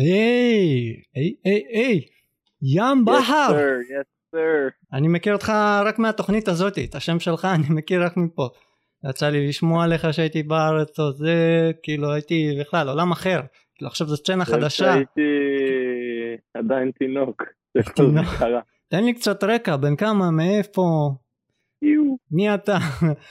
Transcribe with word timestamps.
היי, 0.00 1.02
היי, 1.14 1.34
היי, 1.44 1.62
היי, 1.72 2.00
ים 2.62 3.04
sir. 4.34 4.70
אני 4.92 5.08
מכיר 5.08 5.32
אותך 5.32 5.52
רק 5.84 5.98
מהתוכנית 5.98 6.48
הזאת, 6.48 6.78
את 6.78 6.94
השם 6.94 7.20
שלך 7.20 7.48
אני 7.54 7.66
מכיר 7.70 8.04
רק 8.04 8.16
מפה. 8.16 8.48
יצא 9.10 9.28
לי 9.28 9.48
לשמוע 9.48 9.84
עליך 9.84 10.14
שהייתי 10.14 10.42
בארץ 10.42 11.00
או 11.00 11.12
זה, 11.12 11.70
כאילו 11.82 12.12
הייתי 12.12 12.56
בכלל 12.60 12.88
עולם 12.88 13.12
אחר. 13.12 13.40
כאילו 13.74 13.88
עכשיו 13.88 14.06
זו 14.06 14.16
סצנה 14.16 14.44
חדשה. 14.44 14.94
הייתי 14.94 15.20
עדיין 16.54 16.90
תינוק. 16.90 17.42
תן 18.88 19.04
לי 19.04 19.14
קצת 19.14 19.44
רקע, 19.44 19.76
בן 19.76 19.96
כמה, 19.96 20.30
מאיפה. 20.30 21.10
מי 22.30 22.54
אתה? 22.54 22.78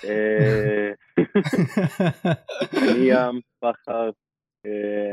אה, 0.05 0.91
אני 2.91 2.99
ים 2.99 3.39
בכר, 3.63 4.09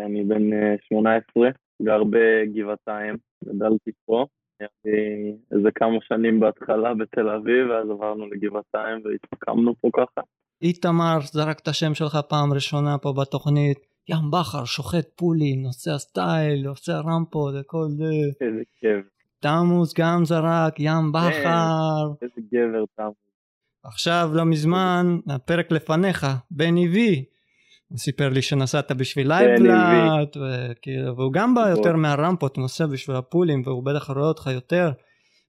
אני 0.07 0.25
בן 0.25 0.53
אה, 0.53 0.75
18, 0.89 1.49
גר 1.83 2.03
בגבעתיים, 2.05 3.17
גדלתי 3.45 3.91
פה. 4.07 4.27
היה 4.61 4.69
לי 4.85 5.37
איזה 5.53 5.69
כמה 5.75 5.97
שנים 6.01 6.41
בהתחלה 6.41 6.95
בתל 6.95 7.29
אביב, 7.29 7.71
ואז 7.71 7.91
עברנו 7.91 8.27
לגבעתיים 8.27 9.03
והתמקמנו 9.05 9.75
פה 9.81 9.89
ככה. 9.97 10.21
איתמר 10.63 11.19
זרק 11.21 11.61
את 11.61 11.69
השם 11.69 11.95
שלך 11.95 12.19
פעם 12.29 12.53
ראשונה 12.53 12.99
פה 12.99 13.13
בתוכנית. 13.21 13.79
ים 14.09 14.31
בכר, 14.31 14.65
שוחט 14.65 15.07
פולים, 15.17 15.63
נוסע 15.63 15.99
סטייל, 15.99 16.63
נוסע 16.65 17.01
רמפות 17.01 17.55
וכל 17.61 17.87
זה. 17.89 18.05
איזה 18.41 18.63
כיף, 18.81 19.07
תמוס 19.41 19.95
גם 19.99 20.25
זרק, 20.25 20.75
ים 20.79 21.13
בכר. 21.13 22.05
איזה 22.23 22.41
גבר 22.53 22.85
תם. 22.97 23.11
עכשיו 23.85 24.29
לא 24.35 24.45
מזמן, 24.45 25.07
הפרק 25.29 25.73
לפניך, 25.73 26.27
בני 26.51 26.89
וי. 26.89 27.25
הוא 27.89 27.99
סיפר 27.99 28.29
לי 28.29 28.43
שנסעת 28.43 28.93
בשביל 28.93 29.29
לייבלאט, 29.29 30.37
וכאילו, 30.37 31.17
והוא 31.17 31.33
גם 31.33 31.55
בא 31.55 31.69
יותר 31.69 31.97
מהרמפות, 31.97 32.59
נוסע 32.59 32.87
בשביל 32.87 33.17
הפולים, 33.17 33.63
והוא 33.65 33.85
בטח 33.85 34.11
רואה 34.11 34.29
אותך 34.29 34.47
יותר. 34.47 34.91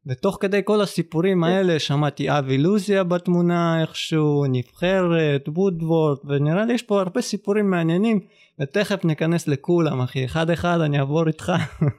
ותוך 0.07 0.37
כדי 0.41 0.61
כל 0.63 0.81
הסיפורים 0.81 1.43
כן. 1.43 1.49
האלה 1.49 1.79
שמעתי 1.79 2.29
אבי 2.29 2.57
לוזיה 2.57 3.03
בתמונה 3.03 3.81
איכשהו, 3.81 4.45
נבחרת, 4.51 5.49
וודוורד, 5.49 6.17
ונראה 6.25 6.65
לי 6.65 6.73
יש 6.73 6.83
פה 6.83 6.99
הרבה 7.01 7.21
סיפורים 7.21 7.69
מעניינים, 7.69 8.19
ותכף 8.59 9.05
ניכנס 9.05 9.47
לכולם 9.47 10.01
אחי, 10.01 10.25
אחד 10.25 10.49
אחד 10.49 10.77
אני 10.85 10.99
אעבור 10.99 11.27
איתך. 11.27 11.51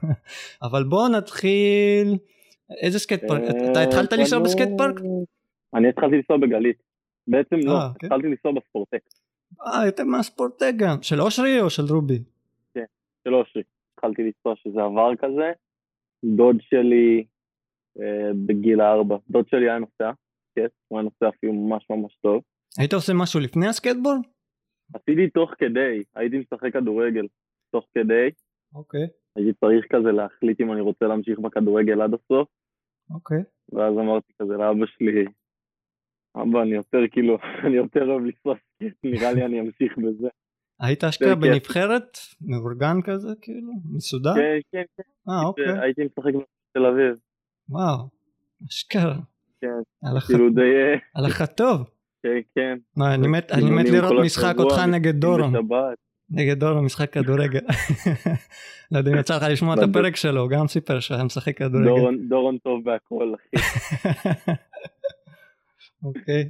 אבל 0.71 0.83
בוא 0.83 1.09
נתחיל, 1.09 2.17
איזה 2.83 2.99
סקייט 2.99 3.21
פארק, 3.27 3.41
אתה 3.71 3.81
התחלת 3.81 4.13
לנסוע 4.13 4.39
אה, 4.39 4.43
בסקייט 4.43 4.69
פארק? 4.77 4.95
אני 5.75 5.89
התחלתי 5.89 6.15
לנסוע 6.15 6.37
בגלית. 6.37 6.77
בעצם 7.27 7.55
לא, 7.55 7.73
אה, 7.73 7.89
כן. 7.99 8.07
התחלתי 8.07 8.27
לנסוע 8.27 8.51
בספורטק 8.51 8.99
אה, 9.61 9.85
יותר 9.85 10.03
מהספורטק 10.03 10.73
גם, 10.77 11.01
של 11.01 11.21
אושרי 11.21 11.61
או 11.61 11.69
של 11.69 11.83
רובי? 11.89 12.19
של 13.23 13.35
אושרי. 13.35 13.63
התחלתי 13.93 14.21
לנסוע 14.23 14.55
שזה 14.55 14.81
עבר 14.81 15.15
כזה. 15.15 15.51
דוד 16.23 16.55
שלי 16.61 17.25
אה, 17.99 18.31
בגיל 18.45 18.81
הארבע, 18.81 19.17
דוד 19.29 19.47
שלי 19.47 19.69
היה 19.69 19.79
נוסע, 19.79 20.11
כן, 20.55 20.67
הוא 20.87 20.99
היה 20.99 21.03
נוסע 21.03 21.29
אפילו 21.37 21.53
ממש 21.53 21.85
ממש 21.89 22.15
טוב. 22.21 22.41
היית 22.77 22.93
עושה 22.93 23.13
משהו 23.15 23.39
לפני 23.39 23.67
הסקייטבורד? 23.67 24.19
עשיתי 24.93 25.29
תוך 25.29 25.51
כדי, 25.57 26.03
הייתי 26.15 26.37
משחק 26.37 26.73
כדורגל 26.73 27.27
תוך 27.71 27.85
כדי, 27.93 28.29
אוקיי, 28.75 29.07
הייתי 29.35 29.53
צריך 29.53 29.85
כזה 29.89 30.11
להחליט 30.11 30.61
אם 30.61 30.71
אני 30.73 30.81
רוצה 30.81 31.05
להמשיך 31.05 31.39
בכדורגל 31.39 32.01
עד 32.01 32.13
הסוף, 32.13 32.47
אוקיי. 33.09 33.43
ואז 33.71 33.93
אמרתי 33.93 34.33
כזה 34.41 34.53
לאבא 34.53 34.85
שלי, 34.85 35.25
אבא 36.35 36.61
אני 36.61 36.75
יותר 36.75 36.99
כאילו, 37.11 37.37
אני 37.65 37.75
יותר 37.75 38.05
אוהב 38.09 38.23
סקייט, 38.31 38.57
נראה 39.03 39.33
לי 39.33 39.45
אני 39.45 39.59
אמשיך 39.59 39.97
בזה. 39.97 40.27
היית 40.79 41.03
אשכרה 41.03 41.35
כן. 41.35 41.41
בנבחרת? 41.41 42.17
מאורגן 42.41 43.01
כזה 43.01 43.33
כאילו? 43.41 43.71
מסודר? 43.95 44.33
כן, 44.33 44.41
כן, 44.71 44.81
כן, 44.97 45.31
אה 45.31 45.43
אוקיי, 45.45 45.79
הייתי 45.81 46.01
משחק 46.03 46.31
בתל 46.33 46.85
אביב, 46.85 47.15
וואו, 47.69 48.07
אשכרה. 48.69 49.15
כן, 49.61 49.67
כאילו 50.27 50.49
די, 50.49 50.61
הלך 51.15 51.41
טוב. 51.41 51.89
כן, 52.23 52.29
כן. 52.55 52.77
מה, 52.97 53.13
אני 53.13 53.27
מת- 53.27 53.51
מת 53.51 53.89
לראות 53.89 54.25
משחק 54.25 54.55
אותך 54.59 54.75
נגד 54.91 55.15
דורון. 55.15 55.53
נגד 56.31 56.59
דורון 56.59 56.85
משחק 56.85 57.13
כדורגל. 57.13 57.59
לא 58.91 58.97
יודע 58.97 59.11
אם 59.11 59.17
יצא 59.17 59.35
לך 59.37 59.43
לשמוע 59.49 59.75
את. 59.75 59.79
הפרק 59.89 60.15
שלו, 60.15 60.41
הוא 60.41 60.49
גם 60.49 60.67
סיפר 60.67 60.99
שהיה 60.99 61.23
משחק 61.23 61.57
כדורגל. 61.57 62.17
דורון 62.29 62.57
טוב 62.57 62.83
בהכל, 62.83 63.33
אחי. 63.35 63.63
אוקיי. 66.05 66.49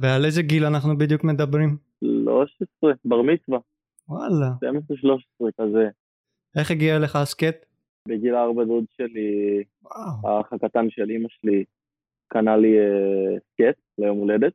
ועל 0.00 0.24
איזה 0.24 0.42
גיל 0.42 0.64
אנחנו 0.64 0.98
בדיוק 0.98 1.24
מדברים? 1.24 1.76
13, 2.24 2.92
בר 3.04 3.22
מצווה, 3.22 3.58
וואלה. 4.08 4.46
12-13 5.44 5.50
כזה. 5.60 5.88
איך 6.56 6.70
הגיע 6.70 6.96
אליך 6.96 7.16
הסקט? 7.16 7.66
בגיל 8.08 8.34
4 8.34 8.64
דוד 8.64 8.84
שלי, 8.96 9.62
וואו. 9.82 10.36
האח 10.38 10.52
הקטן 10.52 10.90
של 10.90 11.10
אמא 11.10 11.28
שלי, 11.28 11.64
קנה 12.28 12.56
לי 12.56 12.78
אה, 12.78 13.38
סקט 13.38 13.80
ליום 13.98 14.18
הולדת. 14.18 14.52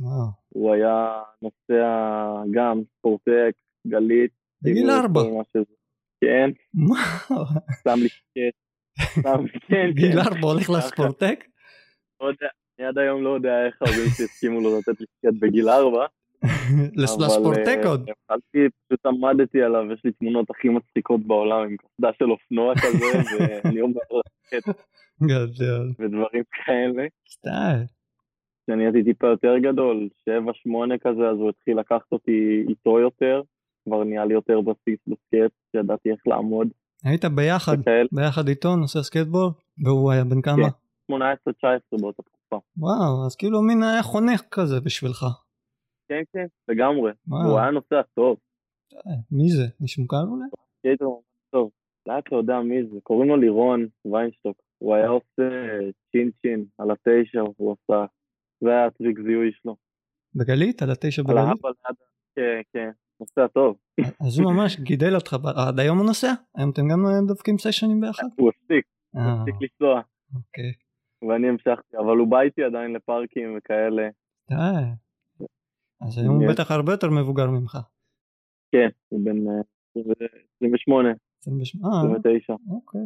וואו. 0.00 0.26
הוא 0.48 0.74
היה 0.74 1.22
נוסע 1.42 1.84
גם 2.50 2.82
ספורטק, 2.98 3.52
גלית. 3.86 4.30
בגיל 4.62 4.76
כאילו, 4.76 4.92
ארבע. 4.92 5.20
מה. 5.22 5.42
כן, 6.20 6.50
וואו. 6.74 7.44
שם 7.84 7.98
לי 8.02 8.08
לי, 9.42 9.48
כן, 9.68 9.90
גיל 9.94 10.12
כן. 10.12 10.18
ארבע 10.18 10.48
הולך. 10.48 10.70
לספורטק? 10.70 11.44
עד 12.84 12.98
היום 12.98 13.24
לא 13.24 13.30
יודע 13.34 13.66
איך 13.66 13.82
ההורים 13.82 14.08
שלי 14.16 14.24
הסכימו 14.24 14.60
לו 14.60 14.78
לתת 14.78 15.00
לי 15.00 15.06
סקט 15.06 15.40
בגיל 15.40 15.68
4. 15.68 16.06
לספורטק 17.02 17.78
עוד. 17.84 18.10
התחלתי, 18.10 18.58
פשוט 18.86 19.06
עמדתי 19.06 19.62
עליו, 19.62 19.92
יש 19.92 20.00
לי 20.04 20.12
תמונות 20.12 20.50
הכי 20.50 20.68
מצחיקות 20.68 21.20
בעולם 21.26 21.62
עם 21.62 21.76
קסדה 21.76 22.10
של 22.18 22.30
אופנוע 22.30 22.74
כזה, 22.74 23.06
ואני 23.64 23.80
אומר 23.80 24.00
לו 24.10 24.20
סקט 24.46 24.68
גדול. 25.22 25.92
ודברים 25.98 26.42
כאלה. 26.52 27.06
סטייל. 27.28 27.84
כשאני 28.62 28.84
הייתי 28.84 29.04
טיפה 29.04 29.26
יותר 29.26 29.58
גדול, 29.58 30.08
7-8 30.30 30.32
כזה, 31.00 31.28
אז 31.30 31.36
הוא 31.36 31.48
התחיל 31.48 31.78
לקחת 31.78 32.12
אותי 32.12 32.64
איתו 32.68 33.00
יותר, 33.00 33.42
כבר 33.84 34.04
נהיה 34.04 34.24
לי 34.24 34.34
יותר 34.34 34.60
בסיס 34.60 34.98
בסקייט, 35.06 35.52
שידעתי 35.72 36.10
איך 36.10 36.20
לעמוד 36.26 36.68
היית 37.04 37.24
ביחד. 37.24 37.76
ביחד 38.12 38.48
איתו 38.48 38.76
נוסע 38.76 39.02
סקייטבורד? 39.02 39.52
והוא 39.84 40.12
היה 40.12 40.24
בן 40.24 40.42
כמה? 40.42 40.70
כן. 40.70 41.14
18-19 41.14 42.00
באותה 42.00 42.22
תקופה. 42.46 42.66
וואו, 42.76 43.26
אז 43.26 43.36
כאילו 43.36 43.62
מין 43.62 43.82
היה 43.82 44.02
חונך 44.02 44.42
כזה 44.50 44.80
בשבילך. 44.80 45.26
כן, 46.08 46.22
כן, 46.32 46.46
לגמרי. 46.68 47.12
וואו. 47.28 47.50
הוא 47.50 47.58
היה 47.58 47.70
נוסע 47.70 48.02
טוב, 48.14 48.36
אה, 49.06 49.12
מי 49.30 49.48
זה? 49.48 49.64
מישהו 49.80 50.02
מוכר 50.02 50.16
אולי? 50.16 50.44
ממש 50.84 51.24
טוב. 51.50 51.70
לאט 52.06 52.32
לא 52.32 52.36
יודע 52.36 52.60
מי 52.60 52.84
זה, 52.84 52.98
קוראים 53.02 53.28
לו 53.28 53.36
לירון 53.36 53.86
ויינשטוק. 54.04 54.56
הוא 54.78 54.94
היה 54.94 55.08
עושה 55.08 55.48
צ'ין 56.12 56.30
צ'ין 56.42 56.64
על 56.78 56.90
התשע, 56.90 57.40
הוא 57.56 57.72
עשה, 57.72 58.04
זה 58.60 58.70
היה 58.70 58.86
הטריק 58.86 59.18
זיהוי 59.20 59.50
שלו. 59.52 59.76
בגלית? 60.34 60.82
על 60.82 60.90
התשע 60.90 61.22
על 61.22 61.28
בגלית? 61.28 61.48
האבא 61.48 61.68
ליד, 61.68 61.96
כן, 62.36 62.60
כן, 62.72 62.90
נוסע 63.20 63.46
טוב. 63.46 63.76
אז 64.26 64.38
הוא 64.38 64.52
ממש 64.52 64.80
גידל 64.80 65.14
אותך, 65.14 65.36
עד 65.56 65.80
היום 65.80 65.98
הוא 65.98 66.06
נוסע? 66.06 66.32
היום 66.56 66.70
אתם 66.70 66.82
גם 66.82 67.06
אה, 67.06 67.26
דופקים 67.28 67.58
סשנים 67.58 68.00
ביחד? 68.00 68.26
הוא 68.36 68.48
הפסיק, 68.48 68.86
הוא 69.14 69.22
אה, 69.22 69.32
הפסיק 69.32 69.54
לנסוע, 69.60 70.00
אוקיי. 70.34 70.72
ואני 71.28 71.48
המשכתי, 71.48 71.96
אבל 71.96 72.16
הוא 72.18 72.28
בא 72.28 72.40
איתי 72.40 72.64
עדיין 72.64 72.92
לפארקים 72.92 73.58
וכאלה. 73.58 74.08
די. 74.50 74.56
אז 76.00 76.18
היום 76.18 76.34
הוא 76.36 76.46
כן. 76.46 76.52
בטח 76.52 76.70
הרבה 76.70 76.92
יותר 76.92 77.10
מבוגר 77.10 77.50
ממך. 77.50 77.78
כן, 78.72 78.88
הוא 79.08 79.20
בן 79.24 79.48
אה, 79.48 79.62
28, 80.60 81.08
28, 81.42 82.12
אה, 82.12 82.18
29. 82.18 82.54
אוקיי. 82.70 83.00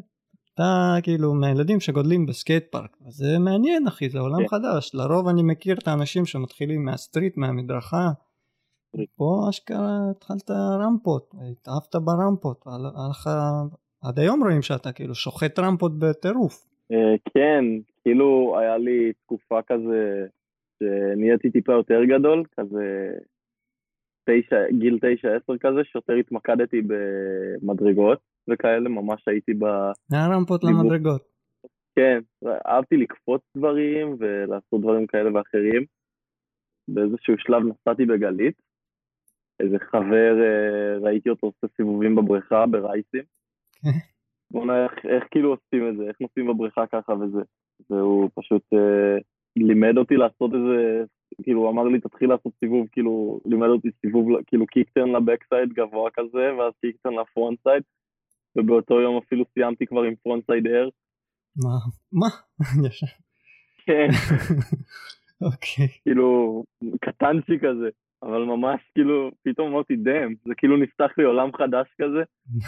אתה 0.55 0.97
כאילו 1.03 1.35
מהילדים 1.35 1.81
שגודלים 1.81 2.27
בסקייט 2.27 2.65
פארק, 2.73 2.97
זה 3.09 3.39
מעניין 3.39 3.87
אחי, 3.87 4.09
זה 4.09 4.19
עולם 4.19 4.41
כן. 4.41 4.49
חדש. 4.49 4.95
לרוב 4.95 5.29
אני 5.29 5.43
מכיר 5.43 5.77
את 5.79 5.89
האנשים 5.89 6.27
שמתחילים 6.27 6.85
מה 6.85 6.96
street, 6.96 7.37
מהמדרכה. 7.37 8.11
פה 9.17 9.47
אשכרה 9.51 9.99
התחלת 10.11 10.51
רמפות, 10.51 11.35
התאהבת 11.51 11.95
ברמפות, 12.05 12.65
עד 14.03 14.19
היום 14.19 14.43
רואים 14.45 14.63
שאתה 14.63 14.93
כאילו 14.93 15.15
שוחט 15.15 15.59
רמפות 15.59 15.99
בטירוף. 15.99 16.67
אה, 16.93 17.15
כן, 17.35 17.65
כאילו 18.03 18.59
היה 18.59 18.79
לי 18.79 19.13
תקופה 19.13 19.63
כזה 19.63 20.27
שנהייתי 20.79 21.51
טיפה 21.51 21.73
יותר 21.73 22.05
גדול, 22.05 22.45
כזה 22.57 23.11
תשע, 24.25 24.57
גיל 24.79 24.99
תשע 24.99 25.29
עשר 25.37 25.59
כזה, 25.59 25.81
שיותר 25.85 26.13
התמקדתי 26.13 26.83
במדרגות 26.87 28.19
וכאלה, 28.49 28.89
ממש 28.89 29.29
הייתי 29.29 29.55
ב... 29.55 29.65
מהרמפות. 30.11 30.65
למדרגות. 30.65 31.23
כן, 31.97 32.19
אהבתי 32.67 32.97
לקפוץ 32.97 33.43
דברים 33.57 34.17
ולעשות 34.19 34.81
דברים 34.81 35.07
כאלה 35.07 35.35
ואחרים. 35.35 35.85
באיזשהו 36.89 37.35
שלב 37.39 37.63
נסעתי 37.63 38.05
בגלית, 38.07 38.63
איזה 39.61 39.79
חבר, 39.79 40.35
אה, 40.43 40.99
ראיתי 40.99 41.31
אותו 41.31 41.47
עושה 41.47 41.75
סיבובים 41.77 42.17
בבריכה, 42.17 42.67
ברייסים. 42.67 43.23
בוא'נה, 44.51 44.85
איך, 44.85 44.93
איך 45.05 45.25
כאילו 45.31 45.51
עושים 45.51 45.89
את 45.89 45.97
זה, 45.97 46.03
איך 46.09 46.17
נוסעים 46.21 46.47
בבריכה 46.47 46.87
ככה 46.87 47.13
וזה. 47.13 47.43
והוא 47.91 48.31
פשוט 48.35 48.63
אה, 48.73 49.19
לימד 49.57 49.99
אותי 49.99 50.15
לעשות 50.15 50.51
איזה, 50.55 51.05
כאילו 51.43 51.61
הוא 51.61 51.71
אמר 51.71 51.85
לי 51.85 52.01
תתחיל 52.01 52.29
לעשות 52.29 52.53
סיבוב, 52.61 52.87
כאילו 52.93 53.41
לימד 53.47 53.69
אותי 53.69 53.89
סיבוב, 54.01 54.29
כאילו 54.47 54.67
kickturn 54.67 55.13
ל 55.13 55.20
backside 55.20 55.73
גבוה 55.73 56.11
כזה, 56.11 56.55
ואז 56.59 56.73
kickturn 56.81 57.15
ל 57.15 57.59
frontside, 57.63 57.83
ובאותו 58.57 59.01
יום 59.01 59.17
אפילו 59.17 59.45
סיימתי 59.55 59.87
כבר 59.87 60.03
עם 60.03 60.15
frontside 60.23 60.67
air. 60.67 60.89
מה? 61.57 61.79
מה? 62.13 62.29
ישר. 62.87 63.07
כן, 63.87 64.09
אוקיי. 65.47 65.89
כאילו, 66.03 66.63
קטנצ'י 67.01 67.59
כזה, 67.59 67.89
אבל 68.23 68.45
ממש 68.45 68.81
כאילו, 68.95 69.31
פתאום 69.45 69.73
אמרתי, 69.73 69.97
damn, 69.97 70.35
זה 70.45 70.55
כאילו 70.57 70.77
נפתח 70.77 71.11
לי 71.19 71.25
עולם 71.25 71.49
חדש 71.53 71.87
כזה, 72.03 72.23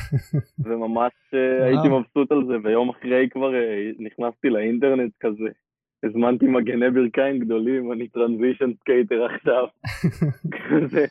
וממש 0.65 1.13
אה, 1.35 1.67
הייתי. 1.67 1.89
מבסוט 1.89 2.33
על 2.33 2.47
זה, 2.49 2.55
ויום 2.65 2.89
אחרי 2.91 3.29
כבר 3.31 3.55
אה, 3.55 3.91
נכנסתי 3.99 4.49
לאינטרנט 4.49 5.13
כזה. 5.21 5.49
הזמנתי 6.05 6.47
מגני 6.47 6.91
ברכיים 6.91 7.39
גדולים, 7.39 7.93
אני 7.93 8.09
transition 8.09 8.71
skater 8.81 9.25
עכשיו. 9.25 9.65
כזה. 10.69 11.05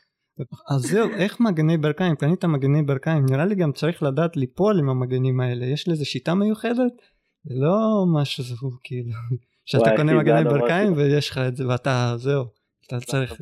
אז 0.76 0.82
זהו, 0.82 1.10
איך 1.10 1.42
מגני 1.42 1.78
ברכיים? 1.78 2.16
קנית 2.16 2.46
מגני 2.46 2.82
ברכיים, 2.84 3.26
נראה 3.32 3.46
לי 3.46 3.56
גם 3.56 3.72
צריך 3.72 4.04
לדעת 4.04 4.38
ליפול 4.38 4.80
עם 4.80 4.90
המגנים 4.90 5.40
האלה, 5.40 5.66
יש 5.66 5.88
לזה 5.88 6.06
שיטה 6.06 6.34
מיוחדת? 6.36 6.96
זה 7.44 7.54
לא 7.56 8.06
משהו 8.22 8.44
שהוא 8.44 8.72
כאילו, 8.84 9.12
שאתה 9.70 9.90
קונה 9.98 10.14
מגני 10.18 10.40
הדבר 10.40 10.54
ברכיים 10.54 10.94
ויש 10.94 11.30
לך 11.30 11.38
את 11.48 11.56
זה 11.56 11.68
ואתה, 11.68 12.14
זהו, 12.18 12.44
אתה 12.90 13.06
צריך, 13.06 13.42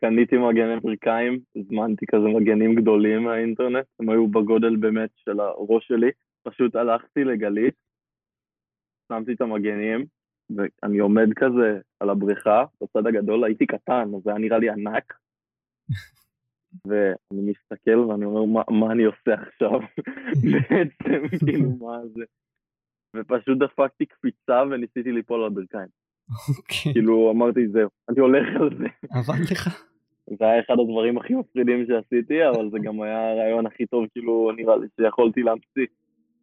קניתי 0.00 0.36
מגני 0.36 0.80
ברכיים, 0.80 1.40
הזמנתי 1.56 2.06
כזה 2.06 2.26
מגנים 2.40 2.74
גדולים 2.74 3.22
מהאינטרנט, 3.22 3.86
הם 4.00 4.08
היו 4.08 4.28
בגודל 4.28 4.76
באמת 4.76 5.10
של 5.16 5.40
הראש 5.40 5.86
שלי, 5.86 6.10
פשוט 6.42 6.76
הלכתי 6.76 7.24
לגלית, 7.24 7.74
שמתי 9.12 9.32
את 9.32 9.40
המגנים, 9.40 10.04
ואני 10.56 10.98
עומד 10.98 11.28
כזה 11.36 11.80
על 12.00 12.10
הבריכה, 12.10 12.64
בצד 12.82 13.06
הגדול 13.06 13.44
הייתי 13.44 13.66
קטן, 13.66 14.08
אז 14.16 14.22
זה 14.22 14.30
היה 14.30 14.38
נראה 14.38 14.58
לי 14.58 14.70
ענק, 14.70 15.14
ואני 16.88 17.50
מסתכל 17.50 17.98
ואני 17.98 18.24
אומר, 18.24 18.44
מה, 18.44 18.62
מה 18.80 18.92
אני 18.92 19.04
עושה 19.04 19.34
עכשיו? 19.34 19.80
בעצם, 20.52 21.46
כאילו, 21.46 21.70
מה 21.70 22.06
זה? 22.06 22.24
ופשוט 23.16 23.58
דפקתי 23.58 24.06
קפיצה 24.06 24.62
וניסיתי 24.70 25.12
ליפול 25.12 25.40
על 25.40 25.46
הברכיים. 25.46 26.05
אוקיי, 26.58 26.92
כאילו, 26.92 27.30
אמרתי, 27.30 27.68
זהו, 27.68 27.88
אני 28.08 28.20
הולך 28.20 28.48
על 28.60 28.70
זה. 28.78 28.86
עבד 29.10 29.40
לך? 29.50 29.86
זה 30.38 30.44
היה 30.44 30.60
אחד 30.60 30.74
הדברים 30.80 31.18
הכי 31.18 31.34
מפחידים 31.34 31.86
שעשיתי, 31.86 32.48
אבל 32.48 32.70
זה 32.70 32.78
גם 32.78 33.02
היה 33.02 33.32
הרעיון 33.32 33.66
הכי 33.66 33.86
טוב, 33.86 34.04
כאילו, 34.12 34.52
נראה 34.56 34.76
לי 34.76 34.86
שיכולתי 35.00 35.42
להמציא. 35.42 35.86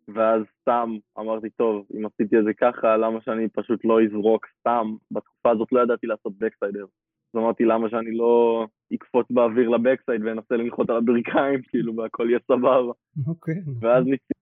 ואז 0.08 0.42
סתם 0.62 0.90
אמרתי, 1.20 1.50
טוב, 1.50 1.86
אם 1.98 2.06
עשיתי 2.06 2.40
את 2.40 2.44
זה 2.44 2.54
ככה, 2.54 2.98
למה 2.98 3.22
שאני 3.22 3.50
פשוט 3.50 3.86
לא 3.86 4.04
אזרוק 4.04 4.48
סתם? 4.60 4.96
בתקופה 5.12 5.52
הזאת 5.52 5.72
לא 5.72 5.80
ידעתי 5.84 6.08
לעשות 6.08 6.34
בקסיידר. 6.38 6.86
אז 7.34 7.40
אמרתי, 7.40 7.64
למה 7.64 7.90
שאני 7.90 8.18
לא 8.18 8.66
אקפוץ 8.94 9.28
באוויר 9.32 9.70
לבקסייד 9.70 10.22
ואנסה 10.26 10.56
לנחות 10.56 10.90
על 10.90 10.98
הברכיים, 10.98 11.62
כאילו, 11.70 11.96
והכל 11.96 12.30
יהיה 12.30 12.40
סבבה. 12.48 12.92
אוקיי, 13.28 13.56
ואז 13.82 14.04
ניסיתי, 14.06 14.34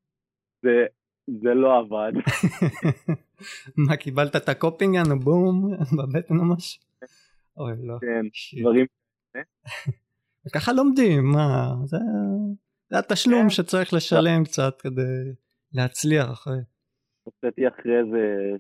זה, 0.62 0.86
זה 1.28 1.54
לא 1.54 1.78
עבד. 1.78 2.12
מה 3.88 3.98
קיבלת 3.98 4.36
את 4.36 4.50
ה 4.50 4.56
coping 4.56 4.96
יאנו 4.96 5.20
בום 5.20 5.72
בבטן 5.98 6.34
ממש? 6.34 6.80
אוי 7.58 7.74
לא, 7.84 7.98
כן. 8.02 8.26
דברים, 8.62 8.86
וככה 10.46 10.74
לומדים, 10.74 11.24
מה, 11.24 11.74
זה, 11.86 11.98
זה 12.90 13.00
התשלום 13.00 13.44
כן. 13.44 13.50
שצריך 13.50 13.94
לשלם 13.94 14.44
קצת 14.44 14.82
כדי 14.82 15.34
להצליח 15.74 16.32
אחרי. 16.32 16.58
הוצאתי 17.24 17.68
אחרי 17.68 18.12
זה 18.12 18.56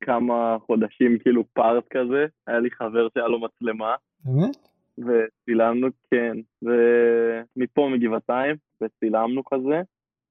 כמה 0.00 0.56
חודשים 0.66 1.18
כאילו 1.18 1.44
part 1.52 1.84
כזה, 1.90 2.26
היה 2.46 2.58
לי 2.58 2.70
חבר 2.70 3.08
שהיה 3.14 3.28
לו 3.28 3.40
מצלמה, 3.40 3.94
באמת? 4.24 4.56
וצילמנו, 4.98 5.88
כן, 6.10 6.36
ומפה 6.62 7.88
מגבעתיים, 7.94 8.56
וצילמנו 8.80 9.44
כזה. 9.44 9.82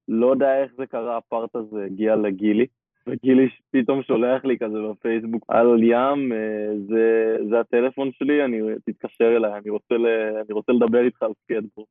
לא 0.08 0.32
יודע 0.32 0.64
איך 0.64 0.72
זה 0.78 0.86
קרה, 0.86 1.18
ה 1.18 1.25
part 1.25 1.56
הזה 1.56 1.86
הגיע 1.86 2.16
לגילי, 2.16 2.66
וגילי 3.08 3.48
פתאום 3.72 4.04
שולח 4.04 4.46
לי 4.46 4.58
כזה 4.60 4.78
בפייסבוק, 4.92 5.46
על 5.48 5.84
ים, 5.84 6.32
אה, 6.34 6.78
זה, 6.88 7.36
זה 7.50 7.60
הטלפון 7.60 8.12
שלי, 8.12 8.46
אני, 8.46 8.58
תתקשר 8.86 9.38
אליי, 9.38 9.54
אני 9.58 9.70
רוצה, 9.70 9.96
ל, 9.96 10.06
אני 10.46 10.54
רוצה 10.54 10.72
לדבר 10.72 11.06
איתך 11.06 11.24
על 11.24 11.32
סקייטבורד. 11.44 11.88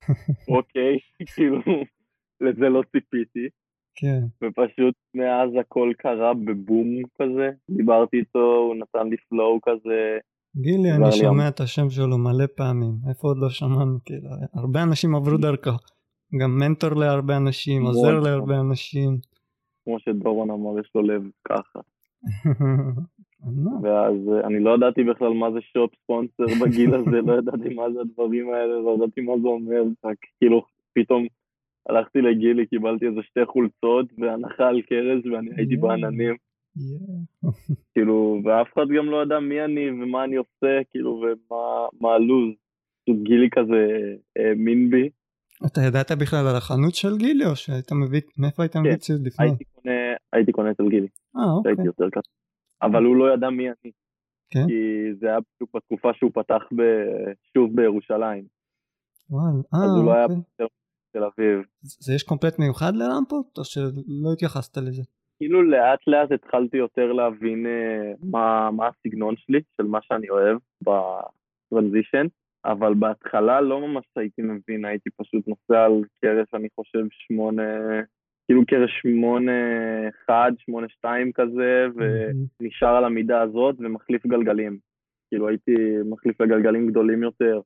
אוקיי, 0.56 0.98
כאילו, 1.34 1.58
לזה 2.40 2.68
לא 2.68 2.82
ציפיתי. 2.92 3.48
כן. 3.98 4.20
ופשוט 4.44 4.94
מאז 5.14 5.50
הכל 5.60 5.92
קרה 5.98 6.34
בבום 6.34 6.86
כזה, 7.18 7.50
דיברתי 7.70 8.16
איתו, 8.16 8.56
הוא 8.56 8.76
נתן 8.76 9.08
לי 9.08 9.16
flow 9.28 9.58
כזה, 9.62 10.18
גילי, 10.56 10.92
אני 10.92 11.12
שומע. 11.12 11.48
את 11.48 11.60
השם 11.60 11.90
שלו 11.90 12.18
מלא 12.18 12.46
פעמים, 12.56 12.94
איפה 13.08 13.28
עוד 13.28 13.38
לא 13.38 13.50
שמענו, 13.50 13.98
כאילו, 14.04 14.30
הרבה 14.54 14.82
אנשים 14.82 15.14
עברו 15.14 15.36
דרכו, 15.36 15.70
גם 16.40 16.58
מנטור 16.58 16.90
להרבה 16.90 17.36
אנשים. 17.36 17.82
עוזר 17.82 18.20
להרבה 18.20 18.60
אנשים. 18.60 19.18
כמו 19.86 19.98
שדורון 20.00 20.50
אמר, 20.50 20.80
יש 20.80 20.90
לו 20.94 21.02
לב 21.02 21.30
ככה. 21.48 21.80
ואז 23.82 24.14
אה, 24.28 24.46
אני 24.46 24.60
לא 24.60 24.74
ידעתי 24.74 25.04
בכלל 25.04 25.32
מה 25.32 25.50
זה 25.52 25.60
שופ 25.60 25.94
ספונסר 26.02 26.44
בגיל 26.64 26.94
הזה, 26.94 27.20
לא 27.26 27.32
ידעתי 27.38 27.74
מה 27.74 27.92
זה 27.92 28.00
הדברים 28.00 28.48
האלה, 28.48 28.80
לא 28.80 28.94
ידעתי 28.96 29.20
מה 29.20 29.32
זה 29.42 29.48
אומר, 29.48 29.82
רק 30.04 30.16
כאילו 30.38 30.64
פתאום 30.94 31.26
הלכתי 31.88 32.22
לגילי, 32.22 32.66
קיבלתי 32.66 33.06
איזה 33.06 33.22
שתי 33.22 33.46
חולצות 33.46 34.06
והנחה 34.18 34.68
על 34.68 34.82
קרש 34.82 35.26
ואני 35.26 35.50
הייתי. 35.56 35.76
בעננים. 35.76 36.36
כאילו, 37.92 38.40
ואף 38.44 38.72
אחד 38.72 38.88
גם 38.96 39.06
לא 39.06 39.22
ידע 39.22 39.40
מי 39.40 39.64
אני 39.64 39.90
ומה 39.90 40.24
אני 40.24 40.36
עושה, 40.36 40.80
כאילו, 40.90 41.10
ומה 41.22 41.86
מה 42.00 42.14
הלו"ז. 42.14 42.54
גילי 43.22 43.48
כזה 43.50 44.14
האמין 44.36 44.90
בי, 44.90 45.08
אתה 45.66 45.80
ידעת 45.80 46.12
בכלל 46.12 46.46
על 46.46 46.56
החנות 46.56 46.94
של 46.94 47.16
גילי 47.18 47.46
או 47.46 47.56
שהיית 47.56 47.92
מביא, 47.92 48.20
מאיפה 48.38 48.62
היית 48.62 48.76
מביא 48.76 48.90
כן, 48.90 48.96
ציוד 48.96 49.26
לפני? 49.26 49.46
הייתי 50.32 50.52
קונה, 50.52 50.70
אצל 50.70 50.88
גילי, 50.88 51.08
אה 51.36 51.52
אוקיי, 51.52 51.70
הייתי 51.70 51.82
יותר 51.82 52.10
כזה. 52.12 52.30
אבל 52.82 53.04
הוא 53.04 53.16
לא 53.16 53.34
ידע 53.34 53.50
מי 53.50 53.68
אני, 53.68 53.90
כן? 54.50 54.66
כי 54.68 55.14
זה 55.20 55.26
היה 55.26 55.38
בדיוק 55.40 55.76
בתקופה 55.76 56.08
שהוא 56.14 56.30
פתח 56.34 56.62
שוב 57.54 57.76
בירושלים, 57.76 58.44
וואל, 59.30 59.62
אז 59.72 59.82
אה 59.82 59.96
הוא 59.96 60.04
לא 60.04 60.14
היה 60.14 60.24
אוקיי. 60.24 60.66
בתל 61.10 61.24
אביב. 61.24 61.64
זה 61.80 62.14
יש 62.14 62.22
קומפלט 62.22 62.58
מיוחד 62.58 62.92
לרמפות 62.96 63.58
או 63.58 63.64
שלא 63.64 64.32
התייחסת 64.32 64.76
לזה? 64.76 65.02
כאילו 65.38 65.62
לאט 65.62 66.00
לאט 66.06 66.32
התחלתי 66.32 66.76
יותר 66.76 67.12
להבין 67.12 67.66
אה, 67.66 68.12
מה, 68.22 68.70
מה 68.70 68.88
הסגנון 68.88 69.34
שלי, 69.36 69.60
של 69.76 69.86
מה 69.86 69.98
שאני 70.02 70.30
אוהב 70.30 70.58
בטרנזישן, 70.82 72.26
אבל 72.72 72.94
בהתחלה 72.94 73.60
לא 73.60 73.88
ממש 73.88 74.04
הייתי 74.16 74.42
מבין, 74.42 74.84
הייתי 74.84 75.10
פשוט 75.10 75.48
נוסע 75.48 75.84
על 75.84 75.92
קרש, 76.20 76.48
אני 76.54 76.68
חושב, 76.74 77.06
שמונה, 77.10 77.62
כאילו 78.46 78.66
קרש 78.66 78.90
שמונה 79.02 79.52
אחד, 80.08 80.52
שמונה 80.58 80.86
שתיים 80.88 81.32
כזה, 81.32 81.86
ונשאר 82.60 82.96
על 82.96 83.04
המידה 83.04 83.40
הזאת 83.40 83.76
ומחליף 83.78 84.26
גלגלים. 84.26 84.78
כאילו 85.30 85.48
הייתי 85.48 85.74
מחליף 86.10 86.40
לגלגלים 86.40 86.86
גדולים 86.90 87.22
יותר, 87.22 87.60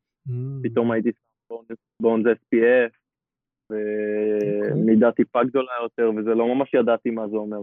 פתאום 0.63 0.91
הייתי 0.91 1.11
שם 1.49 1.55
Bones 2.03 2.27
SPF, 2.27 2.93
ומידה 3.71 5.13
טיפה 5.13 5.45
גדולה 5.45 5.73
יותר, 5.83 6.11
וזה 6.17 6.35
לא 6.35 6.55
ממש 6.55 6.75
ידעתי 6.75 7.11
מה 7.11 7.29
זה 7.29 7.37
אומר. 7.37 7.59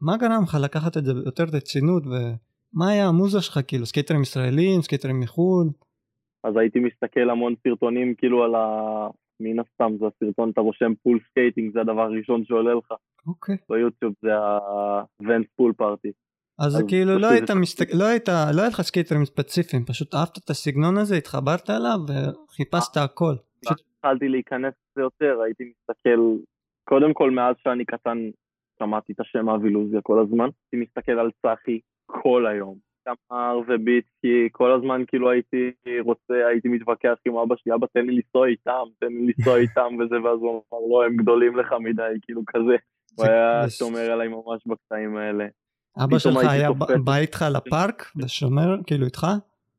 מה 0.00 0.16
גרם 0.16 0.42
לך 0.42 0.56
לקחת 0.64 0.96
את 0.96 1.04
זה 1.04 1.12
יותר 1.24 1.44
רצינות 1.52 2.02
ומה 2.06 2.88
היה 2.90 3.06
המוזה 3.08 3.40
שלך 3.40 3.58
כאילו 3.66 3.86
סקייטרים 3.86 4.22
ישראלים 4.22 4.82
סקייטרים 4.82 5.20
מחו"ל 5.20 5.68
אז 6.44 6.56
הייתי 6.56 6.78
מסתכל 6.80 7.30
המון 7.30 7.54
סרטונים 7.62 8.14
כאילו 8.14 8.44
על 8.44 8.54
ה... 8.54 9.08
מן 9.40 9.58
הסתם 9.58 9.96
זה 9.98 10.06
הסרטון, 10.06 10.50
אתה 10.50 10.60
רושם 10.60 10.92
pool 11.02 11.18
skating, 11.30 11.72
זה 11.72 11.80
הדבר 11.80 12.02
הראשון 12.02 12.44
שעולה 12.44 12.74
לך. 12.74 12.94
אוקיי. 13.26 13.56
ביוטיוב, 13.70 14.12
זה 14.22 14.36
ה-Vans 14.36 15.48
Pool 15.56 15.72
Party. 15.72 16.12
אז 16.58 16.84
כאילו 16.88 17.18
לא 17.18 17.26
היית 17.26 17.50
מסתכל 17.50 17.96
לא 17.98 18.04
היית 18.04 18.28
לא 18.28 18.60
היה 18.60 18.68
לך 18.68 18.80
סקייטרים 18.80 19.24
ספציפיים 19.24 19.84
פשוט 19.84 20.14
אהבת 20.14 20.38
את 20.38 20.50
הסגנון 20.50 20.98
הזה 20.98 21.16
התחברת 21.16 21.70
אליו 21.70 21.98
וחיפשת 22.08 22.96
הכל. 22.96 23.34
פשוט 23.64 23.80
התחלתי 23.96 24.28
להיכנס 24.28 24.74
לזה 24.74 25.02
יותר, 25.02 25.40
הייתי 25.44 25.64
מסתכל, 25.64 26.20
קודם 26.84 27.14
כל 27.14 27.30
מאז 27.30 27.56
שאני 27.64 27.84
קטן 27.84 28.18
שמעתי 28.78 29.12
את 29.12 29.20
השם 29.20 29.48
אבי 29.48 29.70
לוזיה 29.70 30.00
כל 30.02 30.22
הזמן, 30.22 30.48
הייתי 30.72 30.86
מסתכל 30.86 31.18
על 31.18 31.30
צחי 31.42 31.80
כל 32.06 32.46
היום. 32.46 32.87
תמר 33.28 33.60
וביטקי, 33.68 34.48
כל 34.52 34.72
הזמן 34.72 35.02
כאילו 35.06 35.30
הייתי 35.30 35.72
רוצה, 36.00 36.34
הייתי 36.50 36.68
מתווכח 36.68 37.14
עם 37.26 37.36
אבא 37.36 37.54
שלי, 37.56 37.74
אבא 37.74 37.86
תן 37.92 38.06
לי 38.06 38.14
לנסוע 38.16 38.46
איתם, 38.48 38.84
תן 39.00 39.06
לי 39.06 39.32
לנסוע 39.38 39.56
איתם 39.62 39.94
וזה, 40.00 40.14
ואז 40.24 40.38
הוא 40.40 40.50
אמר, 40.50 40.80
לא, 40.90 41.06
הם 41.06 41.16
גדולים 41.16 41.56
לך 41.56 41.72
מדי, 41.80 42.02
כאילו 42.22 42.42
כזה. 42.46 42.76
הוא 43.16 43.26
היה 43.26 43.70
שומר 43.70 44.10
עליי 44.10 44.28
ממש 44.28 44.66
בקטעים 44.66 45.16
האלה. 45.16 45.46
אבא 46.04 46.18
שלך 46.18 46.36
היה 46.50 46.68
בא 47.04 47.16
איתך 47.16 47.44
לפארק 47.56 48.12
ושומר 48.16 48.76
כאילו 48.86 49.06
איתך 49.06 49.26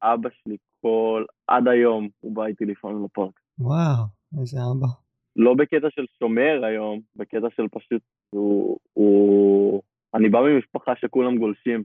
אבא 0.04 0.30
שלי 0.30 0.58
כל, 0.82 1.26
עד 1.48 1.68
היום, 1.68 2.10
הוא 2.20 2.36
בא 2.36 2.46
איתי 2.46 2.66
לפעמים 2.66 3.06
לפארק. 3.06 3.40
וואו 3.60 4.04
איזה 4.40 4.58
אבא 4.58 4.88
לא 5.36 5.54
בקטע 5.54 5.88
של 5.90 6.06
שומר 6.20 6.66
היום, 6.66 7.00
בקטע 7.16 7.48
של 7.56 7.68
פשוט, 7.72 8.02
הוא, 8.30 8.80
הוא... 8.94 9.82
אני 10.14 10.30
בא 10.30 10.40
ממשפחה 10.40 10.92
שכולם 10.96 11.38
גולשים. 11.38 11.84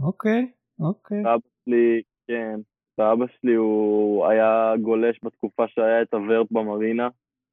אוקיי 0.00 0.50
אוקיי 0.80 1.18
ואבא 1.24 1.48
שלי, 1.64 2.02
כן, 2.26 2.60
ואבא 2.98 3.24
שלי 3.26 3.54
הוא 3.54 4.26
היה 4.26 4.72
גולש 4.82 5.20
בתקופה 5.24 5.68
שהיה 5.68 6.02
את 6.02 6.14
ה 6.14 6.20
vert 6.20 6.46
במרינה, 6.50 7.08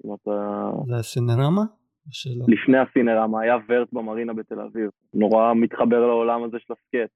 אם 0.06 0.14
אתה... 0.14 0.70
זה 0.88 0.96
הסינרמה? 0.96 1.62
שלא. 2.10 2.46
לפני 2.48 2.78
הסינרמה, 2.78 3.42
היה 3.42 3.56
vert 3.70 3.94
במרינה 3.94 4.34
בתל 4.34 4.60
אביב. 4.60 4.90
נורא 5.14 5.54
מתחבר 5.54 6.08
לעולם 6.08 6.44
הזה 6.44 6.58
של 6.60 6.74
הסקייט. 6.74 7.12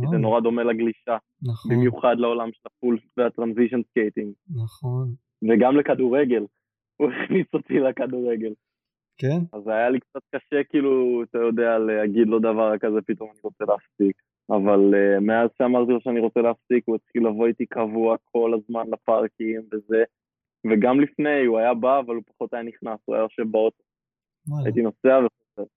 כי 0.00 0.06
זה 0.10 0.16
נורא 0.16 0.40
דומה 0.40 0.62
לגלישה, 0.62 1.16
נכון, 1.42 1.72
במיוחד 1.72 2.14
לעולם 2.18 2.48
של 2.52 2.62
ה 2.66 2.72
pool 2.72 2.98
וה 3.16 3.27
transition 3.27 3.80
skating. 3.90 4.32
נכון. 4.62 5.14
וגם 5.42 5.76
לכדורגל. 5.76 6.44
הוא 6.98 7.10
הכניס 7.10 7.46
אותי 7.54 7.74
לכדורגל. 7.78 8.52
כן? 9.18 9.38
אז 9.52 9.68
היה 9.68 9.90
לי 9.90 10.00
קצת 10.00 10.20
קשה, 10.34 10.64
כאילו, 10.68 11.22
אתה 11.22 11.38
יודע, 11.38 11.78
להגיד 11.78 12.26
לו 12.28 12.38
דבר 12.38 12.78
כזה, 12.78 12.98
פתאום 13.06 13.30
אני 13.30 13.40
רוצה 13.42 13.64
להפסיק. 13.64 14.16
אבל 14.56 14.94
אה, 14.94 15.20
מאז 15.20 15.48
שאמרתי 15.58 15.92
לו 15.92 16.00
שאני 16.00 16.20
רוצה 16.20 16.40
להפסיק, 16.40 16.82
הוא 16.86 16.96
התחיל 16.96 17.26
לבוא 17.26 17.46
איתי 17.46 17.66
קבוע 17.66 18.16
כל 18.24 18.54
הזמן 18.54 18.84
לפארקים 18.92 19.60
וזה. 19.72 20.02
וגם 20.70 21.00
לפני, 21.00 21.44
הוא 21.46 21.58
היה 21.58 21.74
בא, 21.74 22.00
אבל 22.00 22.14
הוא 22.14 22.22
פחות 22.26 22.54
היה 22.54 22.62
נכנס, 22.62 22.98
הוא 23.04 23.14
היה 23.14 23.22
יושב 23.22 23.50
באוטו. 23.50 23.82
הייתי 24.64 24.82
נוסע 24.82 25.18
וחוזר. 25.18 25.68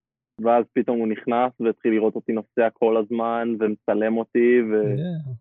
ואז 0.43 0.65
פתאום 0.73 0.99
הוא 0.99 1.07
נכנס 1.07 1.51
והתחיל 1.59 1.91
לראות 1.93 2.15
אותי 2.15 2.31
נוסע 2.31 2.69
כל 2.73 2.97
הזמן, 2.97 3.47
ומצלם 3.59 4.17
אותי, 4.17 4.61
ו... 4.69 4.73
כן. 4.83 5.31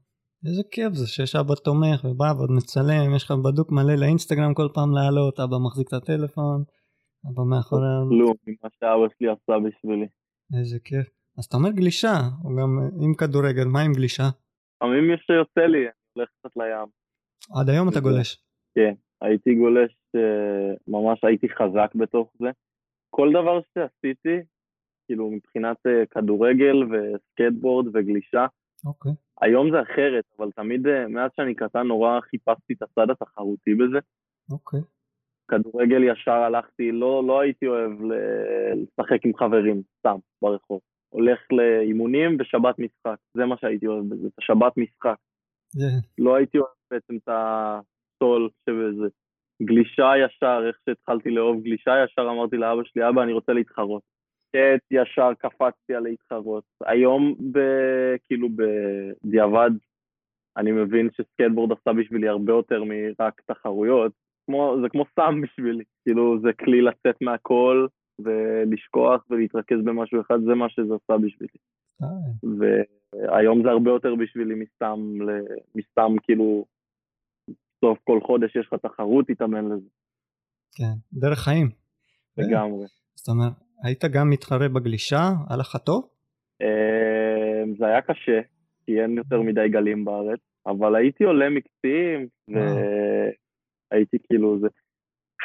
איזה 0.49 0.63
כיף 0.71 0.93
זה 0.93 1.07
שיש 1.07 1.37
אבא 1.37 1.55
תומך 1.55 2.05
ובא 2.05 2.33
ועוד 2.37 2.51
מצלם, 2.51 3.15
יש 3.17 3.25
לך 3.25 3.31
בדוק 3.45 3.73
מלא 3.73 3.95
לאינסטגרם 3.95 4.55
כל 4.55 4.69
פעם 4.75 4.91
לעלות, 4.97 5.41
אבא 5.41 5.57
מחזיק 5.67 5.89
את 5.89 5.93
הטלפון, 5.93 6.63
אבא 7.29 7.43
מאחורי... 7.51 7.87
כלום 8.09 8.35
ממה 8.47 8.69
שאבא 8.81 9.07
שלי 9.19 9.29
עשה 9.29 9.59
בשבילי. 9.65 10.07
איזה 10.59 10.79
כיף. 10.85 11.24
אז 11.39 11.45
אתה 11.45 11.57
אומר 11.57 11.71
גלישה, 11.71 12.17
או 12.45 12.51
גם 12.57 12.71
עם 13.05 13.15
כדורגל, 13.15 13.65
מה 13.65 13.81
עם 13.81 13.93
גלישה? 13.93 14.23
לפעמים 14.77 15.15
יש 15.15 15.21
שיוצא 15.27 15.61
לי, 15.61 15.79
אני 15.79 15.93
הולך 16.15 16.29
קצת 16.39 16.57
לים. 16.57 16.89
עד 17.61 17.69
היום 17.69 17.89
אתה 17.89 18.01
גולש. 18.01 18.45
כן, 18.75 18.95
הייתי 19.21 19.55
גולש, 19.55 19.93
אה, 20.17 20.75
ממש 20.89 21.25
הייתי 21.25 21.49
חזק 21.49 21.95
בתוך 21.95 22.33
זה. 22.39 22.51
כל 23.11 23.29
דבר 23.33 23.61
שעשיתי, 23.75 24.37
כאילו 25.07 25.31
מבחינת 25.31 25.77
אה, 25.87 26.07
כדורגל 26.11 26.77
וסקטבורד 26.91 27.87
וגלישה, 27.87 28.47
אוקיי. 28.87 29.13
היום 29.41 29.71
זה 29.71 29.83
אחרת, 29.83 30.25
אבל 30.39 30.51
תמיד, 30.51 30.87
אה, 30.87 31.09
מאז 31.09 31.31
שאני 31.37 31.55
קטן 31.55 31.87
נורא 31.87 32.21
חיפשתי 32.21 32.73
את 32.73 32.83
הצד 32.83 33.11
התחרותי 33.11 33.75
בזה. 33.75 33.99
אוקיי. 34.53 34.81
כדורגל 35.49 36.03
ישר 36.03 36.33
הלכתי, 36.33 36.93
לא, 36.93 37.25
לא 37.27 37.41
הייתי 37.41 37.67
אוהב 37.67 37.93
לשחק 38.03 39.25
עם 39.25 39.37
חברים, 39.37 39.83
סתם, 39.99 40.17
ברחוב. 40.43 40.81
הולך 41.15 41.39
לאימונים 41.53 42.37
ושבת 42.41 42.79
משחק, 42.79 43.17
זה 43.37 43.45
מה 43.45 43.57
שהייתי 43.57 43.87
אוהב 43.87 44.05
בזה, 44.09 44.27
את 44.27 44.39
השבת 44.39 44.73
משחק. 44.77 45.17
לא 46.19 46.35
הייתי 46.35 46.59
אוהב 46.59 46.71
בעצם 46.91 47.17
את 47.17 47.29
הסול 47.29 48.49
שבזה. 48.67 49.09
גלישה 49.63 50.13
ישר, 50.25 50.63
איך 50.69 50.77
שהתחלתי 50.85 51.31
לאהוב 51.31 51.63
גלישה 51.63 51.93
ישר, 52.05 52.23
אמרתי 52.23 52.57
לאבא 52.57 52.83
שלי, 52.85 53.09
אבא, 53.09 53.23
אני 53.23 53.33
רוצה 53.33 53.53
להתחרות. 53.53 54.03
קט 54.53 54.83
ישר 54.91 55.35
קפצתי 55.39 55.95
על 55.95 56.03
להתחרות. 56.03 56.65
היום, 56.85 57.35
ב, 57.53 57.59
כאילו 58.25 58.49
בדיעבד, 58.57 59.71
אני 60.57 60.73
מבין 60.73 61.09
שסקייטבורד 61.13 61.73
עשה 61.73 61.93
בשבילי 61.93 62.29
הרבה 62.29 62.53
יותר 62.53 62.85
מרק 62.85 63.41
תחרויות. 63.47 64.13
כמו, 64.47 64.77
זה 64.83 64.89
כמו 64.89 65.05
סם 65.17 65.41
בשבילי, 65.41 65.85
כאילו 66.03 66.41
זה 66.41 66.53
כלי 66.53 66.83
לצאת 66.83 67.23
מהכל 67.23 67.87
ולשכוח 68.19 69.25
ולהתרכז 69.31 69.77
במשהו 69.85 70.21
אחד, 70.21 70.39
זה 70.45 70.55
מה 70.55 70.69
שזה 70.69 70.95
עשה 70.95 71.19
בשבילי. 71.19 71.59
אה, 72.03 72.09
והיום 72.59 73.63
זה 73.63 73.71
הרבה 73.71 73.91
יותר 73.91 74.15
בשבילי 74.15 74.55
מסתם, 74.55 75.01
מסתם 75.75 76.17
כאילו, 76.23 76.65
סוף 77.85 77.99
כל 78.05 78.21
חודש 78.27 78.57
יש 78.57 78.69
לך 78.73 78.81
תחרות, 78.81 79.27
תתאמן 79.27 79.65
לזה, 79.65 79.89
כן. 80.75 81.19
דרך 81.21 81.39
חיים. 81.39 81.71
לגמרי. 82.39 82.87
זאת 83.15 83.29
אומרת, 83.29 83.53
היית 83.83 84.05
גם 84.05 84.31
מתחרה 84.31 84.69
בגלישה? 84.69 85.31
היה 85.49 85.59
לך 85.59 85.77
טוב? 85.77 86.09
אה, 86.63 87.63
זה 87.79 87.87
היה 87.87 88.03
קשה, 88.03 88.41
כי 88.87 89.01
אין 89.03 89.17
יותר 89.17 89.43
מדי 89.43 89.69
גלים 89.69 90.05
בארץ, 90.05 90.41
אבל 90.67 90.97
הייתי 90.97 91.25
עולה 91.25 91.51
מקצים, 91.51 92.27
והייתי 92.49 94.17
כאילו 94.27 94.59
זה. 94.61 94.69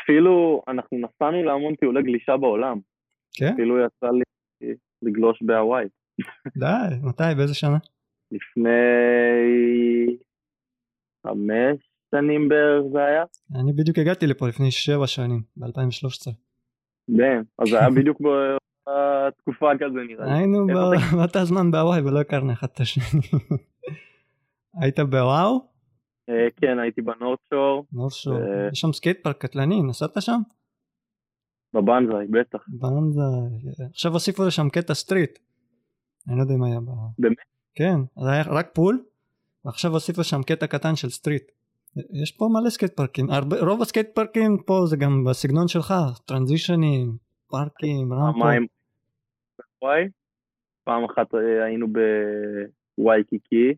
אפילו 0.04 0.62
אנחנו 0.68 0.98
נסענו 0.98 1.44
להמון 1.44 1.76
טיולי 1.76 2.04
גלישה 2.04 2.38
בעולם, 2.38 2.80
כן? 3.34 3.54
אפילו 3.54 3.78
יצא 3.86 4.08
לי 4.08 4.24
לגלוש 5.02 5.44
בהוואי. 5.44 5.86
די, 6.58 6.96
מתי? 7.04 7.24
באיזה 7.38 7.54
שנה? 7.54 7.78
לפני 8.32 8.70
חמש 11.28 11.90
שנים 12.16 12.50
בערך 12.50 12.84
זה 12.94 13.06
היה. 13.06 13.24
אני 13.62 13.74
בדיוק 13.74 13.98
הגעתי 13.98 14.28
לפה 14.28 14.48
לפני 14.48 14.72
שבע 14.72 15.08
שנים, 15.08 15.42
ב-2013. 15.58 16.32
כן, 17.18 17.42
אז 17.60 17.74
היה 17.74 17.90
בדיוק 18.00 18.22
בתקופה 18.22 19.72
כזה 19.80 20.00
נראה 20.08 20.26
לי. 20.26 20.32
היינו 20.32 20.68
ב- 20.68 21.16
באותה 21.18 21.46
זמן 21.46 21.72
בהוואי 21.72 22.02
ולא 22.02 22.20
הכרנו 22.22 22.54
אחד 22.54 22.68
את 22.74 22.80
השני. 22.80 23.22
היית 24.82 25.00
באוואהו? 25.00 25.69
אה, 26.30 26.48
כן, 26.62 26.80
הייתי 26.80 27.02
בנורד 27.02 27.38
שור, 27.50 27.86
נורth 27.94 28.14
שור. 28.14 28.34
אה. 28.34 28.70
יש 28.72 28.80
שם 28.80 28.94
סקייט 28.94 29.24
פארק 29.24 29.38
קטלני, 29.38 29.84
נסעת 29.84 30.12
שם? 30.20 30.40
בבנזאי, 31.74 32.28
בטח. 32.28 32.66
בנזה. 32.68 33.22
עכשיו 33.90 34.12
הוסיפו 34.12 34.46
לשם 34.48 34.70
קטע 34.70 34.94
street. 34.94 35.40
אני 36.28 36.38
לא 36.38 36.42
יודע 36.42 36.54
אם 36.54 36.64
היה 36.64 36.80
ב... 36.80 36.90
באמת? 37.20 37.38
כן, 37.76 38.24
זה 38.24 38.32
היה 38.32 38.44
רק 38.48 38.70
pool, 38.74 39.04
ועכשיו 39.66 39.92
הוסיפו 39.92 40.24
שם 40.24 40.44
קטע 40.44 40.68
קטן 40.68 40.96
של 40.96 41.10
street. 41.10 41.52
יש 42.24 42.32
פה 42.32 42.48
מלא 42.52 42.70
סקייט 42.70 42.94
פארקים, 42.94 43.30
הרבה, 43.30 43.60
רוב 43.60 43.82
הסקייט 43.82 44.08
פארקים 44.16 44.58
פה 44.66 44.74
זה 44.86 44.98
גם 44.98 45.24
בסגנון 45.24 45.68
שלך, 45.68 45.94
טרנזישנים, 46.26 47.18
פארקים, 47.50 48.14
רמפות. 48.14 48.42
פעמיים 48.42 48.68
בהוואי, 49.82 50.04
פעם 50.84 51.04
אחת 51.04 51.36
אה, 51.36 51.66
היינו 51.66 51.88
בוואיקיקי, 52.98 53.74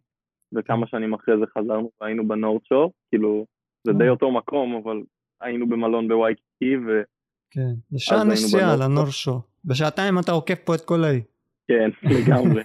וכמה 0.56 0.88
שנים 0.88 1.14
אחרי 1.14 1.36
זה 1.40 1.46
חזרנו 1.58 1.92
והיינו 2.02 2.28
ב 2.28 2.34
North 2.34 2.62
Shore, 2.66 2.92
כאילו, 3.10 3.46
זה 3.88 3.94
די 3.94 4.04
אה. 4.04 4.10
אותו 4.10 4.32
מקום, 4.32 4.82
אבל 4.84 5.02
היינו 5.42 5.70
במלון 5.70 6.08
בוואיקיקי, 6.08 6.78
וכן, 6.78 7.04
כן, 7.52 7.74
זה 7.90 8.00
שעה 8.00 8.18
היינו 8.18 8.32
נסיעה 8.34 8.76
בנורth 8.76 8.84
לנור 8.84 9.06
שור. 9.06 9.42
בשעתיים 9.66 10.20
אתה 10.20 10.32
עוקף 10.32 10.60
פה 10.66 10.76
את 10.76 10.82
כל 10.82 11.04
האי. 11.04 11.22
לגמרי. 12.16 12.62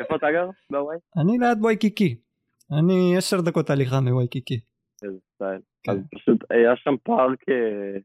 איפה 0.00 0.16
אתה 0.16 0.26
גר? 0.32 0.50
בוואי? 0.70 0.96
אני 1.16 1.38
ליד 1.38 1.58
וואיקיקי. 1.60 2.16
אני 2.78 3.16
עשר 3.16 3.40
דקות 3.40 3.70
הליכה 3.70 4.00
מוואיקיקי. 4.00 4.60
איזה 5.02 5.18
סטייל. 5.34 5.60
כן. 5.82 5.92
אז 5.92 5.98
פשוט 6.14 6.44
היה 6.50 6.76
שם 6.76 6.94
פארק, 7.02 7.48
אה, 7.48 7.98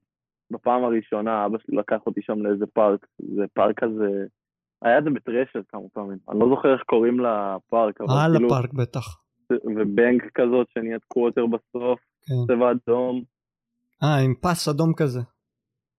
בפעם 0.52 0.84
הראשונה 0.84 1.46
אבא 1.46 1.58
שלי 1.58 1.78
לקח 1.78 2.00
אותי 2.06 2.22
שם 2.22 2.42
לאיזה 2.42 2.66
פארק, 2.74 3.06
זה 3.36 3.44
פארק 3.54 3.80
כזה, 3.80 4.26
היה 4.82 4.98
את 4.98 5.04
זה 5.04 5.10
בטרשת 5.10 5.70
כמה 5.70 5.90
פעמים, 5.94 6.18
אני 6.30 6.40
לא 6.40 6.50
זוכר 6.50 6.74
איך 6.74 6.82
קוראים 6.82 7.20
לפארק, 7.20 8.02
אבל 8.02 8.10
על 8.26 8.32
כאילו, 8.34 8.48
הפארק 8.48 8.74
בטח. 8.74 9.21
ובנק 9.66 10.24
כזאת 10.36 10.68
שנהיית 10.74 11.04
קווטר 11.08 11.46
בסוף, 11.46 12.00
כן. 12.26 12.54
צבע 12.56 12.72
אדום, 12.72 13.24
אה, 14.04 14.18
עם 14.20 14.34
פס 14.42 14.68
אדום 14.68 14.94
כזה. 14.94 15.20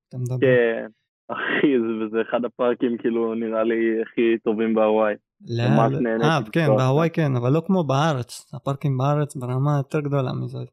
אתה 0.08 0.16
מדבר. 0.18 0.36
כן, 0.46 0.86
אחי, 1.28 1.66
זה- 1.80 2.04
וזה 2.06 2.16
אחד 2.30 2.44
הפארקים 2.44 2.96
כאילו 2.98 3.34
נראה 3.34 3.62
לי 3.64 3.74
הכי 4.02 4.38
טובים 4.44 4.74
בהוואי. 4.74 5.14
לא, 5.48 5.64
לא. 5.64 6.00
נהניתי 6.00 6.26
אה, 6.60 6.66
כן. 6.66 6.76
בהוואי 6.76 7.10
כן, 7.10 7.36
אבל 7.36 7.52
לא 7.52 7.62
כמו 7.66 7.84
בארץ. 7.84 8.54
הפארקים 8.54 8.98
בארץ 8.98 9.36
ברמה 9.36 9.70
יותר 9.78 10.00
גדולה 10.00 10.32
מזאת. 10.32 10.68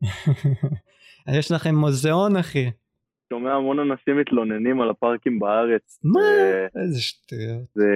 יש 1.38 1.52
לכם 1.52 1.74
מוזיאון 1.74 2.36
אחי. 2.36 2.70
שומע 3.34 3.52
המון 3.54 3.78
אנשים 3.78 4.16
מתלוננים 4.20 4.80
על 4.80 4.90
הפארקים 4.90 5.38
בארץ. 5.38 6.00
מה? 6.04 6.20
ו- 6.20 6.78
איזה 6.80 7.00
שטויות. 7.00 7.62
זה 7.74 7.88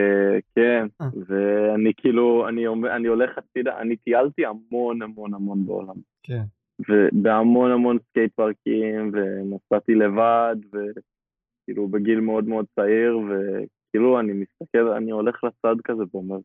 כן, 0.55 0.87
אה. 1.01 1.07
ואני 1.27 1.93
כאילו, 1.97 2.49
אני, 2.49 2.67
אומר- 2.67 2.97
אני 2.97 3.09
הולך 3.09 3.39
הצידה, 3.39 3.79
אני 3.79 3.97
טיילתי 3.97 4.43
המון 4.47 5.03
המון 5.03 5.35
המון 5.35 5.67
בעולם. 5.67 5.95
כן. 6.23 6.43
ובהמון 6.89 7.71
המון 7.71 7.99
סקייט 8.11 8.33
פארקים, 8.35 9.13
ונסעתי 9.13 9.95
לבד, 9.95 10.57
וכאילו 10.67 11.89
בגיל 11.89 12.21
מאוד 12.21 12.45
מאוד 12.49 12.67
צעיר, 12.75 13.19
וכאילו 13.19 14.21
אני 14.21 14.33
מסתכל, 14.33 14.89
אני 14.89 15.11
הולך 15.11 15.45
לצד 15.45 15.77
כזה 15.85 16.03
ואומר, 16.15 16.37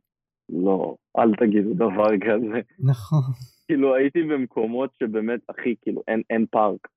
לא, 0.50 0.96
אל 1.20 1.36
תגידו 1.36 1.74
דבר 1.74 2.08
כזה. 2.18 2.62
נכון. 2.80 3.22
כאילו 3.68 3.96
הייתי 3.96 4.24
במקומות 4.24 4.90
שבאמת, 5.00 5.40
אחי, 5.48 5.76
כאילו 5.82 6.02
אין, 6.08 6.22
אין 6.30 6.46
פארק. 6.52 6.88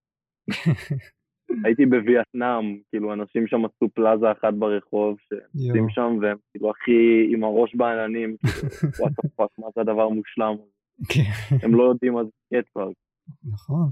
הייתי 1.64 1.86
בווייטנאם, 1.86 2.78
כאילו 2.90 3.12
אנשים 3.12 3.46
שם 3.46 3.64
עשו 3.64 3.88
פלאזה 3.94 4.32
אחת 4.32 4.54
ברחוב. 4.54 5.16
שעושים 5.30 5.88
שם, 5.88 6.18
והם 6.22 6.36
כאילו 6.50 6.70
הכי 6.70 7.26
עם 7.32 7.44
הראש 7.44 7.74
בעננים, 7.74 8.36
כאילו, 8.36 8.92
what 9.00 9.13
the 9.13 9.22
fuck, 9.36 9.50
מה 9.58 9.66
זה 9.74 9.80
הדבר 9.80 10.02
המושלם? 10.02 10.56
כן. 11.08 11.56
הם 11.62 11.74
לא 11.74 11.82
יודעים 11.82 12.12
מה 12.12 12.24
זה 12.24 12.30
סקייט 12.44 12.68
פארק. 12.68 12.94
נכון. 13.52 13.88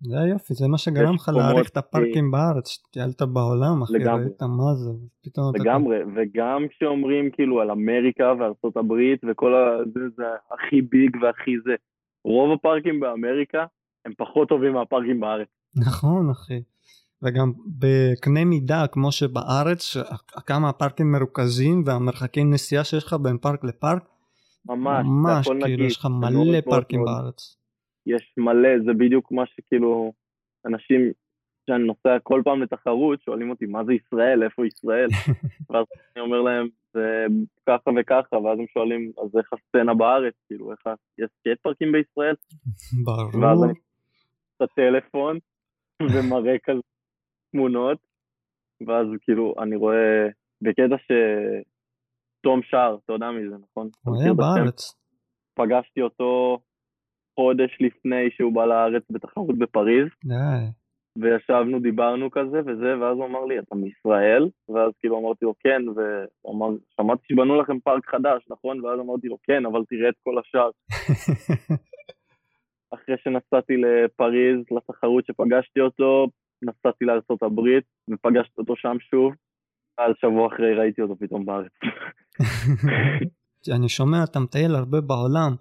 זה 0.00 0.20
היופי, 0.20 0.54
זה 0.54 0.68
מה 0.68 0.78
שגרם 0.78 1.14
לך 1.14 1.28
להעריך 1.36 1.70
את 1.70 1.76
הפארקים 1.76 2.30
בארץ, 2.30 2.68
שטיילת 2.68 3.22
בעולם, 3.22 3.82
אחי. 3.82 3.92
ראית 3.92 4.42
מה 4.42 4.74
זה, 4.74 4.90
פתאום 5.24 5.44
אתה... 5.50 5.62
לגמרי, 5.62 5.98
וגם 6.14 6.66
כשאומרים 6.70 7.30
כאילו 7.30 7.60
על 7.60 7.70
אמריקה 7.70 8.32
וארצות 8.38 8.76
הברית 8.76 9.20
וכל 9.28 9.54
ה... 9.54 9.78
זה, 9.94 10.00
זה 10.16 10.24
הכי 10.54 10.82
big 10.82 11.16
והכי 11.22 11.54
זה, 11.64 11.74
רוב 12.24 12.52
הפארקים 12.52 13.00
באמריקה 13.00 13.64
הם 14.06 14.12
פחות 14.16 14.48
טובים 14.48 14.72
מהפארקים 14.72 15.20
בארץ. 15.20 15.48
נכון 15.76 16.30
אחי. 16.30 16.62
וגם 17.22 17.52
בקנה 17.66 18.44
מידה 18.44 18.86
כמו 18.92 19.12
שבארץ 19.12 19.96
כמה 20.46 20.72
פארקים 20.72 21.12
מרוכזים 21.12 21.82
והמרחקי 21.86 22.44
נסיעה 22.44 22.84
שיש 22.84 23.04
לך 23.04 23.12
בין 23.22 23.38
פארק 23.38 23.64
לפארק 23.64 24.08
ממש, 24.68 25.06
ממש 25.06 25.48
כאילו 25.48 25.66
נגיש, 25.66 25.92
יש 25.92 25.98
לך 25.98 26.06
מלא 26.06 26.30
מאוד 26.30 26.64
פארקים 26.64 27.00
מאוד 27.00 27.10
בארץ. 27.10 27.56
יש 28.06 28.34
מלא, 28.36 28.68
זה 28.84 28.92
בדיוק 28.92 29.32
מה 29.32 29.46
שכאילו, 29.46 30.12
אנשים, 30.66 31.12
כשאני 31.62 31.84
נוסע 31.84 32.18
כל 32.22 32.42
פעם 32.44 32.62
לתחרות, 32.62 33.22
שואלים 33.22 33.50
אותי, 33.50 33.66
מה 33.66 33.84
זה 33.84 33.92
ישראל, 33.92 34.42
איפה 34.42 34.66
ישראל? 34.66 35.08
ואז 35.70 35.86
אני 36.16 36.24
אומר 36.24 36.40
להם, 36.40 36.68
זה 36.94 37.26
ככה 37.68 37.90
וככה, 38.00 38.36
ואז 38.36 38.58
הם 38.58 38.66
שואלים, 38.72 39.12
אז 39.24 39.38
איך 39.38 39.52
הסצנה 39.52 39.94
בארץ, 39.94 40.34
כאילו, 40.48 40.70
איך, 40.70 40.80
יש 41.18 41.30
סקייט 41.38 41.60
פארקים 41.62 41.92
בישראל? 41.92 42.34
ואז 43.06 43.32
ברור. 43.32 43.64
אני 43.64 43.72
את 44.56 44.62
הטלפון, 44.62 45.38
ומראה 46.12 46.58
כזה 46.64 46.80
תמונות, 47.52 47.98
ואז 48.86 49.06
כאילו, 49.20 49.54
אני 49.62 49.76
רואה, 49.76 50.28
בקטע 50.62 50.98
ש... 50.98 51.12
תום 52.42 52.60
שר, 52.62 52.96
אתה 53.04 53.12
יודע 53.12 53.30
מי 53.30 53.48
זה, 53.50 53.56
נכון? 53.70 53.88
הוא 54.04 54.14
מכיר 54.14 54.24
היה? 54.24 54.34
בארץ. 54.34 54.94
פגשתי 55.54 56.02
אותו 56.02 56.58
חודש 57.34 57.78
לפני 57.80 58.30
שהוא 58.30 58.54
בא 58.54 58.64
לארץ 58.64 59.02
בתחרות 59.10 59.58
בפריז, 59.58 60.08
די. 60.24 60.66
וישבנו, 61.18 61.80
דיברנו 61.80 62.30
כזה 62.30 62.60
וזה, 62.66 62.98
ואז 63.00 63.16
הוא 63.16 63.26
אמר 63.26 63.44
לי, 63.44 63.58
אתה 63.58 63.74
מישראל? 63.74 64.48
ואז 64.68 64.92
כאילו 65.00 65.18
אמרתי 65.18 65.44
לו, 65.44 65.54
כן, 65.60 65.82
והוא 65.88 66.54
אמר, 66.54 66.66
שמעתי 66.96 67.22
שבנו 67.28 67.60
לכם 67.60 67.80
פארק 67.80 68.06
חדש, 68.06 68.46
נכון? 68.50 68.84
ואז 68.84 69.00
אמרתי 69.00 69.28
לו, 69.28 69.36
כן, 69.42 69.66
אבל 69.66 69.80
תראה 69.88 70.08
את 70.08 70.14
כל 70.24 70.38
השאר. 70.38 70.70
אחרי 72.94 73.14
שנסעתי 73.24 73.72
לפריז, 73.76 74.60
לתחרות 74.70 75.26
שפגשתי 75.26 75.80
אותו, 75.80 76.26
נסעתי 76.62 77.04
הברית, 77.42 77.84
ופגשתי 78.10 78.54
אותו 78.58 78.76
שם 78.76 78.96
שוב, 79.10 79.32
ואז 79.98 80.12
שבוע 80.20 80.46
אחרי 80.46 80.74
ראיתי 80.74 81.02
אותו 81.02 81.16
פתאום 81.18 81.46
בארץ. 81.46 81.72
אני 83.76 83.88
שומע 83.88 84.24
אתה 84.24 84.40
מטייל 84.40 84.74
הרבה 84.74 85.00
בעולם. 85.00 85.52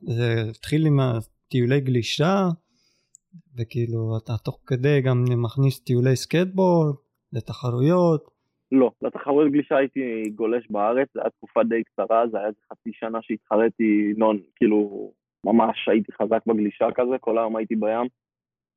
זה 0.00 0.50
התחיל 0.50 0.86
עם 0.86 1.00
הטיולי 1.00 1.80
גלישה 1.80 2.48
וכאילו 3.56 4.18
אתה 4.24 4.32
תוך 4.44 4.60
כדי 4.66 5.00
גם 5.00 5.24
מכניס 5.36 5.84
טיולי 5.84 6.16
סקייטבורד 6.16 6.94
לתחרויות. 7.32 8.30
לא, 8.72 8.90
לתחרות 9.02 9.52
גלישה 9.52 9.76
הייתי 9.76 10.30
גולש 10.34 10.70
בארץ, 10.70 11.08
זו 11.14 11.20
הייתה 11.20 11.36
תקופה 11.36 11.64
די 11.64 11.82
קצרה, 11.84 12.28
זה 12.30 12.38
היה 12.38 12.48
חצי 12.72 12.90
שנה 12.92 13.18
שהתחרתי 13.22 14.12
נון, 14.16 14.38
כאילו, 14.56 15.12
ממש 15.46 15.88
הייתי 15.88 16.12
חזק 16.12 16.46
בגלישה 16.46 16.86
כזה, 16.94 17.18
כל 17.20 17.38
היום 17.38 17.56
הייתי 17.56 17.76
בים. 17.76 18.06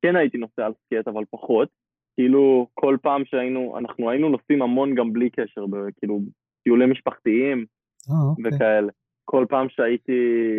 כן 0.02 0.16
הייתי 0.16 0.38
נוסע 0.38 0.66
על 0.66 0.72
סקייט, 0.84 1.08
אבל 1.08 1.24
פחות. 1.30 1.68
כאילו, 2.14 2.66
כל 2.74 2.96
פעם 3.02 3.24
שהיינו, 3.24 3.78
אנחנו 3.78 4.10
היינו 4.10 4.28
נוסעים 4.28 4.62
המון 4.62 4.94
גם 4.94 5.12
בלי 5.12 5.30
קשר, 5.30 5.64
כאילו, 5.98 6.20
טיולי 6.64 6.86
משפחתיים 6.86 7.66
אה, 8.10 8.30
אוקיי. 8.30 8.44
וכאלה. 8.56 8.92
כל 9.24 9.46
פעם 9.48 9.68
שהייתי, 9.68 10.12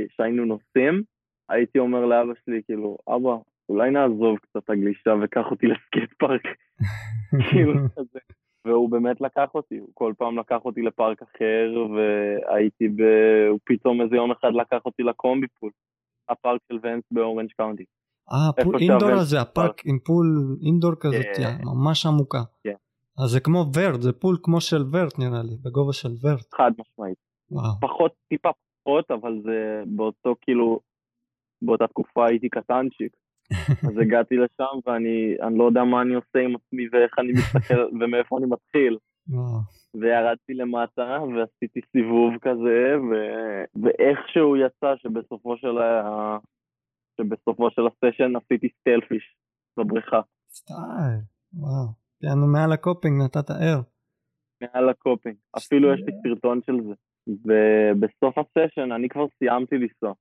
שהיינו 0.09 0.45
נוסעים, 0.45 1.03
הייתי 1.49 1.79
אומר 1.79 2.05
לאבא 2.05 2.33
שלי, 2.45 2.61
כאילו, 2.65 2.97
אבא, 3.07 3.35
אולי 3.69 3.91
נעזוב 3.91 4.37
קצת 4.37 4.69
הגלישה 4.69 5.13
וקח 5.23 5.51
אותי 5.51 5.67
לסקייט 5.67 6.13
פארק. 6.19 6.43
כאילו 7.49 7.73
כזה. 7.95 8.19
והוא 8.65 8.89
באמת 8.89 9.21
לקח 9.21 9.55
אותי, 9.55 9.77
הוא 9.77 9.89
כל 9.93 10.13
פעם 10.17 10.39
לקח 10.39 10.65
אותי 10.65 10.81
לפארק 10.81 11.21
אחר, 11.21 11.87
והייתי 11.95 12.87
ב... 12.87 13.01
הוא 13.49 13.59
פתאום 13.63 14.01
איזה 14.01 14.15
יום 14.15 14.31
אחד 14.31 14.51
לקח 14.53 14.85
אותי 14.85 15.03
ל 15.03 15.11
Combi 15.11 15.47
Pool, 15.47 15.71
הפארק 16.29 16.61
של 16.71 16.79
Vans 16.83 17.03
ב 17.11 17.17
Orange 17.17 17.49
County. 17.57 17.85
אה, 18.31 18.63
pool 18.63 18.75
איפה 18.75 18.93
indoor 18.93 19.11
הזה, 19.11 19.41
הפארק 19.41 19.81
עם 19.85 19.99
pool 19.99 20.57
indoor 20.65 20.91
כזאת, 20.99 21.25
כן. 21.37 21.57
ממש 21.63 22.05
עמוקה. 22.05 22.41
כן. 22.63 22.75
אז 23.23 23.29
זה 23.29 23.39
כמו 23.39 23.65
vert, 23.75 24.01
זה 24.01 24.13
pool 24.13 24.37
כמו 24.43 24.61
של 24.61 24.83
vert 24.91 25.19
נראה 25.19 25.43
לי, 25.43 25.55
בגובה 25.63 25.93
של 25.93 26.09
vert. 26.23 26.53
חד 26.53 26.71
משמעית. 26.79 27.17
פחות, 27.81 28.11
טיפה 28.29 28.49
פחות, 28.83 29.11
אבל 29.11 29.41
זה 29.43 29.83
באותו 29.85 30.35
כאילו, 30.41 30.79
באותה 31.61 31.87
תקופה 31.87 32.27
הייתי 32.27 32.49
קטנצ'יק. 32.49 33.11
אז 33.87 33.97
הגעתי 34.01 34.35
לשם 34.35 34.79
ואני 34.85 35.35
אני 35.41 35.57
לא 35.57 35.63
יודע 35.63 35.83
מה 35.83 36.01
אני 36.01 36.13
עושה 36.13 36.39
עם 36.39 36.55
עצמי 36.55 36.83
ואיך 36.91 37.19
אני 37.19 37.31
מסתכל 37.31 37.79
ומאיפה 38.01 38.37
אני 38.37 38.45
מתחיל. 38.45 38.97
וירדתי 39.95 40.53
למטה 40.53 41.17
ועשיתי 41.35 41.79
סיבוב 41.91 42.33
כזה, 42.41 42.99
ו... 42.99 43.13
ואיכשהו 43.83 44.57
יצא 44.57 44.95
שבסופו 44.97 45.57
של, 45.57 45.77
ה... 45.77 46.37
שבסופו 47.17 47.71
של 47.71 47.81
הסשן 47.87 48.35
עשיתי 48.35 48.69
stalefish 48.79 49.35
בבריכה, 49.77 50.21
סטייל, 50.49 51.19
וואו. 51.53 51.87
יענו 52.23 52.47
מעל 52.47 52.71
ה 52.71 52.78
coping 52.78 53.21
נתת 53.23 53.49
air. 53.49 53.81
מעל 54.61 54.89
ה 54.89 54.95
coping. 54.95 55.35
אפילו 55.57 55.93
יש 55.93 55.99
לי 55.99 56.13
סרטון 56.23 56.59
של 56.65 56.77
זה. 56.87 56.93
ובסוף 57.27 58.37
הסשן 58.37 58.91
אני 58.91 59.09
כבר 59.09 59.25
סיימתי 59.37 59.75
לנסוע. 59.75 60.13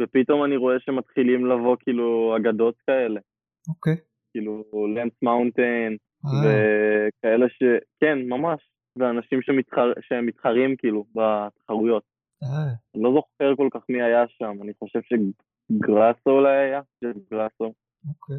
ופתאום 0.00 0.44
אני 0.44 0.56
רואה 0.56 0.80
שמתחילים 0.80 1.46
לבוא 1.46 1.76
כאילו 1.80 2.36
אגדות 2.36 2.74
כאלה, 2.86 3.20
אוקיי. 3.68 3.96
כאילו 4.30 4.64
לנס 4.94 5.12
מאונטיין, 5.22 5.96
וכאלה 6.24 7.46
ש... 7.48 7.62
כן, 8.00 8.18
ממש. 8.28 8.71
ואנשים 8.96 9.42
שמתחר... 9.42 9.92
שהם 10.00 10.26
מתחרים 10.26 10.76
כאילו 10.76 11.04
בתחרויות. 11.14 12.02
אה, 12.42 12.48
אני 12.94 13.02
לא 13.02 13.12
זוכר 13.14 13.56
כל 13.56 13.68
כך 13.72 13.80
מי 13.88 14.02
היה 14.02 14.24
שם, 14.28 14.58
אני 14.62 14.72
חושב 14.78 15.00
שגראסו 15.02 16.30
אולי 16.30 16.56
היה, 16.56 16.80
גראסו. 17.30 17.72
אוקיי. 18.08 18.36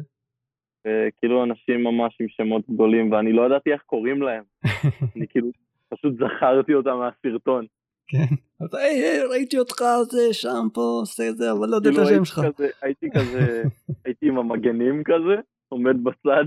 כאילו 1.16 1.44
אנשים 1.44 1.84
ממש 1.84 2.16
עם 2.20 2.28
שמות 2.28 2.70
גדולים, 2.70 3.12
ואני 3.12 3.32
לא 3.32 3.46
ידעתי 3.46 3.72
איך 3.72 3.82
קוראים 3.82 4.22
להם. 4.22 4.42
אני 5.16 5.26
כאילו 5.28 5.48
פשוט 5.88 6.14
זכרתי 6.14 6.74
אותם 6.74 6.96
מהסרטון. 6.96 7.66
כן. 8.06 8.34
אז 8.60 8.74
היי, 8.74 9.02
היי, 9.02 9.24
ראיתי 9.30 9.58
אותך, 9.58 9.82
זה 10.10 10.32
שם, 10.32 10.66
פה, 10.74 10.80
עושה 10.80 11.32
זה, 11.32 11.52
אבל 11.52 11.68
לא 11.68 11.76
יודע 11.76 11.90
את 11.90 11.94
כאילו 11.94 12.08
השם 12.08 12.14
הייתי 12.14 12.26
שלך. 12.26 12.40
הייתי 12.82 13.06
כזה, 13.14 13.62
הייתי 14.04 14.28
עם 14.28 14.38
המגנים 14.38 15.02
כזה, 15.04 15.40
עומד 15.68 16.04
בצד. 16.04 16.44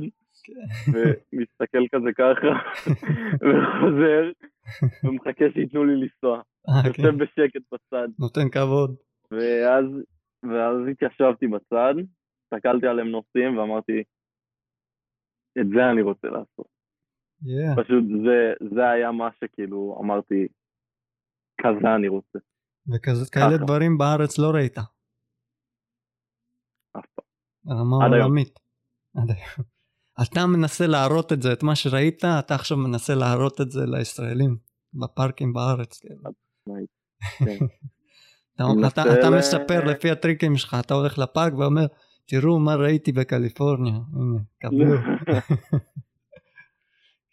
ומסתכל 0.87 1.87
כזה 1.91 2.09
ככה, 2.17 2.47
וחוזר, 3.47 4.31
ומחכה 5.03 5.45
שייתנו 5.53 5.85
לי 5.85 5.95
לנסוע. 5.95 6.41
אה, 6.69 6.93
כן. 6.93 7.01
יושב 7.01 7.23
בשקט 7.23 7.61
בצד. 7.71 8.07
נותן 8.19 8.49
כבוד. 8.49 8.95
ואז, 9.31 9.85
ואז 10.43 10.77
התיישבתי 10.91 11.47
בצד, 11.47 11.93
הסתכלתי 12.43 12.87
עליהם 12.87 13.07
נוסעים 13.07 13.57
ואמרתי, 13.57 14.03
את 15.61 15.67
זה 15.75 15.89
אני 15.91 16.01
רוצה 16.01 16.27
לעשות. 16.27 16.67
Yeah. 17.43 17.81
פשוט 17.83 18.03
זה, 18.25 18.53
זה 18.75 18.89
היה 18.89 19.11
מה 19.11 19.29
שכאילו 19.39 19.97
אמרתי, 20.01 20.47
כזה 21.61 21.95
אני 21.95 22.07
רוצה, 22.07 22.39
וכאלה. 22.89 23.57
דברים 23.57 23.97
בארץ 23.97 24.39
לא 24.39 24.51
ראית. 24.53 24.77
אף 24.77 24.85
פעם. 27.15 27.25
רמה. 27.79 28.05
עולמית. 28.05 28.59
עד 29.17 29.29
היום. 29.29 29.76
אתה 30.21 30.45
מנסה 30.45 30.87
להראות 30.87 31.33
את 31.33 31.41
זה, 31.41 31.53
את 31.53 31.63
מה 31.63 31.75
שראית, 31.75 32.25
אתה 32.25 32.55
עכשיו 32.55 32.77
מנסה 32.77 33.15
להראות 33.15 33.61
את 33.61 33.71
זה 33.71 33.85
לישראלים 33.85 34.57
בפארקים 34.93 35.53
בארץ. 35.53 35.99
כאילו. 35.99 36.21
אתה, 38.87 39.01
אני 39.27 39.37
מספר 39.37 39.85
לפי 39.85 40.11
הטריקים 40.11 40.55
שלך, 40.55 40.75
אתה 40.85 40.93
הולך 40.93 41.17
לפארק 41.19 41.53
ואומר, 41.53 41.85
תראו 42.25 42.59
מה 42.59 42.75
ראיתי 42.75 43.11
בקליפורניה, 43.11 43.93
הנה, 43.93 44.39
קבלו. 44.59 44.95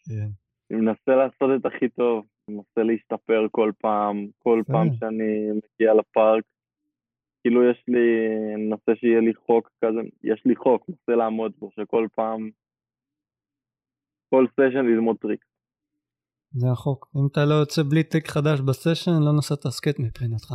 כן. 0.07 0.29
אני 0.71 0.81
מנסה 0.81 1.13
לעשות 1.17 1.51
את 1.61 1.67
הכי 1.67 1.89
טוב, 1.89 2.25
אני 2.49 2.57
מנסה 2.57 2.83
להשתפר 2.83 3.47
כל 3.51 3.73
פעם, 3.81 4.27
כל. 4.39 4.63
פעם 4.67 4.89
שאני 5.01 5.51
מגיע 5.51 5.95
לפארק. 5.95 6.45
כאילו 7.43 7.71
יש 7.71 7.85
לי, 7.89 8.27
אני 8.55 8.65
מנסה 8.67 8.93
שיהיה 9.01 9.21
לי 9.21 9.35
חוק 9.35 9.71
כזה, 9.85 10.01
יש 10.25 10.43
לי 10.45 10.57
חוק, 10.57 10.89
מנסה 10.89 11.13
לעמוד 11.17 11.53
בו, 11.59 11.71
שכל 11.77 12.07
פעם, 12.15 12.51
כל 14.35 14.47
סשן 14.53 14.85
ללמוד 14.87 15.17
טריק. 15.21 15.45
זה 16.53 16.67
החוק. 16.73 17.11
אם 17.17 17.27
אתה 17.33 17.41
לא 17.45 17.55
יוצא 17.55 17.83
בלי 17.91 18.03
טריק 18.05 18.27
חדש 18.29 18.61
בסשן, 18.61 19.11
לא 19.27 19.33
נסעת 19.39 19.63
סקייט 19.69 19.99
מבחינתך. 19.99 20.51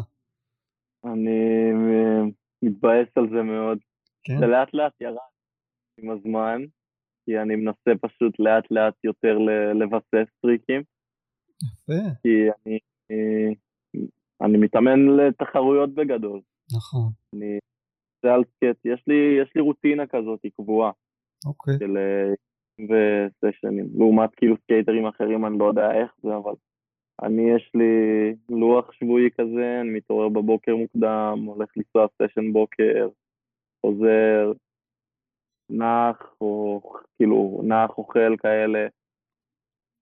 אני 1.06 1.40
אה, 1.72 2.24
מתבאס 2.64 3.08
על 3.16 3.30
זה 3.30 3.42
מאוד. 3.42 3.78
כן? 4.24 4.40
זה 4.40 4.46
לאט 4.46 4.74
לאט 4.74 5.02
ירד 5.02 5.32
עם 6.00 6.10
הזמן, 6.10 6.62
כי 7.26 7.40
אני 7.40 7.56
מנסה 7.56 7.92
פשוט 8.02 8.40
לאט 8.40 8.72
לאט 8.72 8.96
יותר 9.04 9.38
לבסס 9.80 10.30
טריקים, 10.42 10.82
יפה, 11.64 12.02
כי 12.22 12.30
אני, 12.50 12.80
אה, 13.12 13.50
אני 14.42 14.58
מתאמן 14.58 15.00
לתחרויות 15.18 15.94
בגדול. 15.94 16.42
נכון. 16.78 17.12
אני 17.34 17.60
זה 18.24 18.34
על 18.34 18.44
סקייט, 18.44 18.86
יש 18.86 19.04
לי, 19.08 19.42
יש 19.42 19.52
לי 19.56 19.62
רוטינה 19.62 20.08
כזאת 20.08 20.40
היא 20.44 20.52
קבועה 20.56 20.92
אוקיי. 21.46 21.74
של 21.80 21.98
אה, 21.98 22.34
וסשנים, 22.84 23.86
לעומת 23.98 24.36
כאילו 24.36 24.56
סקייטרים 24.64 25.06
אחרים, 25.06 25.46
אני 25.46 25.60
לא 25.60 25.66
יודע 25.66 25.92
איך 25.92 26.12
זה, 26.24 26.36
אבל 26.36 26.54
אני 27.24 27.42
יש 27.56 27.72
לי 27.76 28.36
לוח 28.50 28.92
שבועי 28.92 29.30
כזה, 29.40 29.78
אני 29.82 29.90
מתעורר 29.90 30.30
בבוקר 30.30 30.76
מוקדם, 30.76 31.44
הולך 31.46 31.70
לנסוע 31.78 32.08
סשן 32.22 32.54
בוקר, 32.54 33.10
חוזר, 33.86 34.52
נח, 35.70 36.36
או 36.42 36.82
כאילו 37.18 37.62
נח 37.64 37.98
אוכל 37.98 38.38
כאלה, 38.38 38.88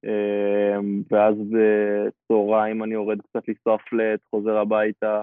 אמ, 0.03 1.03
ואז 1.11 1.35
בצהריים 1.37 2.83
אני 2.83 2.93
יורד 2.93 3.21
קצת 3.21 3.47
לנסוע 3.47 3.77
פלט, 3.77 4.19
חוזר 4.29 4.57
הביתה, 4.57 5.21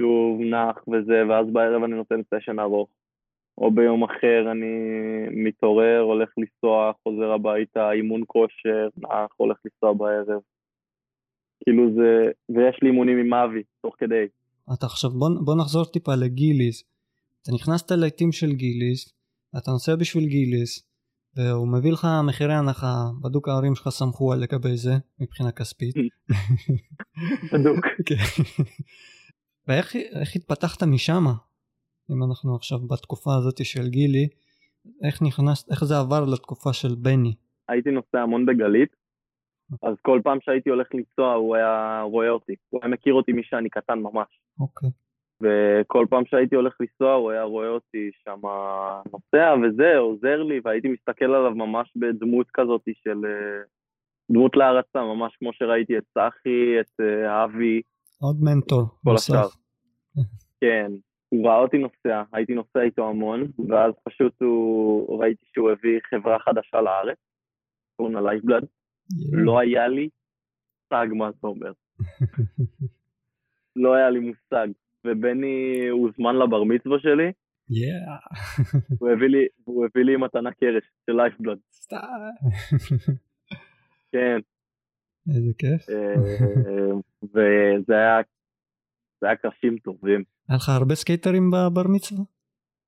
שוב 0.00 0.40
נח 0.40 0.84
וזה, 0.88 1.28
ואז 1.28 1.46
בערב 1.52 1.82
אני 1.82 1.94
נותן 1.94 2.20
סשן 2.34 2.58
ארוך. 2.58 2.88
או 3.58 3.70
ביום 3.70 4.04
אחר 4.04 4.52
אני 4.52 4.74
מתעורר, 5.30 6.00
הולך 6.00 6.28
לנסוע, 6.38 6.92
חוזר 7.02 7.32
הביתה, 7.32 7.92
אימון 7.92 8.22
כושר, 8.26 8.88
נח, 8.96 9.30
הולך 9.36 9.56
לנסוע 9.64 9.92
בערב. 9.92 10.40
כאילו 11.64 11.94
זה, 11.94 12.30
ויש 12.48 12.78
לי 12.82 12.88
אימונים 12.88 13.18
עם 13.18 13.34
אבי, 13.34 13.62
תוך 13.82 13.94
כדי. 13.98 14.26
אתה 14.72 14.86
עכשיו, 14.86 15.10
בוא, 15.10 15.28
בוא 15.44 15.54
נחזור 15.56 15.84
טיפה 15.84 16.14
לגיליס. 16.14 16.84
אתה 17.42 17.52
נכנסת 17.54 17.90
לעיתים 17.90 18.32
של 18.32 18.52
גיליס, 18.52 19.14
אתה 19.58 19.70
נוסע 19.70 19.96
בשביל 19.96 20.24
גיליס, 20.24 20.90
והוא 21.36 21.68
מביא 21.68 21.92
לך 21.92 22.06
מחירי 22.26 22.54
הנחה, 22.54 22.94
בדוק 23.22 23.48
ההורים 23.48 23.74
שלך 23.74 23.88
סמכו 23.88 24.32
על 24.32 24.38
לגבי 24.38 24.76
זה, 24.76 24.92
מבחינה 25.20 25.52
כספית. 25.52 25.94
בדוק. 27.52 27.86
כן. 28.06 28.14
ואיך 29.68 29.94
התפתחת 30.36 30.82
משם? 30.82 31.24
אם 32.12 32.22
אנחנו 32.22 32.54
עכשיו 32.54 32.78
בתקופה 32.78 33.30
הזאת 33.38 33.64
של 33.64 33.88
גילי, 33.88 34.28
איך 35.04 35.22
נכנסת, 35.22 35.70
איך 35.70 35.84
זה 35.84 35.98
עבר 35.98 36.24
לתקופה 36.32 36.72
של 36.72 36.94
בני? 36.98 37.34
הייתי 37.68 37.90
נוסע 37.90 38.20
המון 38.20 38.46
בגלית, 38.46 38.96
אז 39.82 39.94
כל 40.02 40.20
פעם 40.24 40.38
שהייתי 40.40 40.70
הולך 40.70 40.88
לנסוע 40.94 41.32
הוא 41.32 41.56
היה 41.56 42.02
רואה 42.02 42.30
אותי, 42.30 42.54
הוא 42.70 42.80
היה 42.82 42.92
מכיר 42.92 43.14
אותי 43.14 43.32
משאני 43.32 43.68
קטן 43.68 43.98
ממש. 43.98 44.40
אוקיי. 44.60 44.88
Okay. 44.88 44.92
וכל 45.42 46.06
פעם 46.10 46.22
שהייתי 46.26 46.56
הולך 46.56 46.74
לנסוע 46.80 47.14
הוא 47.14 47.30
היה 47.30 47.42
רואה 47.42 47.68
אותי 47.68 48.10
שם 48.24 48.40
נוסע 49.12 49.54
וזה, 49.62 49.96
עוזר 49.96 50.42
לי, 50.42 50.60
והייתי 50.64 50.88
מסתכל 50.88 51.24
עליו 51.24 51.54
ממש 51.54 51.92
בדמות 51.96 52.46
כזאת 52.54 52.82
של... 53.04 53.24
אה, 53.24 53.62
דמות 54.32 54.56
להערצה, 54.56 54.98
ממש 54.98 55.36
כמו 55.38 55.52
שראיתי 55.52 55.98
את 55.98 56.04
צחי, 56.14 56.80
את 56.80 57.00
אה, 57.00 57.44
אבי. 57.44 57.82
עוד 58.18 58.36
מנטור. 58.40 58.82
כל 59.04 59.14
השאר. 59.14 59.48
כן, 60.60 60.92
הוא 61.30 61.48
ראה 61.48 61.58
אותי 61.58 61.78
נוסע, 61.78 62.22
הייתי 62.32 62.54
נוסע 62.54 62.80
איתו 62.82 63.08
המון, 63.08 63.40
ואז 63.68 63.92
פשוט 64.04 64.42
הוא, 64.42 65.22
ראיתי 65.22 65.46
שהוא 65.54 65.70
הביא 65.70 66.00
חברה 66.10 66.38
חדשה 66.38 66.80
לארץ, 66.80 67.18
קוראים 67.96 68.14
לה 68.14 68.20
Lifeblood. 68.20 68.64
לא 69.32 69.58
היה 69.58 69.88
לי 69.88 70.08
מושג 70.92 71.06
מה 71.14 71.30
זה 71.30 71.46
אומר. 71.46 71.72
לא 73.76 73.94
היה 73.94 74.10
לי 74.10 74.18
מושג. 74.18 74.68
ובני 75.04 75.88
הוזמן 75.90 76.36
לבר 76.36 76.64
מצווה 76.64 76.98
שלי. 76.98 77.32
הוא 78.98 79.10
הביא 79.10 79.28
לי, 79.28 79.46
הוא 79.64 79.86
הביא 79.86 80.04
לי 80.04 80.16
מתנה 80.16 80.52
קרש 80.52 80.84
של 81.06 81.16
Lifeblood. 81.16 81.58
כן. 84.12 84.38
איזה 85.28 85.52
כיף. 85.58 85.88
אה, 85.90 86.14
וזה 87.22 87.94
היה, 87.94 88.20
זה 89.20 89.26
היה 89.26 89.36
קרשים 89.36 89.78
טובים. 89.78 90.22
היה 90.48 90.56
לך 90.56 90.68
הרבה 90.68 90.94
סקייטרים 90.94 91.50
בבר 91.50 91.88
מצווה? 91.88 92.24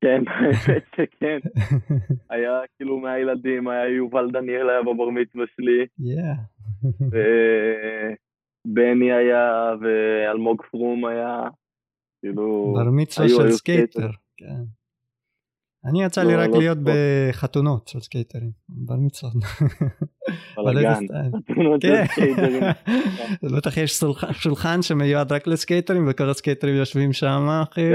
כן, 0.00 0.22
האמת 0.26 0.84
שכן. 0.96 1.38
היה 2.30 2.60
כאילו 2.76 2.98
מהילדים, 2.98 3.68
היה 3.68 3.88
יובל 3.88 4.30
דניאל 4.30 4.70
היה 4.70 4.82
בבר 4.82 5.10
מצווה 5.10 5.44
שלי. 5.56 5.86
ובני 8.66 9.12
היה, 9.12 9.74
ואלמוג 9.80 10.62
פרום 10.70 11.04
היה. 11.04 11.40
כאילו... 12.20 12.74
בר 12.76 12.90
מצווה 12.90 13.28
של 13.28 13.50
סקייטר. 13.50 14.10
כן. 14.36 14.62
אני 15.84 16.04
יצא 16.04 16.22
לי 16.22 16.36
לא, 16.36 16.40
רק 16.40 16.50
לא 16.50 16.58
להיות 16.58 16.78
בחתונות 16.82 17.88
של 17.88 18.00
סקייטרים, 18.00 18.50
בר 18.68 18.94
מצוות. 18.96 19.32
בלאגן, 20.56 21.06
חתונות 21.50 21.82
של 21.82 22.04
סקייטרים. 22.06 22.62
בטח 23.56 23.76
יש 23.76 24.00
שולחן 24.32 24.82
שמיועד 24.82 25.32
רק 25.32 25.46
לסקייטרים 25.46 26.04
וכל 26.08 26.30
הסקייטרים 26.30 26.76
יושבים 26.76 27.12
שם 27.12 27.48
אחי. 27.62 27.90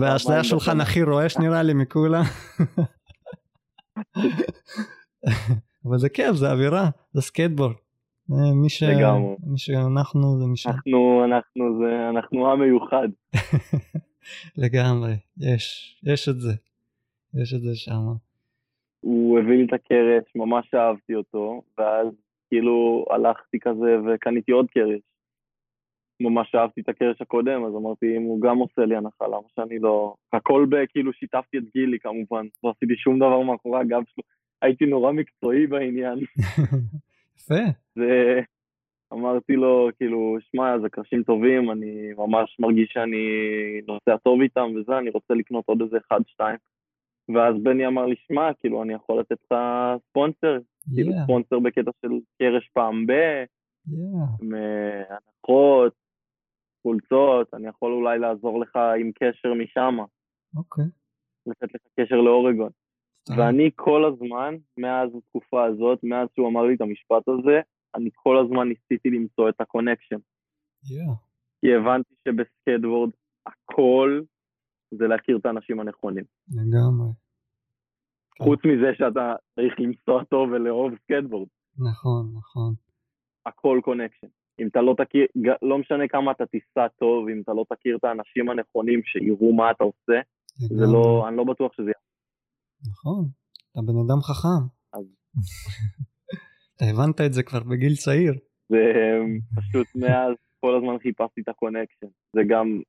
וזה 0.00 0.38
השולחן 0.38 0.80
הכי 0.80 1.02
רועש 1.02 1.38
נראה 1.38 1.62
לי 1.62 1.74
מכולם. 1.74 2.22
אבל 5.84 5.98
זה 5.98 6.08
כיף, 6.08 6.34
זה 6.34 6.52
אווירה, 6.52 6.88
זה 7.12 7.22
סקייטבורד. 7.22 7.74
מי 8.62 8.68
ש... 8.68 8.82
לגמרי. 8.82 9.34
מי 9.46 9.58
שאנחנו 9.58 10.38
זה 10.40 10.46
מי 10.46 10.56
ש... 10.56 10.66
אנחנו, 10.66 11.24
אנחנו, 11.24 11.78
זה, 11.78 12.08
אנחנו 12.10 12.52
עם 12.52 12.60
מיוחד. 12.60 13.08
לגמרי, 14.62 15.16
יש, 15.40 15.96
יש 16.06 16.28
את 16.28 16.40
זה. 16.40 16.52
יש 17.34 17.54
את 17.54 17.60
זה 17.60 17.74
שם. 17.74 18.02
הוא 19.00 19.38
הביא 19.38 19.56
לי 19.56 19.64
את 19.64 19.72
הקרש, 19.72 20.24
ממש 20.36 20.74
אהבתי 20.74 21.14
אותו, 21.14 21.62
ואז 21.78 22.06
כאילו 22.48 23.04
הלכתי 23.10 23.58
כזה 23.60 23.96
וקניתי 24.06 24.52
עוד 24.52 24.66
קרש. 24.70 25.00
ממש 26.20 26.54
אהבתי 26.54 26.80
את 26.80 26.88
הקרש 26.88 27.22
הקודם, 27.22 27.64
אז 27.64 27.74
אמרתי, 27.76 28.16
אם 28.16 28.22
הוא 28.22 28.40
גם 28.40 28.56
עושה 28.58 28.84
לי 28.84 28.96
הנחה, 28.96 29.26
למה 29.26 29.48
שאני 29.56 29.78
לא... 29.78 30.14
הכל 30.32 30.66
בכאילו 30.68 31.12
שיתפתי 31.12 31.58
את 31.58 31.62
גילי 31.74 31.98
כמובן, 31.98 32.46
לא 32.64 32.70
עשיתי 32.76 32.96
שום 32.96 33.16
דבר 33.16 33.40
מאחורי 33.40 33.80
הגב 33.80 34.02
שלו, 34.14 34.24
הייתי 34.62 34.86
נורא 34.86 35.12
מקצועי 35.12 35.66
בעניין. 35.66 36.18
יפה. 37.36 37.64
ואמרתי 39.12 39.52
לו, 39.52 39.88
כאילו, 39.96 40.36
שמע, 40.40 40.78
זה 40.78 40.88
קרשים 40.88 41.22
טובים, 41.22 41.70
אני 41.70 42.12
ממש 42.16 42.56
מרגיש 42.60 42.88
שאני 42.92 43.26
נוסע 43.88 44.16
טוב 44.16 44.40
איתם 44.40 44.68
וזה, 44.76 44.98
אני 44.98 45.10
רוצה 45.10 45.34
לקנות 45.34 45.64
עוד 45.66 45.82
איזה 45.82 45.96
אחד, 45.96 46.20
שתיים. 46.26 46.56
ואז 47.34 47.54
בני 47.62 47.86
אמר 47.86 48.06
לי, 48.06 48.14
שמע, 48.16 48.54
כאילו, 48.60 48.82
אני 48.82 48.92
יכול 48.92 49.20
לתת 49.20 49.36
לך 49.44 49.58
ספונסר, 50.10 50.58
yeah. 50.58 50.94
כאילו 50.94 51.12
ספונסר 51.24 51.58
בקטע 51.58 51.90
של 52.02 52.08
קרש 52.38 52.70
פעם 52.72 53.06
ב... 53.06 53.12
yeah. 53.88 54.46
הנחות, 55.08 55.92
חולצות, 56.82 57.54
אני 57.54 57.68
יכול 57.68 57.92
אולי 57.92 58.18
לעזור 58.18 58.60
לך 58.60 58.76
עם 59.00 59.10
קשר 59.14 59.54
משם. 59.54 59.96
אוקיי. 60.56 60.84
Okay. 60.84 60.88
לתת 61.46 61.74
לך 61.74 61.80
קשר 62.00 62.16
לאורגון. 62.16 62.70
ואני 63.36 63.70
כל 63.76 64.04
הזמן, 64.04 64.54
מאז 64.78 65.10
התקופה 65.16 65.64
הזאת, 65.64 65.98
מאז 66.02 66.28
שהוא 66.34 66.48
אמר 66.48 66.62
לי 66.62 66.74
את 66.74 66.80
המשפט 66.80 67.28
הזה, 67.28 67.60
אני 67.94 68.10
כל 68.14 68.38
הזמן 68.38 68.68
ניסיתי 68.68 69.10
למצוא 69.10 69.48
את 69.48 69.60
ה 69.60 69.65
connection. 69.65 70.16
Yeah. 70.84 71.12
כי 71.60 71.74
הבנתי 71.74 72.14
שבסקייטבורד 72.28 73.10
הכל 73.46 74.20
זה 74.90 75.06
להכיר 75.06 75.36
את 75.36 75.46
האנשים 75.46 75.80
הנכונים. 75.80 76.24
לגמרי. 76.48 77.08
חוץ 78.42 78.60
מזה 78.64 78.90
שאתה 78.94 79.34
צריך 79.54 79.74
לנסוע 79.78 80.24
טוב 80.24 80.50
ולאהוב 80.52 80.92
סקייטבורד. 81.04 81.48
נכון, 81.78 82.32
נכון. 82.38 82.74
הכל 83.46 83.80
connection. 83.84 84.26
אם 84.60 84.68
אתה 84.68 84.80
לא 84.80 84.94
תכיר, 84.98 85.26
לא 85.62 85.78
משנה 85.78 86.08
כמה 86.08 86.32
אתה 86.32 86.46
תיסע 86.46 86.88
טוב, 86.88 87.28
אם 87.28 87.40
אתה 87.40 87.52
לא 87.52 87.64
תכיר 87.72 87.96
את 87.96 88.04
האנשים 88.04 88.50
הנכונים 88.50 89.00
שיראו 89.04 89.52
מה 89.52 89.70
אתה 89.70 89.84
עושה, 89.84 90.20
זה 90.54 90.84
לא, 90.92 91.28
אני 91.28 91.36
לא 91.36 91.44
בטוח 91.44 91.72
שזה 91.72 91.84
יהיה. 91.84 92.02
נכון, 92.90 93.24
אתה 93.72 93.80
בן 93.82 93.98
אדם 94.06 94.20
חכם. 94.20 94.62
אז... 94.92 95.04
אתה 96.76 96.84
הבנת 96.84 97.20
את 97.20 97.32
זה 97.32 97.42
כבר 97.42 97.60
בגיל 97.60 97.94
צעיר. 97.94 98.34
ופשוט 98.70 99.86
מאז 99.94 100.34
כל 100.60 100.76
הזמן 100.76 100.98
חיפשתי 100.98 101.40
את 101.40 101.48
ה 101.48 101.53
connection. 101.53 102.06
זה 102.32 102.40
גם 102.48 102.80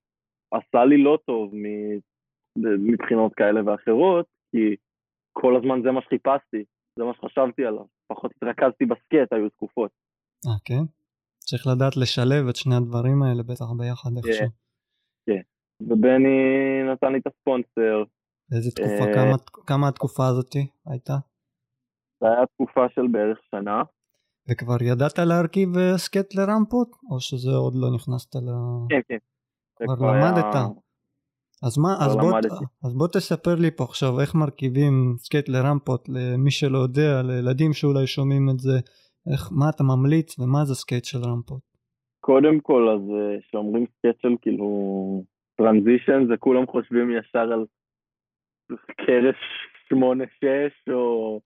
עשה 0.52 0.86
לי 0.86 1.04
לא 1.04 1.20
טוב 1.26 1.52
מבחינות 2.58 3.34
כאלה 3.34 3.62
ואחרות, 3.66 4.26
כי 4.52 4.76
כל 5.34 5.56
הזמן 5.58 5.82
זה 5.84 5.92
מה 5.92 6.02
שחיפשתי, 6.02 6.64
זה 7.00 7.04
מה 7.04 7.14
שחשבתי 7.14 7.66
עליו. 7.66 7.86
פחות 8.08 8.32
התרכזתי 8.36 8.86
בסקט, 8.86 9.34
היו 9.34 9.50
תקופות. 9.50 9.92
אה, 10.48 10.60
כן? 10.66 10.84
צריך 11.40 11.68
לדעת 11.68 11.98
לשלב 11.98 12.48
את 12.50 12.56
שני 12.56 12.76
הדברים 12.76 13.24
האלה 13.24 13.44
בטח 13.44 13.66
ביחד 13.78 14.10
איכשהו. 14.18 14.48
כן, 15.26 15.42
ובני 15.82 16.38
נתן 16.92 17.12
לי 17.12 17.20
את 17.20 17.28
הספונסר. 17.28 18.04
איזה 18.56 18.72
תקופה, 18.76 19.04
אה, 19.08 19.14
כמה, 19.14 19.38
כמה 19.68 19.88
התקופה 19.88 20.28
הזאת 20.28 20.56
הייתה? 20.86 21.18
זה 22.20 22.28
היה 22.28 22.46
תקופה 22.46 22.90
של 22.90 23.08
בערך 23.12 23.40
שנה. 23.52 23.84
וכבר 24.50 24.84
ידעת 24.84 25.20
להרכיב 25.20 25.70
אה, 25.78 25.98
סקט 25.98 26.36
לרמפות, 26.36 26.92
או 27.12 27.20
שזה 27.20 27.52
עוד 27.52 27.74
לא 27.76 27.88
נכנסת 27.96 28.36
ל... 28.36 28.50
כן, 28.90 29.02
כן. 29.08 29.18
כבר 29.86 30.12
למדת. 30.12 30.56
אז 31.66 31.78
מה, 31.78 31.92
אז 32.06 32.16
בוא, 32.16 32.32
אז 32.86 32.94
בוא 32.98 33.08
תספר 33.08 33.56
לי 33.56 33.72
פה 33.78 33.84
עכשיו 33.84 34.20
איך 34.22 34.36
מרכיבים 34.36 34.94
סקייט 35.18 35.50
לרמפות 35.50 36.10
למי 36.10 36.52
שלא 36.52 36.78
יודע, 36.78 37.22
לילדים 37.28 37.74
שאולי 37.74 38.08
שומעים 38.08 38.50
את 38.50 38.60
זה, 38.60 38.76
איך, 39.32 39.42
מה 39.60 39.66
אתה 39.70 39.84
ממליץ 39.84 40.40
ומה 40.40 40.66
זה 40.66 40.76
סקייט 40.76 41.06
של 41.06 41.18
רמפות? 41.18 41.62
קודם 42.20 42.60
כל, 42.60 42.90
אז 42.90 43.02
כשאומרים 43.42 43.84
אה, 43.84 43.90
סקייט 43.98 44.22
של 44.22 44.36
כאילו 44.42 44.68
transition, 45.58 46.28
זה 46.28 46.38
כולם 46.38 46.68
חושבים 46.68 47.12
ישר 47.12 47.40
על 47.54 47.66
קרש 49.06 49.40
8-6 49.94 50.94
או 50.94 51.40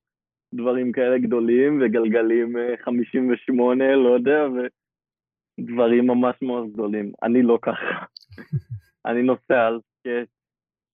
דברים 0.54 0.91
כאלה 0.91 1.17
גדולים 1.17 1.82
וגלגלים 1.82 2.56
58, 2.84 3.84
אה, 3.84 3.96
לא 3.96 4.10
יודע, 4.10 4.39
ודברים 4.54 6.08
ממש 6.08 6.36
מאוד 6.41 6.74
גדולים. 6.74 7.12
אני 7.24 7.41
לא 7.41 7.60
ככה. 7.62 8.06
אני 9.08 9.22
נוסע 9.24 9.67
על 9.67 9.80
סקייט 10.00 10.30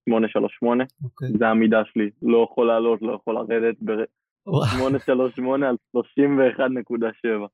838, 0.09 0.83
אוקיי. 1.03 1.27
זה 1.37 1.47
העמידה 1.47 1.81
שלי, 1.85 2.09
לא 2.21 2.47
יכול 2.51 2.67
לעלות, 2.67 3.01
לא 3.01 3.13
יכול 3.13 3.35
לרדת, 3.35 3.75
וואו. 4.47 4.65
ב-838 4.65 5.65
על 5.65 5.75
31.7. 5.97 7.47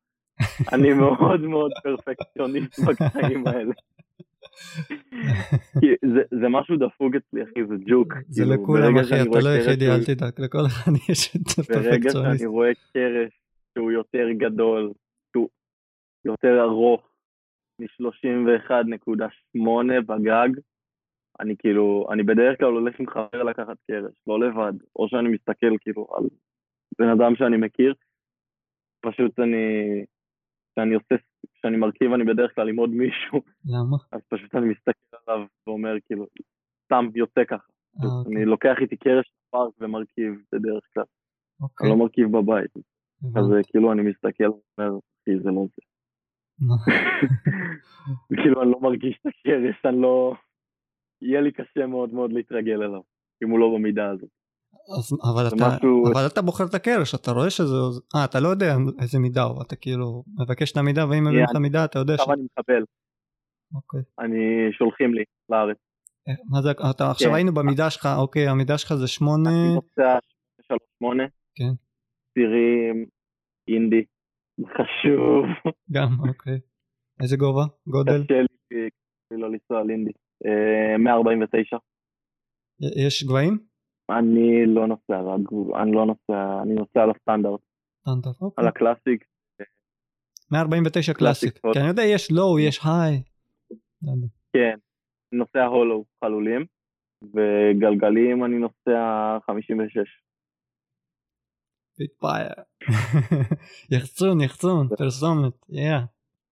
אני 0.73 0.93
מאוד 1.01 1.41
מאוד 1.41 1.71
פרפקציוניסט 1.83 2.79
בקטעים 2.79 3.47
האלה. 3.47 3.73
זה, 6.13 6.21
זה 6.41 6.49
משהו 6.49 6.75
דפוק 6.77 7.13
אצלי, 7.15 7.43
אחי, 7.43 7.65
זה 7.69 7.75
ג'וק. 7.89 8.13
זה 8.27 8.43
כאילו, 8.43 8.55
לכולם 8.63 8.93
ברגע 8.93 9.01
אחי, 9.01 9.21
אתה 9.29 9.39
לא 9.43 9.49
היחידי, 9.49 9.85
שהוא- 9.85 9.95
אל 9.95 10.15
תדאג, 10.15 10.31
לכל 10.37 10.65
אחד 10.67 10.91
יש 11.09 11.35
את 11.35 11.41
ברגע 11.69 11.81
הפרפקציוניסט. 11.81 12.37
שאני 12.39 12.45
רואה 12.45 12.71
קרש 12.93 13.33
שהוא 13.73 13.91
יותר 13.91 14.27
גדול, 14.37 14.91
שהוא 15.31 15.49
יותר 16.25 16.61
ארוך 16.61 17.01
מ-31.8 17.79 20.01
בגג, 20.07 20.49
אני 21.39 21.57
כאילו, 21.57 22.07
אני 22.11 22.23
בדרך 22.23 22.59
כלל 22.59 22.67
הולך 22.67 22.99
עם 22.99 23.09
חבר 23.09 23.43
לקחת 23.43 23.77
קרש, 23.87 24.13
לא 24.27 24.39
לבד, 24.39 24.73
או 24.95 25.09
שאני 25.09 25.29
מסתכל 25.29 25.77
כאילו 25.81 26.07
על 26.17 26.23
בן 26.99 27.09
אדם 27.09 27.35
שאני 27.35 27.57
מכיר, 27.57 27.93
פשוט 29.01 29.39
אני, 29.39 30.05
כשאני 30.71 30.95
עושה, 30.95 31.15
כשאני 31.53 31.77
מרכיב 31.77 32.13
אני 32.13 32.23
בדרך 32.23 32.55
כלל 32.55 32.69
עם 32.69 32.77
עוד 32.77 32.89
מישהו, 32.89 33.41
למה? 33.65 33.97
אז 34.11 34.21
פשוט 34.29 34.55
אני 34.55 34.65
מסתכל 34.65 35.15
עליו 35.27 35.45
ואומר 35.67 35.95
כאילו, 36.05 36.25
סתם 36.85 37.05
יוצא 37.15 37.43
ככה, 37.43 37.71
אה, 38.01 38.07
אוקיי, 38.19 38.35
אני 38.35 38.45
לוקח 38.45 38.75
איתי 38.81 38.97
קרש 38.97 39.31
לפארק 39.47 39.73
ומרכיב 39.79 40.33
בדרך 40.51 40.83
כלל, 40.93 41.03
אוקיי. 41.61 41.87
אני 41.87 41.91
לא 41.91 42.03
מרכיב 42.03 42.37
בבית, 42.37 42.77
אז 42.77 42.83
הבנתי. 43.35 43.57
אה, 43.57 43.63
כאילו 43.63 43.91
אני 43.91 44.01
מסתכל 44.01 44.43
ואומר, 44.43 44.99
זה 45.43 45.51
לא 45.51 45.65
זה. 45.75 45.94
כאילו 48.37 48.61
אני 48.61 48.71
לא 48.71 48.79
מרגיש 48.81 49.19
את 49.21 49.25
הקרש, 49.25 49.85
אני 49.85 50.01
לא... 50.01 50.33
יהיה 51.21 51.41
לי 51.41 51.51
קשה 51.51 51.85
מאוד 51.87 52.13
מאוד 52.13 52.33
להתרגל 52.33 52.83
אליו, 52.83 53.01
אם 53.43 53.49
הוא 53.49 53.59
לא 53.59 53.71
במידה 53.75 54.09
הזאת. 54.09 54.29
אז, 54.97 55.17
אבל, 55.33 55.47
אתה, 55.47 55.55
משהו- 55.55 56.11
אבל 56.13 56.27
אתה 56.33 56.41
בוחר 56.41 56.63
את 56.69 56.73
הקרש, 56.73 57.15
אתה 57.15 57.31
רואה 57.31 57.49
שזה... 57.49 57.75
אה, 58.15 58.25
אתה 58.25 58.39
לא 58.39 58.47
יודע 58.47 58.75
איזה 59.01 59.19
מידה 59.19 59.43
הוא, 59.43 59.61
אתה 59.61 59.75
כאילו 59.75 60.23
מבקש 60.39 60.71
את 60.71 60.77
המידה, 60.77 61.09
ואם 61.09 61.23
מביאים 61.23 61.43
לך 61.43 61.55
מידה 61.61 61.85
אתה 61.85 61.99
יודע 61.99 62.13
ש... 62.17 62.19
עכשיו 62.19 62.33
אני 62.33 62.43
מקבל, 62.43 62.83
אוקיי. 63.75 64.01
אני 64.19 64.71
שולחים 64.71 65.13
לי 65.13 65.23
לארץ. 65.49 65.77
אה, 66.27 66.33
מה 66.51 66.61
זה, 66.61 66.71
אתה 66.71 67.11
עכשיו 67.11 67.29
כן. 67.29 67.35
היינו 67.35 67.53
במידה 67.53 67.89
שלך, 67.89 68.09
אוקיי, 68.17 68.47
המידה 68.47 68.77
שלך 68.77 68.93
זה 68.95 69.07
שמונה... 69.07 69.49
אני 69.49 69.75
נוסע 69.75 70.19
38, 70.67 71.23
כן. 71.55 71.73
צירים, 72.33 73.05
אינדי, 73.67 74.03
חשוב, 74.63 75.45
גם, 75.91 76.07
אוקיי. 76.27 76.59
איזה 77.21 77.37
גובה? 77.37 77.63
גודל? 77.87 78.23
קשה 78.23 78.41
לי 78.41 78.89
לי 79.31 79.41
לא 79.41 79.51
לנסוע 79.51 79.79
על 79.79 79.89
אינדי. 79.89 80.11
אה, 80.45 80.97
149, 80.97 81.77
יש 83.05 83.23
גבהים? 83.23 83.57
אני 84.09 84.65
לא 84.65 84.87
נוסע, 84.87 85.35
אני 85.81 85.91
לא 85.91 86.05
נוסע, 86.05 86.61
אני 86.61 86.73
נוסע 86.73 87.03
על 87.03 87.09
הסטנדרט, 87.09 87.59
סטנדרט, 88.01 88.41
אוקיי. 88.41 88.63
על 88.63 88.67
ה 88.67 88.73
classic, 88.73 89.25
149 90.51 91.13
classic. 91.13 91.57
כי 91.73 91.79
אני 91.79 91.87
יודע, 91.87 92.03
יש 92.03 92.31
low, 92.31 92.59
יש 92.59 92.79
high. 92.85 93.21
לא. 94.01 94.11
כן, 94.53 94.77
נוסע 95.31 95.65
הולו 95.65 96.05
חלולים, 96.23 96.65
וגלגלים 97.23 98.45
אני 98.45 98.57
נוסע 98.57 99.37
56. 99.45 100.24
פייר. 102.19 102.53
יחצון, 103.97 104.41
יחצון, 104.41 104.87
פרסומת, 104.97 105.53
יא. 105.69 105.97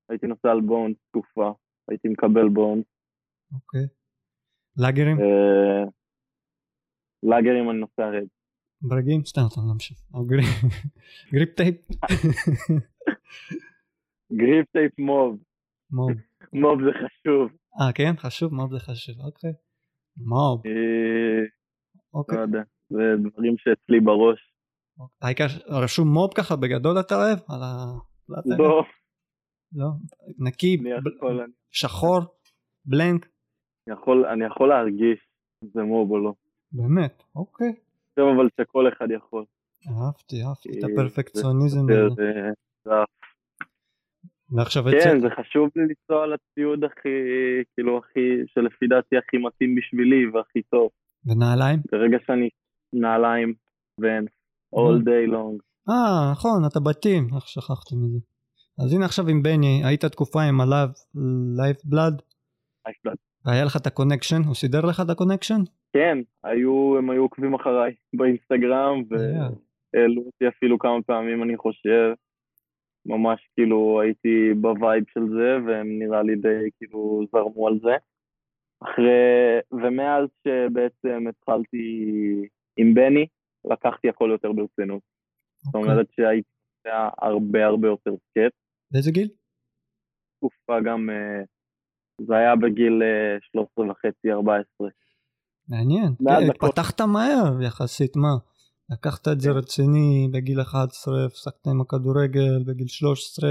הייתי 0.10 0.28
נוסע 0.28 0.52
על 0.52 0.62
Bones 0.62 0.96
תקופה, 1.10 1.52
הייתי 1.88 2.08
מקבל 2.08 2.50
Bones. 2.50 2.86
אוקיי. 3.54 3.82
לאגרים? 4.78 5.18
אה, 5.20 5.84
לאגרים 7.24 7.70
אני 7.70 7.80
נוסע 7.80 8.10
Reds. 8.10 8.28
ברגים? 8.82 9.26
סתם, 9.26 9.42
סתם, 9.50 9.62
נמשיך. 9.74 9.98
או 10.14 10.26
grip 11.34 11.56
tape? 11.56 11.76
grip 14.34 14.72
tape 14.72 15.00
Mob, 15.00 15.40
Mob. 15.92 16.12
Mob 16.54 16.80
זה 16.84 16.90
חשוב. 16.94 17.52
אה, 17.82 17.94
כן? 17.96 18.14
חשוב? 18.18 18.54
Mob 18.54 18.72
זה 18.74 18.80
חשוב, 18.80 19.16
אוקיי. 19.26 19.52
Mob, 20.18 20.62
אה, 20.66 21.46
אוקיי. 22.14 22.38
לא 22.38 22.42
יודע, 22.42 22.62
זה 22.90 23.00
דברים 23.20 23.56
שאצלי 23.58 24.00
בראש. 24.00 24.53
העיקר 25.22 25.46
רשום 25.68 26.08
Mob 26.08 26.34
ככה 26.38 26.56
בגדול 26.56 27.00
אתה 27.00 27.16
אוהב? 27.16 27.38
על 27.50 27.60
הפלטה? 27.64 28.64
לא, 28.64 28.84
לא. 29.76 29.88
נקי, 30.40 30.78
יכול, 31.16 31.42
אני 31.42 31.52
שחור, 31.72 32.20
בלנק, 32.86 33.28
יכול, 33.90 34.26
אני 34.26 34.46
יכול 34.46 34.70
להרגיש 34.70 35.28
אם 35.64 35.70
זה 35.74 35.82
מוב 35.84 36.12
או 36.12 36.18
לא. 36.18 36.34
באמת, 36.72 37.24
אוקיי. 37.36 37.74
טוב, 38.16 38.28
אבל 38.38 38.48
שכל 38.62 38.88
אחד 38.88 39.08
יכול. 39.12 39.46
אהבתי, 39.88 40.36
אהבתי 40.44 40.70
את 40.70 40.84
אה, 40.84 40.90
הפרפקציוניזם 40.94 41.80
זה- 42.16 42.94
ועכשיו 44.56 44.84
כן, 44.84 44.90
יוצא, 44.96 45.20
זה 45.22 45.28
חשוב 45.42 45.70
לי 45.76 45.82
לנסוע 45.84 46.24
על 46.24 46.34
הציוד 46.34 46.84
הכי, 46.84 47.10
כאילו, 47.74 47.98
הכי, 47.98 48.20
שלפי 48.48 48.88
דעתי 48.88 49.18
הכי 49.18 49.38
מתאים 49.38 49.76
בשבילי 49.76 50.28
והכי 50.28 50.62
טוב. 50.62 50.90
ונעליים? 51.26 51.80
ברגע 51.92 52.18
שאני 52.26 52.50
נעליים 52.94 53.54
ון, 54.02 54.26
all 54.74 55.00
day 55.06 55.32
long. 55.34 55.56
אה, 55.90 56.32
נכון, 56.32 56.62
אתה 56.68 56.80
בתים, 56.80 57.28
איך 57.36 57.48
שכחתי 57.48 57.96
מזה. 57.96 58.20
אז 58.80 58.94
הנה 58.94 59.06
עכשיו 59.06 59.28
עם 59.28 59.44
בני, 59.44 59.82
היית 59.86 60.06
תקופה 60.06 60.42
עם 60.42 60.62
ה 60.62 60.90
Life, 61.58 61.76
Lifeblood, 61.86 62.22
והיה 63.46 63.66
לך 63.66 63.76
את 63.82 63.88
ה 63.88 63.92
connection, 63.92 64.42
הוא 64.46 64.56
סידר 64.56 64.82
לך 64.86 65.02
את 65.06 65.10
ה 65.10 65.14
connection? 65.14 65.62
כן, 65.94 66.18
היו, 66.44 66.98
הם 66.98 67.10
היו 67.10 67.22
עוקבים 67.22 67.54
אחריי 67.54 67.94
באינסטגרם, 68.18 69.02
Yeah. 69.02 69.16
והעלו 69.94 70.22
אותי 70.26 70.48
אפילו 70.48 70.80
כמה 70.80 71.02
פעמים, 71.06 71.44
אני 71.44 71.58
חושב. 71.58 72.14
ממש 73.06 73.48
כאילו 73.56 74.02
הייתי 74.02 74.54
ב 74.62 74.70
vibe 74.70 75.04
של 75.14 75.28
זה, 75.30 75.58
והם 75.66 76.00
נראה 76.00 76.24
לי 76.24 76.36
די 76.36 76.70
כאילו 76.78 77.22
זרמו 77.32 77.68
על 77.68 77.80
זה. 77.84 77.96
אחרי, 78.84 79.60
ומאז 79.72 80.28
שבעצם 80.44 81.28
התחלתי 81.30 81.86
עם 82.78 82.94
בני, 82.94 83.26
לקחתי 83.66 84.10
הכל 84.10 84.30
יותר 84.32 84.52
ברצינות. 84.52 85.02
זאת 85.66 85.76
אוקיי. 85.76 85.92
אומרת 85.92 86.08
שהייתי 86.16 86.48
הרבה 87.22 87.66
הרבה 87.66 87.88
יותר 87.88 88.12
סקט. 88.12 88.56
באיזה 88.92 89.12
גיל? 89.12 89.30
תקופה 90.38 90.80
גם, 90.86 91.10
אה, 91.10 91.44
זה 92.28 92.36
היה 92.36 92.56
בגיל 92.56 93.04
אה, 93.04 93.38
13 93.42 93.92
וחצי, 93.92 94.32
14. 94.32 94.88
מעניין, 95.70 96.14
הכל. 96.22 96.66
התפתחת 96.66 97.02
מהר 97.02 97.62
יחסית, 97.62 98.16
מה? 98.16 98.36
לקחת 98.90 99.28
את 99.28 99.42
זה 99.42 99.50
כן. 99.50 99.56
רציני 99.56 100.28
בגיל 100.34 100.62
11, 100.62 101.26
הפסקת 101.26 101.68
עם 101.68 101.82
הכדורגל 101.82 102.64
בגיל 102.68 102.88
13, 102.88 103.50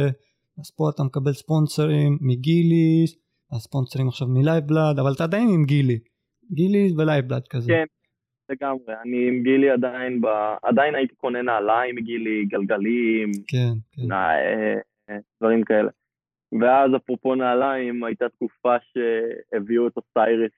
אז 0.58 0.70
פה 0.76 0.90
אתה 0.94 1.02
מקבל 1.02 1.32
ספונסרים 1.32 2.18
מגילי, 2.20 3.04
הספונסרים 3.52 4.08
עכשיו 4.08 4.28
מ 4.28 4.35
Lifeblood, 4.35 4.98
אבל 4.98 5.12
אתה 5.12 5.24
עדיין 5.24 5.48
עם 5.48 5.64
גילי, 5.64 5.98
גילי 6.52 6.92
ו 6.96 7.02
Lifeblood 7.02 7.48
כזה. 7.48 7.72
כן. 7.72 8.01
לגמרי, 8.48 8.94
אני 9.04 9.28
עם 9.28 9.42
גילי 9.42 9.70
עדיין, 9.70 10.20
ב... 10.20 10.26
עדיין 10.62 10.94
הייתי 10.94 11.14
קונה 11.14 11.42
נעליים 11.42 11.96
מגילי, 11.96 12.44
גלגלים, 12.44 13.30
כן, 13.48 13.72
כן. 13.92 14.02
נע... 14.08 14.28
אה, 15.08 15.16
דברים 15.40 15.64
כאלה. 15.64 15.90
ואז 16.60 16.90
אפרופו 16.96 17.34
נעליים, 17.34 18.04
הייתה 18.04 18.28
תקופה 18.28 18.74
שהביאו 18.92 19.86
את 19.86 19.92
Osiris 19.96 20.52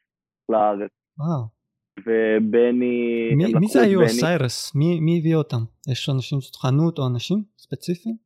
לארץ, 0.48 0.90
וואו. 1.18 1.54
ובני, 2.00 3.30
מי, 3.36 3.54
מי 3.60 3.66
זה 3.68 3.82
היו. 3.82 4.02
Osiris? 4.02 4.74
מי, 4.74 5.00
מי 5.00 5.18
הביא 5.18 5.36
אותם? 5.36 5.62
יש 5.88 6.08
אנשים, 6.08 6.38
חנות 6.60 6.98
או 6.98 7.06
אנשים 7.06 7.42
ספציפיים? 7.58 8.16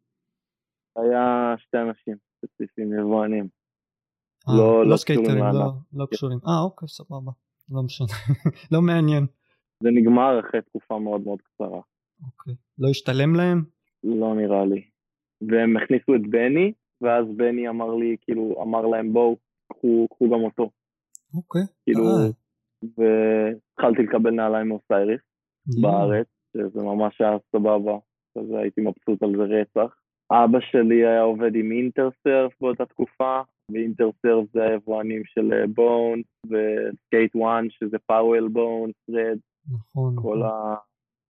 היה 0.97 1.55
שתי 1.59 1.77
אנשים 1.79 2.17
ספציפיים, 2.45 2.93
יבואנים. 3.01 3.49
אה, 4.49 4.55
לא- 4.57 4.85
לא 4.85 4.91
לא 4.91 4.97
סקייטרים, 4.97 5.39
לא. 5.39 5.73
לא 5.93 6.07
קשורים. 6.07 6.39
אה, 6.49 6.61
אוקיי, 6.63 6.89
סבבה. 6.89 7.33
לא 7.71 7.83
משנה. 7.83 8.07
לא 8.73 8.83
מעניין. 8.83 9.27
זה 9.83 9.89
נגמר 9.91 10.41
אחרי 10.41 10.63
תקופה 10.63 10.99
מאוד 10.99 11.21
מאוד 11.25 11.43
קצרה. 11.43 11.81
אוקיי. 12.27 12.55
לא 12.79 12.89
השתלם 12.89 13.35
להם? 13.35 13.63
לא 14.05 14.35
נראה 14.35 14.65
לי. 14.65 14.83
והם 15.41 15.77
הכניסו 15.77 16.15
את 16.15 16.31
בני, 16.31 16.73
ואז 17.01 17.27
בני 17.37 17.69
אמר 17.69 17.95
לי, 17.95 18.17
כאילו, 18.21 18.63
אמר 18.63 18.87
להם 18.87 19.13
בואו, 19.13 19.37
קחו, 19.73 20.07
קחו 20.11 20.31
גם 20.31 20.41
אותו. 20.41 20.71
אוקיי. 21.35 21.63
כאילו, 21.85 22.05
אה, 22.05 22.31
והתחלתי 22.83 24.03
לקבל 24.03 24.31
נעליים 24.31 24.69
מאוסייריס 24.69 25.21
בארץ, 25.83 26.27
שזה 26.57 26.83
ממש 26.83 27.21
היה 27.21 27.37
סבבה, 27.53 27.99
אז 28.37 28.53
הייתי 28.53 28.81
מבסוט 28.81 29.23
על 29.23 29.37
זה 29.37 29.43
רצח. 29.43 29.95
אבא 30.33 30.59
שלי 30.61 31.07
היה 31.07 31.23
עובד 31.23 31.55
עם 31.55 31.73
אינטרסרף 31.73 32.53
באותה 32.61 32.87
תקופה, 32.87 33.41
ו 33.73 33.80
Intersurf 33.80 34.45
זה 34.53 34.63
היבואנים 34.65 35.23
של 35.25 35.67
Bones 35.67 36.27
ו 36.45 36.60
Skate 36.60 37.37
1, 37.37 37.65
שזה 37.69 37.97
Powell 38.07 38.49
Bones, 38.49 38.95
Reds, 39.11 39.39
נכון. 39.75 40.17
כל 40.17 40.21
נכון. 40.21 40.43
ה... 40.43 40.75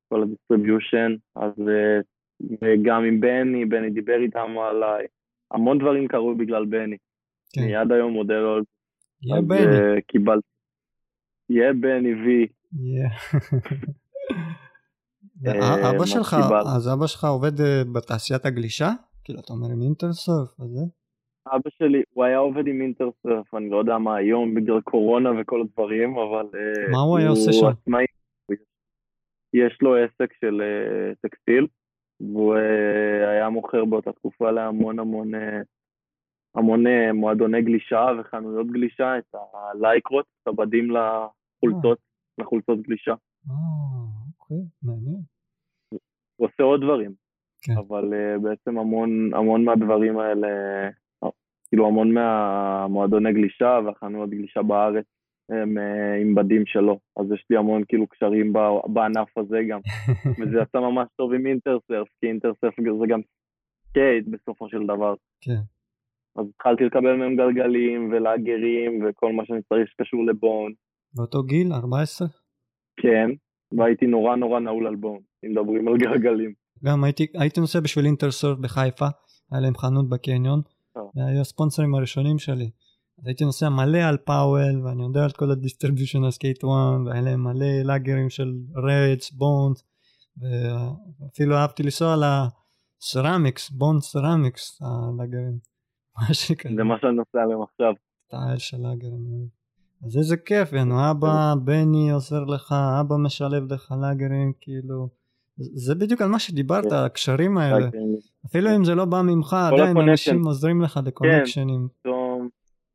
כל 0.09 0.23
ה 0.23 0.29
distribution, 0.29 1.15
אז 1.37 1.53
אה, 1.69 2.01
וגם 2.63 3.05
עם 3.05 3.21
בני, 3.21 3.65
בני 3.65 3.91
דיבר 3.91 4.23
איתם 4.23 4.55
עליי, 4.71 5.07
המון 5.51 5.79
דברים 5.79 6.09
קרו 6.09 6.35
בגלל 6.35 6.65
בני, 6.65 6.97
כן. 7.53 7.63
אני 7.63 7.77
עד 7.77 7.93
היום 7.93 8.13
מודה 8.13 8.35
לו 8.35 8.55
על 8.55 8.63
זה, 8.63 9.35
אז 9.35 9.45
בני. 9.45 9.59
אה, 9.59 10.01
קיבלתי, 10.01 10.49
יהיה 11.51 11.73
בני 11.73 12.15
וי. 12.15 12.47
אה, 15.47 15.91
אבא 15.91 16.07
שלך, 16.07 16.37
אז 16.77 16.95
אבא 16.95 17.07
שלך 17.07 17.25
עובד 17.25 17.61
אה, 17.61 17.83
בתעשיית 17.95 18.47
הגלישה? 18.47 18.91
כאילו 19.25 19.41
אתה 19.41 19.53
אומר 19.53 19.67
עם 19.73 19.83
אינטרסרף 19.83 20.61
וזה? 20.61 20.81
אבא 21.55 21.71
שלי, 21.79 22.03
הוא 22.15 22.25
היה 22.25 22.39
עובד 22.39 22.67
עם 22.67 22.81
אינטרסרף, 22.81 23.55
אני 23.55 23.71
לא 23.71 23.77
יודע 23.77 23.99
מה 23.99 24.17
היום 24.17 24.55
בגלל 24.55 24.81
קורונה 24.81 25.31
וכל 25.41 25.61
הדברים, 25.61 26.19
אבל... 26.19 26.47
אה, 26.55 26.93
מה 26.93 26.99
הוא 26.99 27.19
היה 27.19 27.29
עושה 27.29 27.53
שם? 27.53 27.67
יש 29.55 29.79
לו 29.83 29.97
עסק 29.97 30.33
של 30.41 30.63
טקסטיל, 31.21 31.67
והוא 32.21 32.55
היה 33.29 33.49
מוכר 33.49 33.85
באותה 33.85 34.13
תקופה 34.13 34.51
להמון 34.51 34.99
המון 34.99 35.31
המון 36.55 36.85
מועדוני 37.15 37.63
גלישה 37.63 38.07
וחנויות 38.19 38.67
גלישה, 38.67 39.19
את 39.19 39.35
הלייקרות, 39.55 40.27
את 40.43 40.49
הבדים 40.49 40.89
לחולצות, 40.91 41.99
לחולצות 42.39 42.83
גלישה. 42.83 43.15
אה, 43.51 43.55
אוקיי, 44.41 44.65
מעניין. 44.83 45.23
הוא 46.37 46.49
עושה 46.49 46.63
עוד 46.63 46.81
דברים, 46.81 47.15
כן. 47.63 47.73
אבל 47.79 48.13
בעצם 48.43 48.79
המון, 48.79 49.35
המון 49.35 49.65
מהדברים 49.65 50.19
האלה, 50.19 50.49
כאילו 51.69 51.87
המון 51.87 52.13
מהמועדוני 52.13 53.33
גלישה 53.33 53.79
והחנויות 53.85 54.31
גלישה 54.31 54.63
בארץ 54.63 55.05
הם 55.49 55.79
אה, 55.79 56.23
עם 56.23 56.35
בדים 56.35 56.67
שלו, 56.67 56.99
אז 57.17 57.27
יש 57.35 57.45
לי 57.51 57.57
המון 57.57 57.83
כאילו 57.89 58.07
קשרים 58.07 58.53
בענף 58.87 59.39
הזה 59.39 59.59
גם, 59.69 59.81
וזה 60.39 60.59
יצא 60.63 60.79
ממש 60.79 61.09
טוב 61.17 61.33
עם 61.33 61.47
Intersurf, 61.47 62.09
כי 62.21 62.27
Intersurf 62.27 62.75
זה 63.01 63.07
גם 63.09 63.21
skate 63.89 64.25
בסופו 64.29 64.69
של 64.69 64.85
דבר. 64.85 65.15
כן. 65.41 65.61
אז 66.37 66.47
התחלתי 66.55 66.85
לקבל 66.85 67.17
מהם 67.17 67.37
גלגלים 67.37 68.13
ולאגרים 68.13 69.05
וכל 69.05 69.33
מה 69.33 69.43
שאני 69.47 69.63
צריך 69.69 69.89
שקשור 69.89 70.27
ל 70.27 70.33
Bones. 70.33 70.73
באותו 71.15 71.43
גיל? 71.43 71.73
14? 71.73 72.29
כן, 73.01 73.31
והייתי 73.79 74.07
נורא 74.07 74.37
נורא 74.37 74.61
נעול 74.61 74.87
על 74.87 74.97
Bones, 74.97 75.19
אם 75.45 75.51
מדברים 75.51 75.89
על 75.89 75.97
גלגלים. 75.97 76.53
גם 76.85 77.05
הייתי, 77.05 77.27
הייתי 77.41 77.61
נוסע 77.61 77.81
בשביל 77.81 78.07
Intersurf 78.07 78.59
בחיפה, 78.59 79.07
היה 79.53 79.61
להם 79.61 79.75
חנות 79.75 80.09
בקניון, 80.09 80.61
אה. 80.97 81.03
זה 81.15 81.21
היו 81.27 81.41
הספונסרים 81.41 81.95
הראשונים 81.95 82.39
שלי. 82.39 82.71
אז 83.19 83.27
הייתי 83.27 83.45
נוסע 83.45 83.69
מלא 83.69 83.99
על 83.99 84.17
Powell, 84.17 84.83
ואני 84.85 85.03
יודע 85.03 85.25
על 85.25 85.31
כל 85.31 85.51
ה 85.51 85.57
distribution 85.57 86.25
על 86.25 86.31
Skate 86.31 86.65
1, 86.65 86.71
והיה 87.07 87.23
להם 87.23 87.45
מלא 87.45 87.83
לאגרים 87.85 88.31
של 88.31 88.53
Reds, 88.77 89.31
Bones, 89.31 89.85
ואפילו 90.37 91.57
אהבתי 91.57 91.83
לנסוע 91.83 92.13
על 92.13 92.23
ה 92.25 92.39
ceramics, 92.39 93.71
Bones 93.71 94.03
Ceramics, 94.03 94.83
הלאגרים. 94.83 95.59
משהו 96.31 96.55
כזה. 96.59 96.75
זה 96.77 96.83
מה 96.83 96.95
שאני 97.01 97.13
נוסע 97.13 97.43
עליהם 97.43 97.63
עכשיו. 97.63 97.93
סטייל 98.27 98.59
של 98.59 98.77
לאגר, 98.77 99.07
אני 99.07 99.31
אוהב. 99.39 99.49
אז 100.07 100.17
איזה 100.17 100.37
כיף, 100.37 100.73
יאנו, 100.73 101.11
אבא, 101.11 101.55
בני 101.65 102.11
עוזר 102.11 102.45
לך, 102.45 102.75
אבא 103.01 103.17
משלב 103.17 103.73
לך 103.73 103.95
לאגרים, 104.01 104.53
כאילו. 104.61 105.09
זה 105.57 105.95
בדיוק 105.95 106.23
על 106.23 106.29
מה 106.29 106.39
שדיברת, 106.39 106.85
כן. 106.85 106.95
הקשרים 106.95 107.59
האלה. 107.59 107.91
כן. 107.91 107.99
אפילו 108.47 108.77
אם 108.77 108.85
זה 108.85 108.95
לא 108.95 109.05
בא 109.05 109.23
ממך, 109.23 109.57
עדיין 109.73 109.97
אנשים 109.97 110.47
עוזרים 110.47 110.83
לך 110.83 111.01
לקונקשנים. 111.05 111.89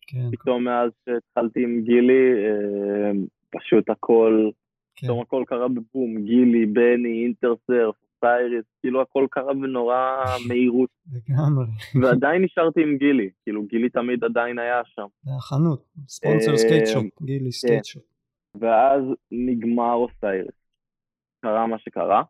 כן, 0.08 0.32
פתאום 0.32 0.64
מאז 0.64 0.92
שהתחלתי 1.06 1.64
עם 1.64 1.82
גילי, 1.82 2.34
אה, 2.46 3.12
פשוט 3.50 3.90
הכל, 3.90 4.50
פתאום 5.02 5.22
הכל 5.22 5.44
קרה 5.48 5.68
בבום, 5.68 6.24
גילי, 6.24 6.66
בני, 6.66 7.24
אינטרסרף, 7.24 7.96
סייריס, 8.20 8.66
כאילו 8.82 9.02
הכל 9.02 9.28
קרה 9.32 9.54
בנורא 9.54 10.24
מהירות. 10.48 10.90
לגמרי. 11.14 11.66
ועדיין 12.02 12.42
נשארתי 12.42 12.82
עם 12.82 12.98
גילי, 12.98 13.30
כאילו 13.44 13.64
גילי 13.64 13.90
תמיד 13.90 14.24
עדיין 14.24 14.60
היה 14.60 14.82
שם. 14.86 15.08
זה 15.24 15.32
החנות, 15.38 15.84
ספונסר 16.08 16.58
skate 16.58 16.88
shop, 16.88 17.06
גילי 17.24 17.52
skate 17.52 17.86
shop. 17.86 18.04
ואז 18.60 19.04
נגמר 19.32 19.94
Osiris. 19.94 20.56
קרה 21.42 21.68
מה 21.68 21.80
שקרה, 21.80 22.24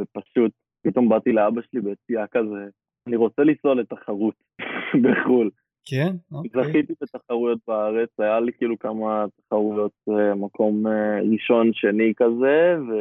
ופשוט 0.00 0.52
פתאום 0.82 1.08
באתי 1.08 1.32
לאבא 1.32 1.60
שלי 1.62 1.80
ביציאה 1.80 2.26
כזה, 2.26 2.68
אני 3.06 3.16
רוצה 3.16 3.42
לנסוע 3.42 3.74
לתחרות 3.74 4.34
בחו"ל. 5.02 5.50
כן? 5.84 6.16
אוקיי. 6.32 6.64
זכיתי 6.64 6.92
בתחרויות 7.02 7.58
בארץ, 7.68 8.08
היה 8.18 8.40
לי 8.40 8.52
כאילו 8.52 8.78
כמה 8.78 9.24
תחרויות, 9.36 9.92
אה, 10.08 10.34
מקום 10.34 10.86
אה, 10.86 11.20
ראשון, 11.32 11.70
שני 11.72 12.12
כזה, 12.16 12.74
ו... 12.88 12.92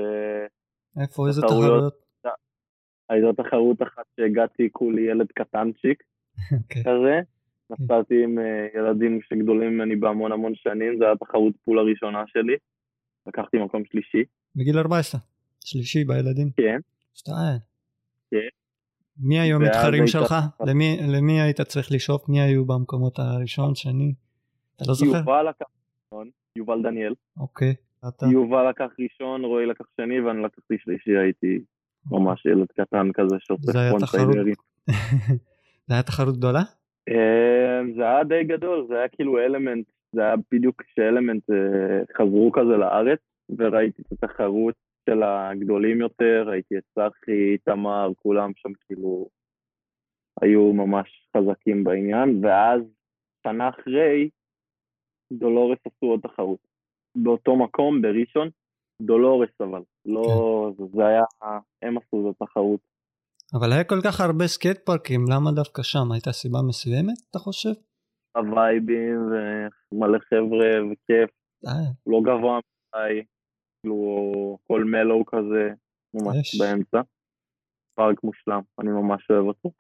איפה, 1.02 1.28
איזה 1.28 1.42
תחרויות? 1.42 1.94
הייתה 3.10 3.44
תחרות 3.44 3.82
אחת 3.82 4.04
שהגעתי 4.16 4.70
כולי 4.72 5.02
ילד 5.02 5.28
קטנצ'יק 5.36 6.04
אוקיי. 6.64 6.84
כזה. 6.84 7.20
נסעתי 7.70 8.24
עם 8.24 8.40
אה, 8.40 8.68
ילדים 8.76 9.20
שגדולים 9.22 9.78
ממני 9.78 9.96
בהמון 9.96 10.32
המון 10.32 10.56
שנים, 10.56 10.98
זו 10.98 11.06
הייתה 11.06 11.26
תחרות 11.26 11.54
פול 11.66 11.80
הראשונה 11.80 12.24
שלי. 12.28 12.56
לקחתי 13.28 13.58
מקום 13.58 13.84
שלישי. 13.86 14.24
בגיל 14.56 14.78
14? 14.78 15.22
שלישי 15.60 16.04
בילדים? 16.04 16.50
כן. 16.58 16.80
שתיים. 17.14 17.60
כן. 18.32 18.61
מי 19.18 19.40
היו 19.40 19.56
המתחרים 19.56 20.08
שלך? 20.08 20.36
למי, 20.66 20.98
למי 21.08 21.42
היית 21.42 21.62
צריך 21.62 21.92
לשאוף? 21.92 22.30
מי 22.30 22.42
היו 22.42 22.66
במקומות 22.66 23.20
הראשון, 23.20 23.76
שני? 23.76 24.14
אתה 24.76 24.84
לא 24.88 24.94
זוכר? 24.94 25.18
יובל 25.18 25.50
לקח 25.50 25.66
ראשון, 26.14 26.30
יובל 26.56 26.82
דניאל. 26.84 27.14
אוקיי. 27.40 27.74
אתה? 28.08 28.26
יובל 28.32 28.70
לקח 28.70 28.88
ראשון, 29.00 29.46
רועי 29.46 29.66
לקח 29.66 29.86
שני 29.98 30.22
ואני 30.22 30.44
לקחתי 30.44 30.76
שלישי, 30.78 31.18
הייתי 31.18 31.60
ממש 32.12 32.46
ילד 32.46 32.68
קטן 32.78 33.12
כזה 33.14 33.36
שעושה 33.40 33.72
ספונסיידרים. 33.90 34.54
זה 35.88 35.94
היה 35.94 36.04
תחרות 36.04 36.38
גדולה? 36.38 36.62
אמ, 37.10 37.94
זה 37.96 38.04
היה 38.04 38.24
די 38.24 38.44
גדול, 38.44 38.86
זה 38.90 38.98
היה 38.98 39.08
כאילו 39.08 39.38
אלמנט, 39.38 39.86
זה 40.16 40.22
היה 40.22 40.36
בדיוק 40.52 40.82
כשאלמנט 40.82 41.50
אה, 41.50 42.16
חזרו 42.18 42.52
כזה 42.52 42.78
לארץ, 42.78 43.20
וראיתי 43.58 44.02
את 44.02 44.24
התחרות 44.24 44.76
של 45.10 45.24
הגדולים 45.24 46.02
יותר, 46.02 46.44
ראיתי 46.48 46.78
את 46.78 46.84
צחי, 46.94 47.58
תמר, 47.58 48.12
כולם 48.16 48.52
שם 48.56 48.74
כאילו 48.86 49.30
היו 50.42 50.74
ממש 50.74 51.28
חזקים 51.38 51.84
בעניין, 51.84 52.46
ואז 52.46 52.82
שנה 53.48 53.70
אחרי, 53.70 54.30
דולורס 55.34 55.78
עשו 55.86 56.06
עוד 56.06 56.20
תחרות. 56.24 56.60
באותו 57.16 57.56
מקום, 57.56 58.02
בראשון, 58.02 58.50
דולורס 59.02 59.50
אבל, 59.60 59.82
לא, 60.06 60.24
כן. 60.78 60.84
זה 60.96 61.06
היה, 61.06 61.24
הם 61.82 61.98
עשו 61.98 62.30
את 62.30 62.42
התחרות. 62.42 62.80
אבל 63.54 63.72
היה 63.72 63.84
כל 63.84 64.02
כך 64.06 64.22
הרבה 64.22 64.48
סקייט 64.48 64.78
פארקים, 64.86 65.22
למה 65.34 65.52
דווקא 65.52 65.82
שם? 65.84 66.12
הייתה 66.12 66.32
סיבה 66.32 66.60
מסוימת, 66.68 67.18
אתה 67.30 67.40
חושב? 67.40 67.74
הווייבים 68.36 69.20
ומלא 69.30 70.20
חבר'ה 70.20 70.72
וכיף, 70.86 71.30
אה. 71.68 71.92
לא 72.08 72.20
גבוה 72.24 72.60
מדי, 72.60 73.24
כאילו 73.82 74.58
כל 74.68 74.84
mellow 74.84 75.26
כזה, 75.26 75.74
ממש 76.14 76.54
יש. 76.54 76.62
באמצע. 76.62 77.02
פארק 77.96 78.24
מושלם, 78.24 78.62
אני 78.80 78.90
ממש 78.90 79.32
אוהב 79.32 79.46
אותו. 79.46 79.72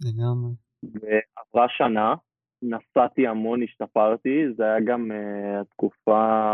לגמרי. 0.00 0.52
ועברה 0.82 1.66
שנה, 1.68 2.14
נסעתי 2.62 3.26
המון, 3.26 3.62
השתפרתי, 3.62 4.44
זה 4.56 4.64
היה 4.64 4.80
גם 4.80 5.10
uh, 5.10 5.60
התקופה 5.60 6.52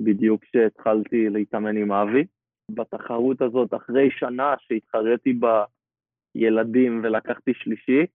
בדיוק 0.00 0.42
כשהתחלתי 0.44 1.28
להתאמן 1.28 1.76
עם 1.76 1.92
אבי. 1.92 2.24
בתחרות 2.70 3.42
הזאת, 3.42 3.74
אחרי 3.74 4.08
שנה 4.10 4.54
שהתחרתי 4.58 5.32
בילדים 6.34 7.00
ולקחתי 7.04 7.50
שלישי, 7.54 8.06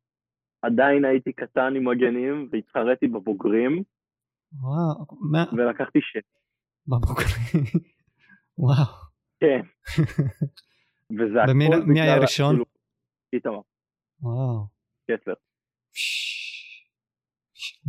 עדיין 0.61 1.05
הייתי 1.05 1.33
קטן 1.33 1.73
עם 1.75 1.87
מגנים 1.87 2.49
והתחרתי 2.51 3.07
בבוגרים. 3.07 3.83
וואו, 4.61 5.05
מה... 5.31 5.45
ולקחתי 5.57 5.99
שני. 6.01 6.21
בבוגרים, 6.87 7.63
וואו. 8.61 8.85
כן. 9.39 9.61
וזה 11.17 11.43
הכל 11.43 11.53
בגלל... 11.53 11.81
ומי 11.81 12.01
היה 12.01 12.17
ראשון? 12.17 12.55
איתמר. 13.33 13.61
וואו. 14.21 14.65
כסר. 15.07 15.33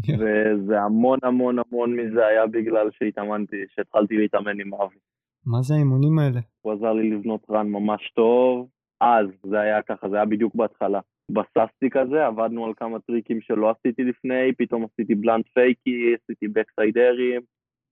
וזה 0.20 0.80
המון 0.80 1.18
המון 1.22 1.56
המון 1.58 1.96
מזה 1.96 2.26
היה 2.26 2.46
בגלל 2.46 2.90
שהתאמנתי, 2.90 3.56
שהתחלתי 3.74 4.16
להתאמן 4.16 4.60
עם 4.60 4.74
אבי. 4.74 4.98
מה 5.46 5.62
זה 5.62 5.74
האימונים 5.74 6.18
האלה? 6.18 6.40
הוא 6.60 6.72
עזר 6.72 6.92
לי 6.92 7.10
לבנות 7.10 7.46
רן 7.50 7.68
ממש 7.68 8.12
טוב, 8.14 8.68
אז 9.00 9.26
זה 9.42 9.60
היה 9.60 9.82
ככה, 9.82 10.08
זה 10.08 10.16
היה 10.16 10.24
בדיוק 10.24 10.54
בהתחלה. 10.54 11.00
בססתי 11.30 11.90
כזה, 11.90 12.26
עבדנו 12.26 12.66
על 12.66 12.72
כמה 12.76 13.00
טריקים 13.00 13.40
שלא 13.40 13.70
עשיתי 13.70 14.04
לפני, 14.04 14.52
פתאום 14.58 14.84
עשיתי 14.84 15.14
בלנד 15.14 15.44
פייקי, 15.54 16.14
עשיתי 16.22 16.48
בקסיידרים, 16.48 17.40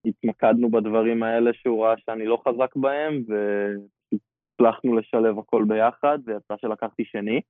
התמקדנו 0.05 0.71
בדברים 0.71 1.23
האלה 1.23 1.51
שהוא 1.55 1.85
ראה 1.85 1.95
שאני 1.99 2.27
לא 2.27 2.43
חזק 2.49 2.77
בהם, 2.77 3.23
והצלחנו 3.29 4.97
לשלב 4.99 5.39
הכל 5.39 5.65
ביחד, 5.69 6.19
ויצא 6.27 6.55
שלקחתי 6.61 7.05
שני. 7.05 7.41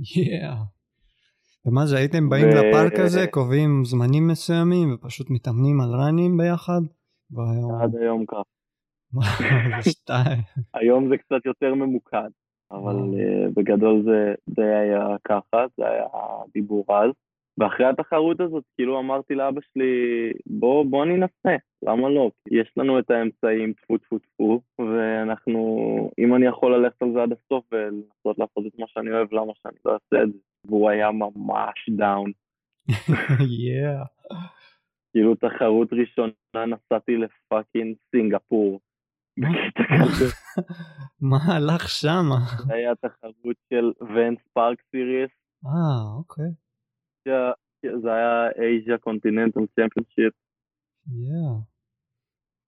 Yeah. 0.00 0.54
ומה 1.66 1.86
זה, 1.86 1.96
הייתם 1.96 2.28
באים 2.28 2.44
ו... 2.44 2.50
לפארק 2.50 2.98
הזה, 2.98 3.26
קובעים 3.30 3.84
זמנים 3.84 4.28
מסוימים 4.28 4.94
ופשוט 4.94 5.30
מתאמנים 5.30 5.80
על 5.80 5.88
ראנים 6.00 6.36
ביחד? 6.36 6.80
עד 7.82 7.96
היום 7.96 8.24
כך. 8.26 8.42
היום 10.74 11.08
זה 11.08 11.16
קצת 11.16 11.46
יותר 11.46 11.74
ממוקד, 11.74 12.30
אבל 12.70 12.96
uh, 12.96 13.50
בגדול 13.54 14.02
זה 14.04 14.34
די 14.48 14.74
היה 14.74 15.16
ככה, 15.24 15.64
זה 15.76 15.88
היה 15.88 16.06
דיבור 16.54 16.84
אז. 16.88 17.10
ואחרי 17.58 17.86
התחרות 17.86 18.40
הזאת, 18.40 18.64
כאילו 18.74 18.98
אמרתי 18.98 19.34
לאבא 19.34 19.60
שלי, 19.72 19.92
בוא, 20.46 20.84
בוא 20.90 21.04
ננסה, 21.04 21.56
למה 21.82 22.08
לא? 22.08 22.30
יש 22.50 22.72
לנו 22.76 22.98
את 22.98 23.10
האמצעים, 23.10 23.72
טפו 23.72 23.98
טפו 23.98 24.18
טפו, 24.18 24.60
ואנחנו, 24.78 25.60
אם 26.18 26.34
אני 26.34 26.46
יכול 26.46 26.76
ללכת 26.76 27.02
על 27.02 27.12
זה 27.12 27.22
עד 27.22 27.32
הסוף 27.32 27.64
ולנסות 27.72 28.38
לעשות 28.38 28.66
את 28.66 28.78
מה 28.78 28.86
שאני 28.88 29.10
אוהב, 29.10 29.34
למה 29.34 29.52
שאני 29.62 29.76
לא 29.84 29.92
אעשה 29.92 30.22
את 30.22 30.32
זה? 30.32 30.38
והוא 30.64 30.90
היה 30.90 31.10
ממש 31.10 31.88
down. 31.96 32.32
yeah. 33.60 34.06
כאילו 35.12 35.34
תחרות 35.34 35.88
ראשונה 35.92 36.66
נסעתי 36.66 37.16
ל 37.16 37.26
fucking 37.26 37.96
סינגפור. 38.10 38.80
מה 41.30 41.38
הלך 41.46 41.88
שמה? 41.88 42.38
זה 42.66 42.74
היה 42.74 42.94
תחרות 42.94 43.56
של 43.68 43.92
Vans 44.00 44.38
Park 44.52 44.78
Series. 44.90 45.30
אה, 45.66 46.16
אוקיי. 46.18 46.65
זה 48.02 48.12
היה 48.12 48.48
Asia 48.58 48.98
Continental 48.98 49.60
Championship. 49.60 50.34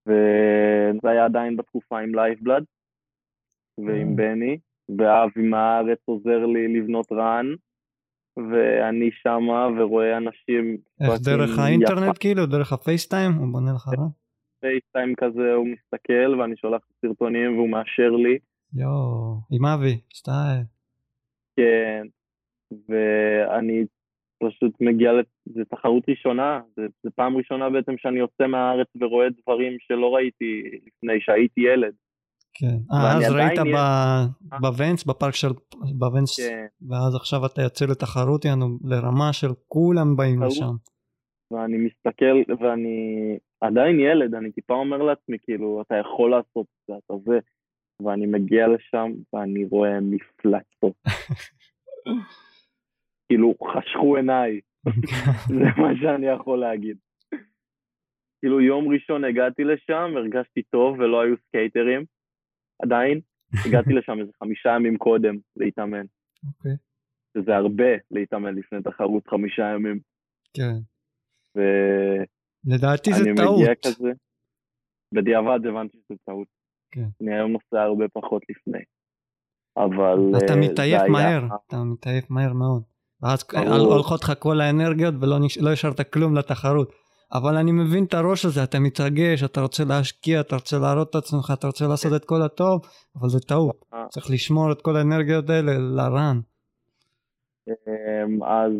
וזה 0.07 1.09
היה 1.09 1.25
עדיין 1.25 1.57
בתקופה 1.57 1.99
עם 1.99 2.15
Lifeblood 2.15 2.63
ועם 3.77 4.15
בני, 4.15 4.57
ואבי 4.97 5.41
מהארץ 5.41 5.99
עוזר 6.05 6.45
לי 6.45 6.79
לבנות 6.79 7.11
run, 7.11 7.45
ואני 8.37 9.09
שמה 9.11 9.67
ורואה 9.77 10.17
אנשים... 10.17 10.77
איך 11.01 11.11
דרך 11.25 11.59
האינטרנט 11.59 12.17
כאילו? 12.19 12.45
דרך 12.45 12.73
ה 12.73 12.79
FaceTime? 12.79 13.31
הוא 13.31 13.47
בונה 13.51 13.71
לך 13.75 13.87
run? 13.87 14.07
FaceTime 14.59 15.15
כזה, 15.15 15.53
הוא 15.53 15.67
מסתכל 15.67 16.39
ואני 16.39 16.55
שולח 16.57 16.81
סרטונים 17.01 17.57
והוא 17.57 17.69
מאשר 17.69 18.09
לי. 18.09 18.39
יואו, 18.73 19.35
עם 19.51 19.65
אבי, 19.65 20.01
סטייל. 20.13 20.63
כן, 21.55 22.07
ואני 22.71 23.85
פשוט 24.43 24.73
מגיע, 24.81 25.11
זו 25.45 25.61
תחרות 25.69 26.03
ראשונה, 26.09 26.61
זו 27.03 27.09
פעם 27.15 27.37
ראשונה 27.37 27.69
בעצם 27.69 27.97
שאני 27.97 28.19
יוצא 28.19 28.47
מהארץ 28.47 28.87
ורואה 29.01 29.27
דברים 29.41 29.77
שלא 29.79 30.15
ראיתי 30.15 30.61
לפני 30.87 31.21
שהייתי 31.21 31.61
ילד. 31.61 31.93
כן, 32.53 32.77
אה, 32.93 33.17
אז 33.17 33.31
ראית 33.31 33.59
ב... 33.59 33.77
בוונס, 34.61 35.03
בפארק 35.03 35.35
של 35.35 35.47
בוונס, 35.97 36.39
כן. 36.39 36.65
ואז 36.89 37.15
עכשיו 37.15 37.45
אתה 37.45 37.61
יוצא 37.61 37.85
לתחרות, 37.85 38.45
יענו, 38.45 38.65
לרמה 38.83 39.33
של 39.33 39.47
כולם 39.67 40.15
באים 40.15 40.43
לשם. 40.43 40.73
ואני 41.51 41.77
מסתכל, 41.77 42.53
ואני 42.59 43.37
עדיין 43.61 43.99
ילד, 43.99 44.35
אני 44.35 44.51
טיפה 44.51 44.73
אומר 44.73 44.97
לעצמי, 44.97 45.37
כאילו, 45.43 45.81
אתה 45.81 45.95
יכול 45.95 46.31
לעשות 46.31 46.65
את 46.65 46.87
זה, 46.87 46.93
אתה 47.05 47.13
זה, 47.25 47.39
ואני 48.03 48.25
מגיע 48.25 48.67
לשם, 48.67 49.11
ואני 49.33 49.65
רואה 49.65 49.99
מפלצות. 49.99 50.93
כאילו, 53.29 53.53
חשכו 53.73 54.15
עיניי, 54.15 54.59
זה 55.59 55.81
מה 55.81 55.89
שאני 56.01 56.27
יכול 56.27 56.59
להגיד. 56.59 56.97
כאילו, 58.39 58.61
יום 58.61 58.93
ראשון 58.93 59.23
הגעתי 59.23 59.63
לשם, 59.63 60.17
הרגשתי 60.17 60.63
טוב 60.63 60.99
ולא 60.99 61.21
היו 61.21 61.35
סקייטרים, 61.47 62.05
עדיין. 62.83 63.19
הגעתי 63.65 63.93
לשם 63.93 64.19
איזה 64.19 64.31
חמישה 64.43 64.69
ימים 64.75 64.97
קודם 64.97 65.35
להתאמן. 65.55 66.05
אוקיי. 66.47 66.71
Okay. 66.71 66.77
שזה 67.37 67.55
הרבה 67.55 67.91
להתאמן 68.11 68.55
לפני 68.55 68.81
תחרות 68.83 69.27
חמישה 69.27 69.63
ימים. 69.75 69.99
כן. 70.53 70.75
ו... 71.57 71.61
לדעתי 72.65 73.13
זה 73.13 73.23
טעות. 73.35 73.39
אני 73.39 73.61
מגיע 73.61 73.75
כזה, 73.75 74.11
בדיעבד 75.13 75.65
הבנתי 75.65 75.97
שזה 75.97 76.17
טעות. 76.25 76.47
כן. 76.91 77.07
אני 77.21 77.35
היום 77.35 77.51
נוסע 77.51 77.81
הרבה 77.81 78.05
פחות 78.07 78.43
לפני. 78.49 78.83
אבל... 79.77 80.43
אתה 80.45 80.53
אה, 80.53 80.59
מתעייף 80.59 81.01
מהר, 81.11 81.41
אתה 81.67 81.77
מתעייף 81.83 82.31
מהר 82.31 82.53
מאוד. 82.53 82.83
ואז 83.23 83.45
הולכות 83.79 84.23
לך 84.23 84.33
כל 84.39 84.61
האנרגיות 84.61 85.13
ולא 85.21 85.39
נש... 85.39 85.57
לא 85.57 85.69
השארת 85.71 86.01
כלום 86.13 86.35
לתחרות. 86.37 86.91
אבל 87.33 87.55
אני 87.55 87.71
מבין 87.71 88.03
את 88.03 88.13
הראש 88.13 88.45
הזה, 88.45 88.63
אתה 88.63 88.79
מתרגש, 88.79 89.43
אתה 89.43 89.61
רוצה 89.61 89.83
להשקיע, 89.89 90.41
אתה 90.41 90.55
רוצה 90.55 90.77
להראות 90.79 91.09
את 91.09 91.15
עצמך, 91.15 91.53
אתה 91.59 91.67
רוצה 91.67 91.87
לעשות 91.87 92.11
את 92.15 92.25
כל 92.25 92.41
הטוב, 92.45 92.81
אבל 93.19 93.29
זה 93.29 93.39
טעות. 93.39 93.85
אה. 93.93 94.07
צריך 94.09 94.25
לשמור 94.29 94.71
את 94.71 94.81
כל 94.81 94.95
האנרגיות 94.95 95.49
האלה 95.49 95.71
לרן. 95.97 96.37
אמ, 97.67 98.43
אז 98.43 98.71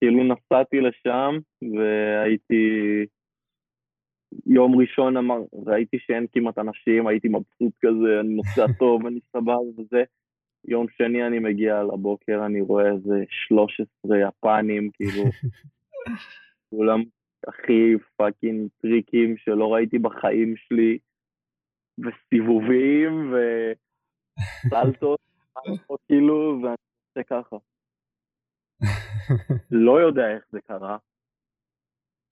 כאילו 0.00 0.24
נסעתי 0.24 0.76
לשם 0.80 1.32
והייתי 1.62 2.64
יום 4.46 4.80
ראשון 4.80 5.16
אמר, 5.16 5.38
ראיתי 5.66 5.96
שאין 6.00 6.26
כמעט 6.32 6.58
אנשים, 6.58 7.06
הייתי 7.06 7.28
מבסוט 7.28 7.72
כזה, 7.80 8.20
אני 8.20 8.34
נוסע 8.34 8.66
טוב, 8.78 9.06
אני 9.06 9.20
סבבה 9.32 9.56
וזה. 9.78 10.02
יום 10.68 10.86
שני 10.88 11.26
אני 11.26 11.38
מגיע 11.38 11.82
לבוקר, 11.82 12.46
אני 12.46 12.60
רואה 12.60 12.92
איזה 12.92 13.24
13 13.28 14.16
יפנים, 14.18 14.90
כאילו, 14.90 15.24
כולם 16.70 17.02
הכי 17.46 17.94
fucking 18.16 18.68
טריקים 18.82 19.36
שלא 19.36 19.74
ראיתי 19.74 19.98
בחיים 19.98 20.54
שלי, 20.56 20.98
וסיבובים, 21.98 23.34
וסלטות, 24.66 25.20
כאילו, 26.06 26.60
ואני 26.62 26.76
עושה 27.08 27.22
ככה. 27.22 27.56
לא 29.70 30.00
יודע 30.00 30.30
איך 30.34 30.44
זה 30.52 30.60
קרה, 30.60 30.96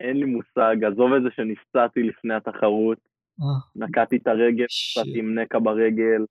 אין 0.01 0.17
לי 0.17 0.25
מושג, 0.25 0.85
עזוב 0.85 1.13
את 1.13 1.23
זה 1.23 1.29
שנפצעתי 1.31 2.03
לפני 2.03 2.35
התחרות, 2.35 2.99
אה. 3.41 3.87
נקעתי 3.87 4.17
את 4.17 4.27
הרגל, 4.27 4.65
נפצעתי 4.65 5.19
עם 5.19 5.39
נקע 5.39 5.59
ברגל, 5.59 6.25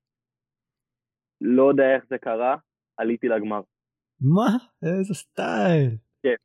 לא 1.41 1.69
יודע 1.69 1.95
איך 1.95 2.03
זה 2.09 2.17
קרה, 2.17 2.55
עליתי 2.97 3.27
לגמר. 3.27 3.61
מה? 4.21 4.57
איזה 4.83 5.13
סטייל. 5.13 5.89
כן. 6.23 6.35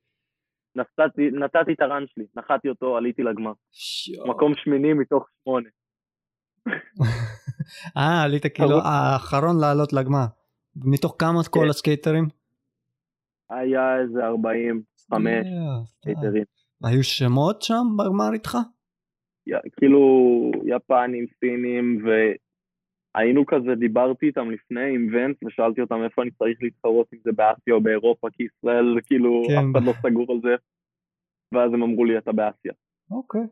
נתתי, 0.75 1.31
נתתי 1.31 1.73
את 1.73 1.81
ה 1.81 1.87
run 1.87 2.05
שלי, 2.07 2.27
נחתי 2.37 2.69
אותו, 2.69 2.97
עליתי 2.97 3.23
לגמר. 3.23 3.53
שיו. 3.71 4.27
מקום 4.27 4.53
שמיני 4.57 4.93
מתוך 4.93 5.29
שמונה. 5.43 5.69
אה, 7.97 8.23
עלית 8.23 8.43
כאילו 8.55 8.79
האחרון 8.85 9.61
לעלות 9.61 9.93
לגמר. 9.93 10.27
מתוך 10.77 11.17
כמה 11.19 11.41
כל 11.51 11.61
כן. 11.63 11.69
הסקייטרים? 11.69 12.25
היה 13.51 14.01
איזה 14.01 14.25
45 14.25 15.47
סקייטרים. 15.87 16.45
היו 16.85 17.05
שמות 17.05 17.63
שם 17.63 17.85
בגמר 17.99 18.33
איתך? 18.33 18.59
כאילו 19.77 20.01
יפנים, 20.65 21.27
סינים, 21.41 21.99
והיינו 23.17 23.47
כזה, 23.47 23.75
דיברתי 23.75 24.27
איתם 24.27 24.51
לפני 24.51 24.95
עם 24.95 25.09
Vans 25.13 25.37
ושאלתי 25.47 25.81
אותם 25.81 26.05
איפה 26.05 26.23
אני 26.23 26.31
צריך 26.31 26.59
להתחרות 26.63 27.07
אם 27.15 27.19
זה 27.25 27.31
באסיה 27.33 27.75
או 27.75 27.81
באירופה, 27.81 28.29
כי 28.33 28.43
ישראל 28.43 28.99
כאילו 29.07 29.43
כן. 29.49 29.57
אף 29.57 29.65
אחד 29.73 29.83
לא 29.83 29.93
סגור 29.93 30.27
על 30.33 30.41
זה, 30.43 30.55
ואז 31.53 31.75
הם 31.75 31.83
אמרו 31.83 32.05
לי 32.05 32.19
אתה 32.19 32.33
באסיה. 32.33 32.73
אוקיי. 33.11 33.47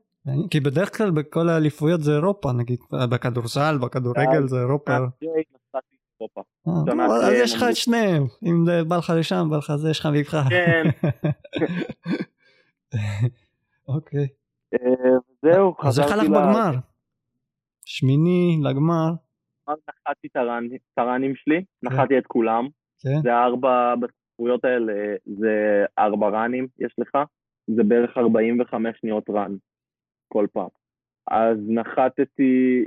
כי 0.51 0.61
בדרך 0.61 0.97
כלל 0.97 1.11
בכל 1.11 1.49
האליפויות 1.49 2.01
זה 2.01 2.13
אירופה, 2.13 2.53
נגיד 2.53 2.79
בכדורסל, 3.11 3.79
בכדורגל 3.83 4.47
זה 4.47 4.61
אירופה. 4.61 4.97
אה, 6.69 7.05
אז 7.07 7.33
יש 7.33 7.55
לך 7.55 7.63
את 7.71 7.77
שניהם, 7.77 8.23
אם 8.43 8.65
בא 8.89 8.97
לך 8.97 9.13
לשם, 9.19 9.47
בא 9.51 9.57
לך 9.57 9.73
זה, 9.77 9.91
יש 9.91 10.01
לך 10.01 10.09
מבחר. 10.15 10.43
כן. 10.51 10.85
אוקיי. 13.89 14.27
אה, 14.75 14.79
זהו, 15.43 15.75
חזרתי 15.75 15.89
אז 15.89 16.01
איך 16.01 16.13
הלך 16.13 16.29
בגמר? 16.29 16.79
שמיני 17.85 18.61
לגמר. 18.63 19.11
נחתי 19.69 20.29
את 20.33 20.99
הרנים 20.99 21.37
שלי, 21.37 21.65
כן. 21.65 21.87
נחתי 21.87 22.19
את 22.19 22.27
כולם. 22.27 22.69
כן. 22.99 23.23
זה 23.23 23.35
ארבע, 23.35 23.95
בתחרויות 24.01 24.65
האלה 24.65 25.17
זה 25.25 25.85
ארבע 25.99 26.29
ראנים 26.29 26.67
יש 26.79 26.95
לך, 26.99 27.19
זה 27.67 27.83
בערך 27.83 28.17
45 28.17 28.99
שניות 29.01 29.31
רן 29.31 29.57
כל 30.29 30.47
פעם. 30.53 30.69
אז 31.31 31.59
נחתתי 31.69 32.85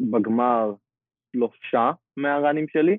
בגמר 0.00 0.74
שלושה 1.32 1.90
מהראנים 2.16 2.68
שלי, 2.68 2.98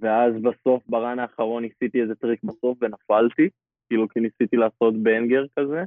ואז 0.00 0.34
בסוף, 0.42 0.82
ב 0.86 0.94
run 0.94 1.18
האחרון, 1.18 1.62
ניסיתי 1.62 2.02
איזה 2.02 2.14
טריק 2.14 2.40
בסוף 2.44 2.78
ונפלתי. 2.80 3.48
כאילו 3.88 4.08
כי 4.08 4.20
ניסיתי 4.20 4.56
לעשות 4.56 5.02
banger 5.02 5.44
כזה, 5.58 5.84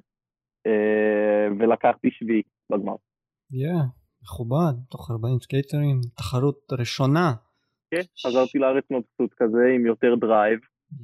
אה, 0.67 1.47
ולקחתי 1.59 2.11
שביעי 2.11 2.41
בגמר. 2.71 2.95
יא, 3.51 3.73
מכובד, 4.25 4.73
תוך 4.89 5.11
40 5.11 5.39
סקייטרים, 5.39 6.01
תחרות 6.17 6.73
ראשונה. 6.79 7.33
כן, 7.91 8.01
חזרתי 8.27 8.57
לארץ 8.57 8.83
מבסוט 8.91 9.33
כזה 9.37 9.65
עם 9.75 9.85
יותר 9.85 10.15
drive, 10.15 10.59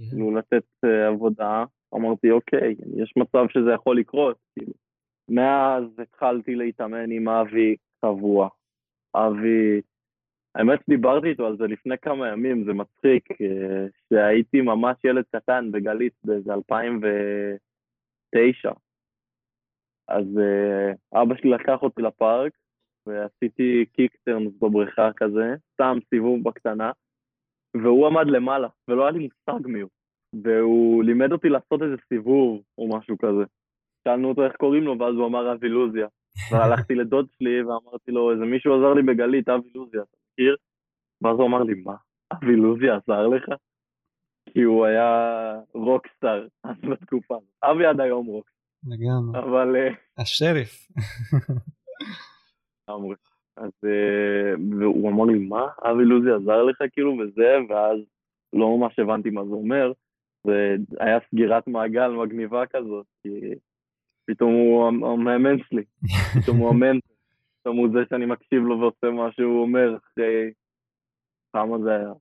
כאילו 0.10 0.36
לתת 0.36 0.64
אה, 0.86 1.08
עבודה, 1.08 1.64
אמרתי 1.96 2.32
אוקיי, 2.32 2.76
יש 2.98 3.14
מצב 3.18 3.46
שזה 3.50 3.72
יכול 3.76 4.00
לקרות, 4.00 4.38
כאילו. 4.54 4.74
מאז 5.30 5.84
התחלתי 6.02 6.56
להתאמן 6.56 7.12
עם 7.12 7.30
אבי 7.30 7.76
קבוע. 8.02 8.50
אבי 9.16 9.82
האמת 10.56 10.80
שדיברתי 10.86 11.28
איתו 11.28 11.46
על 11.46 11.58
זה 11.58 11.68
לפני 11.68 11.98
כמה 11.98 12.28
ימים, 12.28 12.64
זה 12.64 12.74
מצחיק, 12.74 13.42
אה, 13.42 13.86
שהייתי 14.10 14.62
ממש 14.62 14.98
ילד 15.04 15.24
קטן 15.36 15.72
בגלית 15.72 16.14
באיזה 16.24 16.54
2009. 16.54 18.72
אז 20.08 20.26
אה, 20.40 20.92
אבא 21.22 21.36
שלי 21.36 21.50
לקח 21.50 21.82
אותי 21.82 22.02
לפארק, 22.02 22.52
ועשיתי 23.08 23.86
קיקטרנס 23.86 24.54
בבריכה 24.62 25.10
כזה, 25.16 25.56
סתם 25.74 25.98
סיבוב 26.10 26.44
בקטנה, 26.44 26.92
והוא 27.84 28.08
עמד 28.08 28.28
למעלה, 28.28 28.68
ולא 28.88 29.02
היה 29.02 29.12
לי 29.12 29.20
מושג 29.20 29.68
מי 29.68 29.82
הוא. 29.82 29.90
והוא 30.44 31.04
לימד 31.04 31.32
אותי 31.32 31.50
לעשות 31.50 31.82
איזה 31.82 31.96
סיבוב 32.10 32.62
או 32.78 32.98
משהו 32.98 33.18
כזה. 33.18 33.44
שאלנו 34.04 34.30
אותו 34.30 34.46
איך 34.46 34.56
קוראים 34.56 34.84
לו, 34.84 35.00
ואז 35.00 35.16
הוא 35.16 35.28
אמר 35.28 35.54
אבי 35.54 35.70
לוזיה. 35.70 36.08
והלכתי 36.52 36.96
לדוד 36.96 37.28
שלי 37.38 37.64
ואמרתי 37.64 38.12
לו, 38.12 38.32
איזה 38.32 38.46
מישהו 38.46 38.76
עזר 38.76 38.94
לי 38.94 39.02
בגלית, 39.02 39.50
אבי 39.50 39.70
לוזיה, 39.76 40.02
אתה 40.02 40.18
מכיר? 40.34 40.56
ואז 41.22 41.36
הוא 41.38 41.48
אמר 41.48 41.64
לי, 41.64 41.74
מה, 41.74 41.96
אבי 42.34 42.56
לוזיה 42.56 42.96
עזר 42.96 43.28
לך? 43.28 43.46
כי 44.50 44.62
הוא 44.62 44.86
היה 44.86 45.10
רוקסטאר 45.74 46.48
אז 46.64 46.76
בתקופה. 46.92 47.36
אבי 47.64 47.86
עד 47.86 48.00
היום 48.00 48.26
רוקסטאר. 48.26 48.62
לגמרי. 48.88 49.40
אבל... 49.40 49.76
אה, 49.76 49.94
השריף. 50.18 50.88
לגמרי. 52.92 53.16
אז 53.58 53.72
אה, 53.86 54.54
והוא 54.80 55.10
אמר 55.10 55.24
לי, 55.26 55.40
מה, 55.40 55.68
אבי 55.84 56.06
לוזי 56.06 56.32
עזר 56.32 56.64
לך 56.64 56.78
כאילו 56.92 57.18
וזה, 57.18 57.58
ואז 57.70 58.00
לא 58.54 58.78
ממש 58.78 59.00
הבנתי 59.00 59.30
מה 59.30 59.46
זה 59.46 59.52
אומר, 59.52 59.92
והיה 60.46 61.20
סגירת 61.30 61.68
מעגל 61.68 62.08
מגניבה 62.08 62.66
כזאת, 62.66 63.06
כי 63.24 63.30
פתאום 64.26 64.54
הוא 64.54 64.88
המאמן 64.88 65.58
שלי, 65.70 65.84
פתאום 66.44 66.58
הוא 66.58 66.70
המנטור, 66.70 67.16
פתאום 67.60 67.78
הוא 67.78 67.88
זה 67.94 68.00
שאני 68.10 68.26
מקשיב 68.26 68.64
לו 68.64 68.80
ועושה 68.80 69.10
מה 69.16 69.32
שהוא 69.32 69.62
אומר 69.62 69.98
אחרי, 69.98 70.52
כמה 71.54 71.78
זה 71.84 71.90
היה? 71.96 72.14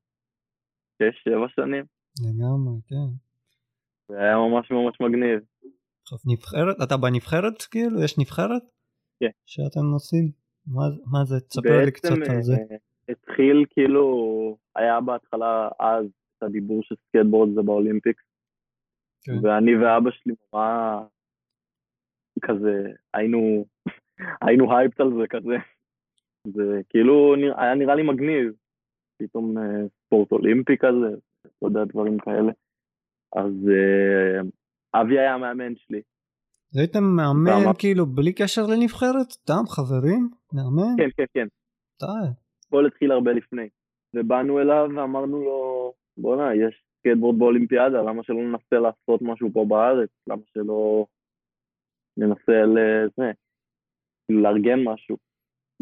שש, 0.98 1.22
שבע 1.24 1.48
שנים? 1.48 1.84
לגמרי, 2.26 2.80
כן. 2.88 3.10
זה 4.08 4.18
היה 4.18 4.36
ממש 4.36 4.70
ממש 4.70 5.00
מגניב. 5.00 5.40
נבחרת? 6.26 6.76
אתה 6.82 6.96
בנבחרת 6.96 7.62
כאילו? 7.62 8.04
יש 8.04 8.18
נבחרת? 8.18 8.62
כן. 9.20 9.30
שאתם 9.46 9.80
נוסעים? 9.92 10.30
מה, 10.66 10.82
מה 11.12 11.24
זה? 11.24 11.40
תספר 11.40 11.84
לי 11.84 11.92
קצת 11.92 12.10
על 12.10 12.42
זה. 12.42 12.56
בעצם 12.56 12.74
התחיל 13.08 13.64
כאילו, 13.70 14.56
היה 14.76 15.00
בהתחלה 15.00 15.68
אז 15.80 16.06
את 16.38 16.42
הדיבור 16.42 16.82
של 16.82 16.94
סקייטבורד 17.08 17.54
זה 17.54 17.62
ב 17.62 17.68
Olympics, 17.68 18.22
כן. 19.22 19.32
ואני 19.42 19.76
ואבא 19.76 20.10
שלי 20.10 20.34
נורא 20.52 21.00
כזה, 22.42 22.92
היינו, 23.14 23.64
היינו 24.46 24.76
hyped 24.76 25.00
על 25.00 25.10
זה 25.20 25.26
כזה. 25.28 25.56
זה 26.44 26.80
כאילו 26.88 27.34
היה 27.56 27.74
נראה 27.74 27.94
לי 27.94 28.02
מגניב, 28.02 28.52
פתאום 29.18 29.58
אה, 29.58 29.86
ספורט 30.06 30.32
אולימפי 30.32 30.76
כזה, 30.78 31.16
אתה 31.40 31.66
יודע, 31.66 31.84
דברים 31.84 32.18
כאלה. 32.18 32.52
אז 33.36 33.52
אה, 33.68 34.40
אבי 35.00 35.18
היה 35.18 35.34
המאמן 35.34 35.76
שלי. 35.76 36.02
הייתם 36.74 37.04
מאמן 37.04 37.50
ואמר- 37.50 37.74
כאילו 37.78 38.06
בלי 38.06 38.32
קשר 38.32 38.62
לנבחרת? 38.66 39.30
סתם 39.30 39.62
חברים? 39.68 40.30
מאמן? 40.52 40.96
כן, 40.96 41.08
כן, 41.16 41.24
כן. 41.34 41.46
די. 42.00 42.28
הכל 42.66 42.86
התחיל 42.86 43.12
הרבה 43.12 43.32
לפני. 43.32 43.68
ובאנו 44.16 44.60
אליו 44.60 44.88
ואמרנו 44.96 45.44
לו, 45.44 45.92
בואנה, 46.16 46.54
יש 46.54 46.84
סקייטבורד 46.98 47.38
באולימפיאדה, 47.38 48.02
למה 48.02 48.22
שלא 48.22 48.36
ננסה 48.36 48.76
לעשות 48.76 49.22
משהו 49.22 49.48
פה 49.52 49.64
בארץ? 49.68 50.08
למה 50.26 50.42
שלא 50.46 51.06
ננסה 52.16 52.62
לזה, 52.66 53.30
לארגן 54.28 54.84
משהו? 54.84 55.16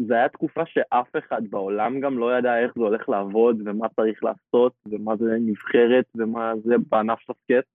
זה 0.07 0.13
היה 0.13 0.29
תקופה 0.29 0.61
שאף 0.65 1.07
אחד 1.17 1.41
בעולם 1.49 1.99
גם 1.99 2.17
לא 2.17 2.37
ידע 2.37 2.59
איך 2.59 2.71
זה 2.75 2.81
הולך 2.81 3.09
לעבוד, 3.09 3.61
ומה 3.65 3.89
צריך 3.89 4.23
לעשות, 4.23 4.73
ומה 4.85 5.15
זה 5.17 5.25
נבחרת, 5.39 6.05
ומה 6.15 6.53
זה 6.63 6.73
בענף 6.89 7.19
של 7.19 7.33
הסקייט. 7.33 7.65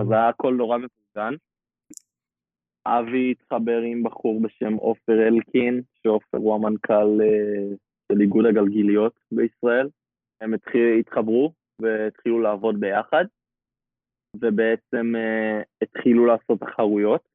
אז. 0.00 0.10
היה 0.10 0.28
הכל 0.28 0.54
נורא 0.54 0.78
מבולגן. 0.78 1.34
אבי 2.86 3.30
התחבר 3.30 3.80
עם 3.80 4.02
בחור 4.02 4.40
בשם 4.40 4.74
עופר 4.74 5.28
אלקין, 5.28 5.82
שעופר 6.02 6.38
הוא 6.38 6.54
המנכ"ל 6.54 7.20
אה, 7.22 7.76
של 8.12 8.20
איגוד 8.20 8.46
הגלגיליות 8.46 9.12
בישראל. 9.32 9.88
הם 10.40 10.54
התחיל, 10.54 10.98
התחברו 10.98 11.52
והתחילו 11.82 12.40
לעבוד 12.40 12.80
ביחד, 12.80 13.24
ובעצם 14.36 15.16
אה, 15.16 15.62
התחילו 15.82 16.26
לעשות 16.26 16.60
תחרויות 16.60 17.34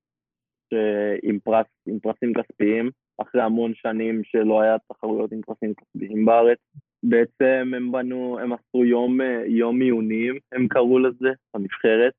עם, 1.23 1.39
פרס, 1.39 1.65
עם 1.87 1.99
פרסים 1.99 2.33
כספיים, 2.33 2.91
אחרי 3.21 3.41
המון 3.41 3.73
שנים 3.75 4.23
שלא 4.23 4.61
היה 4.61 4.77
תחרויות 4.87 5.31
עם 5.31 5.41
פרסים 5.41 5.73
כספיים 5.73 6.25
בארץ. 6.25 6.57
בעצם 7.03 7.71
הם 7.75 7.91
בנו, 7.91 8.39
הם 8.39 8.53
עשו 8.53 8.85
יום, 8.85 9.21
אה, 9.21 9.43
יום 9.47 9.81
עיונים, 9.81 10.39
הם 10.51 10.67
קראו 10.67 10.99
לזה, 10.99 11.29
הנבחרת, 11.53 12.13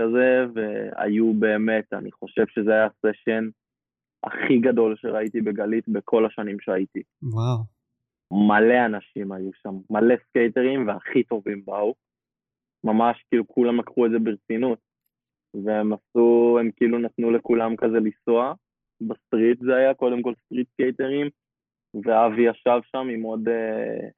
כזה, 0.00 0.44
והיו 0.54 1.34
באמת, 1.34 1.92
אני 1.92 2.12
חושב 2.12 2.44
שזה 2.48 2.70
היה 2.70 2.86
הסשן 2.86 3.48
הכי 4.26 4.58
גדול 4.58 4.96
שראיתי 4.96 5.40
בגלית 5.40 5.88
בכל 5.88 6.26
השנים 6.26 6.60
שהייתי. 6.60 7.02
וואו. 7.22 7.74
מלא 8.48 8.86
אנשים 8.86 9.32
היו 9.32 9.50
שם, 9.62 9.74
מלא 9.90 10.14
סקייטרים 10.28 10.88
והכי 10.88 11.22
טובים 11.22 11.64
באו. 11.64 11.94
ממש 12.84 13.24
כאילו 13.28 13.48
כולם 13.48 13.80
לקחו 13.80 14.06
את 14.06 14.10
זה 14.10 14.18
ברצינות. 14.18 14.78
והם 15.64 15.92
עשו, 15.92 16.58
הם 16.60 16.70
כאילו 16.76 16.98
נתנו 16.98 17.30
לכולם 17.30 17.76
כזה 17.76 17.96
לנסוע. 17.96 18.52
ב 19.00 19.09
street 19.09 19.60
זה 19.60 19.76
היה, 19.76 19.94
קודם 19.94 20.22
כל 20.22 20.34
street 20.44 20.68
סקייטרים, 20.72 21.28
ואבי 21.94 22.42
ישב 22.50 22.80
שם 22.82 23.08
עם 23.10 23.22
עוד 23.22 23.48
אה, 23.48 24.08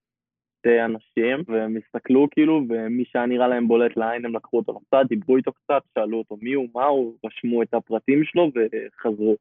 אנשים, 0.84 1.44
והם 1.46 1.76
הסתכלו 1.76 2.26
כאילו, 2.30 2.62
ומי 2.68 3.04
שהיה 3.06 3.26
נראה 3.26 3.48
להם 3.48 3.68
בולט 3.68 3.96
לעין, 3.96 4.24
הם 4.24 4.36
לקחו 4.36 4.56
אותו 4.56 4.72
לצד, 4.72 5.04
דיברו 5.08 5.36
איתו 5.36 5.52
קצת, 5.52 5.82
שאלו 5.94 6.18
אותו 6.18 6.36
מי 6.42 6.52
הוא, 6.52 6.68
מה 6.74 6.84
הוא, 6.84 7.14
רשמו 7.26 7.62
את 7.62 7.74
הפרטים 7.74 8.24
שלו 8.24 8.50
וחזרו. 8.54 9.36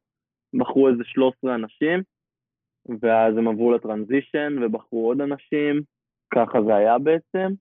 בחרו 0.53 0.89
איזה 0.89 1.03
13 1.05 1.55
אנשים, 1.55 2.03
ואז 3.01 3.37
הם 3.37 3.47
עברו 3.47 3.71
ל 3.71 3.79
transition 3.79 4.55
ובחרו 4.61 5.07
עוד 5.07 5.21
אנשים, 5.21 5.81
ככה 6.33 6.61
זה 6.67 6.75
היה 6.75 6.99
בעצם. 6.99 7.53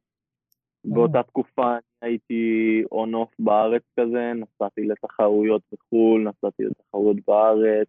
באותה 0.84 1.22
תקופה 1.22 1.72
אני 1.72 2.10
הייתי 2.10 2.82
on-off 2.92 3.30
בארץ 3.38 3.82
כזה, 4.00 4.32
נסעתי 4.34 4.80
לתחרויות 4.80 5.62
בחו"ל, 5.72 6.28
נסעתי 6.28 6.62
לתחרויות 6.62 7.16
בארץ, 7.26 7.88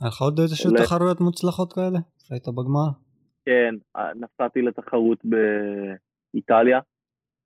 היה 0.00 0.08
לך 0.08 0.20
עוד 0.20 0.40
איזשהו. 0.40 0.70
תחרויות 0.76 1.20
מוצלחות 1.20 1.72
כאלה? 1.72 1.98
שהיית 2.18 2.48
בגמר? 2.48 3.03
כן, 3.46 3.74
נסעתי 4.14 4.62
לתחרות 4.62 5.18
באיטליה, 5.24 6.80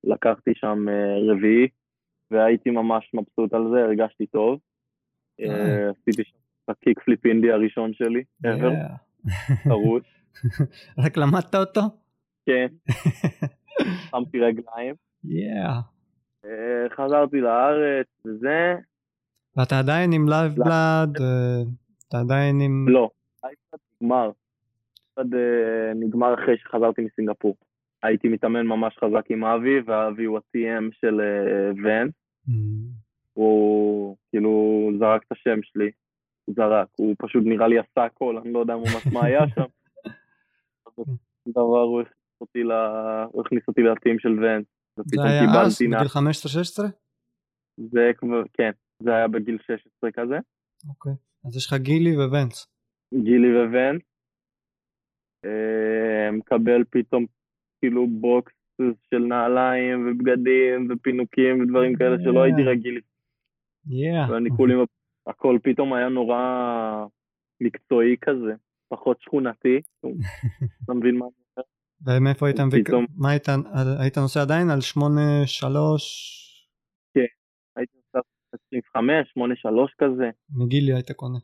לקחתי 0.04 0.50
שם 0.54 0.88
אה, 0.88 1.32
רביעי, 1.32 1.68
והייתי 2.30 2.70
ממש 2.70 3.10
מבסוט 3.14 3.52
על 3.54 3.62
זה, 3.72 3.84
הרגשתי 3.84 4.26
טוב. 4.26 4.60
אה. 5.40 5.46
אה, 5.46 5.90
עשיתי 5.90 6.24
שם 6.24 6.36
את 6.64 6.68
ה 6.70 7.00
kickflip 7.00 7.26
indy 7.26 7.52
הראשון 7.52 7.92
שלי, 7.92 8.22
ever. 8.46 8.72
תחרות, 9.64 10.02
רק 11.04 11.16
למדת 11.16 11.54
אותו? 11.54 11.80
כן, 12.46 12.66
שמתי 14.10 14.40
רגליים. 14.40 14.94
אה, 16.44 16.88
חזרתי 16.96 17.40
לארץ 17.40 18.06
וזה, 18.24 18.74
ואתה 19.58 19.78
עדיין 19.78 20.12
עם 20.12 20.28
Lifeblood? 20.28 21.20
אה, 21.20 21.62
אתה 22.08 22.18
עדיין 22.18 22.60
עם... 22.60 22.86
לא, 22.88 23.10
האייפד 23.42 23.78
נגמר. 24.02 24.30
אה, 25.18 25.94
נגמר 25.94 26.34
אחרי 26.34 26.58
שחזרתי 26.58 27.02
מסינגפור. 27.02 27.56
הייתי 28.02 28.28
מתאמן 28.28 28.66
ממש 28.66 28.98
חזק 28.98 29.30
עם 29.30 29.44
אבי, 29.44 29.80
ואבי 29.86 30.24
הוא 30.24 30.38
ה-TM 30.38 30.84
של 30.92 31.20
אה, 31.20 31.70
ון. 31.84 32.08
Mm, 32.48 32.52
הוא 33.32 34.16
כאילו 34.30 34.90
זרק 34.98 35.22
את 35.26 35.32
השם 35.32 35.62
שלי. 35.62 35.90
הוא 36.44 36.54
זרק, 36.54 36.88
הוא 36.96 37.14
פשוט 37.18 37.42
נראה 37.46 37.68
לי 37.68 37.78
עשה 37.78 38.04
הכל, 38.04 38.38
אני 38.38 38.52
לא 38.52 38.58
יודע 38.58 38.76
ממש 38.76 39.06
מה 39.12 39.24
היה 39.24 39.40
שם. 39.54 39.64
דבר 41.58 41.82
הוא 43.32 43.40
הכניס 43.40 43.62
אותי 43.68 43.82
לטים 43.82 44.18
של 44.18 44.28
ון. 44.28 44.62
זה 44.96 45.22
היה 45.24 45.62
אז? 45.62 45.78
בגיל 45.82 46.06
15-16? 46.06 46.82
זה 47.76 48.10
כבר, 48.16 48.42
כן, 48.52 48.70
זה 49.02 49.14
היה 49.14 49.28
בגיל 49.28 49.58
16 49.66 50.10
כזה. 50.12 50.38
אוקיי. 50.88 51.12
אז 51.44 51.56
יש 51.56 51.66
לך 51.66 51.74
גילי 51.74 52.16
Vans. 52.16 52.66
גילי 53.14 53.48
אה, 53.48 53.96
מקבל 56.32 56.84
פתאום 56.90 57.26
כאילו 57.80 58.06
box 58.06 58.52
של 59.10 59.18
נעליים 59.18 60.08
ובגדים 60.08 60.88
ופינוקים 60.90 61.60
ודברים 61.60 61.96
כאלה 61.96 62.16
שלא 62.24 62.42
הייתי 62.42 62.62
רגיל, 62.62 63.00
yeah. 63.86 64.30
ואני 64.30 64.50
כולי, 64.56 64.74
הכל 65.26 65.58
פתאום 65.62 65.94
היה 65.94 66.08
נורא 66.08 66.40
מקצועי 67.60 68.16
כזה, 68.20 68.54
פחות 68.88 69.20
שכונתי, 69.20 69.80
אתה 70.84 70.94
מבין 70.94 71.16
מה 71.16 71.24
אני 71.24 71.34
אומר? 71.56 72.16
ומאיפה 72.16 72.46
היית 72.46 72.60
מביא... 72.60 72.82
מה 73.16 73.30
היית... 73.30 73.48
היית 74.00 74.18
נוסע 74.18 74.42
עדיין 74.42 74.70
על 74.70 74.78
8-3? 74.96 75.00
הייתי 77.76 77.92
נוסע 77.96 78.18
25, 78.70 79.30
8, 79.32 79.54
3 79.56 79.94
כזה, 79.98 80.30
מגילי 80.50 80.94
היית 80.94 81.12
קונה. 81.12 81.38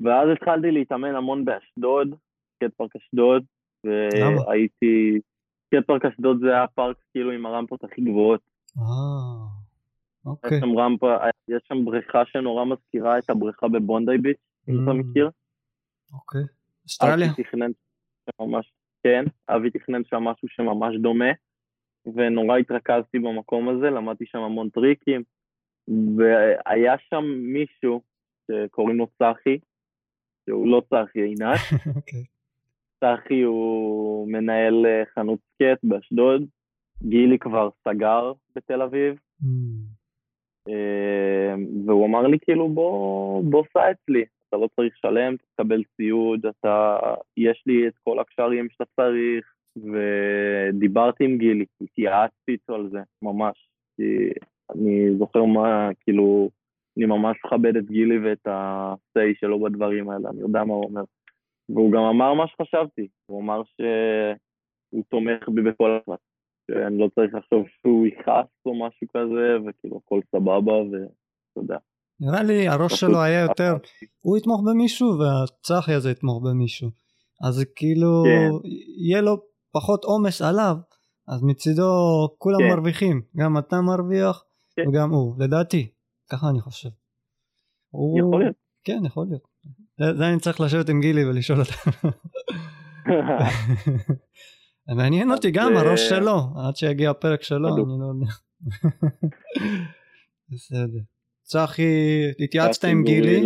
ואז 0.00 0.28
התחלתי 0.32 0.70
להתאמן 0.70 1.14
המון 1.14 1.44
באשדוד, 1.44 2.14
skate 2.54 2.74
park 2.74 2.96
אשדוד? 2.96 3.44
והייתי, 3.84 5.20
skate 5.66 5.86
park 5.86 6.04
אשדוד 6.04 6.40
זה 6.40 6.48
היה 6.48 6.62
הפארק 6.62 6.96
כאילו 7.12 7.30
עם 7.30 7.46
הרמפות 7.46 7.84
הכי 7.84 8.00
גבוהות. 8.00 8.40
אה, 8.78 8.82
יש 8.82 10.26
אוקיי. 10.26 10.60
שם 10.60 10.78
רמפה, 10.78 11.16
יש 11.48 11.62
שם 11.68 11.84
בריכה 11.84 12.22
שנורא 12.26 12.64
מזכירה 12.64 13.18
את 13.18 13.30
הבריכה 13.30 13.68
בבונדי 13.68 14.18
ביץ', 14.18 14.38
אם 14.68 14.74
אתה 14.82 14.90
Mm. 14.90 14.94
מכיר. 14.94 15.30
אוקיי. 16.12 16.40
אוסטרליה? 16.84 17.28
כן, 19.02 19.24
אבי 19.48 19.70
תכנן 19.70 20.04
שם 20.04 20.16
משהו 20.16 20.48
שממש 20.48 20.96
דומה. 20.96 21.30
ונורא 22.14 22.56
התרכזתי 22.58 23.18
במקום 23.18 23.68
הזה, 23.68 23.90
למדתי 23.90 24.26
שם 24.26 24.38
המון 24.38 24.68
טריקים, 24.68 25.22
והיה 26.16 26.94
שם 26.98 27.24
מישהו 27.52 28.00
שקוראים 28.50 28.96
לו 28.98 29.06
צחי, 29.06 29.58
שהוא 30.50 30.68
לא 30.68 30.82
צחי 30.88 31.20
עינת, 31.20 31.56
okay. 31.56 31.90
אוקיי. 31.96 32.24
צחי 33.00 33.42
הוא 33.42 34.28
מנהל 34.28 34.86
אה, 34.86 35.02
חנות 35.14 35.38
סקט 35.54 35.84
באשדוד, 35.84 36.44
גילי 37.02 37.38
כבר 37.38 37.68
סגר 37.88 38.32
בתל 38.56 38.82
אביב, 38.82 39.18
mm. 39.42 39.46
והוא 41.86 42.06
אמר 42.06 42.26
לי 42.26 42.38
כאילו 42.38 42.68
בוא, 42.68 43.44
בוא 43.44 43.64
סע 43.72 43.90
אצלי, 43.90 44.24
אתה 44.48 44.56
לא 44.56 44.68
צריך 44.76 44.94
לשלם, 44.96 45.36
תקבל 45.36 45.82
ציוד, 45.96 46.46
אתה, 46.46 46.96
יש 47.36 47.62
לי 47.66 47.88
את 47.88 47.94
כל 48.04 48.18
הקשרים 48.18 48.68
שאתה 48.70 48.84
צריך, 48.96 49.54
ודיברתי 49.76 51.24
עם 51.24 51.38
גילי, 51.38 51.64
התייעצתי 51.80 52.52
איתו 52.52 52.74
על 52.74 52.88
זה, 52.90 53.00
ממש. 53.22 53.68
כי 53.96 54.30
אני 54.74 55.16
זוכר 55.18 55.44
מה, 55.44 55.90
כאילו, 56.00 56.50
אני 57.00 57.06
ממש 57.06 57.36
מכבד 57.44 57.76
את 57.76 57.90
גילי 57.90 58.18
ואת 58.18 58.46
ה-say 58.46 59.40
שלו 59.40 59.60
בדברים 59.60 60.10
האלה, 60.10 60.28
אני 60.30 60.40
יודע 60.40 60.64
מה 60.64 60.74
הוא 60.74 60.84
אומר. 60.84 61.02
והוא 61.68 61.92
גם 61.92 62.02
אמר 62.02 62.34
מה 62.34 62.44
שחשבתי, 62.46 63.08
הוא 63.26 63.42
אמר 63.42 63.62
שהוא 63.64 65.04
תומך 65.08 65.48
בי 65.54 65.62
בכל 65.62 65.98
הזמן, 66.02 66.16
שאני 66.66 66.98
לא 66.98 67.08
צריך 67.14 67.34
לחשוב 67.34 67.66
שהוא 67.80 68.06
יכעס 68.06 68.46
או 68.66 68.86
משהו 68.86 69.06
כזה, 69.16 69.56
וכאילו 69.66 70.00
הכל 70.04 70.20
סבבה, 70.30 70.72
ואתה 70.72 71.56
יודע. 71.56 71.76
נראה 72.20 72.42
לי 72.42 72.68
הראש 72.68 73.00
שלו 73.00 73.22
היה 73.22 73.40
יותר, 73.40 73.72
הוא 74.20 74.38
יתמוך 74.38 74.62
במישהו 74.70 75.08
והצחי 75.18 75.92
הזה 75.92 76.10
יתמוך 76.10 76.42
במישהו. 76.44 76.88
אז 77.48 77.64
כאילו, 77.76 78.22
כן. 78.24 78.68
יהיה 79.06 79.20
לו 79.20 79.36
פחות 79.72 80.04
עומס 80.04 80.42
עליו, 80.42 80.76
אז 81.28 81.42
מצידו 81.42 81.92
כולם 82.38 82.58
כן. 82.58 82.68
מרוויחים, 82.74 83.22
גם 83.36 83.58
אתה 83.58 83.76
מרוויח 83.80 84.44
כן. 84.76 84.88
וגם 84.88 85.10
הוא, 85.10 85.34
לדעתי, 85.38 85.90
ככה 86.30 86.50
אני 86.50 86.60
חושב. 86.60 86.88
הוא... 87.90 88.18
יכול 88.18 88.40
להיות. 88.40 88.56
כן, 88.84 89.00
יכול 89.06 89.26
להיות. 89.28 89.42
זה, 89.98 90.18
זה 90.18 90.28
אני 90.28 90.40
צריך 90.40 90.60
לשבת 90.60 90.88
עם 90.88 91.00
גילי 91.00 91.24
ולשאול 91.24 91.58
אותה. 91.60 91.72
מעניין 94.96 95.30
אותי 95.32 95.50
גם 95.50 95.76
הראש 95.76 96.08
שלו, 96.08 96.38
עד 96.56 96.76
שיגיע 96.76 97.10
הפרק 97.10 97.42
שלו, 97.42 97.68
אני 97.68 97.76
לא 97.76 98.06
יודע. 98.06 98.32
בסדר. 100.50 101.00
צחי, 101.42 101.82
התייעצת 102.44 102.84
עם 102.84 103.04
גילי? 103.04 103.44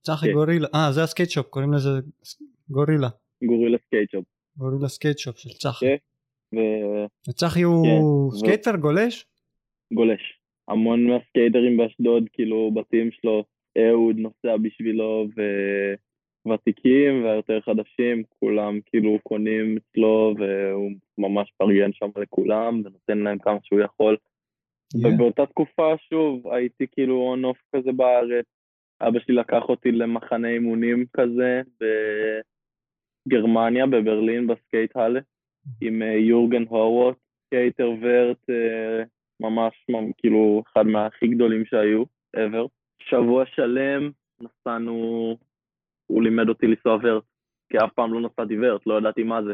צחי 0.00 0.32
גורילה, 0.32 0.68
אה 0.74 0.92
זה 0.92 1.02
הסקייטשופ, 1.02 1.46
קוראים 1.46 1.72
לזה 1.72 1.90
גורילה. 2.68 3.08
גורילה 3.46 3.78
סקייטשופ. 3.86 4.24
גורילה 4.56 4.88
סקייטשופ 4.88 5.38
של 5.38 5.50
צחי. 5.50 5.86
כן, 5.86 5.96
וצחי 7.28 7.62
הוא 7.62 8.32
כן, 8.32 8.38
סקייטר 8.38 8.76
גולש? 8.76 9.26
גולש. 9.94 10.43
המון 10.68 11.06
מהסקייטרים 11.06 11.76
באשדוד, 11.76 12.28
כאילו 12.32 12.70
בתים 12.74 13.10
שלו, 13.10 13.44
אהוד 13.78 14.16
נוסע 14.18 14.56
בשבילו, 14.56 15.26
וותיקים 16.46 17.24
והיותר 17.24 17.60
חדשים, 17.60 18.22
כולם 18.38 18.78
כאילו 18.86 19.18
קונים 19.22 19.76
אצלו, 19.76 20.34
והוא 20.38 20.90
ממש 21.18 21.52
פרגן 21.56 21.92
שם 21.92 22.08
לכולם, 22.16 22.82
ונותן 22.84 23.18
להם 23.18 23.38
כמה 23.38 23.58
שהוא 23.62 23.80
יכול. 23.80 24.16
Yeah. 24.96 25.08
ובאותה 25.14 25.46
תקופה, 25.46 25.94
שוב, 26.10 26.48
הייתי 26.48 26.86
כאילו 26.92 27.16
on-off 27.16 27.58
כזה 27.76 27.92
בארץ. 27.92 28.44
אבא 29.00 29.18
שלי 29.20 29.34
לקח 29.34 29.62
אותי 29.68 29.92
למחנה 29.92 30.48
אימונים 30.48 31.04
כזה 31.12 31.60
בגרמניה, 33.26 33.86
בברלין, 33.86 34.46
ב 34.46 34.96
Skatehalle, 34.96 35.20
עם 35.80 36.02
uh, 36.02 36.04
יורגן 36.04 36.64
הורוורט, 36.68 37.16
סקייטר 37.46 37.90
vert, 38.00 38.50
uh, 38.50 39.04
ממש 39.40 39.86
כאילו 40.18 40.62
אחד 40.72 40.86
מהכי 40.86 41.28
גדולים 41.28 41.64
שהיו, 41.64 42.04
ever. 42.36 42.68
שבוע 42.98 43.46
שלם 43.46 44.10
נסענו, 44.40 45.36
הוא 46.06 46.22
לימד 46.22 46.48
אותי 46.48 46.66
לנסוע 46.66 46.98
vert, 47.02 47.24
כי 47.68 47.78
אף 47.78 47.92
פעם 47.92 48.14
לא 48.14 48.20
נסעתי 48.20 48.54
vert, 48.62 48.86
לא 48.86 48.98
ידעתי 48.98 49.22
מה 49.22 49.42
זה. 49.42 49.52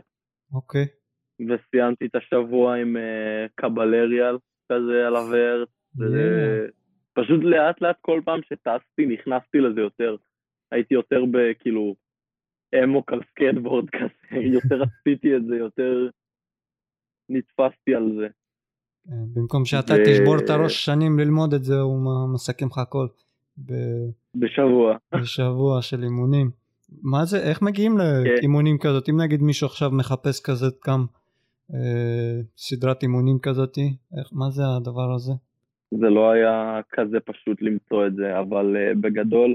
אוקיי. 0.55 0.85
Okay. 0.85 1.01
וסיימתי 1.49 2.07
את 2.07 2.15
השבוע 2.15 2.77
עם 2.77 2.97
uh, 2.97 3.51
caballerial, 3.55 4.37
כזה 4.73 5.07
על 5.07 5.17
ה 5.17 5.25
vert, 5.25 5.69
yeah. 5.99 6.71
פשוט 7.13 7.41
לאט 7.45 7.81
לאט 7.81 7.97
כל 8.01 8.21
פעם 8.25 8.41
שטסתי 8.43 9.07
נכנסתי 9.07 9.59
לזה 9.59 9.81
יותר. 9.81 10.17
הייתי 10.73 10.95
יותר 10.95 11.25
בכאילו 11.31 11.95
אמוק 12.85 13.13
על 13.13 13.21
סקייטבורד 13.31 13.91
כזה, 13.91 14.37
יותר 14.57 14.83
עשיתי 14.83 15.37
את 15.37 15.45
זה, 15.47 15.57
יותר 15.57 16.09
נתפסתי 17.29 17.95
על 17.95 18.13
זה. 18.19 18.29
כן, 19.05 19.15
במקום 19.35 19.65
שאתה 19.65 19.95
ו... 19.95 19.97
תשבור 20.07 20.39
את 20.39 20.51
הראש 20.51 20.85
שנים 20.85 21.19
ללמוד 21.19 21.55
את 21.55 21.65
זה, 21.65 21.81
הוא 21.81 22.29
מסכם 22.35 22.67
לך 22.67 22.79
הכל. 22.79 23.07
ב... 23.67 23.73
בשבוע. 24.35 24.97
בשבוע 25.15 25.83
של 25.83 26.03
אימונים. 26.03 26.51
מה 27.03 27.25
זה, 27.25 27.49
איך 27.51 27.63
מגיעים 27.63 27.93
כן. 27.93 28.05
לאימונים 28.25 28.79
כזאת? 28.79 29.09
אם 29.09 29.21
נגיד 29.21 29.43
מישהו 29.43 29.67
עכשיו 29.67 29.91
מחפש 29.91 30.43
כזה 30.43 30.67
גם 30.87 31.05
אה, 31.75 32.41
סדרת 32.57 33.03
אימונים 33.03 33.39
כזאתי? 33.43 33.89
איך, 34.19 34.29
מה 34.33 34.51
זה 34.51 34.63
הדבר 34.77 35.15
הזה? 35.15 35.33
זה 35.91 36.11
לא 36.11 36.31
היה 36.31 36.81
כזה 36.91 37.21
פשוט 37.21 37.63
למצוא 37.63 38.07
את 38.07 38.15
זה, 38.15 38.39
אבל 38.41 38.77
uh, 38.77 38.99
בגדול 39.01 39.55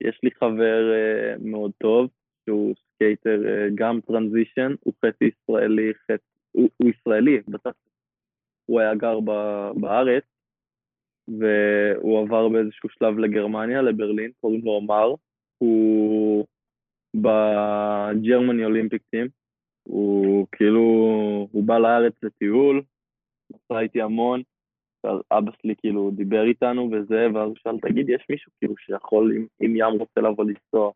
יש 0.00 0.20
לי 0.22 0.30
חבר 0.30 0.80
uh, 0.92 1.48
מאוד 1.48 1.70
טוב, 1.78 2.08
שהוא 2.44 2.74
skater 2.94 3.42
uh, 3.44 3.74
גם 3.74 4.00
transition, 4.06 4.74
הוא 4.80 4.94
חצי 4.98 5.24
ישראלי, 5.24 5.92
חצי, 6.04 6.22
הוא, 6.52 6.68
הוא 6.76 6.90
ישראלי, 6.90 7.40
בטח 7.48 7.70
הוא 8.70 8.80
היה 8.80 8.94
גר 8.94 9.20
ב, 9.20 9.30
בארץ, 9.80 10.24
והוא 11.28 12.20
עבר 12.20 12.48
באיזשהו 12.48 12.88
שלב 12.88 13.18
לגרמניה, 13.18 13.82
לברלין, 13.82 14.30
קוראים 14.40 14.60
לו 14.64 14.70
עומר, 14.70 15.14
הוא 15.58 16.46
בג'רמני 17.14 18.64
אולימפיק 18.64 19.02
טים, 19.10 19.28
הוא 19.88 20.46
כאילו, 20.52 20.80
הוא 21.52 21.64
בא 21.64 21.78
לארץ 21.78 22.12
לטיול, 22.22 22.82
נסע 23.50 23.80
איתי 23.80 24.02
המון, 24.02 24.42
אבא 25.30 25.50
שלי 25.62 25.74
כאילו 25.78 26.10
דיבר 26.10 26.44
איתנו 26.44 26.90
וזה, 26.92 27.26
ואז 27.34 27.48
הוא 27.48 27.56
שאל, 27.56 27.78
תגיד, 27.80 28.08
יש 28.08 28.26
מישהו 28.30 28.52
כאילו 28.58 28.74
שיכול, 28.76 29.32
אם, 29.36 29.46
אם 29.60 29.76
ים 29.76 29.98
רוצה 29.98 30.20
לבוא 30.20 30.44
לנסוע 30.44 30.92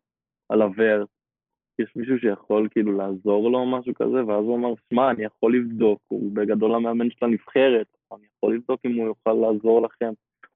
על 0.48 0.62
הוורט, 0.62 1.08
יש 1.78 1.96
מישהו 1.96 2.18
שיכול 2.18 2.68
כאילו 2.70 2.98
לעזור 2.98 3.50
לו 3.50 3.58
או 3.58 3.66
משהו 3.66 3.94
כזה, 3.94 4.26
ואז 4.26 4.44
הוא 4.44 4.56
אמר, 4.56 4.72
שמע, 4.90 5.10
אני 5.10 5.24
יכול 5.24 5.56
לבדוק, 5.56 6.00
הוא 6.08 6.30
בגדול 6.34 6.74
המאמן 6.74 7.10
של 7.10 7.24
הנבחרת, 7.24 7.86
אני 8.12 8.26
יכול 8.36 8.54
לבדוק 8.54 8.80
אם 8.84 8.94
הוא 8.96 9.06
יוכל 9.06 9.32
לעזור 9.32 9.82
לכם, 9.82 10.12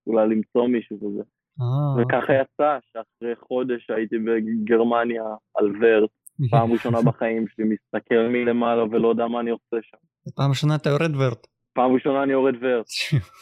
אולי 0.06 0.28
למצוא 0.28 0.66
מישהו 0.68 0.96
כזה. 0.96 1.22
אה, 1.60 2.02
וככה 2.02 2.20
אוקיי. 2.20 2.40
יצא 2.40 2.78
שאחרי 2.92 3.36
חודש 3.36 3.90
הייתי 3.90 4.16
בגרמניה 4.18 5.24
על 5.54 5.72
ורט, 5.80 6.10
פעם 6.50 6.72
ראשונה 6.72 7.02
בחיים 7.02 7.48
שלי, 7.48 7.64
מסתכל 7.64 8.28
מלמעלה 8.28 8.84
ולא 8.84 9.08
יודע 9.08 9.26
מה 9.26 9.40
אני 9.40 9.50
עושה 9.50 9.76
שם. 9.82 9.96
פעם 10.36 10.50
ראשונה 10.50 10.76
אתה 10.76 10.88
יורד 10.88 11.16
ורט. 11.16 11.46
פעם 11.72 11.92
ראשונה 11.92 12.22
אני 12.22 12.32
יורד 12.32 12.54
ורט. 12.60 12.86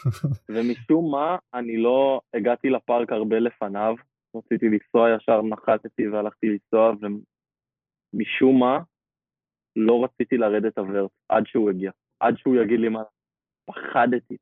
ומשום 0.53 1.11
מה, 1.11 1.37
אני 1.55 1.77
לא 1.77 2.20
הגעתי 2.35 2.70
לפארק 2.70 3.12
הרבה 3.12 3.39
לפניו, 3.39 3.95
רציתי 4.37 4.66
לנסוע 4.66 5.11
ישר, 5.11 5.43
נחתתי 5.43 6.09
והלכתי 6.09 6.47
לנסוע, 6.47 6.93
ומשום 8.14 8.61
מה, 8.61 8.78
לא 9.76 10.04
רציתי 10.04 10.36
לרדת 10.36 10.78
הוורט 10.78 11.11
עד 11.28 11.46
שהוא 11.46 11.70
הגיע. 11.70 11.90
עד 12.20 12.34
שהוא 12.38 12.57
יגיד 12.57 12.80
לי 12.80 12.88
מה, 12.88 13.02
פחדתי. 13.66 14.36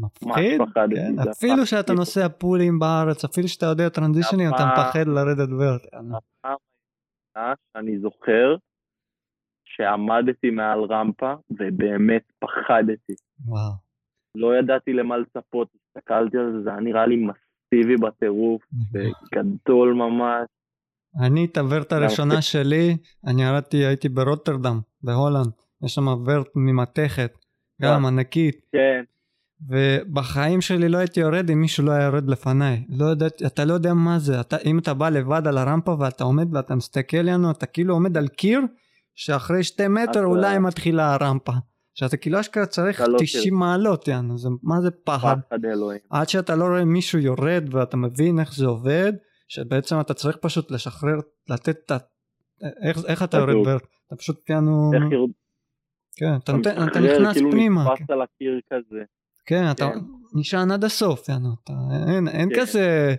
מפחיד, 0.00 0.60
כן. 0.74 1.28
אפילו 1.30 1.66
שאתה 1.66 1.92
נוסע 1.92 2.28
פולים 2.28 2.78
בארץ, 2.78 3.24
אפילו 3.24 3.48
שאתה 3.48 3.66
יודע 3.66 3.88
טרנזישנים, 3.88 4.48
אתה 4.54 4.64
מפחד 4.72 5.06
לרדת 5.06 5.48
וורט. 5.48 5.82
אני 7.76 7.98
זוכר 7.98 8.56
שעמדתי 9.64 10.50
מעל 10.50 10.80
רמפה 10.80 11.34
ובאמת 11.50 12.32
פחדתי. 12.38 13.12
וואו. 13.44 13.72
לא 14.34 14.58
ידעתי 14.58 14.92
למה 14.92 15.16
לצפות, 15.16 15.68
הסתכלתי 15.74 16.38
על 16.38 16.52
זה, 16.52 16.62
זה 16.62 16.70
היה 16.70 16.80
נראה 16.80 17.06
לי 17.06 17.16
מסיבי 17.16 17.96
בטירוף, 17.96 18.62
גדול 19.34 19.94
ממש. 19.94 20.48
אני 21.20 21.44
את 21.44 21.56
הוורט 21.56 21.92
הראשונה 21.92 22.42
שלי, 22.42 22.96
אני 23.26 23.44
ירדתי, 23.44 23.76
הייתי 23.76 24.08
ברוטרדם, 24.08 24.80
בהולנד, 25.02 25.50
יש 25.82 25.94
שם 25.94 26.08
וורט 26.08 26.48
ממתכת, 26.54 27.38
גם 27.82 28.06
ענקית. 28.06 28.56
כן. 28.72 29.02
ובחיים 29.68 30.60
שלי 30.60 30.88
לא 30.88 30.98
הייתי 30.98 31.20
יורד 31.20 31.50
אם 31.50 31.60
מישהו 31.60 31.84
לא 31.84 31.92
היה 31.92 32.04
יורד 32.04 32.28
לפניי. 32.28 32.84
לא 32.88 33.04
יודעת, 33.04 33.42
אתה 33.46 33.64
לא 33.64 33.74
יודע 33.74 33.94
מה 33.94 34.18
זה, 34.18 34.40
אתה, 34.40 34.56
אם 34.64 34.78
אתה 34.78 34.94
בא 34.94 35.08
לבד 35.08 35.46
על 35.46 35.58
הרמפה 35.58 35.96
ואתה 35.98 36.24
עומד 36.24 36.54
ואתה 36.54 36.74
מסתכל 36.74 37.16
לנו, 37.16 37.50
אתה 37.50 37.66
כאילו 37.66 37.94
עומד 37.94 38.16
על 38.16 38.28
קיר, 38.28 38.60
שאחרי 39.14 39.62
שתי 39.62 39.88
מטר 39.88 40.24
אולי 40.24 40.58
מתחילה 40.58 41.14
הרמפה. 41.14 41.52
שאתה 41.94 42.16
כאילו 42.16 42.40
אשכרה 42.40 42.66
צריך 42.66 43.02
90 43.18 43.54
לא 43.54 43.60
מעלות, 43.60 44.08
יאנו, 44.08 44.38
זה, 44.38 44.48
מה 44.62 44.80
זה 44.80 44.90
פחד? 44.90 45.36
פחד 45.48 45.64
אלוהים. 45.64 46.00
עד 46.10 46.28
שאתה 46.28 46.56
לא 46.56 46.64
רואה 46.64 46.84
מישהו 46.84 47.18
יורד 47.18 47.74
ואתה 47.74 47.96
מבין 47.96 48.40
איך 48.40 48.54
זה 48.54 48.66
עובד, 48.66 49.12
שבעצם 49.48 50.00
אתה 50.00 50.14
צריך 50.14 50.36
פשוט 50.40 50.70
לשחרר, 50.70 51.16
לתת 51.50 51.76
את 51.86 51.90
ה... 51.90 51.96
איך, 52.88 52.98
איך 53.06 53.22
אתה 53.22 53.36
יורד? 53.36 53.80
אתה 54.06 54.16
פשוט 54.16 54.50
יאנו... 54.50 54.90
כן, 56.16 56.26
אתה, 56.36 56.36
אתה 56.42 56.52
נותן- 56.52 56.88
אתה 56.90 57.00
נכנס 57.00 57.34
כאילו 57.36 57.50
פנימה. 57.50 57.84
נתפס 57.92 58.10
על 58.10 58.22
הקיר 58.22 58.60
כזה. 58.72 59.02
כן, 59.46 59.70
אתה 59.70 59.90
כן. 59.94 59.98
נשען 60.34 60.70
עד 60.70 60.84
הסוף, 60.84 61.28
יענו, 61.28 61.48
אתה, 61.64 61.72
אין, 62.08 62.28
אין 62.28 62.48
כן. 62.54 62.60
כזה 62.60 63.14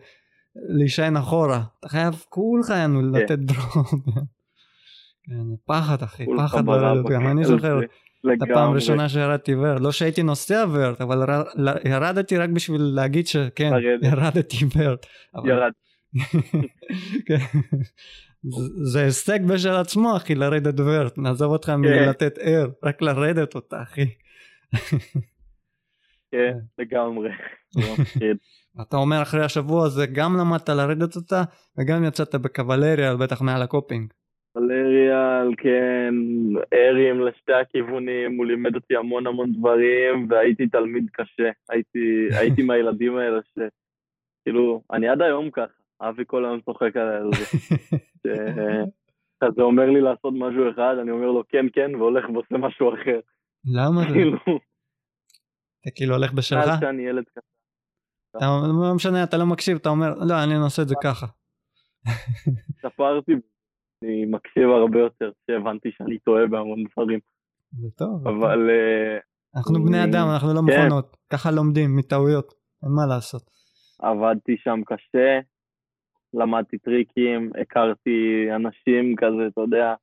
להישען 0.55 1.17
אחורה, 1.17 1.63
אתה 1.80 1.89
חייב 1.89 2.25
כולך 2.30 2.69
יענו 2.69 2.99
כן. 2.99 3.05
לתת 3.23 3.39
דרום. 3.39 3.86
כן, 5.23 5.49
זה 5.49 5.55
פחד 5.65 6.01
אחי, 6.03 6.25
פחד. 6.38 6.65
לרדת, 6.65 7.05
גם 7.09 7.28
אני 7.28 7.43
זוכר. 7.45 7.80
את 8.34 8.41
הפעם. 8.41 8.71
הראשונה 8.71 9.09
שירדתי 9.09 9.55
ורט, 9.55 9.82
לא 9.82 9.91
שהייתי 9.91 10.23
נוסע 10.23 10.65
ורט, 10.71 11.01
אבל 11.01 11.17
ירדתי 11.86 12.38
רק 12.38 12.49
בשביל 12.49 12.82
להגיד 12.82 13.28
שכן. 13.28 13.71
ירדתי 14.01 14.57
ורט. 14.75 15.05
אבל- 15.36 15.49
ירד. 15.49 15.71
כן. 15.71 15.86
זה- 18.43 18.84
זה 18.91 19.03
הישג 19.03 19.39
בשל 19.53 19.70
עצמו 19.82 20.18
אחי 20.18 20.36
לרדת 20.36 20.80
ורט, 20.80 21.18
נעזוב 21.18 21.51
אותך 21.51 21.68
כן. 21.68 21.76
מלתת 21.76 22.38
ער, 22.41 22.68
רק 22.84 23.01
לרדת 23.01 23.55
אותה 23.55 23.82
אחי. 23.82 24.05
כן, 26.32 26.57
לגמרי. 26.78 27.30
אתה 28.82 28.97
אומר 28.97 29.22
אחרי 29.22 29.45
השבוע 29.45 29.86
הזה 29.86 30.05
גם 30.05 30.38
למדת 30.39 30.70
לרדת 30.70 31.15
אותה 31.15 31.43
וגם 31.78 32.03
יצאת 32.03 32.36
בקבלריה 32.36 33.15
בטח 33.15 33.41
מעל 33.41 33.61
הקופינג. 33.61 34.13
ולריאל, 34.55 35.55
כן, 35.57 36.13
ארים 36.74 37.22
לשתי 37.22 37.53
הכיוונים, 37.53 38.38
הוא 38.38 38.45
לימד 38.45 38.76
אותי 38.76 38.95
המון 38.95 39.28
המון 39.28 39.51
דברים, 39.53 40.28
והייתי 40.30 40.68
תלמיד 40.68 41.05
קשה. 41.13 41.49
הייתי, 41.70 42.28
הייתי 42.39 42.63
מהילדים 42.63 43.18
האלה 43.18 43.39
ש... 43.55 43.59
כאילו, 44.45 44.82
אני 44.93 45.07
עד 45.07 45.22
היום 45.22 45.51
ככה, 45.51 45.76
אבי 46.01 46.23
כל 46.27 46.45
היום 46.45 46.61
צוחק 46.61 46.95
על 46.95 47.31
זה. 47.33 47.57
כזה 49.43 49.61
אומר 49.61 49.85
לי 49.85 50.01
לעשות 50.01 50.33
משהו 50.37 50.71
אחד, 50.71 50.95
אני 51.01 51.11
אומר 51.11 51.27
לו 51.27 51.43
כן, 51.49 51.65
כן, 51.73 51.95
והולך 51.95 52.25
ועושה 52.29 52.57
משהו 52.57 52.93
אחר. 52.93 53.19
למה 53.65 54.01
זה? 54.01 54.07
כאילו, 54.13 54.37
אתה 55.81 55.91
כאילו 55.95 56.15
הולך 56.15 56.33
בשלך? 56.33 56.67
מאז 56.67 56.79
שאני 56.79 57.03
ילד. 57.03 57.23
אתה 58.37 58.45
לא 58.67 58.95
משנה 58.95 59.23
אתה 59.23 59.37
לא 59.37 59.45
מקשיב 59.45 59.77
אתה 59.77 59.89
אומר 59.89 60.13
לא 60.13 60.43
אני 60.43 60.55
עושה 60.55 60.81
את 60.81 60.87
זה 60.87 60.95
ככה. 61.03 61.25
ספרתי, 62.81 63.31
אני 64.03 64.25
מקשיב 64.25 64.69
הרבה 64.69 64.99
יותר, 64.99 65.31
שהבנתי 65.47 65.89
שאני 65.91 66.19
טועה 66.19 66.47
בהמון 66.47 66.83
דברים. 66.83 67.19
זה 67.71 67.87
טוב. 67.97 68.27
אבל 68.27 68.69
אה, 68.69 69.17
אנחנו 69.55 69.85
בני 69.85 70.03
אדם 70.03 70.27
אנחנו 70.33 70.53
לא 70.53 70.61
כן. 70.67 70.79
מכונות 70.79 71.17
ככה 71.33 71.51
לומדים 71.51 71.95
מטעויות 71.95 72.53
אין 72.83 72.91
מה 72.91 73.15
לעשות. 73.15 73.41
עבדתי 73.99 74.55
שם 74.57 74.79
קשה, 74.85 75.39
למדתי 76.34 76.78
טריקים, 76.78 77.51
הכרתי 77.61 78.47
אנשים 78.55 79.15
כזה, 79.15 79.47
אתה 79.47 79.61
יודע, 79.61 79.93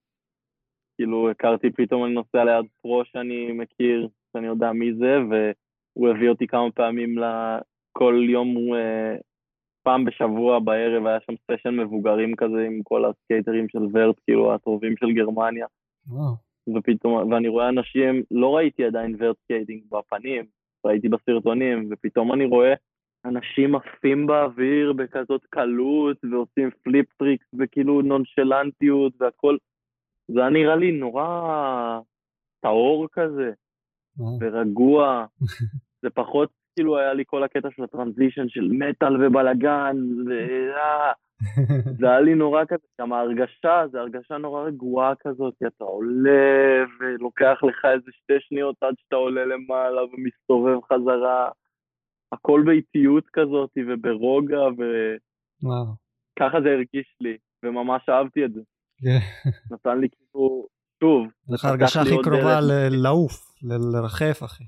כאילו 0.97 1.31
הכרתי, 1.31 1.71
פתאום 1.71 2.05
אני 2.05 2.15
נוסע 2.15 2.45
ליד 2.45 2.65
pro 2.83 3.05
שאני 3.05 3.53
מכיר, 3.53 4.09
שאני 4.33 4.47
יודע 4.47 4.73
מי 4.73 4.95
זה, 4.95 5.19
והוא 5.29 6.09
הביא 6.09 6.29
אותי 6.29 6.47
כמה 6.47 6.71
פעמים, 6.71 7.19
ל- 7.19 7.59
כל 7.93 8.27
יום, 8.29 8.75
אה, 8.75 9.17
פעם 9.83 10.05
בשבוע 10.05 10.59
בערב 10.59 11.07
היה 11.07 11.19
שם 11.21 11.33
סשן 11.51 11.77
מבוגרים 11.77 12.37
כזה 12.37 12.67
עם 12.67 12.83
כל 12.83 13.05
הסקייטרים 13.05 13.69
של 13.69 13.79
vert, 13.93 14.17
כאילו 14.25 14.55
הטובים 14.55 14.97
של 14.97 15.13
גרמניה, 15.13 15.67
וואו. 16.09 16.35
ופתאום, 16.77 17.33
ואני 17.33 17.49
רואה 17.49 17.69
אנשים, 17.69 18.23
לא 18.31 18.57
ראיתי 18.57 18.85
עדיין 18.85 19.17
vert 19.19 19.37
skating 19.45 19.83
בפנים, 19.91 20.45
ראיתי 20.85 21.09
בסרטונים, 21.09 21.89
ופתאום 21.91 22.33
אני 22.33 22.45
רואה 22.45 22.75
אנשים 23.25 23.75
עפים 23.75 24.27
באוויר 24.27 24.93
בכזאת 24.93 25.47
קלות, 25.51 26.17
ועושים 26.31 26.71
flip 26.83 27.07
tricks 27.19 27.47
וכאילו 27.59 28.03
נונשלנטיות 28.03 29.13
והכל. 29.21 29.57
זה 30.29 30.41
היה 30.41 30.51
נראה 30.51 30.77
לי 30.77 30.93
נורא 30.93 32.01
טהור 32.61 33.07
כזה, 33.13 33.53
וואו. 34.19 34.39
ורגוע. 34.41 35.27
זה 36.03 36.11
פחות 36.11 36.51
כאילו 36.75 36.99
היה 36.99 37.15
לי 37.15 37.25
כל 37.27 37.43
הקטע 37.43 37.69
של 37.77 37.83
ה 37.83 37.89
transition 37.89 38.49
של 38.49 38.69
מטאל 38.73 39.27
ובלאגן, 39.27 39.97
ו... 40.27 40.31
אה, 40.77 41.13
זה 41.99 42.11
היה 42.11 42.21
לי 42.21 42.35
נורא 42.35 42.65
כזה, 42.65 42.87
גם 43.01 43.13
ההרגשה, 43.13 43.85
זו 43.93 43.99
הרגשה 43.99 44.39
נורא 44.39 44.63
רגועה 44.63 45.13
כזאת, 45.21 45.55
כי 45.59 45.67
אתה 45.67 45.85
עולה 45.85 46.85
ולוקח 47.01 47.59
לך 47.63 47.85
איזה 47.85 48.11
שתי 48.13 48.35
שניות 48.41 48.77
עד 48.81 48.95
שאתה 48.99 49.17
עולה 49.17 49.45
למעלה 49.45 50.05
ומסתובב 50.05 50.79
חזרה. 50.93 51.49
הכל 52.33 52.63
באיטיות 52.67 53.25
כזאת 53.33 53.71
וברוגע, 53.89 54.63
וככה. 54.77 56.61
זה 56.63 56.69
הרגיש 56.69 57.17
לי, 57.21 57.37
וממש 57.63 58.09
אהבתי 58.09 58.45
את 58.45 58.53
זה. 58.53 58.61
כן. 58.97 59.19
נתן 59.71 59.99
לי 59.99 60.09
כאילו, 60.09 60.67
שוב, 61.01 61.27
לך 61.49 61.65
הרגשה 61.65 62.01
הכי 62.01 62.17
קרובה 62.23 62.61
לעוף 62.91 63.55
לרחף 63.63 64.43
אחי. 64.45 64.65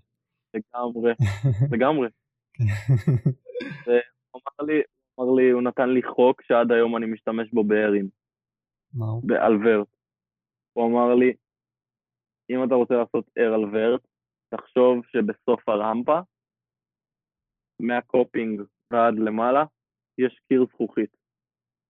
לגמרי, 0.54 1.12
לגמרי. 1.72 2.08
הוא 4.30 4.40
אמר 4.42 4.66
לי, 4.66 4.82
אמר 5.20 5.32
לי, 5.36 5.50
הוא 5.50 5.62
נתן 5.62 5.88
לי 5.88 6.02
חוק 6.02 6.42
שעד 6.42 6.72
היום 6.72 6.96
אני 6.96 7.06
משתמש 7.06 7.50
בו 7.52 7.64
ב 7.64 7.70
air-ים. 7.70 8.08
מה 8.94 9.06
הוא? 9.06 9.22
על 9.40 9.66
vert. 9.66 9.88
הוא 10.72 10.86
אמר 10.90 11.14
לי, 11.14 11.32
אם 12.50 12.64
אתה 12.64 12.74
רוצה 12.74 12.94
לעשות 12.94 13.24
air 13.38 13.54
על 13.54 13.64
vert, 13.72 14.06
תחשוב 14.48 15.04
שבסוף 15.06 15.68
הרמפה, 15.68 16.20
מה 17.80 18.01
coping 18.01 18.62
ועד 18.90 19.14
למעלה, 19.18 19.64
יש 20.18 20.40
קיר 20.48 20.66
זכוכית. 20.74 21.16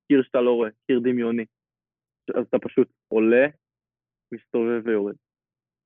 קיר 0.08 0.22
שאתה 0.22 0.40
לא 0.40 0.50
רואה, 0.50 0.70
קיר 0.86 1.00
דמיוני. 1.00 1.44
אז 2.34 2.44
אתה 2.48 2.58
פשוט 2.58 2.88
עולה, 3.08 3.46
מסתובב 4.32 4.86
ויורד. 4.86 5.14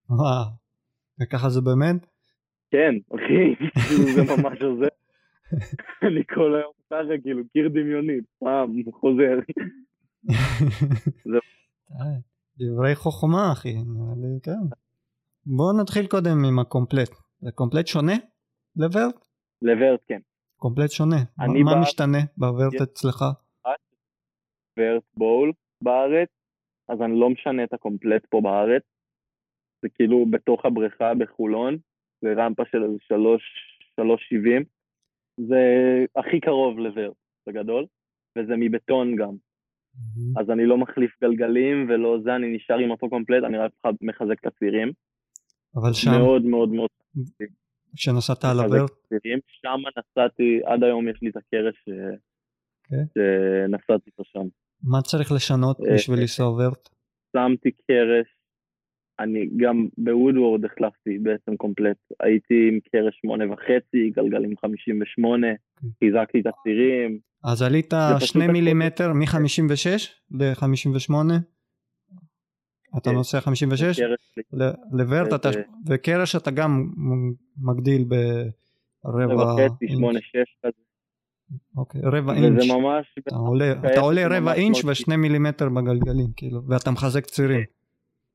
וואו. 0.08 0.50
וככה 1.22 1.48
זה 1.48 1.60
באמת? 1.60 2.06
כן, 2.70 2.94
אחי, 3.14 3.56
כאילו 3.56 4.04
זה 4.14 4.22
ממש 4.22 4.62
עוזר. 4.62 4.88
אני 6.02 6.24
כל 6.34 6.54
היום 6.54 6.72
ככה, 6.90 7.22
כאילו, 7.22 7.42
קיר 7.52 7.68
דמיוני, 7.68 8.20
פעם, 8.38 8.72
חוזר. 8.92 9.38
דברי 12.58 12.94
חוכמה 12.94 13.52
אחי, 13.52 13.74
נראה 13.74 14.14
לי 14.16 14.40
כן. 14.42 14.76
בואו 15.46 15.82
נתחיל 15.82 16.06
קודם 16.06 16.44
עם 16.48 16.58
הקומפלט. 16.58 17.10
זה 17.40 17.50
קומפלט 17.54 17.86
שונה 17.86 18.16
לוורט? 18.76 19.29
לוורט, 19.62 20.00
כן. 20.08 20.20
קומפלט 20.56 20.90
שונה. 20.90 21.16
מה- 21.38 21.44
בא- 21.74 21.80
משתנה 21.82 22.18
בוורט 22.36 22.80
אצלך? 22.82 23.24
ורט 24.78 25.02
בול 25.16 25.52
בארץ, 25.84 26.28
אז 26.88 27.02
אני 27.02 27.20
לא 27.20 27.30
משנה 27.30 27.64
את 27.64 27.72
הקומפלט 27.72 28.26
פה 28.26 28.40
בארץ. 28.40 28.82
זה 29.82 29.88
כאילו 29.94 30.26
בתוך 30.30 30.64
הבריכה 30.64 31.14
בחולון, 31.14 31.76
זה 32.20 32.32
רמפה 32.36 32.62
של 32.72 32.84
איזה 32.84 32.96
שלוש, 33.00 33.42
שלוש 33.96 34.28
שבעים. 34.28 34.64
זה 35.36 35.62
הכי 36.16 36.40
קרוב 36.40 36.78
לוורט, 36.78 37.16
בגדול, 37.48 37.86
וזה 38.38 38.52
מבטון 38.58 39.16
גם. 39.16 39.34
אז 40.40 40.50
אני 40.50 40.66
לא 40.66 40.78
מחליף 40.78 41.10
גלגלים 41.22 41.86
ולא 41.90 42.18
זה, 42.24 42.36
אני 42.36 42.56
נשאר 42.56 42.78
עם 42.78 42.90
אותו 42.90 43.08
קומפלט, 43.08 43.44
אני 43.44 43.58
רק 43.58 43.72
מחזק 44.02 44.40
את 44.40 44.46
הצירים. 44.46 44.92
אבל 45.76 45.92
שם, 45.92 46.10
מאוד 46.10 46.42
מאוד 46.42 46.68
מאוד 46.68 46.88
כשנסעת 47.96 48.44
על 48.44 48.60
הצירים. 48.60 49.38
שם 49.62 49.80
נסעתי, 49.98 50.60
עד 50.64 50.82
היום 50.84 51.08
יש 51.08 51.18
לי 51.22 51.30
את 51.30 51.36
הקרש 51.36 51.74
ש- 51.84 52.18
כן. 52.84 53.04
שנסעתי 53.14 54.10
פה 54.16 54.22
שם. 54.26 54.46
מה 54.82 55.02
צריך 55.02 55.32
לשנות 55.32 55.80
אה, 55.80 55.94
בשביל 55.94 56.16
אה, 56.16 56.20
לנסוע 56.20 56.48
וורט? 56.48 56.88
שמתי 57.36 57.70
קרש, 57.70 58.26
אני 59.20 59.48
גם 59.56 59.86
בוודוורד 59.98 60.64
החלפתי 60.64 61.18
בעצם 61.18 61.56
קומפלט, 61.56 61.96
הייתי 62.20 62.68
עם 62.68 62.78
קרש 62.92 63.18
שמונה 63.22 63.52
וחצי, 63.52 64.10
גלגלים 64.16 64.54
חמישים 64.56 65.02
ושמונה, 65.02 65.46
חיזקתי 66.04 66.40
את 66.40 66.46
הצירים, 66.46 67.18
אז 67.44 67.62
עלית 67.62 67.94
שני 68.18 68.46
מילימטר 68.46 69.12
מ-56 69.12 69.88
ל-58? 70.30 71.14
אתה 72.98 73.10
כן. 73.10 73.16
נוסע 73.16 73.40
56? 73.40 74.00
קרש 74.00 74.18
שלי, 74.34 74.42
ל- 74.52 74.98
לוורט 74.98 75.32
אתה, 75.40 75.52
זה- 75.52 75.62
וקרש 75.88 76.36
אתה 76.36 76.50
גם 76.50 76.90
מגדיל 77.62 78.04
ברבע 78.04 79.62
אינץ'. 79.82 80.02
אוקיי, 81.76 82.00
רבע 82.04 82.32
אינץ'. 82.34 82.62
וזה 82.62 82.74
ממש, 82.74 83.14
אתה 83.18 83.34
עולה, 83.36 83.72
אתה 83.92 84.00
עולה 84.00 84.22
רבע 84.26 84.54
אינץ'. 84.54 84.84
ושני 84.84 85.16
מילימטר 85.16 85.68
בגלגלים, 85.68 86.26
כאילו, 86.36 86.60
ואתה 86.68 86.90
מחזק 86.90 87.24
צירים. 87.26 87.64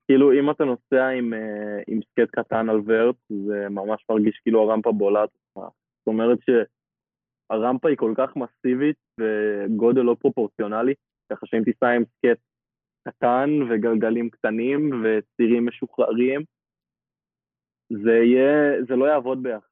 כאילו 0.07 0.31
אם 0.39 0.51
אתה 0.51 0.63
נוסע 0.63 1.07
עם, 1.17 1.33
אה, 1.33 1.39
עם 1.87 1.99
סקט 2.01 2.29
קטן 2.39 2.69
על 2.69 2.81
ורט, 2.85 3.15
זה 3.29 3.69
ממש 3.69 4.05
מרגיש 4.09 4.39
כאילו 4.43 4.61
הרמפה 4.71 4.91
בולעת 4.91 5.29
אותך. 5.29 5.69
זאת 5.99 6.07
אומרת 6.07 6.37
שהרמפה 6.45 7.89
היא 7.89 7.97
כל 7.97 8.13
כך 8.17 8.29
מסיבית 8.35 8.95
וגודל 9.19 10.01
לא 10.01 10.15
פרופורציונלי, 10.19 10.93
ככה 11.31 11.45
שאם 11.45 11.63
תיסע 11.63 11.87
עם 11.87 12.03
סקט 12.05 12.39
קטן 13.07 13.49
וגלגלים 13.69 14.29
קטנים 14.29 15.03
וצירים 15.03 15.65
משוחררים, 15.67 16.41
זה 17.89 18.11
יהיה, 18.11 18.83
זה 18.87 18.95
לא 18.95 19.05
יעבוד 19.05 19.43
ביחד. 19.43 19.67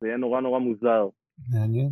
זה 0.00 0.06
יהיה 0.06 0.16
נורא 0.16 0.40
נורא 0.40 0.58
מוזר. 0.58 1.08
מעניין. 1.52 1.90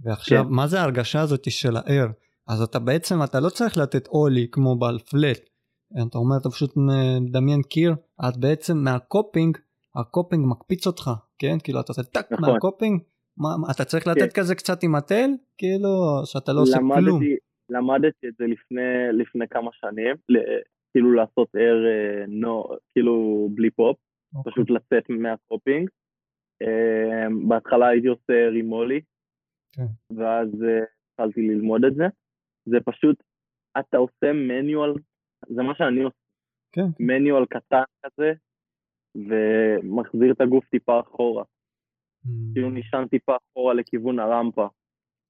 ועכשיו, 0.00 0.44
כן. 0.44 0.50
מה 0.50 0.66
זה 0.66 0.80
ההרגשה 0.80 1.20
הזאת 1.20 1.50
של 1.50 1.76
ה-air? 1.76 2.12
אז 2.48 2.62
אתה 2.62 2.78
בעצם, 2.78 3.22
אתה 3.24 3.40
לא 3.40 3.48
צריך 3.48 3.78
לתת 3.78 4.08
ollie 4.08 4.48
כמו 4.52 4.78
בעל 4.78 4.98
flat. 4.98 5.40
אתה 6.08 6.18
אומר 6.18 6.36
אתה 6.40 6.50
פשוט 6.50 6.74
מדמיין 6.76 7.62
קיר, 7.62 7.94
את 8.28 8.36
בעצם 8.36 8.76
מה 8.76 8.94
coping, 8.94 9.58
ה 9.94 10.01
coping 10.01 10.46
מקפיץ 10.48 10.86
אותך, 10.86 11.10
כן? 11.38 11.58
כאילו 11.64 11.80
אתה 11.80 11.92
עושה 11.92 12.02
טאק 12.02 12.32
נכון. 12.32 12.50
מה 12.50 12.62
coping, 12.62 13.02
מה, 13.36 13.48
אתה 13.70 13.84
צריך 13.84 14.06
לתת 14.06 14.32
כן. 14.32 14.40
כזה 14.40 14.54
קצת 14.54 14.82
עם 14.82 14.94
ה 14.94 15.00
tail, 15.00 15.30
כאילו, 15.58 15.88
שאתה 16.24 16.52
לא 16.52 16.60
עושה 16.60 16.78
כלום. 16.94 17.20
למדתי 17.70 18.28
את 18.28 18.34
זה 18.38 18.44
לפני, 18.46 19.12
לפני 19.12 19.48
כמה 19.48 19.70
שנים, 19.72 20.16
כאילו 20.90 21.12
לעשות 21.12 21.48
air, 21.56 21.86
אה, 21.86 22.24
no, 22.24 22.76
כאילו 22.92 23.48
בלי 23.54 23.70
פופ, 23.70 23.96
אוקיי. 24.34 24.52
פשוט 24.52 24.70
לצאת 24.70 25.10
מה 25.10 25.27
coping. 25.27 25.88
אה, 26.62 27.26
בהתחלה 27.48 27.88
הייתי 27.88 28.06
עושה 28.06 28.48
air 28.48 28.62
עם 28.62 28.72
ollie, 28.72 29.00
כן. 29.72 30.16
ואז 30.16 30.48
אה, 30.62 30.84
התחלתי 31.12 31.40
ללמוד 31.40 31.84
את 31.84 31.94
זה. 31.94 32.04
זה 32.64 32.76
פשוט, 32.84 33.22
אתה 33.78 33.96
עושה 33.96 34.32
manual, 34.32 34.92
זה 35.48 35.62
מה 35.62 35.74
שאני 35.74 36.02
עושה, 36.02 36.16
כן, 36.72 36.86
manual 37.00 37.46
קטן 37.46 37.82
כזה, 38.02 38.32
ומחזיר 39.14 40.32
את 40.32 40.40
הגוף 40.40 40.64
טיפה 40.68 41.00
אחורה. 41.00 41.44
כאילו 42.52 42.70
נשען 42.70 43.08
טיפה 43.08 43.36
אחורה 43.36 43.74
לכיוון 43.74 44.18
הרמפה. 44.18 44.68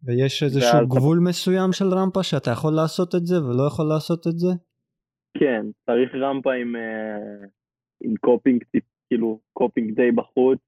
ויש 0.05 0.43
איזשהו 0.43 0.77
ואז- 0.79 0.89
גבול 0.89 1.19
מסוים 1.29 1.73
של 1.73 1.85
רמפה 1.95 2.23
שאתה 2.23 2.51
יכול 2.51 2.73
לעשות 2.73 3.15
את 3.15 3.27
זה 3.27 3.45
ולא 3.45 3.63
יכול 3.67 3.87
לעשות 3.89 4.27
את 4.27 4.39
זה? 4.39 4.49
כן, 5.39 5.67
צריך 5.87 6.11
רמפה 6.15 6.53
עם, 6.53 6.77
אה, 6.77 7.47
עם 8.05 8.15
coping, 8.21 8.65
כאילו 9.09 9.41
coping 9.53 9.95
די 9.95 10.11
בחוץ, 10.13 10.59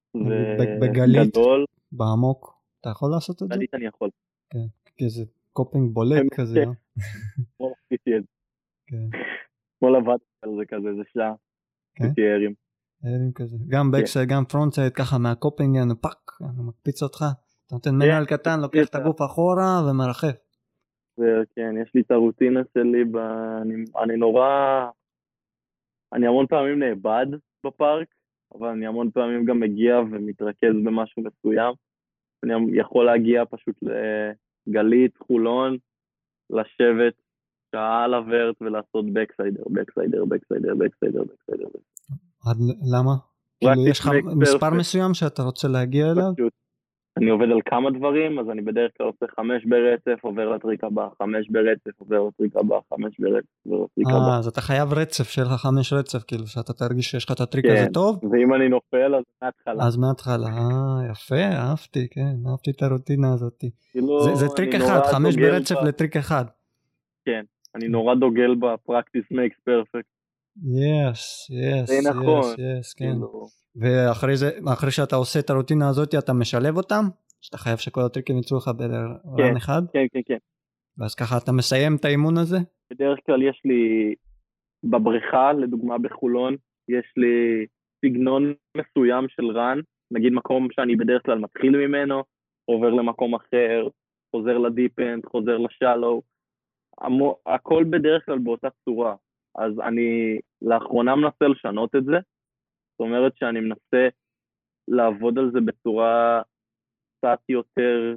בגלית? 0.81 1.37
וגדול, 1.37 1.65
בעמוק? 1.93 2.59
אתה 2.81 2.89
יכול 2.89 3.11
לעשות 3.11 3.43
את 3.43 3.49
זה? 3.49 3.55
גלית 3.55 3.75
אני 3.75 3.87
יכול, 3.87 4.11
כי 4.97 5.09
זה 5.09 5.25
coping 5.53 5.93
בולט 5.95 6.23
כזה, 6.35 6.61
כן. 6.61 6.69
לא? 6.69 6.73
כמו 7.59 7.73
את 7.95 8.01
זה, 8.07 8.27
כן. 8.87 9.19
אתמול 9.77 9.97
עבדתי 9.97 10.25
על 10.43 10.51
זה 10.59 10.65
כזה, 10.69 10.89
זה 10.97 11.03
שעה, 11.15 11.35
כן? 11.95 12.05
עשיתי 12.05 12.21
air-ים. 12.23 12.55
air-ים 13.05 13.33
כזה. 13.35 13.57
גם 13.69 13.91
כן. 13.93 14.01
backside, 14.01 14.29
גם 14.29 14.45
frontside, 14.45 14.93
ככה 14.93 15.19
מה 15.19 15.32
coping, 15.32 15.77
טאק, 16.01 16.31
יענו, 16.41 16.63
מקפיץ 16.63 17.03
אותך. 17.03 17.25
אתה 17.69 17.77
נותן 17.77 17.95
manual 17.95 18.25
קטן, 18.27 18.61
לוקח 18.61 18.85
את 18.85 18.93
כן. 18.93 18.99
הגוף 18.99 19.23
אחורה 19.23 19.83
ומרחף. 19.91 20.37
וכן, 21.19 21.75
יש 21.83 21.91
לי 21.95 22.01
את 22.01 22.11
הרוטינה 22.11 22.61
שלי, 22.75 23.05
ב... 23.05 23.17
אני, 23.63 23.75
אני 24.03 24.17
נורא, 24.17 24.49
אני 26.13 26.27
המון 26.27 26.47
פעמים 26.47 26.79
נאבד 26.79 27.27
בפארק, 27.67 28.09
אבל 28.55 28.69
אני 28.69 28.87
המון 28.87 29.11
פעמים 29.11 29.45
גם 29.45 29.61
מגיע 29.61 29.99
ומתרכז 29.99 30.75
במשהו 30.85 31.23
מסוים. 31.23 31.75
אני 32.45 32.53
יכול 32.81 33.07
להגיע 33.07 33.45
פשוט 33.51 33.77
לגלית, 34.67 35.17
חולון, 35.27 35.77
לשבת 36.51 37.15
שעה 37.73 38.05
על 38.05 38.15
הוורט 38.15 38.63
ולעשות 38.63 39.05
בקסיידר, 39.13 39.63
בקסיידר, 39.71 40.25
בקסיידר, 40.25 40.75
בקסיידר, 40.75 41.23
בקסיידר. 41.25 41.69
למה? 42.93 43.13
כאילו 43.61 43.89
יש 43.89 44.01
לך 44.01 44.11
מספר. 44.37 44.71
מסוים 44.71 45.15
שאתה 45.15 45.43
רוצה 45.43 45.69
להגיע 45.69 46.13
אליו? 46.13 46.33
פשוט. 46.35 46.53
אני 47.23 47.31
עובד 47.31 47.47
על 47.51 47.61
כמה 47.65 47.91
דברים, 47.91 48.39
אז 48.39 48.51
אני 48.51 48.63
בדרך 48.63 48.91
כלל 48.99 49.07
עושה 49.07 49.27
חמש 49.37 49.65
ברצף, 49.65 50.25
עובר 50.25 50.49
לטריק 50.55 50.85
הבא, 50.85 51.09
חמש 51.23 51.49
ברצף, 51.51 52.01
עובר 52.01 52.23
לטריק 52.29 52.57
הבא, 52.57 52.77
חמש 52.95 53.21
ברצף, 53.21 53.47
עובר 53.67 53.85
לטריק 53.85 54.07
הבא. 54.09 54.33
אה, 54.33 54.39
אז 54.39 54.47
אתה 54.47 54.61
חייב 54.61 54.93
רצף, 54.93 55.25
שיהיה 55.29 55.47
לך 55.49 55.53
חמש 55.61 55.93
רצף, 55.93 56.23
כאילו, 56.27 56.47
שאתה 56.47 56.73
תרגיש 56.73 57.11
שיש 57.11 57.25
לך 57.25 57.33
את 57.37 57.41
הטריק 57.41 57.67
כן. 57.67 57.73
הזה 57.73 57.87
טוב. 57.95 58.21
ואם 58.33 58.55
אני 58.55 58.69
נופל, 58.69 59.15
אז 59.15 59.23
מההתחלה. 59.43 59.85
אז 59.87 59.97
מההתחלה, 59.97 60.47
אה, 60.47 61.11
יפה, 61.11 61.43
אהבתי, 61.57 62.09
כן, 62.11 62.35
אהבתי 62.51 62.71
את 62.71 62.83
הרוטינה 62.83 63.33
הזאת. 63.33 63.65
כאילו, 63.93 64.23
זה- 64.23 64.35
זה 64.35 64.47
טריק 64.57 64.75
אחד, 64.75 65.01
חמש 65.13 65.37
ברצף 65.37 65.75
ב- 65.83 65.87
לטריק 65.89 66.17
אחד. 66.17 66.45
אני 67.75 67.89
נורא 67.89 68.15
דוגל 68.15 68.55
ב 68.55 68.62
practice 68.62 69.25
makes 69.31 69.57
perfect. 69.65 70.18
זה 70.63 72.11
נכון. 72.11 72.41
yes, 72.41 72.57
yes, 72.59 72.95
כן. 72.95 73.05
כאילו, 73.05 73.47
ואחרי 73.77 74.37
זה, 74.37 74.51
אחרי 74.73 74.91
שאתה 74.91 75.17
עושה 75.17 75.41
את 75.41 75.51
הרוטינה 75.51 75.89
הזאת, 75.89 76.15
אתה 76.15 76.33
משלב 76.33 76.77
אותם? 76.77 77.05
שאתה 77.41 77.59
חייב 77.59 77.77
שכל 77.77 78.01
הטריקים 78.01 78.39
יצאו 78.39 78.57
לך 78.57 78.71
ב 78.77 78.87
run 78.87 79.17
כן. 79.37 79.57
אחד? 79.57 79.83
כן, 79.93 80.07
כן, 80.13 80.21
כן. 80.27 80.37
ואז 80.99 81.15
ככה 81.15 81.39
אתה 81.45 81.53
מסיים 81.53 81.97
את 81.97 82.05
האימון 82.05 82.39
הזה? 82.39 82.57
בדרך 82.93 83.19
כלל 83.27 83.43
יש 83.43 83.61
לי, 83.65 84.15
בבריכה, 84.85 85.53
לדוגמה 85.53 85.99
בחולון, 85.99 86.57
יש 86.89 87.13
לי 87.17 87.67
סגנון 88.05 88.55
מסוים 88.77 89.29
של 89.29 89.47
run, 89.59 89.79
נגיד 90.11 90.33
מקום 90.33 90.69
שאני 90.73 90.97
בדרך 90.97 91.23
כלל 91.27 91.39
מתחיל 91.39 91.87
ממנו, 91.87 92.23
עובר 92.65 92.91
למקום 92.91 93.35
אחר, 93.35 93.89
חוזר 94.37 94.59
ל 94.59 94.66
deep 94.66 94.96
end, 94.96 95.27
חוזר 95.27 95.59
ל 95.59 95.66
shallow, 95.66 96.23
המו- 97.01 97.37
הכל 97.47 97.85
בדרך 97.91 98.27
כלל 98.27 98.39
באותה 98.39 98.69
צורה. 98.85 99.15
אז 99.55 99.73
אני 99.81 100.39
לאחרונה 100.63 101.17
מנסה 101.17 101.49
לשנות 101.49 101.95
את 101.95 102.05
זה, 102.05 102.17
זאת 102.93 103.01
אומרת 103.01 103.37
שאני 103.37 103.61
מנסה 103.61 104.09
לעבוד 104.89 105.39
על 105.39 105.51
זה 105.53 105.61
בצורה 105.61 106.43
קצת 107.19 107.39
יותר, 107.49 108.17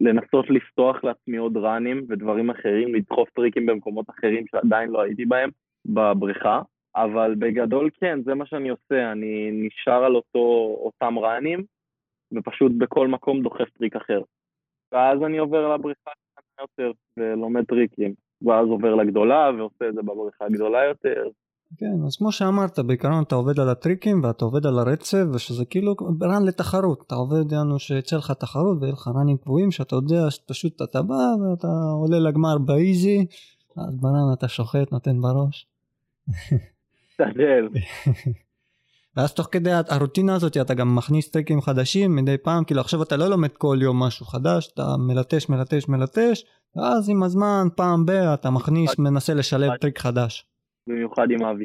לנסות 0.00 0.50
לפתוח 0.50 1.04
לעצמי 1.04 1.36
עוד 1.36 1.56
run-ים 1.56 2.06
ודברים 2.08 2.50
אחרים, 2.50 2.94
לדחוף 2.94 3.30
טריקים 3.30 3.66
במקומות 3.66 4.10
אחרים 4.10 4.44
שעדיין 4.46 4.90
לא 4.90 5.00
הייתי 5.00 5.24
בהם 5.24 5.50
בבריכה, 5.86 6.62
אבל 6.96 7.34
בגדול 7.38 7.90
כן, 8.00 8.22
זה 8.22 8.34
מה 8.34 8.46
שאני 8.46 8.68
עושה, 8.68 9.12
אני 9.12 9.50
נשאר 9.52 10.04
על 10.04 10.16
אותו, 10.16 10.76
אותם 10.80 11.18
run-ים, 11.18 11.64
ופשוט 12.32 12.72
בכל 12.78 13.08
מקום 13.08 13.42
דוחף 13.42 13.70
טריק 13.78 13.96
אחר. 13.96 14.20
ואז 14.92 15.22
אני 15.26 15.38
עובר 15.38 15.74
לבריכה 15.74 16.10
יותר 16.60 16.92
ולומד 17.16 17.64
טריקים, 17.64 18.14
ואז 18.42 18.66
עובר 18.68 18.94
לגדולה 18.94 19.50
ועושה 19.58 19.88
את 19.88 19.94
זה 19.94 20.02
בבריכה 20.02 20.44
הגדולה 20.44 20.78
יותר. 20.84 21.22
כן, 21.76 22.06
אז 22.06 22.16
כמו 22.16 22.32
שאמרת, 22.32 22.78
בעיקרון 22.78 23.22
אתה 23.22 23.34
עובד 23.34 23.60
על 23.60 23.68
הטריקים 23.68 24.24
ואתה 24.24 24.44
עובד 24.44 24.66
על 24.66 24.78
הרצף, 24.78 25.24
ושזה 25.34 25.64
כאילו 25.64 25.94
רן 26.22 26.44
לתחרות. 26.48 27.02
אתה 27.06 27.14
עובד, 27.14 27.52
יענו, 27.52 27.78
שיצא 27.78 28.16
לך 28.16 28.30
תחרות 28.30 28.78
ויהיה 28.80 28.92
לך 28.92 29.08
ראנים 29.18 29.36
קבועים, 29.36 29.70
שאתה 29.70 29.96
יודע 29.96 30.30
שפשוט 30.30 30.82
אתה 30.82 31.02
בא 31.02 31.14
ואתה 31.14 31.68
עולה 32.00 32.18
לגמר 32.28 32.58
באיזי, 32.58 33.26
אז 33.76 33.96
ברן 34.00 34.32
אתה 34.38 34.48
שוחט, 34.48 34.92
נותן 34.92 35.20
בראש. 35.20 35.66
תשתדל. 37.08 37.68
ואז 39.18 39.34
תוך 39.34 39.48
כדי 39.52 39.70
הרוטינה 39.88 40.34
הזאת 40.34 40.56
אתה 40.56 40.74
גם 40.74 40.94
מכניס 40.94 41.30
טריקים 41.30 41.60
חדשים 41.60 42.16
מדי 42.16 42.38
פעם, 42.38 42.64
כאילו 42.64 42.80
עכשיו 42.80 43.02
אתה 43.02 43.16
לא 43.16 43.28
לומד 43.28 43.48
כל 43.48 43.78
יום 43.82 44.02
משהו 44.02 44.26
חדש, 44.26 44.70
אתה 44.74 44.96
מלטש, 44.98 45.48
מלטש, 45.48 45.88
מלטש, 45.88 46.44
ואז 46.76 47.08
עם 47.08 47.22
הזמן, 47.22 47.68
פעם 47.76 48.06
ב, 48.06 48.10
אתה 48.10 48.50
מכניס, 48.50 48.98
מנסה 48.98 49.34
לשלב 49.34 49.76
טריק 49.76 49.98
חדש. 49.98 50.46
במיוחד 50.88 51.30
עם 51.30 51.44
אבי. 51.44 51.64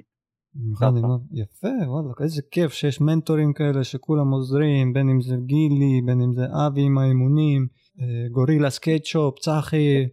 במיוחד 0.56 0.98
עם 0.98 1.06
אבי. 1.06 1.42
יפה, 1.42 1.68
וואלה, 1.88 2.10
איזה 2.20 2.42
כיף 2.52 2.74
שיש 2.74 3.02
מנטורים 3.02 3.54
כאלה 3.54 3.84
שכולם 3.84 4.32
עוזרים, 4.32 4.94
בין 4.94 5.10
אם 5.10 5.22
זה 5.22 5.36
גילי, 5.46 6.02
בין 6.06 6.22
אם 6.22 6.34
זה 6.34 6.46
אבי 6.68 6.82
עם 6.82 6.98
האימונים, 6.98 7.68
אה, 8.02 8.30
Gorilla 8.32 8.70
Skateshop, 8.70 9.40
צחי, 9.40 10.08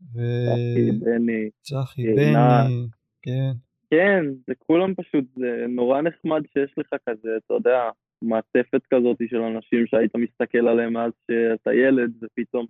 צחי, 0.00 0.92
בני. 1.00 1.50
וצחי, 1.60 2.02
עינת. 2.02 2.66
בני, 2.66 2.86
כן. 3.22 3.52
כן, 3.90 4.24
זה 4.46 4.54
כולם 4.58 4.94
פשוט, 4.94 5.24
זה 5.36 5.64
נורא 5.68 6.00
נחמד 6.00 6.42
שיש 6.52 6.74
לך 6.76 6.94
כזה, 7.08 7.28
אתה 7.36 7.54
יודע, 7.54 7.90
מעטפת 8.22 8.80
כזאת 8.94 9.16
של 9.30 9.42
אנשים 9.42 9.86
שהיית 9.86 10.16
מסתכל 10.16 10.68
עליהם 10.68 10.92
מאז 10.92 11.12
שאתה 11.30 11.74
ילד, 11.74 12.12
ופתאום 12.22 12.66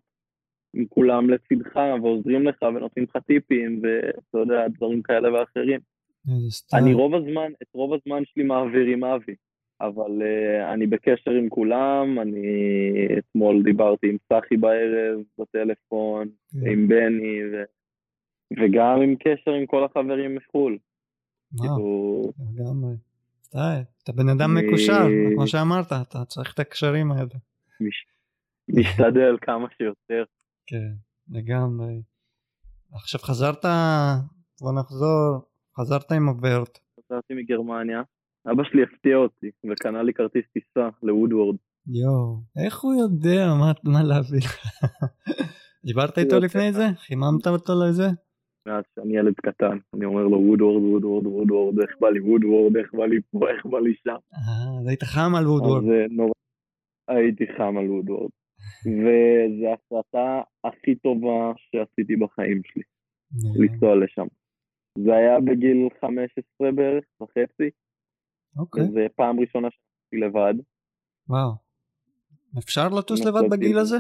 הם 0.75 0.85
כולם 0.89 1.31
לצדך 1.31 1.77
ועוזרים 2.03 2.47
לך 2.47 2.63
ונותנים 2.63 3.07
לך 3.09 3.17
טיפים, 3.27 3.81
ואתה 3.83 4.39
יודע, 4.39 4.69
דברים 4.69 5.03
כאלה 5.03 5.33
ואחרים. 5.33 5.81
אני 6.75 6.93
רוב 6.93 7.15
הזמן, 7.15 7.53
את 7.63 7.69
רוב 7.75 7.95
הזמן 7.95 8.23
שלי 8.25 8.45
מעביר 8.45 8.87
עם 8.87 9.05
אבי, 9.05 9.35
אבל 9.81 10.23
uh, 10.23 10.73
אני 10.75 10.87
בקשר 10.87 11.31
עם 11.31 11.49
כולם, 11.49 12.19
אני 12.21 12.43
אתמול 13.19 13.63
דיברתי 13.63 14.09
עם 14.09 14.17
צחי 14.29 14.57
בערב 14.57 15.21
בטלפון, 15.39 16.29
כן. 16.53 16.71
עם 16.71 16.89
בני, 16.89 17.41
ו... 17.53 17.63
וגם 18.59 19.03
עם 19.03 19.17
קשר 19.17 19.51
עם 19.51 19.67
כל 19.67 19.85
החברים 19.85 20.35
מחו"ל. 20.35 20.79
כאילו, 21.59 22.23
לגמרי. 22.39 22.95
אתה 24.03 24.13
בן 24.13 24.29
אדם 24.29 24.55
מקושר, 24.55 25.07
כמו 25.35 25.47
שאמרת, 25.47 25.93
אתה 25.93 26.25
צריך 26.25 26.55
את 26.55 26.59
הקשרים 26.59 27.13
האלה. 27.13 27.35
מש... 27.81 28.07
משתדל 28.69 29.37
כמה 29.41 29.67
שיותר. 29.77 30.25
כן, 30.67 30.93
לגמרי. 31.29 32.03
עכשיו 32.93 33.21
חזרת, 33.21 33.65
בוא 34.61 34.73
נחזור, 34.81 35.41
חזרת 35.81 36.13
עם 36.13 36.29
ה 36.29 36.37
vert. 36.37 36.79
חזרתי 37.01 37.35
מגרמניה, 37.35 38.03
אבא 38.53 38.63
שלי 38.65 38.83
הפתיע 38.83 39.17
אותי 39.17 39.51
וקנה 39.71 40.03
לי 40.03 40.13
כרטיס 40.15 40.45
טיסה 40.53 40.89
לוודוורד. 41.03 41.57
יואו, 41.87 42.41
איך 42.65 42.81
הוא 42.81 42.95
יודע 42.95 43.47
מה, 43.61 43.73
מה 43.85 44.03
להביא 44.03 44.39
לך? 44.39 44.59
דיברת 45.87 46.19
איתו. 46.19 46.39
לפני 46.39 46.73
זה? 46.73 46.87
חיממת 46.97 47.47
אותו 47.47 47.73
לזה? 47.85 48.09
מאז 48.67 48.85
שאני 48.95 49.17
ילד 49.17 49.35
קטן, 49.35 49.79
אני 49.95 50.05
אומר 50.05 50.23
לו 50.23 50.39
וודוורד, 50.39 50.83
וודוורד, 50.83 51.27
וודוורד, 51.27 51.81
איך 51.81 51.91
בא 52.01 52.09
לי 52.09 52.21
וודוורד, 52.21 52.77
איך 52.77 52.95
בא 52.95 53.07
לי 53.07 53.21
פה, 53.31 53.51
איך 53.51 53.67
בא 53.67 53.79
לי 53.79 53.95
שם. 53.95 54.11
אה, 54.35 54.81
אז 54.81 54.87
היית 54.87 55.03
חם 55.03 55.35
על 55.39 55.47
וודוורד. 55.47 55.85
אז 55.85 55.91
אה, 57.11 57.15
הייתי 57.17 57.45
חם 57.57 57.77
על 57.79 57.91
וודוורד. 57.91 58.31
וזו 59.03 59.67
ההחלטה 59.67 60.43
הכי 60.65 60.95
טובה 60.95 61.53
שעשיתי 61.57 62.17
בחיים 62.17 62.63
שלי. 62.65 62.83
לנסוע 63.55 63.97
לשם. 63.97 64.27
זה 64.99 65.15
היה 65.15 65.41
בגיל 65.41 65.89
15 66.01 66.73
בערך, 66.73 67.05
וחצי. 67.21 67.71
אוקיי, 68.59 68.85
זה 68.93 69.07
פעם 69.17 69.41
ראשונה 69.41 69.69
שהייתי 69.71 70.27
לבד. 70.27 70.55
וואו. 71.29 71.51
אפשר 72.59 72.89
לטוס. 72.99 73.25
לבד 73.27 73.51
בגיל 73.51 73.79
הזה? 73.79 73.97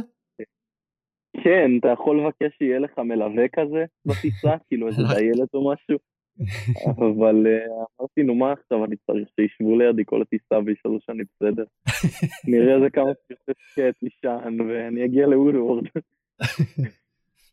כן, 1.44 1.70
אתה 1.80 1.88
יכול 1.88 2.20
לבקש 2.20 2.58
שיהיה 2.58 2.78
לך 2.78 2.98
מלווה 2.98 3.48
כזה 3.48 3.84
בטיסה, 4.06 4.50
כאילו 4.68 4.86
איזה 4.86 5.02
דיילת 5.14 5.54
או 5.54 5.72
משהו, 5.72 5.98
אבל 7.06 7.46
אה, 7.46 7.84
אמרתי, 8.00 8.22
נו 8.22 8.34
מה 8.34 8.52
עכשיו, 8.52 8.84
אני 8.84 8.96
צריך 8.96 9.28
שישבו 9.36 9.78
לידי 9.78 10.02
כל 10.06 10.22
הטיסה 10.22 10.54
וישאלו 10.66 10.98
שאני 11.00 11.22
בסדר. 11.24 11.64
נראה 12.50 12.74
איזה 12.76 12.90
כמה 12.90 13.10
שיותר 13.26 13.52
שקט, 13.74 14.02
לישן, 14.02 14.60
ואני 14.60 15.04
אגיע 15.04 15.26
לאודוורד. 15.26 15.84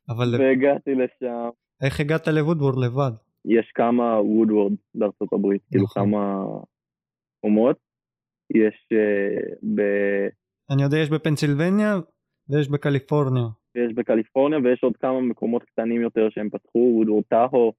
אבל 0.10 0.36
והגעתי 0.40 0.92
לשם, 0.96 1.50
איך 1.84 2.00
הגעת 2.00 2.28
לוודוורד 2.28 2.76
לבד? 2.86 3.12
יש 3.46 3.72
כמה 3.76 4.22
וודוורד 4.22 4.74
בארצות 4.96 5.34
הברית, 5.34 5.62
כאילו 5.72 5.84
נכון. 5.84 6.04
כמה 6.04 6.44
מקומות. 7.38 7.78
יש 8.54 8.88
אה, 8.92 9.54
ב- 9.76 10.28
אני 10.74 10.84
יודע 10.84 10.98
יש 10.98 11.10
בפנסילבניה 11.10 11.96
ויש 12.50 12.70
בקליפורניה. 12.70 13.44
יש 13.78 13.94
בקליפורניה 13.94 14.60
ויש 14.60 14.84
עוד 14.84 14.98
כמה 14.98 15.22
מקומות 15.22 15.64
קטנים 15.64 16.02
יותר 16.02 16.30
שהם 16.30 16.50
פתחו, 16.50 16.80
וודוורד 16.80 17.24
טאהו, 17.24 17.74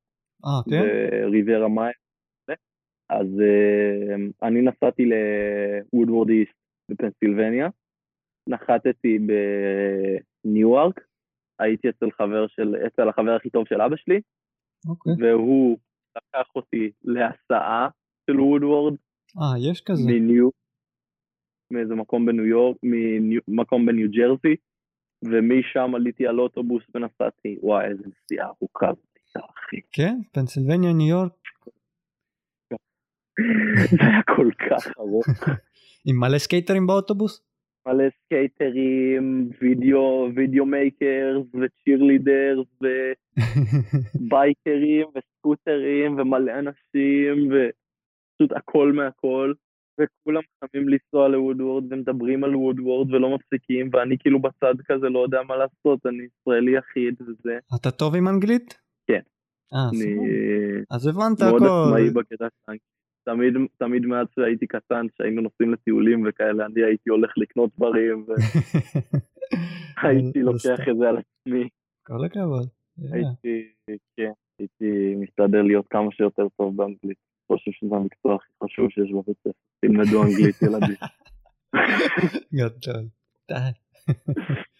אה, 0.44 0.70
כן? 0.70 0.82
וריברה 1.26 1.68
מאי. 1.68 1.92
אז 3.10 3.26
אה, 3.40 4.48
אני 4.48 4.62
נסעתי 4.62 5.02
לוודוורד 5.04 6.28
איסט 6.28 6.52
בפנסילבניה, 6.90 7.68
נחתתי 8.48 9.18
בניוארק, 10.44 11.00
הייתי 11.58 11.88
אצל 11.88 12.10
חבר 12.10 12.46
של, 12.46 12.74
אצל 12.86 13.08
החבר 13.08 13.30
הכי 13.30 13.50
טוב 13.50 13.66
של 13.68 13.80
אבא 13.80 13.96
שלי, 13.96 14.20
אוקיי. 14.88 15.12
והוא 15.18 15.78
לקח 16.16 16.48
אותי 16.56 16.90
להסעה 17.04 17.88
של 18.30 18.40
וודוורד 18.40 18.94
אה, 19.36 19.70
יש 19.70 19.80
כזה. 19.80 20.02
מניו, 20.06 20.48
מאיזה 21.72 21.94
מקום 21.94 22.26
בניו 22.26 22.44
יורק, 22.44 22.76
ממקום 23.48 23.86
בניו 23.86 24.10
ג'רזי, 24.10 24.56
ומשם 25.22 25.94
עליתי 25.94 26.26
על 26.26 26.40
אוטובוס 26.40 26.82
ונסעתי, 26.94 27.56
וואי 27.62 27.84
איזה 27.84 28.02
נסיעה 28.06 28.46
ארוכה 28.46 28.86
זאת 28.86 29.06
הייתה, 29.14 29.40
אחי. 29.40 29.80
כן? 29.92 30.18
פנסילבניה, 30.32 30.92
ניו 30.92 31.08
יורק, 31.08 31.32
זה 33.90 33.96
היה 34.00 34.22
כל 34.36 34.50
כך 34.58 34.98
ארוך. 34.98 35.26
עם 36.06 36.16
מלא 36.20 36.38
סקייטרים 36.38 36.86
באוטובוס? 36.86 37.42
מלא 37.86 38.04
סקייטרים, 38.24 39.50
וידאו, 39.62 40.28
video 40.34 40.66
makers, 40.66 41.46
ו 41.54 41.62
cheerleaders, 41.62 42.66
ובייקרים, 44.14 45.06
וסקוטרים, 45.14 46.18
ומלא 46.18 46.52
אנשים, 46.58 47.50
ופשוט 47.50 48.52
הכל 48.56 48.92
מהכל. 48.92 49.52
וכולם 50.00 50.40
חייבים 50.58 50.88
לנסוע 50.88 51.28
לוודוורד 51.28 51.92
ומדברים 51.92 52.44
על 52.44 52.56
וודוורד 52.56 53.14
ולא 53.14 53.34
מפסיקים 53.34 53.90
ואני 53.92 54.16
כאילו 54.18 54.42
בצד 54.42 54.74
כזה 54.86 55.08
לא 55.08 55.18
יודע 55.18 55.38
מה 55.48 55.56
לעשות 55.56 56.06
אני 56.06 56.22
ישראלי 56.24 56.76
יחיד 56.78 57.14
וזה 57.20 57.58
אתה 57.76 57.90
טוב 57.90 58.14
עם 58.14 58.28
אנגלית? 58.28 58.78
כן. 59.06 59.20
אה, 59.74 59.88
אני 59.92 59.98
סבבה. 59.98 60.96
אז 60.96 61.06
הבנת 61.06 61.40
מאוד 61.42 61.62
הכל. 61.62 61.72
עצמאי 61.86 62.10
בקטע 62.10 62.46
שלנו. 62.66 62.78
תמיד 63.24 63.54
תמיד 63.78 64.06
מאז 64.06 64.26
שהייתי 64.34 64.66
קטן 64.66 65.06
שהיינו 65.16 65.42
נוסעים 65.42 65.72
לטיולים 65.72 66.24
וכאלה 66.28 66.66
אני 66.66 66.84
הייתי 66.84 67.10
הולך 67.10 67.32
לקנות 67.36 67.70
דברים 67.76 68.26
והייתי 70.02 70.42
לוקח. 70.48 70.88
את 70.90 70.96
זה 70.98 71.08
על 71.08 71.16
עצמי 71.16 71.68
כל 72.06 72.24
הכבוד. 72.24 72.68
הייתי 73.12 73.72
כן 74.16 74.32
הייתי 74.58 75.14
משתדל 75.14 75.62
להיות 75.62 75.86
כמה 75.90 76.12
שיותר 76.12 76.46
טוב 76.56 76.76
באנגלית. 76.76 77.18
חושב 77.52 77.70
שזה 77.70 77.96
המקצוע 77.96 78.34
הכי 78.34 78.52
חשוב 78.64 78.90
שיש 78.90 79.10
בבית 79.12 79.38
ספר. 79.40 79.50
תלמדו 79.80 80.22
אנגלית 80.22 80.62
ילדים. 80.62 80.96
גדול. 82.54 83.04
די. 83.48 83.70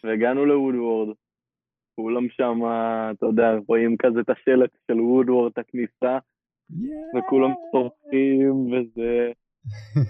והגענו 0.05 0.45
לוודוורד. 0.45 1.17
כולם 1.97 2.29
שם, 2.29 2.59
אתה 3.13 3.27
יודע, 3.27 3.45
רואים 3.69 3.97
כזה 3.99 4.21
את 4.21 4.31
השלט 4.31 4.71
של 4.87 5.01
וודוורד, 5.01 5.53
את 5.53 5.59
הכניסה, 5.59 6.19
וכולם 7.15 7.51
צורכים, 7.71 8.73
וזה, 8.73 9.33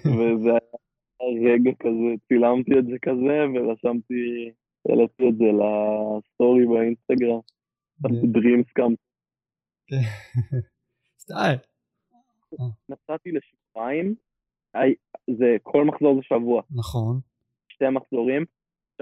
וזה 0.06 0.50
היה 0.50 1.52
רגע 1.52 1.70
כזה, 1.80 2.10
צילמתי 2.28 2.78
את 2.78 2.86
זה 2.86 2.96
כזה, 3.02 3.36
ורשמתי, 3.54 4.50
העליתי 4.88 5.28
את 5.28 5.36
זה 5.36 5.44
לסטורי 5.44 6.66
באינסטגרם, 6.66 7.40
Dreams 8.04 8.70
come. 8.78 8.94
די. 11.28 11.54
נסעתי 12.88 13.30
לשבועיים, 13.32 14.14
זה, 15.38 15.56
כל 15.62 15.84
מחזור 15.84 16.14
זה 16.14 16.22
שבוע, 16.22 16.62
נכון. 16.70 17.20
שתי 17.68 17.88
מחזורים. 17.88 18.44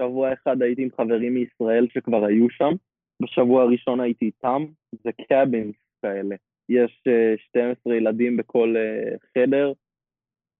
שבוע 0.01 0.33
אחד 0.33 0.61
הייתי 0.61 0.81
עם 0.81 0.89
חברים 0.97 1.33
מישראל 1.33 1.87
שכבר 1.93 2.25
היו 2.25 2.49
שם, 2.49 2.73
בשבוע 3.21 3.63
הראשון 3.63 3.99
הייתי 3.99 4.25
איתם, 4.25 4.65
זה 5.03 5.09
קאבינס 5.29 5.75
כאלה. 6.01 6.35
יש 6.69 7.03
אה, 7.07 7.37
12 7.37 7.95
ילדים 7.95 8.37
בכל 8.37 8.75
אה, 8.77 9.17
חדר, 9.33 9.73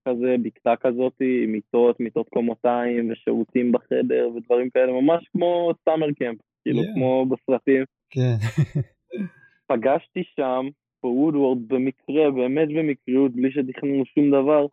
כזה, 0.08 0.34
בקתה 0.42 0.74
כזאת, 0.80 1.12
עם 1.20 1.52
מיטות, 1.52 2.00
מיטות 2.00 2.28
קומותיים, 2.28 3.10
ושירותים 3.10 3.72
בחדר, 3.72 4.28
ודברים 4.36 4.70
כאלה, 4.70 4.92
ממש 4.92 5.28
כמו 5.32 5.72
סאמר 5.84 6.12
קמפ, 6.18 6.38
כאילו 6.62 6.82
Yeah. 6.82 6.94
כמו 6.94 7.26
בסרטים. 7.26 7.84
כן. 8.10 8.36
פגשתי 9.72 10.22
שם, 10.36 10.68
בוודוורד, 11.02 11.68
במקרה, 11.68 12.30
באמת 12.30 12.68
במקריות, 12.68 13.32
בלי 13.32 13.50
שתכננו 13.52 14.04
שום 14.04 14.30
דבר, 14.30 14.66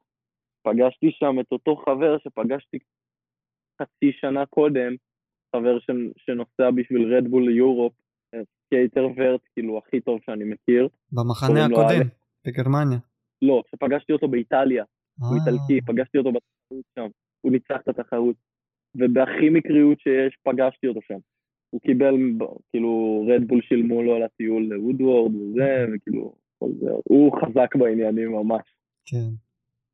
פגשתי 0.64 1.12
שם 1.12 1.40
את 1.40 1.52
אותו 1.52 1.76
חבר 1.76 2.18
שפגשתי 2.18 2.78
חצי 3.82 4.12
שנה 4.12 4.46
קודם, 4.46 4.96
חבר 5.56 5.80
ש... 5.80 5.86
שנוסע 6.18 6.72
בשביל 6.76 7.16
רדבול 7.16 7.50
ל 7.50 7.55
Europe, 7.55 7.94
אה, 8.34 8.40
skater 8.66 9.08
vert, 9.18 9.42
כאילו 9.54 9.78
הכי 9.78 10.02
טוב 10.02 10.20
שאני 10.26 10.44
מכיר. 10.44 10.88
במחנה 11.12 11.68
לו 11.68 11.76
הקודם, 11.76 12.02
אלכס. 12.02 12.16
בגרמניה. 12.48 12.98
לא, 13.42 13.64
שפגשתי 13.72 14.14
אותו 14.14 14.28
באיטליה, 14.28 14.84
הוא 15.20 15.28
אה, 15.28 15.36
איטלקי, 15.36 15.86
פגשתי 15.86 16.18
אותו 16.18 16.32
בתחרות 16.32 16.86
שם, 16.96 17.08
הוא 17.42 17.52
ניצח 17.52 17.78
את 17.84 17.88
התחרות, 17.88 18.36
ובהכי 18.96 19.50
מקריות 19.50 20.00
שיש, 20.00 20.38
פגשתי 20.44 20.88
אותו 20.88 21.00
שם. 21.02 21.20
הוא 21.70 21.82
קיבל, 21.82 22.16
כאילו, 22.70 23.26
רדבול 23.28 23.62
שילמו 23.62 24.04
לו 24.04 24.16
על 24.16 24.24
הטיול 24.24 24.64
לוודוורד 24.64 25.36
וזה, 25.36 25.86
וכאילו, 25.96 26.36
כל 26.60 26.70
זה, 26.80 26.90
הוא 27.10 27.32
חזק 27.42 27.76
בעניינים 27.76 28.32
ממש. 28.32 28.62
כן. 29.06 29.30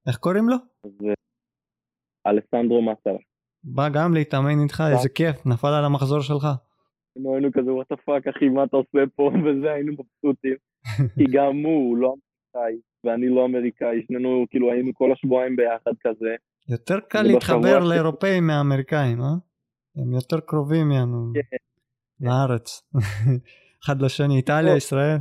איך 0.08 0.18
קוראים 0.18 0.50
לו? 0.50 0.56
אז 0.84 0.92
אה, 1.08 2.32
אלסנדרו 2.32 2.82
מסלה. 2.82 3.20
בא 3.64 3.90
גם 3.90 4.14
להתאמן 4.14 4.64
איתך, 4.64 4.84
איזה 4.92 5.10
כיף, 5.10 5.46
נפל 5.46 5.68
על 5.68 5.86
המחזור 5.86 6.22
שלך. 6.22 6.48
היינו 7.16 7.52
כזה, 7.54 7.74
what 7.74 7.86
the 7.86 7.96
fuck, 7.96 8.28
אחי, 8.28 8.50
מה 8.50 8.64
אתה 8.64 8.78
עושה 8.78 9.00
פה? 9.16 9.32
וזה, 9.46 9.72
היינו 9.72 9.92
מבסוטים. 9.92 10.56
כי 11.16 11.24
גם 11.32 11.56
הוא, 11.66 11.90
הוא 11.90 11.98
לא 11.98 12.16
אמריקאי, 12.56 12.82
ואני 13.04 13.30
לא 13.30 13.46
אמריקאי, 13.46 14.04
שנינו, 14.08 14.46
כאילו, 14.50 14.72
היינו 14.72 14.92
כל 14.94 15.12
השבועיים 15.12 15.56
ביחד 15.56 15.92
כזה. 16.02 16.36
יותר 16.70 17.00
קל 17.00 17.24
זה 17.24 17.34
להתחבר 17.34 17.80
לאירופאים 17.90 18.48
מהאמריקאים, 18.48 19.22
אה? 19.22 19.36
הם 19.96 20.14
יותר 20.14 20.40
קרובים 20.40 20.88
ממנו 20.88 21.34
כן. 21.34 21.58
לארץ. 22.26 22.82
אחד 23.84 24.02
לשני, 24.02 24.38
איטליה, 24.38 24.72
לא. 24.72 24.78
ישראל. 24.78 25.18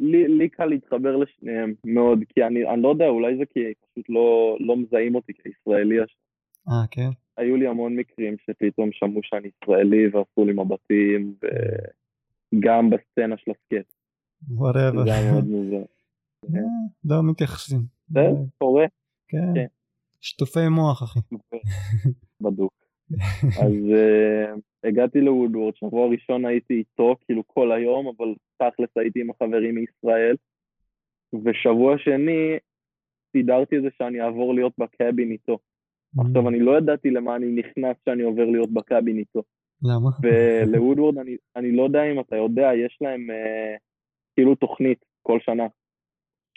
לי, 0.00 0.28
לי 0.28 0.48
קל 0.48 0.64
להתחבר 0.64 1.16
לשניהם 1.16 1.74
מאוד, 1.84 2.18
כי 2.28 2.42
אני, 2.42 2.68
אני 2.68 2.82
לא 2.82 2.88
יודע, 2.88 3.08
אולי 3.08 3.36
זה 3.36 3.44
כי 3.46 3.60
פשוט 3.80 4.08
לא, 4.08 4.56
לא 4.60 4.76
מזהים 4.76 5.14
אותי 5.14 5.32
כישראלי. 5.34 5.98
אה, 6.68 6.86
כן. 6.90 7.10
היו 7.36 7.56
לי 7.56 7.66
המון 7.66 7.96
מקרים 7.96 8.36
שפתאום 8.38 8.88
שמעו 8.92 9.20
שאני 9.22 9.48
ישראלי 9.48 10.06
ועשו 10.06 10.44
לי 10.44 10.52
מבטים, 10.52 11.34
וגם 12.54 12.90
בסצנה 12.90 13.36
של 13.36 13.50
ה 13.50 13.56
skate. 13.56 13.92
Whatever. 14.48 15.04
זה 15.04 15.14
היה 15.14 15.32
מאוד 15.32 15.44
מוזר. 15.44 15.84
לא 17.10 17.22
מתייחסים. 17.22 17.80
זה 18.08 18.20
קורה, 18.58 18.86
כן. 19.28 19.54
כן. 19.54 19.66
שטופי 20.20 20.68
מוח, 20.68 21.02
אחי. 21.02 21.20
בדוק. 22.40 22.83
אז 23.64 23.72
uh, 23.72 24.60
הגעתי 24.84 25.20
לוודוורד, 25.20 25.76
שבוע 25.76 26.08
ראשון 26.08 26.44
הייתי 26.44 26.74
איתו, 26.74 27.16
כאילו 27.24 27.42
כל 27.46 27.72
היום, 27.72 28.06
אבל 28.06 28.34
תכלס 28.56 28.88
הייתי 28.96 29.20
עם 29.20 29.30
החברים 29.30 29.74
מישראל. 29.74 30.36
ושבוע 31.44 31.98
שני, 31.98 32.58
סידרתי 33.32 33.76
את 33.76 33.82
זה 33.82 33.88
שאני 33.98 34.20
אעבור 34.20 34.54
להיות 34.54 34.72
בקאבין 34.78 35.30
איתו. 35.30 35.58
עכשיו, 36.18 36.48
אני 36.48 36.60
לא 36.60 36.78
ידעתי 36.78 37.10
למה 37.10 37.36
אני 37.36 37.46
נכנס 37.46 37.96
שאני 38.04 38.22
עובר 38.22 38.44
להיות 38.44 38.72
בקאבין 38.72 39.18
איתו. 39.18 39.42
למה? 39.82 40.10
ולוודוורד, 40.22 41.18
אני, 41.18 41.36
אני 41.56 41.72
לא 41.72 41.82
יודע 41.82 42.02
אם 42.04 42.20
אתה 42.20 42.36
יודע, 42.36 42.70
יש 42.74 42.98
להם 43.00 43.30
uh, 43.30 43.78
כאילו 44.34 44.54
תוכנית 44.54 45.04
כל 45.22 45.38
שנה, 45.40 45.66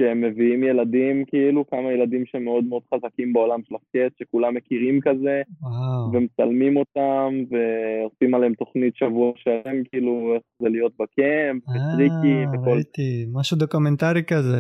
שהם 0.01 0.21
מביאים 0.21 0.63
ילדים, 0.63 1.25
כאילו, 1.25 1.67
כמה 1.67 1.91
ילדים 1.93 2.25
שמאוד 2.25 2.63
מאוד 2.63 2.81
חזקים 2.93 3.33
בעולם 3.33 3.59
של 3.63 3.75
ה 3.75 3.81
skate, 3.81 4.17
שכולם 4.19 4.55
מכירים 4.55 4.99
כזה, 5.01 5.41
וואו. 5.61 6.11
ומצלמים 6.13 6.77
אותם, 6.77 7.33
ועושים 7.49 8.35
עליהם 8.35 8.53
תוכנית 8.53 8.95
שבוע 8.95 9.33
שלם, 9.35 9.83
כאילו, 9.91 10.33
איך 10.35 10.43
זה 10.61 10.69
להיות 10.69 10.93
וטריקים, 10.93 12.47
אה, 12.49 12.59
וכל... 12.61 12.69
ראיתי, 12.69 13.25
משהו 13.33 13.57
דוקומנטרי 13.57 14.23
כזה. 14.23 14.57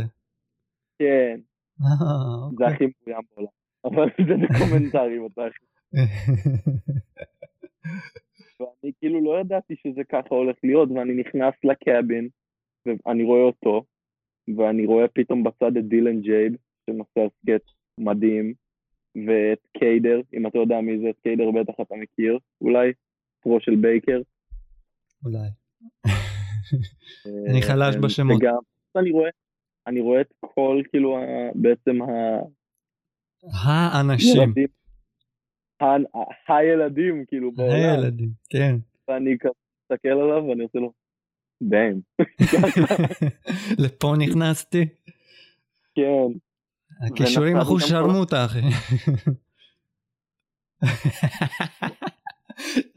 כן, 0.99 1.39
אה, 1.81 1.97
זה 1.99 2.63
אוקיי. 2.63 2.67
הכי 2.67 2.83
מבוים 2.85 3.21
בעולם. 3.35 3.49
אבל 3.85 4.09
זה 4.27 4.33
דוקומנטרי, 4.47 5.19
בתכל'ס. 5.25 5.67
ואני 8.59 8.91
כאילו 8.99 9.23
לא 9.23 9.39
ידעתי 9.39 9.75
שזה 9.83 10.03
ככה 10.03 10.35
הולך 10.35 10.55
להיות, 10.63 10.89
ואני 10.91 11.13
נכנס 11.13 11.53
ל 11.63 11.72
cabin, 11.72 12.27
ואני 12.85 13.23
רואה 13.23 13.41
אותו, 13.41 13.83
ואני 14.57 14.85
רואה 14.85 15.07
פתאום 15.07 15.43
בצד 15.43 15.77
את 15.77 15.87
דילן 15.87 16.21
ג'ייד, 16.21 16.55
שנוסע 16.89 17.19
skate 17.19 17.65
מדהים, 17.99 18.53
ואת 19.27 19.59
קיידר, 19.77 20.21
אם 20.33 20.47
אתה 20.47 20.57
יודע 20.57 20.81
מי 20.81 20.99
זה, 20.99 21.09
את 21.09 21.15
קיידר 21.23 21.51
בטח 21.51 21.73
אתה 21.81 21.95
מכיר, 21.95 22.39
אולי, 22.61 22.91
pro 23.41 23.59
של 23.61 23.75
בייקר. 23.75 24.21
אולי. 25.25 25.47
אני 27.49 27.61
חלש 27.61 27.95
אה, 27.95 28.01
בשמות. 28.01 28.37
וגם, 28.41 28.55
אני 28.95 29.11
רואה, 29.11 29.29
אני 29.87 29.99
רואה 30.01 30.21
את 30.21 30.33
כל, 30.39 30.81
כאילו, 30.89 31.17
ה- 31.17 31.51
בעצם 31.55 31.97
האנשים, 33.63 34.41
הילדים, 34.41 34.67
ה- 35.81 36.53
הילדים, 36.53 37.25
כאילו, 37.27 37.51
בעולם. 37.51 37.73
הילדים, 37.73 38.29
כן. 38.49 38.75
ואני 39.07 39.33
מסתכל 39.91 40.07
עליו 40.09 40.45
ואני 40.49 40.63
עושה 40.63 40.79
לו, 40.79 40.91
דאם. 41.61 41.99
לפה 43.85 44.13
נכנסתי. 44.17 44.85
כן, 45.95 46.27
הכישורים 47.07 47.57
אחוז 47.57 47.83
שרמוטה 47.83 48.45
אחי. 48.45 48.61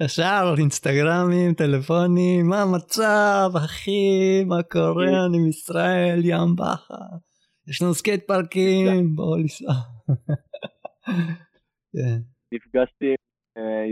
ישר 0.01 0.55
אינסטגרמים, 0.59 1.55
טלפונים, 1.55 2.49
מה 2.49 2.63
המצב 2.63 3.51
אחי, 3.57 4.45
מה 4.47 4.63
קורה, 4.63 5.27
אני 5.27 5.39
מישראל, 5.39 6.21
ים 6.25 6.57
בחר. 6.57 7.17
יש 7.69 7.83
לנו 7.83 7.95
skate 7.95 8.27
פארקים, 8.27 9.17
בואו 9.17 9.37
לנסוע. 9.37 9.75
כן. 11.93 12.19
נפגשתי 12.53 13.11
אה, 13.11 13.15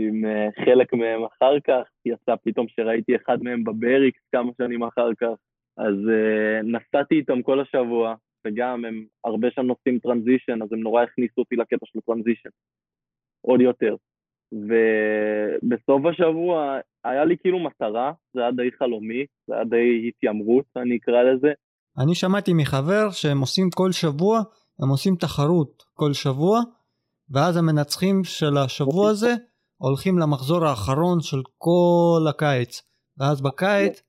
עם 0.07 0.25
אה, 0.25 0.65
חלק 0.65 0.93
מהם 0.93 1.23
אחר 1.23 1.59
כך, 1.67 1.83
יצא 2.05 2.35
פתאום 2.43 2.67
שראיתי 2.67 3.15
אחד 3.15 3.43
מהם 3.43 3.63
בבריקס 3.63 4.19
כמה 4.31 4.51
שנים 4.57 4.83
אחר 4.83 5.09
כך, 5.19 5.35
אז 5.77 5.95
אה, 6.09 6.61
נסעתי 6.63 7.15
איתם 7.15 7.41
כל 7.41 7.59
השבוע, 7.61 8.15
וגם 8.45 8.85
הם 8.85 9.05
הרבה 9.25 9.47
שם 9.51 9.61
נוסעים 9.61 9.99
transition, 9.99 10.61
אז 10.61 10.73
הם 10.73 10.79
נורא 10.79 11.03
הכניסו 11.03 11.41
אותי 11.41 11.55
לקטע 11.55 11.85
של 11.85 11.99
transition, 12.05 12.49
עוד 13.41 13.61
יותר. 13.61 13.95
ובסוף 14.51 16.05
השבוע 16.05 16.79
היה 17.03 17.25
לי 17.25 17.37
כאילו 17.37 17.59
מטרה, 17.59 18.11
זה 18.33 18.41
היה 18.41 18.51
די 18.51 18.71
חלומי, 18.71 19.25
זה 19.47 19.55
היה 19.55 19.63
די 19.63 20.07
התיימרות, 20.07 20.65
אני 20.75 20.97
אקרא 20.97 21.23
לזה, 21.23 21.51
אני 21.97 22.15
שמעתי 22.15 22.53
מחבר 22.53 23.09
שהם 23.11 23.39
עושים 23.39 23.69
כל 23.75 23.91
שבוע, 23.91 24.39
הם 24.81 24.89
עושים 24.89 25.15
תחרות 25.15 25.83
כל 25.93 26.13
שבוע, 26.13 26.59
ואז 27.31 27.57
המנצחים 27.57 28.23
של 28.23 28.57
השבוע 28.57 29.09
הזה 29.09 29.33
הולכים 29.77 30.19
למחזור 30.19 30.65
האחרון 30.65 31.21
של 31.21 31.37
כל 31.57 32.25
הקיץ. 32.29 32.81
ואז 33.17 33.41
בקיץ, 33.41 34.01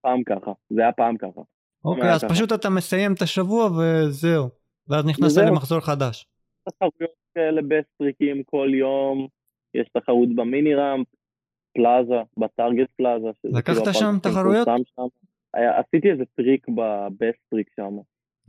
פעם 0.00 0.22
ככה, 0.26 0.50
זה 0.70 0.82
היה 0.82 0.92
פעם 0.92 1.16
ככה. 1.16 1.40
אוקיי, 1.84 2.02
היה 2.04 2.14
אז 2.14 2.24
ככה. 2.24 2.34
פשוט 2.34 2.52
אתה 2.52 2.70
מסיים 2.70 3.12
את 3.12 3.22
השבוע 3.22 3.66
וזהו. 3.66 4.48
ואז 4.88 5.04
נכנסת. 5.06 5.42
למחזור 5.46 5.80
חדש. 5.80 6.26
תחרויות 6.68 7.10
כאלה 7.34 7.60
בסטריקים 7.68 8.42
כל 8.46 8.68
יום, 8.74 9.26
יש 9.74 9.88
תחרות 9.98 10.28
במיני 10.34 10.74
ראמפ, 10.74 11.06
פלאזה, 11.74 12.14
בטארגט 12.38 12.88
פלאזה. 12.96 13.26
לקחת 13.44 13.76
כאילו 13.76 13.94
שם 13.94 14.18
תחרויות? 14.22 14.68
שם. 14.96 15.02
היה- 15.54 15.78
עשיתי 15.80 16.10
איזה 16.10 16.22
טריק 16.36 16.66
ב 16.68 16.78
best 16.78 17.18
trick 17.18 17.68
שם, 17.76 17.96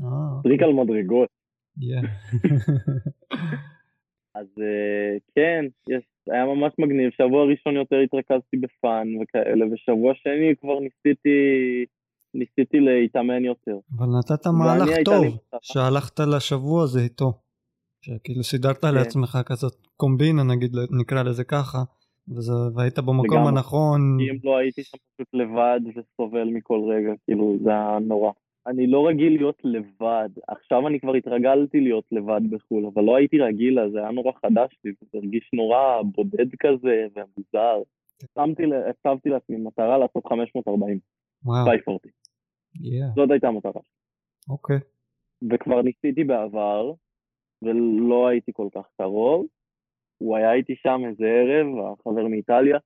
אה, 0.02 0.08
טריק 0.44 0.62
על 0.62 0.74
מדרגות. 0.74 1.30
yeah. 1.80 2.06
אז 4.40 4.48
אה, 4.62 5.18
כן, 5.36 5.66
יש, 5.90 6.04
היה 6.32 6.46
ממש 6.46 6.74
מגניב. 6.80 7.10
שבוע 7.12 7.46
ראשון 7.46 7.76
יותר 7.76 7.96
התרכזתי 7.96 8.58
ב 8.58 8.70
fun 8.70 9.08
וכאלה, 9.22 9.66
ושבוע 9.72 10.14
שני 10.16 10.56
כבר 10.62 10.80
ניסיתי, 10.80 11.40
ניסיתי 12.34 12.80
להתאמן 12.80 13.46
יותר. 13.46 13.78
אבל 13.98 14.08
נתת 14.20 14.48
מהלך 14.48 14.90
טוב. 15.06 15.24
שהלכת 15.62 16.20
לשבוע 16.20 16.84
הזה 16.84 17.00
איתו. 17.00 17.32
שכאילו 18.02 18.44
סידרת 18.44 18.78
כן. 18.78 18.96
לעצמך 18.96 19.38
כזאת 19.46 19.74
קומבינה 19.98 20.44
נגיד, 20.44 20.72
נקרא 21.02 21.24
לזה 21.24 21.44
ככה, 21.44 21.78
וזה, 22.28 22.54
והיית 22.76 23.00
במקום. 23.00 23.48
הנכון. 23.48 24.18
כי 24.20 24.30
אם 24.32 24.38
לא 24.44 24.58
הייתי 24.58 24.84
שם 24.84 24.98
פשוט 25.14 25.28
לבד 25.34 25.80
וסובל 25.96 26.48
מכל 26.54 26.80
רגע, 26.94 27.12
כאילו, 27.26 27.58
זה 27.64 27.70
היה 27.70 27.98
נורא. 28.02 28.32
אני 28.68 28.88
לא 28.88 29.08
רגיל 29.08 29.38
להיות 29.38 29.62
לבד. 29.64 30.30
עכשיו 30.48 30.88
אני 30.88 31.00
כבר 31.00 31.14
התרגלתי 31.14 31.80
להיות 31.80 32.06
לבד 32.12 32.42
בחו"ל, 32.50 32.86
אבל 32.86 33.04
לא 33.04 33.16
הייתי 33.16 33.40
רגיל 33.40 33.82
לזה, 33.82 34.00
היה 34.00 34.12
נורא 34.12 34.32
חדש 34.32 34.78
לי, 34.84 34.92
זה 35.12 35.18
הרגיש 35.18 35.50
נורא 35.54 36.02
בודד 36.02 36.56
כזה 36.60 37.08
ומוזר. 37.16 37.82
שמתי, 39.04 39.30
לעצמי 39.30 39.58
מטרה 39.58 39.98
לעשות 39.98 40.26
540, 40.28 41.00
וואו, 41.46 41.66
540. 41.66 42.14
yeah, 42.76 43.16
זאת 43.16 43.32
הייתה 43.32 43.48
המטרה. 43.48 43.82
אוקיי. 44.50 44.78
וכבר 45.52 45.82
ניסיתי 45.82 46.24
בעבר, 46.24 46.94
ולא 47.62 48.28
הייתי 48.28 48.52
כל 48.54 48.68
כך 48.76 48.88
קרוב. 48.98 49.46
הוא 50.18 50.38
היה 50.38 50.54
איתי 50.54 50.76
שם 50.76 51.02
איזה 51.10 51.26
ערב, 51.26 51.68
החבר 52.00 52.28
מאיטליה, 52.28 52.78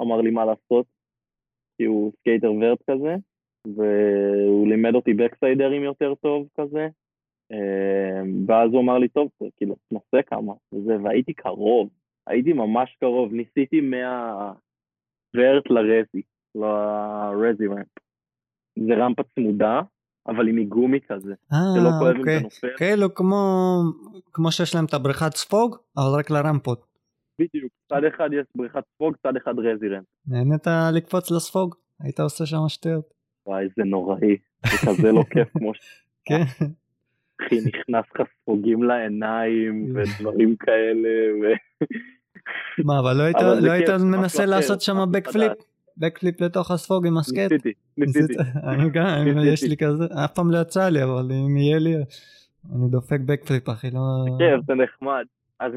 אמר 0.00 0.20
לי 0.20 0.30
מה 0.30 0.44
לעשות, 0.44 0.86
כי 1.76 1.84
הוא 1.84 2.12
סקייטר 2.12 2.52
ורט 2.52 2.82
כזה, 2.90 3.14
והוא 3.76 4.68
לימד 4.68 4.94
אותי 4.94 5.14
בקסיידרים 5.14 5.82
יותר 5.82 6.14
טוב 6.14 6.48
כזה, 6.60 6.88
אה, 7.52 8.22
ואז 8.46 8.70
הוא 8.72 8.80
אמר 8.80 8.98
לי, 8.98 9.08
טוב, 9.08 9.28
כאילו, 9.56 9.76
תנסה 9.88 10.22
כמה, 10.26 10.52
וזה, 10.72 10.96
והייתי 11.02 11.32
קרוב, 11.32 11.88
הייתי 12.26 12.52
ממש 12.52 12.96
קרוב, 13.00 13.32
ניסיתי 13.32 13.80
מהוורט 13.80 14.60
לרזי, 15.70 16.22
לרזי 16.54 17.66
רמפ. 17.66 17.88
זה 18.78 18.94
רמפה 18.94 19.22
צמודה, 19.34 19.80
אבל 20.28 20.46
היא 20.46 20.54
מגומי 20.54 21.00
כזה, 21.08 21.34
שלא 21.50 21.88
אה, 21.88 21.98
כואב 21.98 22.14
אם 22.14 22.20
אוקיי. 22.20 22.36
אתה 22.36 22.44
נופל. 22.44 22.76
כאילו 22.76 23.14
כמו, 23.14 23.36
כמו 24.32 24.52
שיש 24.52 24.74
להם 24.74 24.84
את 24.84 24.94
הבריכת 24.94 25.32
ספוג, 25.32 25.76
אבל 25.96 26.18
רק 26.18 26.30
לרמפות. 26.30 26.86
בדיוק, 27.38 27.72
צד 27.88 28.04
אחד 28.14 28.30
יש 28.32 28.46
בריכת 28.54 28.84
ספוג, 28.94 29.16
צד 29.22 29.36
אחד 29.36 29.58
רזי 29.58 29.88
רמפ. 29.88 30.06
נהנית 30.26 30.66
לקפוץ 30.96 31.30
לספוג? 31.30 31.74
היית 32.00 32.20
עושה 32.20 32.46
שם 32.46 32.68
שטויות. 32.68 33.15
וואי, 33.46 33.66
זה 33.76 33.84
נוראי, 33.84 34.36
זה 34.66 34.86
כזה 34.86 35.12
לא 35.12 35.22
כיף 35.30 35.48
כמו 35.58 35.74
ש... 35.74 35.78
כן. 36.24 36.42
אחי, 37.40 37.56
נכנס 37.56 38.04
לך 38.14 38.26
ספוגים 38.42 38.82
לעיניים 38.82 39.84
ודברים 39.94 40.56
כאלה, 40.56 41.08
ו... 41.42 41.44
מה, 42.84 43.00
אבל 43.00 43.16
לא 43.16 43.22
היית, 43.22 43.36
לא 43.62 43.70
היית 43.70 43.88
מנסה 43.88 44.42
משהו 44.42 44.50
לעשות 44.50 44.80
שם 44.80 44.96
בקפליפ? 45.10 45.52
חדש. 45.52 45.64
בקפליפ 45.96 46.40
לתוך 46.40 46.70
הספוג 46.70 47.06
עם 47.06 47.18
הסקט? 47.18 47.52
ניסיתי, 47.52 47.72
ניסיתי. 47.96 48.34
אני 48.64 48.90
גם. 48.90 49.38
יש 49.44 49.62
לי 49.62 49.76
כזה, 49.76 50.04
אף 50.24 50.34
פעם 50.34 50.50
לא 50.50 50.58
יצא 50.58 50.88
לי, 50.88 51.02
אבל 51.02 51.30
אם 51.32 51.56
יהיה 51.56 51.78
לי, 51.78 51.94
אני 52.74 52.88
דופק 52.90 53.20
בקפליפ 53.26 53.68
אחי, 53.68 53.90
לא... 53.90 54.00
כן, 54.38 54.60
זה 54.66 54.74
נחמד. 54.74 55.24
אז 55.60 55.72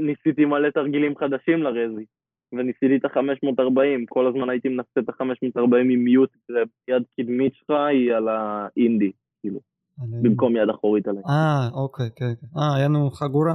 ניסיתי 0.00 0.44
מלא 0.44 0.70
תרגילים 0.70 1.16
חדשים 1.16 1.62
לרזי, 1.62 2.04
וניסיתי 2.52 2.96
את 2.96 3.04
ה-540, 3.04 3.78
כל 4.08 4.26
הזמן 4.26 4.50
הייתי 4.50 4.68
מנסה 4.68 5.00
את 5.00 5.08
ה-540 5.08 5.76
עם 5.76 6.04
מיוט, 6.04 6.30
יד 6.88 7.02
קדמית 7.16 7.54
שלך 7.54 7.70
היא 7.70 8.12
על 8.14 8.28
האינדי, 8.28 9.12
אני- 9.44 9.58
במקום 10.22 10.56
יד 10.56 10.68
אחורית 10.70 11.08
עליי. 11.08 11.22
אה, 11.28 11.68
אוקיי, 11.74 12.06
כן. 12.16 12.24
כן. 12.40 12.58
אה, 12.58 12.76
היה 12.76 12.88
לנו 12.88 13.10
חגורה, 13.10 13.54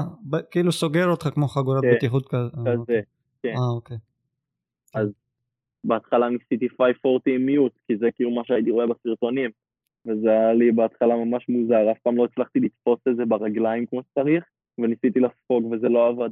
כאילו 0.52 0.72
סוגר 0.72 1.07
אותך 1.10 1.28
כמו 1.28 1.48
חגורת 1.48 1.82
כן, 1.82 1.94
בטיחות 1.95 2.28
כזה. 2.28 2.38
אה, 2.57 2.64
כזה. 2.64 2.76
אוקיי. 2.78 3.02
כן. 3.44 3.49
אה, 3.57 3.76
אוקיי. 3.76 3.98
בהתחלה 5.84 6.30
ניסיתי 6.30 6.69
540 6.69 7.36
עם 7.36 7.45
מיוט, 7.45 7.72
כי 7.88 7.98
זה 7.98 8.07
כאילו 8.15 8.32
מה 8.32 8.41
שהייתי 8.45 8.72
רואה 8.72 8.86
בסרטונים. 8.88 9.49
וזה 10.06 10.30
היה 10.30 10.53
לי 10.53 10.72
בהתחלה 10.72 11.15
ממש 11.15 11.49
מוזר, 11.49 11.91
אף 11.91 11.98
פעם 12.03 12.18
לא 12.18 12.26
הצלחתי 12.26 12.60
לתפוס 12.60 12.99
את 13.10 13.15
זה 13.15 13.26
ברגליים 13.26 13.86
כמו 13.86 14.02
שצריך, 14.03 14.44
וניסיתי 14.78 15.19
לספוג 15.19 15.65
וזה 15.72 15.90
לא 15.90 16.07
עבד. 16.07 16.30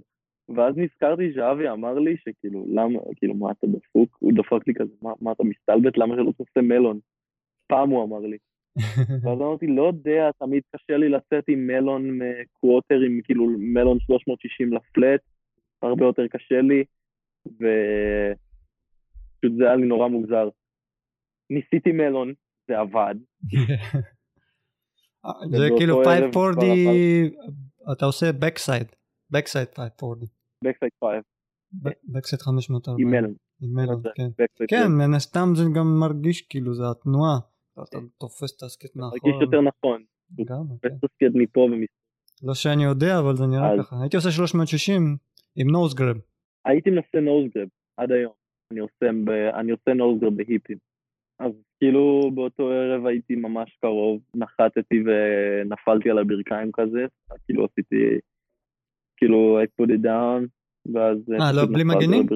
ואז 0.50 0.78
נזכרתי 0.78 1.34
שאבי 1.34 1.70
אמר 1.70 2.00
לי 2.00 2.16
שכאילו, 2.18 2.66
למה, 2.74 3.00
כאילו, 3.16 3.36
מה 3.36 3.52
אתה 3.52 3.68
דפוק? 3.68 4.18
הוא 4.20 4.34
דפק 4.36 4.68
לי 4.68 4.74
כזה, 4.74 4.94
מה, 5.02 5.12
מה 5.22 5.32
אתה 5.32 5.44
מסתלבט? 5.44 5.98
למה 5.98 6.16
שלא 6.16 6.32
תעשה 6.38 6.62
מלון? 6.62 7.00
פעם 7.68 7.90
הוא 7.90 8.04
אמר 8.04 8.20
לי. 8.20 8.38
ואז 9.24 9.40
אמרתי, 9.42 9.68
לא 9.68 9.88
יודע, 9.88 10.32
תמיד 10.40 10.64
קשה 10.76 10.98
לי 10.98 11.10
לצאת 11.10 11.44
עם 11.48 11.68
מלון 11.68 12.20
קווטר, 12.54 13.00
עם 13.06 13.20
כאילו 13.24 13.46
מלון 13.60 14.00
360 14.00 14.74
לפלט, 14.74 15.22
הרבה 15.82 16.06
יותר 16.06 16.28
קשה 16.28 16.62
לי, 16.62 16.84
ופשוט 17.46 17.68
זה 19.58 19.66
היה 19.66 19.76
לי 19.76 19.88
נורא 19.88 20.08
מוזר. 20.08 20.50
ניסיתי 21.50 21.92
מלון, 21.92 22.34
זה 22.68 22.80
עבד, 22.80 23.16
זה 25.52 25.68
כאילו 25.78 26.02
ערב 26.02 26.34
540, 26.34 27.32
אתה 27.92 28.06
עושה 28.06 28.30
backside, 28.30 28.96
backside 29.36 29.76
540, 29.76 30.28
בקסייד 30.64 30.92
5 31.04 31.24
backside 31.84 32.44
540. 32.44 33.08
עם 33.08 33.14
מלון. 33.14 33.34
עם 33.62 33.74
מלון, 33.74 34.02
כן. 34.16 34.44
כן. 34.68 34.88
מן 34.98 35.14
הסתם 35.14 35.48
זה 35.56 35.64
גם 35.76 35.88
מרגיש 36.00 36.42
כאילו 36.42 36.74
זה 36.74 36.84
התנועה. 36.92 37.38
אתה 37.84 37.98
תופס 38.20 38.58
את 38.58 38.64
הסקט 38.64 38.96
מאחורה. 38.96 39.20
מרגיש 39.24 39.42
יותר 39.42 39.62
נכון. 39.62 40.04
גם, 40.46 40.78
כן. 40.82 40.90
תופס 40.90 41.16
את 41.26 41.32
מפה 41.36 41.60
ומפה. 41.62 41.94
לא 42.44 42.54
שאני 42.54 42.84
יודע, 42.84 43.20
אבל 43.20 43.36
זה 43.36 43.46
נראה 43.48 43.70
ככה. 43.80 43.96
הייתי 44.02 44.16
עושה 44.16 44.32
360 44.32 45.18
עם 45.56 45.68
נוז 45.68 45.94
גרב. 45.94 46.18
הייתי 46.66 46.90
מנסה 46.90 47.20
נוזגרב 47.20 47.68
עד 47.98 48.12
היום. 48.12 48.34
אני 48.72 48.80
עושה, 48.80 49.06
ב... 49.26 49.30
אני 49.30 49.72
עושה 49.72 49.94
נוזגרב 49.94 50.34
בהיפים. 50.34 50.78
אז 51.40 51.52
כאילו 51.80 52.32
באותו 52.36 52.70
ערב 52.70 53.06
הייתי 53.06 53.36
ממש 53.36 53.78
קרוב, 53.82 54.22
נחתתי 54.36 55.04
ונפלתי 55.06 56.10
על 56.10 56.18
הברכיים 56.18 56.72
כזה, 56.74 57.06
כאילו 57.46 57.66
עשיתי, 57.66 57.96
כאילו 59.18 59.60
I 59.64 59.66
put 59.82 59.90
it 59.90 60.04
down, 60.06 60.48
ואז 60.94 61.18
אה, 61.32 61.52
לא, 61.52 61.62
פשוט 61.62 61.74
בלי 61.74 61.84
מגנים? 61.84 62.28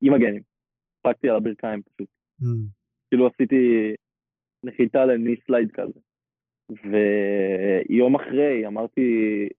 עם 0.00 0.14
מגנים. 0.14 0.42
הפקתי 1.00 1.28
על 1.28 1.36
הברכיים 1.36 1.82
פשוט. 1.82 2.08
Mm. 2.42 2.46
כאילו 3.10 3.26
עשיתי 3.26 3.92
נחיתה 4.64 5.04
לני 5.04 5.36
סלייד 5.46 5.70
כזה. 5.72 6.00
ויום 6.70 8.14
אחרי 8.14 8.66
אמרתי, 8.66 9.02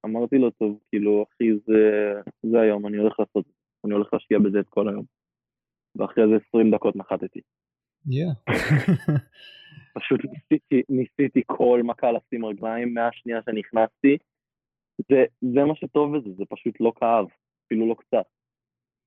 אמרתי 0.06 0.38
לו, 0.38 0.52
טוב, 0.52 0.80
כאילו, 0.90 1.26
אחי, 1.30 1.52
זה, 1.66 2.14
זה 2.44 2.62
היום, 2.62 2.88
אני 2.88 2.98
הולך 2.98 3.20
לעשות, 3.20 3.46
אני 3.86 3.94
הולך 3.94 4.14
להשקיע 4.14 4.40
בזה 4.40 4.60
את 4.60 4.70
כל 4.70 4.90
היום. 4.90 5.06
ואחרי 5.96 6.24
זה 6.28 6.36
20 6.50 6.72
דקות 6.72 6.96
נחתתי. 6.96 7.40
Yeah. 8.08 8.54
פשוט 9.96 10.20
ניסיתי, 10.26 10.82
ניסיתי 10.90 11.42
כל 11.46 11.82
מכה 11.84 12.12
לשים 12.12 12.46
רגליים 12.46 12.94
מהשנייה 12.94 13.40
שנכנסתי. 13.46 14.18
זה, 14.98 15.24
זה 15.42 15.64
מה 15.66 15.76
שטוב 15.76 16.18
בזה, 16.18 16.30
זה 16.38 16.44
פשוט 16.50 16.76
לא 16.80 16.94
כאב, 17.00 17.26
אפילו 17.66 17.90
לא 17.90 17.96
קצת. 18.00 18.26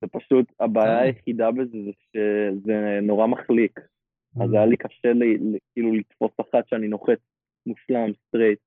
זה 0.01 0.07
פשוט, 0.13 0.53
הבעיה 0.61 0.99
כן. 0.99 1.05
היחידה 1.05 1.51
בזה 1.51 1.79
זה 1.85 1.91
שזה 2.03 2.99
נורא 3.03 3.27
מחליק. 3.27 3.81
אז 4.43 4.53
היה 4.53 4.67
לי 4.67 4.77
קשה 4.77 5.13
לי, 5.13 5.59
כאילו 5.73 5.95
לתפוס 5.95 6.33
אחת 6.41 6.69
שאני 6.69 6.89
נוחת 6.89 7.19
מושלם, 7.67 8.13
straight, 8.27 8.59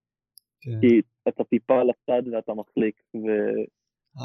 כן. 0.61 0.71
כי 0.81 1.01
אתה 1.27 1.43
טיפה 1.43 1.83
לצד 1.83 2.27
ואתה 2.33 2.53
מחליק, 2.53 3.01
ו... 3.15 3.27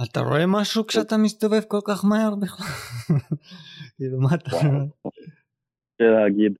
אתה 0.05 0.21
רואה 0.21 0.45
משהו 0.47 0.87
כשאתה 0.87 1.17
מסתובב 1.17 1.61
כל 1.69 1.81
כך 1.89 2.05
מהר 2.05 2.35
בכלל? 2.43 2.67
כאילו 3.97 4.21
מה 4.21 4.29
אתה... 4.35 4.51
קשה 4.51 6.11
להגיד. 6.11 6.53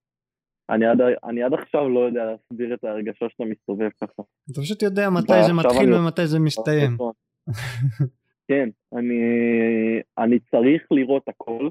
אני 0.71 0.87
עד, 0.87 0.99
אני 1.25 1.43
עד 1.43 1.55
עכשיו 1.55 1.89
לא 1.89 2.01
יודע 2.01 2.25
להסביר 2.25 2.75
את 2.75 2.85
ההרגשה 2.85 3.27
שאתה 3.29 3.45
מסתובב 3.45 3.89
ככה. 4.01 4.23
אתה 4.53 4.61
פשוט 4.61 4.83
יודע 4.83 5.11
מתי 5.11 5.43
זה 5.47 5.53
מתחיל 5.53 5.89
אני- 5.95 5.97
ומתי 5.99 6.27
זה 6.27 6.39
מסתיים. 6.39 6.97
כן, 8.49 8.69
אני, 8.93 9.21
אני 10.19 10.39
צריך 10.41 10.83
לראות 10.91 11.29
הכל 11.29 11.69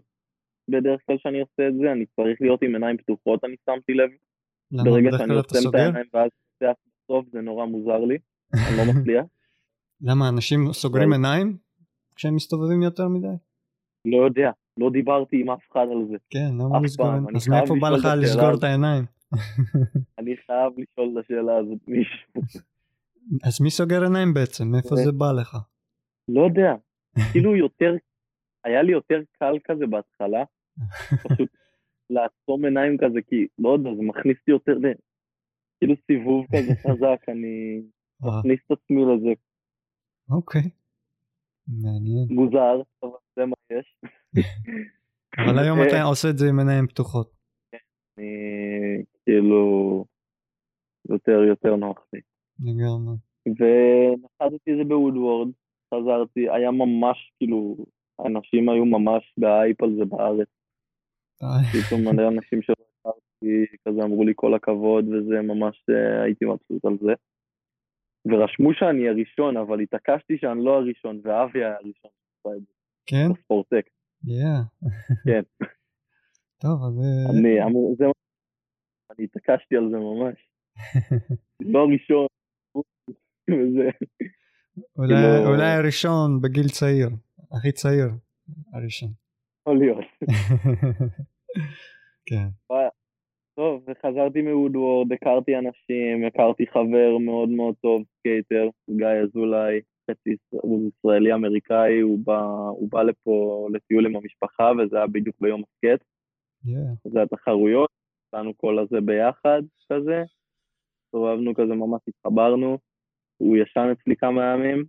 בדרך 0.69 1.01
כלל 1.05 1.17
שאני 1.17 1.39
עושה 1.41 1.67
את 1.67 1.73
זה, 1.81 1.91
אני 1.91 2.05
צריך 2.15 2.41
להיות 2.41 2.61
עם 2.61 2.73
עיניים 2.75 2.97
פתוחות, 2.97 3.43
אני 3.43 3.55
שמתי 3.65 3.93
לב. 3.93 4.09
למה 4.71 4.83
ברגע 4.83 5.17
שאני 5.17 5.33
עוצם 5.35 5.69
את? 5.69 5.75
העיניים 5.75 6.05
ואז 6.13 6.29
עושה 6.61 6.71
בסוף 7.03 7.25
זה 7.31 7.41
נורא 7.41 7.65
מוזר 7.65 7.99
לי, 7.99 8.17
אני 8.53 8.77
לא 8.77 8.93
מצליח. 8.93 9.25
למה 10.07 10.29
אנשים 10.29 10.73
סוגרים 10.73 11.13
עיניים 11.13 11.57
כשהם 12.15 12.35
מסתובבים 12.35 12.81
יותר 12.83 13.07
מדי? 13.07 13.27
לא 14.05 14.25
יודע, 14.25 14.51
לא 14.77 14.89
דיברתי 14.89 15.41
עם 15.41 15.49
אף 15.49 15.71
אחד 15.71 15.85
על 15.91 16.07
זה. 16.09 16.17
כן, 16.29 16.47
למה 16.59 16.77
אף 16.77 16.83
לסגור 16.83 17.07
אז 17.35 17.47
מאיפה 17.47 17.75
בא 17.81 17.89
לך 17.89 18.07
לסגור 18.17 18.53
את. 18.57 18.63
העיניים? 18.63 19.05
אני 20.19 20.35
חייב 20.45 20.73
לשאול 20.77 21.09
את 21.19 21.23
השאלה 21.25 21.57
הזאת 21.57 21.87
מישהו. 21.87 22.41
אז 23.47 23.61
מי 23.61 23.69
סוגר 23.71 24.03
עיניים 24.03 24.33
בעצם? 24.33 24.67
מאיפה 24.67 24.95
זה- 24.95 25.11
בא 25.11 25.31
לך? 25.31 25.57
לא 26.27 26.41
יודע, 26.45 26.73
כאילו 27.31 27.55
יותר, 27.55 27.93
היה 28.63 28.81
לי 28.83 28.91
יותר 28.91 29.19
קל 29.39 29.55
כזה 29.63 29.87
בהתחלה, 29.87 30.43
פשוט 31.23 31.49
לעצום 32.09 32.65
עיניים 32.65 32.97
כזה, 32.97 33.19
כי 33.21 33.47
לא 33.59 33.69
יודע, 33.73 33.89
זה 33.95 34.01
מכניס 34.01 34.37
לי 34.47 34.53
יותר, 34.53 34.77
כאילו 35.79 35.93
סיבוב 36.07 36.45
כזה 36.55 36.73
חזק, 36.75 37.29
אני 37.29 37.81
מכניס 38.21 38.59
את 38.67 38.71
עצמי 38.71 39.01
לזה, 39.05 39.29
אוקיי. 40.29 40.69
מעניין. 41.67 42.27
מוזר, 42.29 42.81
אבל 43.03 43.11
זה 43.35 43.45
מה 43.45 43.55
יש. 43.79 43.97
אבל 45.37 45.59
היום 45.59 45.79
אה, 45.79 45.87
אתה 45.87 46.03
עושה 46.03 46.29
את 46.29 46.37
זה 46.37 46.49
עם 46.49 46.59
עיניים 46.59 46.87
פתוחות. 46.87 47.31
אני 48.17 49.03
כאילו, 49.23 50.05
יותר 51.09 51.43
יותר 51.47 51.75
נוח 51.75 52.07
לי. 52.13 52.19
לגמרי. 52.59 53.15
ונחתתי 53.47 54.71
את 54.71 54.77
זה 54.77 54.83
בוודוורד, 54.83 55.47
חזרתי, 55.93 56.49
היה 56.49 56.71
ממש 56.71 57.33
כאילו, 57.37 57.75
אנשים 58.25 58.69
היו 58.69 58.85
ממש 58.85 59.33
בהייפ 59.37 59.83
על 59.83 59.95
זה 59.97 60.05
בארץ. 60.05 60.47
פתאום 61.71 62.01
מלא 62.01 62.27
אנשים 62.27 62.61
שלא 62.61 62.75
הכרתי, 62.99 63.65
כזה 63.87 64.03
אמרו 64.03 64.23
לי 64.23 64.33
כל 64.35 64.53
הכבוד, 64.53 65.05
וזה 65.07 65.41
ממש 65.41 65.83
אה, 65.89 66.23
הייתי 66.23 66.45
מבסוט 66.45 66.85
על 66.85 66.97
זה. 67.01 67.13
ורשמו 68.25 68.73
שאני 68.73 69.09
הראשון, 69.09 69.57
אבל 69.57 69.79
התעקשתי 69.79 70.37
שאני 70.37 70.65
לא 70.65 70.71
הראשון, 70.71 71.21
ואבי 71.23 71.59
היה 71.59 71.75
הראשון 71.75 72.11
כן? 73.05 73.33
בספורטק. 73.33 73.89
כן. 75.25 75.41
טוב, 76.61 76.79
אז... 76.87 76.99
אה, 76.99 77.39
אני, 77.39 77.55
זה. 77.97 78.05
אני 79.11 79.25
התעקשתי 79.25 79.75
על 79.75 79.89
זה 79.91 79.97
ממש. 79.97 80.47
לא 81.73 81.79
הראשון, 81.79 82.27
וזה, 83.49 83.89
אולי- 84.97 85.13
כאילו- 85.15 85.47
אולי 85.53 85.71
הראשון 85.71 86.41
בגיל 86.41 86.67
צעיר. 86.69 87.09
הכי 87.51 87.71
צעיר. 87.71 88.07
הראשון. 88.73 89.09
יכול 89.61 89.79
להיות. 89.79 90.05
כן. 92.29 92.47
טוב, 93.55 93.83
וחזרתי 93.87 94.41
מ 94.41 94.48
Woodward, 94.48 95.11
הכרתי 95.13 95.51
אנשים, 95.55 96.25
הכרתי 96.27 96.67
חבר 96.67 97.17
מאוד 97.25 97.49
מאוד 97.49 97.75
טוב, 97.81 98.03
סקייטר, 98.19 98.69
גיא 98.97 99.07
אזולאי, 99.23 99.81
הוא 100.49 100.89
ישראלי 100.89 101.33
אמריקאי, 101.33 101.99
הוא 101.99 102.19
בא, 102.25 102.41
הוא 102.69 102.89
בא 102.91 103.03
לפה 103.03 103.67
לטיול 103.73 104.05
עם 104.05 104.15
המשפחה, 104.15 104.71
וזה 104.77 104.97
היה 104.97 105.07
בדיוק 105.07 105.35
ביום 105.41 105.63
הסקייט, 105.63 106.01
Yeah. 106.65 107.09
זה 107.13 107.21
התחרויות, 107.21 107.89
עשינו 108.27 108.57
כל 108.57 108.79
הזה 108.79 109.01
ביחד, 109.01 109.61
כזה, 109.89 110.23
הסתובבנו 111.05 111.53
כזה, 111.55 111.73
ממש 111.73 112.01
התחברנו, 112.07 112.77
הוא 113.37 113.57
ישן 113.57 113.87
אצלי 113.91 114.15
כמה 114.15 114.41
ימים, 114.53 114.85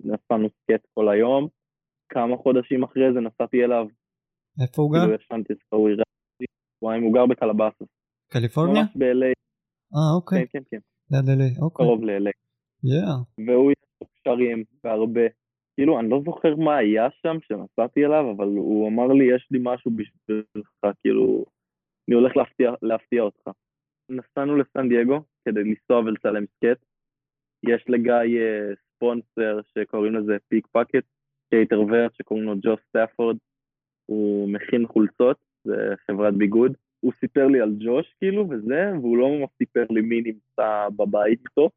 נסענו 0.00 0.48
סקייט 0.62 0.82
כל 0.94 1.08
היום, 1.08 1.48
כמה 2.08 2.36
חודשים 2.36 2.82
אחרי 2.84 3.12
זה 3.14 3.20
נסעתי 3.20 3.64
אליו, 3.64 3.86
איפה 4.62 4.82
הוא 4.82 4.92
גר? 4.92 5.00
כאילו 5.00 5.14
ישנתי 5.14 5.52
אצלו, 5.52 5.78
הוא 5.78 5.88
שבועיים, 6.78 7.02
הוא 7.02 7.14
גר 7.14 7.26
בקלבאסוס, 7.26 7.88
קליפורניה? 8.28 8.82
ממש 8.82 8.96
ב-LA, 8.96 9.32
אה, 9.94 10.16
אוקיי. 10.16 10.38
כן, 10.38 10.58
כן, 10.58 10.64
כן, 10.70 10.78
ליד 11.10 11.28
אלי. 11.28 11.50
אוקיי. 11.62 11.86
קרוב 11.86 12.04
ל-LA. 12.04 12.30
Yeah. 12.86 13.44
והוא 13.46 13.72
קשרים 14.24 14.64
והרבה. 14.84 15.26
כאילו, 15.76 16.00
אני 16.00 16.10
לא 16.10 16.20
זוכר 16.24 16.56
מה 16.56 16.76
היה 16.76 17.08
שם 17.22 17.36
כשנסעתי 17.40 18.04
אליו, 18.04 18.30
אבל 18.36 18.46
הוא 18.46 18.88
אמר 18.88 19.06
לי, 19.06 19.24
יש 19.34 19.48
לי 19.50 19.58
משהו 19.62 19.90
בשבילך, 19.90 20.96
כאילו, 21.02 21.44
אני 22.08 22.16
הולך 22.16 22.36
להפתיע, 22.36 22.72
להפתיע 22.82 23.22
אותך. 23.22 23.50
נסענו 24.10 24.56
לסן 24.56 24.88
דייגו 24.88 25.20
כדי 25.44 25.60
לנסוע 25.64 25.98
ולצלם 25.98 26.44
סקייט. 26.46 26.84
יש 27.66 27.84
לגיא 27.88 28.40
אה, 28.40 28.74
ספונסר 28.74 29.60
שקוראים 29.74 30.14
לזה 30.14 30.36
פיק 30.48 30.66
פאקט, 30.66 31.04
סקייטר 31.50 31.80
vert 31.80 32.14
שקוראים 32.14 32.46
לו 32.46 32.54
ג'וש 32.62 32.76
סטאפורד. 32.88 33.36
הוא 34.06 34.48
מכין 34.48 34.86
חולצות, 34.86 35.36
זה 35.64 35.94
חברת 36.06 36.34
ביגוד. 36.34 36.76
הוא 37.00 37.12
סיפר 37.20 37.46
לי 37.46 37.60
על 37.60 37.74
ג'וש, 37.78 38.14
כאילו, 38.18 38.48
וזה, 38.50 38.92
והוא 39.00 39.18
לא 39.18 39.28
ממש 39.28 39.50
סיפר 39.58 39.84
לי 39.90 40.00
מי 40.00 40.20
נמצא 40.20 40.88
בבית 40.96 41.40
איתו. 41.48 41.70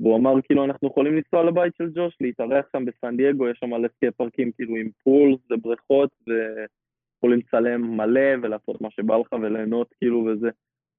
והוא 0.00 0.16
אמר 0.16 0.34
כאילו 0.42 0.64
אנחנו 0.64 0.88
יכולים 0.88 1.14
לנסוע 1.16 1.44
לבית 1.44 1.74
של 1.78 1.90
ג'וש, 1.94 2.16
להתארח 2.20 2.66
שם 2.72 2.84
בסן 2.84 3.16
דייגו, 3.16 3.48
יש 3.48 3.58
שם 3.58 3.70
מלא 3.70 3.88
סקייט 3.88 4.14
פארקים 4.14 4.52
כאילו 4.52 4.76
עם 4.76 4.90
pools 5.04 5.40
ובריכות 5.50 6.10
ויכולים 6.26 7.38
לצלם 7.38 7.96
מלא 7.96 8.30
ולעשות 8.42 8.80
מה 8.80 8.90
שבא 8.90 9.16
לך 9.16 9.32
וליהנות 9.32 9.94
כאילו 9.98 10.26
וזה 10.26 10.50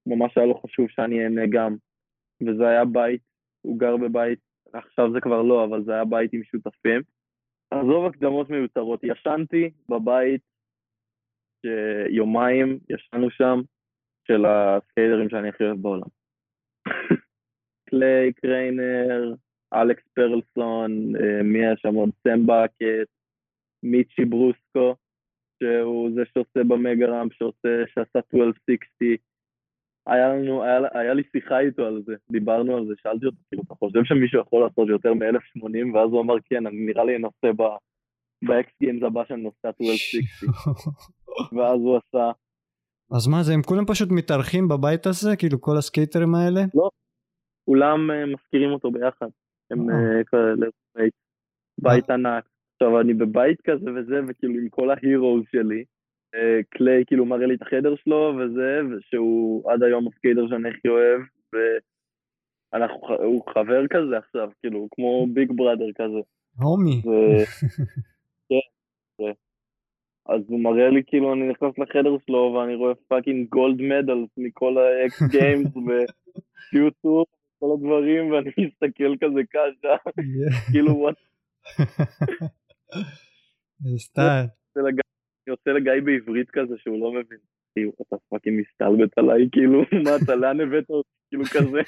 ממש 0.06 0.38
היה 0.38 0.46
לו 0.46 0.56
חשוב 0.56 0.90
שאני 0.90 1.24
אהנה 1.24 1.42
גם. 1.50 1.76
וזה 2.42 2.68
היה 2.68 2.86
בית, 2.86 3.22
הוא 3.62 3.80
גר 3.80 3.98
בבית, 3.98 4.40
עכשיו 4.74 5.12
זה 5.14 5.22
כבר 5.22 5.42
לא, 5.42 5.66
אבל 5.66 5.84
זה 5.84 5.94
היה 5.94 6.06
בית 6.06 6.34
עם 6.34 6.44
שותפים. 6.44 7.02
עזוב 7.72 8.06
הקדמות 8.06 8.50
מיותרות, 8.50 9.00
ישנתי 9.04 9.70
בבית 9.90 10.42
שיומיים 11.62 12.80
ישנו 12.90 13.30
שם 13.30 13.62
של 14.28 14.46
הסקייטרים 14.46 15.30
שאני 15.30 15.50
הכי 15.50 15.64
אוהב 15.64 15.82
בעולם. 15.82 16.08
קליי, 17.94 18.34
קריינר, 18.34 19.34
אלכס 19.74 20.04
פרלסון, 20.16 21.16
אה, 21.16 21.44
מי 21.44 21.60
היה 21.60 21.74
שם 21.78 21.96
עוד? 21.96 22.10
סם 22.24 22.46
בקט, 22.46 23.10
מיצ'י 23.84 24.26
ברוסקו, 24.26 24.96
שהוא 25.60 26.12
זה 26.16 26.22
שעושה 26.34 26.64
ב 26.68 26.75
mega 26.75 27.06
ramp, 27.06 27.34
שעושה, 27.34 27.70
שעשה 27.94 28.20
1260, 28.20 29.18
היה 30.08 30.28
לנו, 30.30 30.64
היה, 30.64 30.80
היה 30.94 31.14
לי 31.14 31.24
שיחה 31.32 31.60
איתו 31.60 31.86
על 31.86 32.02
זה, 32.06 32.14
דיברנו 32.32 32.78
על 32.78 32.86
זה, 32.88 32.94
שאלתי 32.98 33.26
אותו, 33.26 33.38
כאילו, 33.50 33.64
אתה 33.68 33.76
חושב 33.76 34.00
שמישהו 34.04 34.42
יכול 34.42 34.64
לעשות 34.64 34.90
יותר 34.90 35.14
מ-1080? 35.14 35.96
ואז 35.96 36.10
הוא 36.12 36.22
אמר, 36.22 36.36
כן, 36.50 36.68
אני 36.68 36.86
נראה 36.86 37.04
לי 37.06 37.16
אנסה 37.16 37.54
ב-X 37.58 38.68
Games 38.84 39.06
הבא 39.08 39.22
שאני 39.28 39.42
נוסע 39.42 39.68
1260. 39.68 40.22
ואז 41.56 41.80
הוא 41.80 41.98
עשה... 41.98 42.32
אז 43.12 43.28
מה 43.28 43.44
זה, 43.44 43.54
הם 43.54 43.62
כולם 43.62 43.86
פשוט 43.86 44.10
מתארחים 44.12 44.68
בבית 44.68 45.06
הזה? 45.06 45.36
כאילו 45.36 45.62
כל 45.62 45.78
הסקייטרים 45.78 46.36
האלה? 46.36 46.62
לא, 46.76 46.90
כולם 47.66 48.10
uh, 48.12 48.34
משכירים 48.34 48.72
אותו 48.72 48.92
ביחד. 48.92 49.28
הם 49.72 49.90
uh, 49.90 50.24
כאלה, 50.26 50.68
בית 51.82 52.10
ענק. 52.10 52.44
עכשיו, 52.74 53.02
אני 53.02 53.14
בבית 53.14 53.62
כזה 53.62 53.92
וזה, 53.96 54.20
וכאילו 54.28 54.60
עם 54.60 54.70
כל 54.70 54.90
ה 54.90 54.97
heroes 54.97 55.44
שלי. 55.52 55.84
קליי 56.70 57.04
כאילו 57.08 57.26
מראה 57.26 57.46
לי 57.46 57.56
את 57.56 57.62
החדר 57.62 57.96
שלו 57.96 58.34
וזה, 58.38 58.82
שהוא 59.00 59.72
עד 59.72 59.84
היום 59.84 60.08
הסקייטר 60.08 60.48
שאני 60.48 60.70
הכי 60.70 60.88
אוהב, 60.88 61.22
והוא 62.74 63.44
חבר 63.54 63.88
כזה 63.88 64.18
עכשיו, 64.18 64.50
כאילו, 64.62 64.88
כמו 64.92 65.28
big 65.34 65.52
brother 65.56 65.92
כזה. 65.96 66.20
Homie. 66.60 67.02
כן, 68.50 69.32
אז 70.26 70.42
הוא 70.48 70.60
מראה 70.60 70.90
לי 70.90 71.02
כאילו 71.08 71.34
אני 71.34 71.50
נכנס 71.50 71.80
לחדר 71.80 72.18
שלו 72.26 72.54
ואני 72.54 72.76
רואה 72.76 72.96
fucking 73.08 73.50
gold 73.50 73.82
medal 73.82 74.26
מכל 74.38 74.78
ה 74.78 75.00
X 75.00 75.22
Games 75.32 75.76
ויוטיוב 76.74 77.26
וכל 77.64 77.74
הדברים 77.74 78.32
ואני 78.32 78.52
מסתכל 78.58 79.16
כזה 79.22 79.42
ככה 79.54 80.10
כאילו 80.72 80.98
what. 80.98 81.16
סטייל. 83.98 84.46
אני 84.78 85.52
עושה 85.52 85.72
לגיא 85.72 86.02
בעברית 86.06 86.50
כזה 86.50 86.76
שהוא 86.78 87.00
לא 87.00 87.12
מבין. 87.12 87.38
כאילו, 87.74 87.92
אתה 88.02 88.16
fucking 88.30 88.62
מסתלבט 88.62 89.18
עליי, 89.18 89.50
כאילו, 89.52 89.82
מה 90.06 90.12
אתה, 90.24 90.36
לאן 90.36 90.62
הבאת 90.62 90.90
אותי, 90.90 91.10
כאילו 91.30 91.44
כזה. 91.46 91.82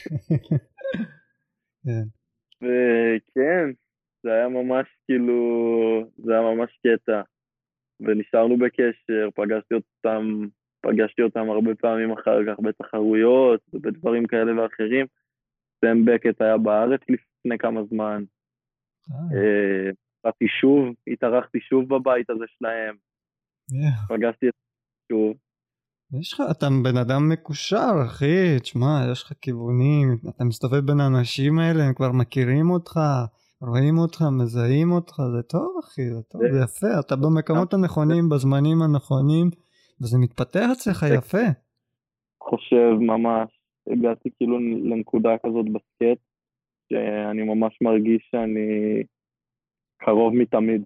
כן. 1.83 2.03
וכן, 2.61 3.71
זה 4.23 4.33
היה 4.33 4.49
ממש 4.49 4.87
כאילו, 5.05 6.11
זה 6.17 6.31
היה 6.31 6.41
ממש 6.41 6.79
קטע. 6.87 7.21
ונשארנו 7.99 8.57
בקשר, 8.57 9.29
פגשתי 9.35 9.73
אותם, 9.73 10.47
פגשתי 10.81 11.21
אותם 11.21 11.49
הרבה 11.49 11.75
פעמים 11.75 12.11
אחר 12.11 12.39
כך 12.47 12.59
בתחרויות 12.59 13.61
ובדברים 13.73 14.27
כאלה 14.27 14.61
ואחרים. 14.61 15.05
סם 15.85 16.05
בקט 16.05 16.41
היה 16.41 16.57
בארץ 16.57 17.01
לפני 17.01 17.57
כמה 17.57 17.81
זמן. 17.89 18.23
באתי 20.23 20.45
אה. 20.45 20.49
שוב, 20.61 20.95
התארחתי 21.13 21.59
שוב 21.59 21.95
בבית 21.95 22.29
הזה 22.29 22.45
שלהם. 22.47 22.95
פגשתי 24.09 24.47
את 24.47 24.53
זה 24.53 24.61
שוב. 25.11 25.33
יש 26.19 26.33
לך, 26.33 26.41
אתה 26.51 26.65
בן 26.83 26.97
אדם 26.97 27.29
מקושר, 27.29 27.93
אחי, 28.05 28.59
תשמע, 28.59 29.07
יש 29.11 29.23
לך 29.23 29.33
כיוונים, 29.41 30.07
אתה 30.29 30.43
מסתובב 30.43 30.79
בין 30.79 30.99
האנשים 30.99 31.59
האלה, 31.59 31.83
הם 31.83 31.93
כבר 31.93 32.11
מכירים 32.11 32.69
אותך, 32.69 32.99
רואים 33.61 33.97
אותך, 33.97 34.21
מזהים 34.41 34.91
אותך, 34.91 35.15
זה 35.35 35.43
טוב, 35.43 35.79
אחי, 35.83 36.09
זה 36.09 36.21
טוב, 36.31 36.41
זה 36.51 36.59
יפה, 36.63 36.99
אתה 36.99 37.15
במקומות 37.15 37.73
הנכונים, 37.73 38.29
בזמנים 38.29 38.81
הנכונים, 38.81 39.47
וזה 40.01 40.17
מתפתח 40.17 40.67
אצלך 40.71 41.05
יפה. 41.17 41.45
חושב 42.43 42.91
ממש, 42.99 43.49
הגעתי 43.87 44.29
כאילו 44.37 44.59
לנקודה 44.59 45.37
כזאת 45.45 45.65
בסקט, 45.65 46.21
שאני 46.89 47.43
ממש 47.43 47.77
מרגיש 47.81 48.27
שאני 48.31 49.03
קרוב 49.97 50.33
מתמיד. 50.35 50.83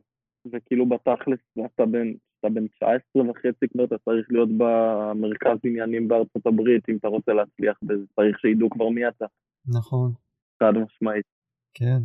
וכאילו 0.51 0.85
בתכלס, 0.85 1.39
אתה 1.75 1.85
בן 1.85 2.13
אתה 2.39 2.49
בן 2.49 2.67
19 2.67 3.29
וחצי 3.29 3.67
כבר, 3.67 3.83
אתה 3.83 3.97
צריך 3.97 4.27
להיות 4.31 4.49
במרכז 4.57 5.57
עניינים 5.63 6.07
בארצות 6.07 6.45
הברית, 6.45 6.89
אם 6.89 6.97
אתה 6.97 7.07
רוצה 7.07 7.33
להצליח 7.33 7.79
בזה, 7.83 8.05
צריך 8.15 8.39
שידעו 8.39 8.69
כבר 8.69 8.89
מי 8.89 9.07
אתה. 9.07 9.25
נכון. 9.67 10.11
חד 10.59 10.73
משמעית. 10.77 11.25
כן. 11.73 11.99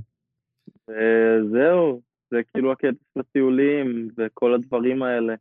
וזהו, 0.88 2.00
זה 2.30 2.40
כאילו 2.52 2.72
הקטע 2.72 3.04
של 3.14 3.20
הטיולים 3.20 4.08
וכל 4.16 4.54
הדברים 4.54 5.02
האלה. 5.02 5.34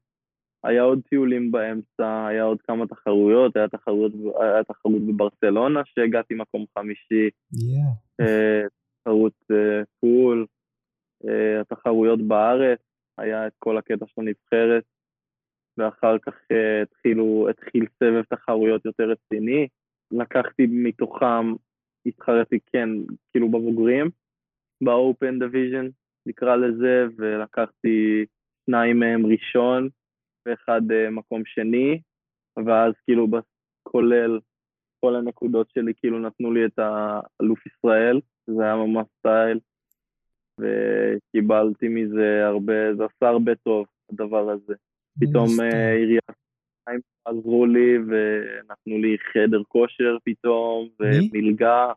היה 0.63 0.81
עוד 0.83 1.01
טיולים 1.09 1.51
באמצע, 1.51 2.25
היה 2.27 2.43
עוד 2.43 2.61
כמה 2.61 2.87
תחרויות, 2.87 3.55
היה 3.55 3.67
תחרות, 3.67 4.11
היה 4.39 4.63
תחרות 4.63 5.01
בברצלונה 5.07 5.81
שהגעתי 5.85 6.33
מקום 6.35 6.65
חמישי, 6.77 7.29
yeah. 7.55 8.23
תחרות 9.01 9.33
פול, 9.99 10.45
התחרויות 11.61 12.21
בארץ, 12.21 12.79
היה 13.17 13.47
את 13.47 13.53
כל 13.59 13.77
הקטע 13.77 14.05
של 14.07 14.21
הנבחרת, 14.21 14.83
ואחר 15.77 16.17
כך 16.19 16.33
התחילו, 16.83 17.47
התחיל 17.49 17.85
סבב 17.99 18.23
תחרויות 18.23 18.85
יותר 18.85 19.03
רציני. 19.09 19.67
לקחתי 20.11 20.67
מתוכם, 20.69 21.53
התחרתי 22.05 22.59
כן, 22.65 22.89
כאילו 23.31 23.49
בבוגרים, 23.49 24.09
ב-open 24.83 25.43
division, 25.43 25.91
נקרא 26.25 26.55
לזה, 26.55 27.05
ולקחתי 27.17 28.25
שניים 28.65 28.99
מהם 28.99 29.25
ראשון, 29.25 29.89
ואחד 30.45 30.81
uh, 30.91 31.09
מקום 31.11 31.41
שני, 31.45 32.01
ואז 32.65 32.93
כאילו 33.05 33.27
כולל 33.83 34.39
כל 34.99 35.15
הנקודות 35.15 35.69
שלי, 35.69 35.93
כאילו 35.97 36.19
נתנו 36.19 36.51
לי 36.51 36.65
את 36.65 36.79
האלוף 36.79 37.65
ישראל, 37.65 38.21
זה 38.47 38.63
היה 38.63 38.75
ממש 38.75 39.07
סטייל. 39.19 39.59
וקיבלתי 40.59 41.87
מזה 41.87 42.45
הרבה, 42.45 42.95
זה 42.97 43.03
עשה 43.05 43.27
הרבה 43.27 43.55
טוב, 43.55 43.85
הדבר 44.11 44.49
הזה. 44.49 44.73
פתאום 45.19 45.47
אה, 45.61 45.93
עיריית 45.93 46.23
ירושלים 46.29 47.01
עזרו 47.25 47.65
לי 47.65 47.97
ונתנו 47.97 48.97
לי 48.97 49.17
חדר 49.17 49.63
כושר 49.63 50.17
פתאום, 50.23 50.89
ומלגה, 50.99 51.91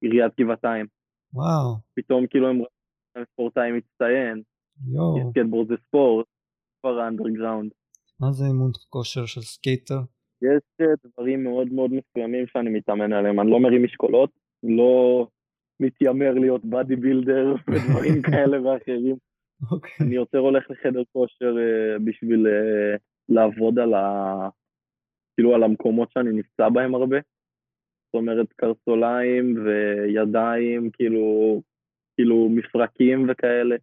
עיריית 0.00 0.32
גבעתיים. 0.40 0.86
וואו. 1.34 1.76
פתאום 1.94 2.26
כאילו 2.26 2.48
הם 2.48 2.62
ספורטאי 3.32 3.72
מצטיין. 3.72 4.42
יואו. 4.92 5.30
סקייטבורד 5.30 5.68
זה 5.68 5.74
ספורט, 5.86 6.26
כבר 6.80 7.00
לא 7.00 7.11
אנדרגראונד. 7.11 7.70
מה 8.20 8.32
זה 8.32 8.44
אימון 8.44 8.70
כושר 8.88 9.26
של 9.26 9.40
סקייטר? 9.40 10.00
יש 10.42 10.62
אה, 10.80 10.86
דברים 11.04 11.44
מאוד 11.44 11.72
מאוד 11.72 11.90
מסוימים 11.90 12.46
שאני 12.46 12.70
מתאמן 12.70 13.12
עליהם, 13.12 13.40
אני 13.40 13.50
לא 13.50 13.60
מרים 13.60 13.84
משקולות, 13.84 14.30
לא 14.62 15.26
מתיימר 15.80 16.32
להיות 16.34 16.64
bodybuilder 16.64 17.54
ודברים 17.68 18.22
כאלה 18.30 18.62
ואחרים. 18.62 19.16
Okay. 19.16 19.72
אוקיי. 19.72 20.06
אני 20.06 20.14
יותר 20.14 20.38
הולך 20.38 20.70
לחדר 20.70 21.02
כושר 21.12 21.54
uh, 21.54 22.02
בשביל 22.04 22.46
uh, 22.46 22.98
לעבוד 23.28 23.78
על 23.78 23.94
ה... 23.94 24.48
כאילו 25.36 25.54
על 25.54 25.62
המקומות 25.62 26.10
שאני 26.12 26.30
נפצע 26.32 26.68
בהם 26.68 26.94
הרבה. 26.94 27.16
זאת 28.06 28.14
אומרת 28.14 28.52
קרסוליים 28.52 29.54
וידיים, 29.64 30.90
כאילו, 30.90 31.60
כאילו 32.16 32.48
מפרקים 32.48 33.26
וכאלה, 33.28 33.76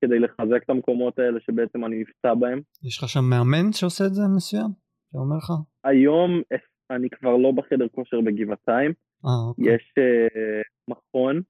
כדי 0.00 0.18
לחזק 0.18 0.62
את 0.64 0.70
המקומות 0.70 1.18
האלה 1.18 1.40
שבעצם 1.40 1.84
אני 1.84 2.00
נפצע 2.00 2.34
בהם. 2.34 2.60
יש 2.84 2.98
לך 2.98 3.08
שם 3.08 3.24
מאמן 3.30 3.72
שעושה 3.72 4.04
את 4.04 4.14
זה 4.14 4.22
מסוים? 4.36 4.70
שאומר 5.12 5.36
לך? 5.36 5.50
היום 5.84 6.42
אני 6.90 7.10
כבר 7.10 7.36
לא 7.36 7.52
בחדר 7.52 7.88
כושר 7.88 8.20
בגבעתיים. 8.20 8.92
אה, 9.24 9.48
אוקיי. 9.48 9.74
יש 9.74 9.92
uh, 9.98 10.92
מכון 10.94 11.42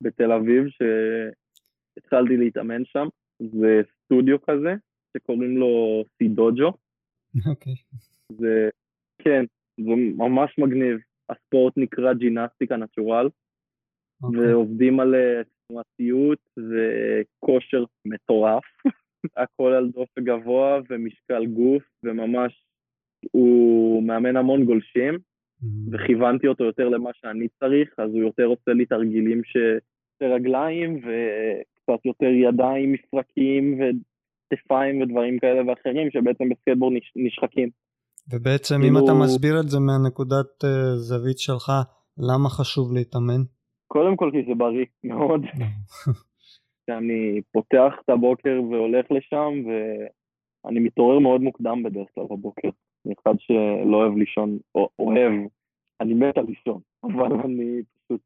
בתל 0.00 0.32
אביב 0.32 0.64
שהתחלתי 0.68 2.36
להתאמן 2.36 2.84
שם, 2.84 3.06
זה 3.42 3.80
סטודיו 4.04 4.42
כזה, 4.42 4.74
שקוראים 5.16 5.56
לו 5.56 6.04
סידוג'ו. 6.18 6.72
אוקיי. 7.50 7.74
זה, 8.28 8.68
כן, 9.18 9.44
זה 9.76 9.90
ממש 10.16 10.58
מגניב. 10.58 10.98
הספורט 11.30 11.74
נקרא 11.76 12.14
ג'ינסטיקה 12.14 12.76
נטורל, 12.76 13.28
okay. 14.24 14.38
ועובדים 14.38 15.00
על 15.00 15.14
אה, 15.14 15.42
תנועתיות 15.72 16.38
וכושר 16.58 17.84
מטורף. 18.04 18.64
הכל 19.42 19.72
על 19.72 19.90
דופק 19.90 20.18
גבוה 20.18 20.80
ומשקל 20.90 21.46
גוף, 21.46 21.82
וממש 22.04 22.64
הוא 23.30 24.02
מאמן 24.02 24.36
המון 24.36 24.64
גולשים. 24.64 25.18
וכיוונתי 25.92 26.46
אותו 26.46 26.64
יותר 26.64 26.88
למה 26.88 27.10
שאני 27.14 27.48
צריך, 27.48 27.94
אז 27.98 28.10
הוא 28.10 28.20
יותר 28.20 28.44
עושה 28.44 28.72
לי 28.72 28.86
תרגילים 28.86 29.44
ש... 29.44 29.56
רגליים 30.22 30.96
וקצת 30.96 32.06
יותר 32.06 32.26
ידיים, 32.26 32.92
מפרקים 32.92 33.78
וכתפיים 33.78 35.02
ודברים 35.02 35.38
כאלה 35.38 35.60
ואחרים 35.66 36.10
שבעצם 36.10 36.44
בסקייטבורד 36.48 36.92
נש... 36.96 37.12
נשחקים. 37.16 37.68
ובעצם 38.32 38.74
כאילו... 38.80 38.98
אם 38.98 39.04
אתה 39.04 39.14
מסביר 39.14 39.60
את 39.60 39.68
זה 39.68 39.78
מהנקודת 39.80 40.64
uh, 40.64 40.96
זווית 40.96 41.38
שלך, 41.38 41.72
למה 42.18 42.48
חשוב 42.48 42.92
להתאמן? 42.92 43.42
קודם 43.92 44.16
כל 44.16 44.30
כי 44.32 44.42
זה 44.48 44.54
בריא 44.54 44.86
מאוד. 45.04 45.46
שאני 46.86 47.40
פותח 47.52 47.94
את 48.04 48.10
הבוקר 48.10 48.60
והולך 48.70 49.06
לשם 49.10 49.52
ואני 49.66 50.80
מתעורר 50.80 51.18
מאוד 51.18 51.40
מוקדם 51.40 51.82
בדרך 51.82 52.08
כלל 52.14 52.24
בבוקר. 52.24 52.68
אני 53.06 53.14
אחד 53.22 53.34
שלא 53.38 53.96
אוהב 53.96 54.16
לישון, 54.16 54.58
או 54.74 54.88
אוהב, 54.98 55.32
אני 56.00 56.14
מת 56.14 56.38
על 56.38 56.44
לישון, 56.46 56.80
אבל 57.06 57.32
אני 57.44 57.82
פשוט 57.82 58.20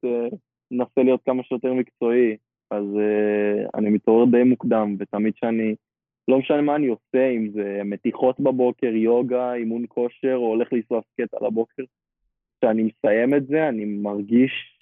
מנסה 0.71 1.01
uh, 1.01 1.05
להיות 1.05 1.21
כמה 1.25 1.43
שיותר 1.43 1.75
מקצועי, 1.75 2.37
אז 2.71 2.85
uh, 2.85 3.79
אני 3.79 3.91
מתעורר 3.91 4.25
די 4.25 4.43
מוקדם, 4.43 4.97
ותמיד 4.99 5.33
שאני, 5.37 5.75
לא 6.29 6.39
משנה 6.39 6.61
מה 6.61 6.77
אני 6.77 6.87
עושה, 6.87 7.31
אם 7.31 7.49
זה 7.49 7.81
מתיחות 7.85 8.41
בבוקר, 8.41 8.87
יוגה, 8.87 9.55
אימון 9.55 9.85
כושר, 9.89 10.35
או 10.35 10.47
הולך 10.47 10.73
לנסוע 10.73 11.01
סקט 11.01 11.35
על 11.35 11.47
הבוקר, 11.47 11.83
כשאני 12.61 12.83
מסיים 12.83 13.35
את 13.35 13.47
זה, 13.47 13.69
אני 13.69 13.85
מרגיש 13.85 14.76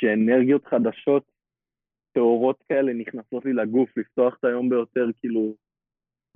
שאנרגיות 0.00 0.66
חדשות, 0.66 1.22
טהורות 2.12 2.56
כאלה, 2.68 2.92
נכנסות 2.92 3.44
לי 3.44 3.52
לגוף, 3.52 3.90
לפתוח 3.96 4.36
את 4.40 4.44
היום 4.44 4.68
ביותר, 4.68 5.06
כאילו, 5.20 5.54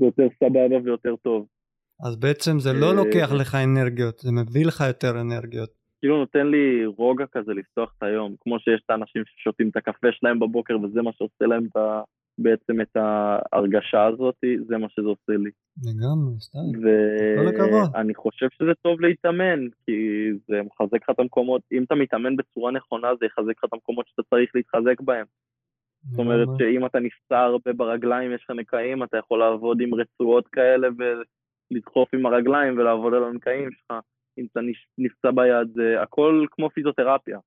ביותר 0.00 0.26
סבבה 0.38 0.76
ויותר 0.84 1.16
טוב. 1.16 1.46
אז 2.06 2.16
בעצם 2.16 2.58
זה 2.58 2.72
לא 2.72 2.86
אה, 2.86 2.92
לוקח 2.92 3.32
לך 3.40 3.54
אנרגיות, 3.54 4.18
זה 4.18 4.32
מביא 4.32 4.66
לך 4.66 4.84
יותר 4.88 5.20
אנרגיות. 5.20 5.70
כאילו 6.00 6.18
נותן 6.18 6.46
לי 6.46 6.86
רוגע 6.86 7.24
כזה 7.32 7.52
לפתוח 7.52 7.94
את 7.98 8.02
היום, 8.02 8.34
כמו 8.40 8.58
שיש 8.58 8.82
את 8.84 8.90
האנשים 8.90 9.22
ששותים 9.26 9.68
את 9.68 9.76
הקפה 9.76 10.08
שלהם 10.12 10.38
בבוקר 10.38 10.76
וזה 10.78 11.02
מה 11.02 11.10
שעושה 11.12 11.44
להם 11.46 11.66
את 11.70 11.76
ה... 11.76 12.02
בעצם 12.38 12.80
את 12.80 12.96
ההרגשה 12.96 14.04
הזאת, 14.06 14.34
זה 14.66 14.78
מה 14.78 14.88
שזה 14.88 15.08
עושה 15.08 15.32
לי. 15.32 15.50
לגמרי, 15.84 16.40
סתם. 16.40 16.58
כל 17.38 17.48
הכבוד. 17.48 17.90
ואני 17.94 18.14
חושב 18.14 18.46
שזה 18.50 18.74
טוב 18.82 19.00
להתאמן, 19.00 19.68
כי 19.86 19.92
זה 20.48 20.60
מחזק 20.62 21.02
לך 21.02 21.10
את 21.10 21.20
המקומות, 21.20 21.62
אם 21.72 21.82
אתה 21.84 21.94
מתאמן 21.94 22.36
בצורה 22.36 22.72
נכונה, 22.72 23.08
זה 23.20 23.26
יחזק 23.26 23.56
לך 23.58 23.64
את 23.64 23.72
המקומות 23.72 24.06
שאתה 24.08 24.22
צריך 24.22 24.50
להתחזק 24.54 25.00
בהם. 25.00 25.26
זאת 26.10 26.18
אומרת 26.18 26.48
לגמרי. 26.48 26.58
שאם 26.58 26.86
אתה 26.86 26.98
נפצע 26.98 27.38
הרבה 27.38 27.72
ברגליים, 27.72 28.32
יש 28.32 28.44
לך 28.44 28.56
נקעים, 28.56 29.02
אתה 29.02 29.16
יכול 29.16 29.38
לעבוד 29.38 29.80
עם 29.80 29.94
רצועות 29.94 30.48
כאלה 30.48 30.88
ולדחוף 30.98 32.14
עם 32.14 32.26
הרגליים 32.26 32.78
ולעבוד 32.78 33.14
על 33.14 33.24
הנקעים 33.24 33.70
שלך. 33.70 33.98
אם 34.38 34.46
אתה 34.52 34.60
נפצע 34.98 35.30
ביד, 35.30 35.68
זה 35.74 36.02
הכל 36.02 36.46
כמו 36.50 36.70
פיזיותרפיה. 36.70 37.38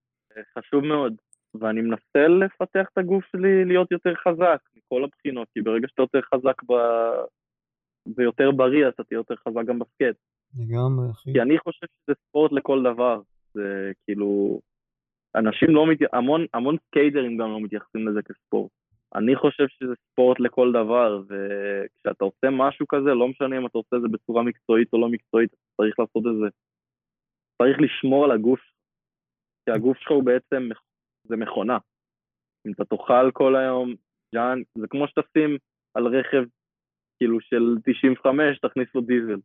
חשוב 0.57 0.85
מאוד. 0.85 1.15
ואני 1.59 1.81
מנסה 1.81 2.27
לפתח 2.27 2.87
את 2.93 2.97
הגוף 2.97 3.25
שלי 3.31 3.65
להיות 3.65 3.91
יותר 3.91 4.13
חזק, 4.15 4.59
מכל 4.75 5.03
הבחינות, 5.03 5.47
כי 5.53 5.61
ברגע 5.61 5.87
שאתה 5.87 6.01
יותר 6.01 6.21
חזק 6.21 6.63
ב... 6.63 6.73
ויותר 8.15 8.51
בריא, 8.51 8.87
אתה 8.87 9.03
תהיה 9.03 9.17
יותר 9.17 9.35
חזק 9.35 9.65
גם 9.65 9.79
בסקייט. 9.79 10.17
לגמרי, 10.59 11.11
אחי. 11.11 11.33
כי 11.33 11.41
אני 11.41 11.59
חושב 11.59 11.87
שזה 11.87 12.15
ספורט 12.27 12.51
לכל 12.51 12.83
דבר. 12.83 13.21
זה 13.53 13.91
כאילו... 14.05 14.59
אנשים 15.35 15.69
לא 15.69 15.87
מת... 15.87 15.97
המון, 16.13 16.45
המון 16.53 16.75
סקייטרים 16.87 17.37
גם 17.37 17.51
לא 17.51 17.59
מתייחסים 17.61 18.07
לזה 18.07 18.21
כספורט. 18.21 18.71
אני 19.15 19.35
חושב 19.35 19.67
שזה 19.67 19.93
ספורט 20.11 20.39
לכל 20.39 20.71
דבר, 20.71 21.21
וכשאתה 21.27 22.25
עושה 22.25 22.49
משהו 22.51 22.87
כזה, 22.87 23.13
לא 23.13 23.27
משנה 23.27 23.57
אם 23.57 23.65
אתה 23.65 23.77
עושה 23.77 23.95
את 23.95 24.01
זה 24.01 24.07
בצורה 24.07 24.43
מקצועית 24.43 24.93
או 24.93 25.01
לא 25.01 25.09
מקצועית, 25.09 25.49
אתה 25.53 25.61
צריך 25.77 25.99
לעשות 25.99 26.23
את 26.27 26.37
זה. 26.39 26.47
צריך 27.61 27.77
לשמור 27.79 28.25
על 28.25 28.31
הגוף, 28.31 28.59
כי 29.65 29.71
הגוף 29.71 29.97
שלך 29.97 30.11
הוא 30.11 30.23
בעצם, 30.23 30.69
זה 31.29 31.35
מכונה. 31.35 31.77
אם 32.67 32.71
אתה 32.71 32.85
תאכל 32.85 33.31
כל 33.33 33.55
היום, 33.55 33.95
junk, 34.35 34.67
זה 34.77 34.87
כמו 34.89 35.07
שתשים 35.07 35.57
על 35.95 36.07
רכב, 36.07 36.43
כאילו 37.17 37.37
של 37.41 37.63
95, 37.85 38.59
תכניס 38.59 38.87
לו 38.95 39.01
דיזל. 39.01 39.39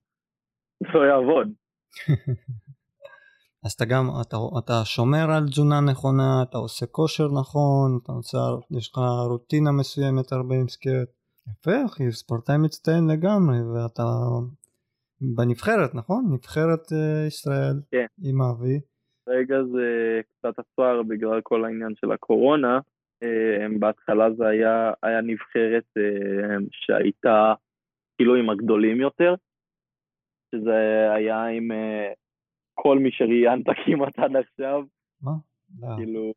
זה 0.82 0.88
לא 0.94 1.04
יעבוד. 1.04 1.48
אז 3.64 3.72
אתה 3.72 3.84
גם, 3.84 4.04
אתה, 4.20 4.36
אתה 4.59 4.84
שומר 4.84 5.30
על 5.36 5.44
תזונה 5.44 5.80
נכונה, 5.90 6.42
אתה 6.42 6.59
עושה 6.59 6.86
כושר 6.86 7.28
נכון, 7.40 7.98
אתה 8.02 8.12
עושה, 8.12 8.38
יש 8.78 8.90
לך 8.90 8.98
רוטינה 9.28 9.72
מסוימת 9.72 10.32
הרבה 10.32 10.54
עם 10.54 10.68
סקייט. 10.68 11.09
יפה 11.50 11.84
אחי, 11.86 12.12
ספורטאי 12.12 12.56
מצטיין 12.64 13.04
לגמרי, 13.10 13.56
ואתה 13.72 14.02
בנבחרת, 15.36 15.94
נכון? 15.94 16.24
נבחרת 16.32 16.92
אה, 16.92 17.26
ישראל 17.26 17.76
כן. 17.90 18.06
עם 18.22 18.42
אבי. 18.42 18.80
רגע 19.28 19.56
זה 19.72 20.20
קצת 20.28 20.58
עצר 20.58 21.02
בגלל 21.02 21.40
כל 21.40 21.64
העניין 21.64 21.94
של 22.00 22.12
הקורונה. 22.12 22.78
אה, 23.22 23.66
בהתחלה 23.78 24.32
זה 24.32 24.46
היה, 24.46 24.92
היה 25.02 25.20
נבחרת 25.20 25.84
אה, 25.96 26.56
שהייתה 26.70 27.54
כאילו 28.16 28.34
עם 28.36 28.50
הגדולים 28.50 29.00
יותר, 29.00 29.34
שזה 30.54 31.12
היה 31.14 31.46
עם 31.46 31.72
אה, 31.72 32.12
כל 32.74 32.98
מי 32.98 33.10
שראיינת 33.12 33.66
כמעט 33.86 34.18
עד 34.18 34.36
עכשיו, 34.36 34.84
מה? 35.22 35.32
לא, 35.80 35.88
כאילו, 35.96 36.32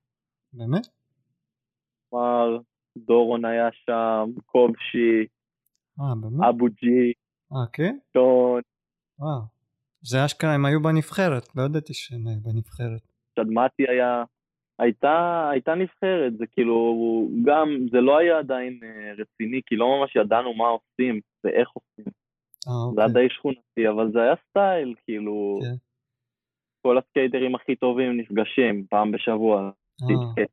באמת? 0.53 0.87
כלומר, 2.09 2.59
דורון 2.97 3.45
היה 3.45 3.69
שם, 3.71 4.29
קובשי, 4.45 5.25
באמת? 5.97 6.49
אבו 6.49 6.65
ג'י, 6.65 7.13
כן? 7.73 7.97
טון, 8.11 8.61
וואו. 9.19 9.55
זה 10.06 10.26
אשכרה, 10.26 10.53
הם 10.53 10.65
היו 10.65 10.82
בנבחרת, 10.82 11.56
לא 11.56 11.64
ידעתי 11.64 11.94
שהם 11.94 12.27
היו 12.27 12.40
בנבחרת. 12.40 13.02
שדמתי 13.40 13.84
היה, 13.90 14.23
הייתה, 14.80 15.49
הייתה 15.52 15.76
נבחרת, 15.76 16.38
זה 16.38 16.45
כאילו, 16.52 16.76
גם, 17.45 17.68
זה 17.91 18.02
לא 18.02 18.18
היה 18.18 18.38
עדיין 18.38 18.80
אה, 18.84 19.11
רציני, 19.11 19.61
כי 19.65 19.76
לא 19.76 19.99
ממש 19.99 20.15
ידענו 20.15 20.53
מה 20.53 20.68
עושים 20.68 21.19
ואיך 21.44 21.69
עושים. 21.69 22.11
אה, 22.68 22.94
זה 22.95 23.02
היה 23.02 23.07
אוקיי. 23.07 23.23
די 23.23 23.30
שכונתי, 23.30 23.90
אבל 23.90 24.11
זה 24.11 24.22
היה 24.22 24.36
סטייל, 24.49 24.95
כאילו, 25.06 25.60
כן. 25.61 25.76
כל 26.82 26.98
הסקייטרים 26.98 27.56
הכי 27.56 27.76
טובים 27.76 28.18
נפגשים 28.18 28.86
פעם 28.90 29.11
בשבוע, 29.11 29.72
אה. 30.02 30.45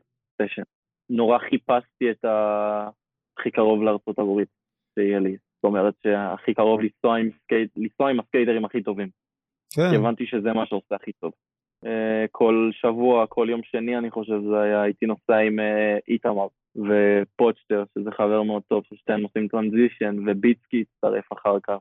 נורא 1.11 1.39
חיפשתי 1.39 2.11
את 2.11 2.25
הכי 2.25 3.51
קרוב 3.51 3.83
לארצות 3.83 4.19
הברית 4.19 4.49
שיהיה 4.95 5.19
לי. 5.19 5.33
זאת 5.33 5.65
אומרת 5.65 5.95
שהכי 6.03 6.55
קרוב 6.55 6.81
לנסוע 6.81 7.19
עם, 7.19 7.31
סקייט, 7.45 7.71
לנסוע 7.77 8.11
עם 8.11 8.21
הסקייטרים 8.21 8.65
הכי 8.65 8.83
טובים. 8.83 9.09
כי 9.75 9.81
כן, 9.81 9.95
הבנתי 9.97 10.27
שזה 10.27 10.53
מה 10.53 10.67
שעושה 10.67 10.95
הכי 10.95 11.13
טוב. 11.13 11.33
אה, 11.87 12.25
כל 12.31 12.71
שבוע, 12.73 13.27
כל 13.27 13.47
יום 13.51 13.61
שני, 13.63 13.99
אני 13.99 14.11
חושב 14.11 14.41
זה 14.51 14.61
היה, 14.61 14.83
הייתי 14.83 15.07
נוסע 15.07 15.37
עם 15.37 15.61
אה, 15.61 15.99
איתמר 16.09 16.47
ופוצ'טר, 16.77 17.85
שזה 17.95 18.11
חבר 18.11 18.43
מאוד 18.43 18.63
טוב, 18.69 18.85
ששתיהם 18.85 19.23
עושים 19.23 19.49
transition, 19.49 20.17
וביטסקי 20.27 20.85
הצטרף 20.95 21.33
אחר 21.33 21.61
כך, 21.63 21.79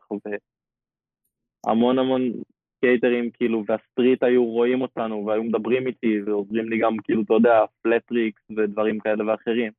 והמון 1.65 1.99
המון 1.99 2.31
סקייטרים, 2.77 3.30
כאילו, 3.31 3.63
וה 3.67 3.81
street 3.81 4.23
היו 4.23 4.45
רואים 4.45 4.81
אותנו, 4.81 5.26
והיו 5.26 5.43
מדברים 5.43 5.88
איתי, 5.88 6.22
ועוזרים 6.26 6.69
לי 6.69 6.80
גם, 6.80 6.97
כאילו, 7.03 7.22
אתה 7.22 7.34
יודע, 7.34 7.59
flat 7.81 8.05
tricks 8.05 8.41
ודברים 8.57 8.99
כאלה 8.99 9.27
ואחרים. 9.27 9.72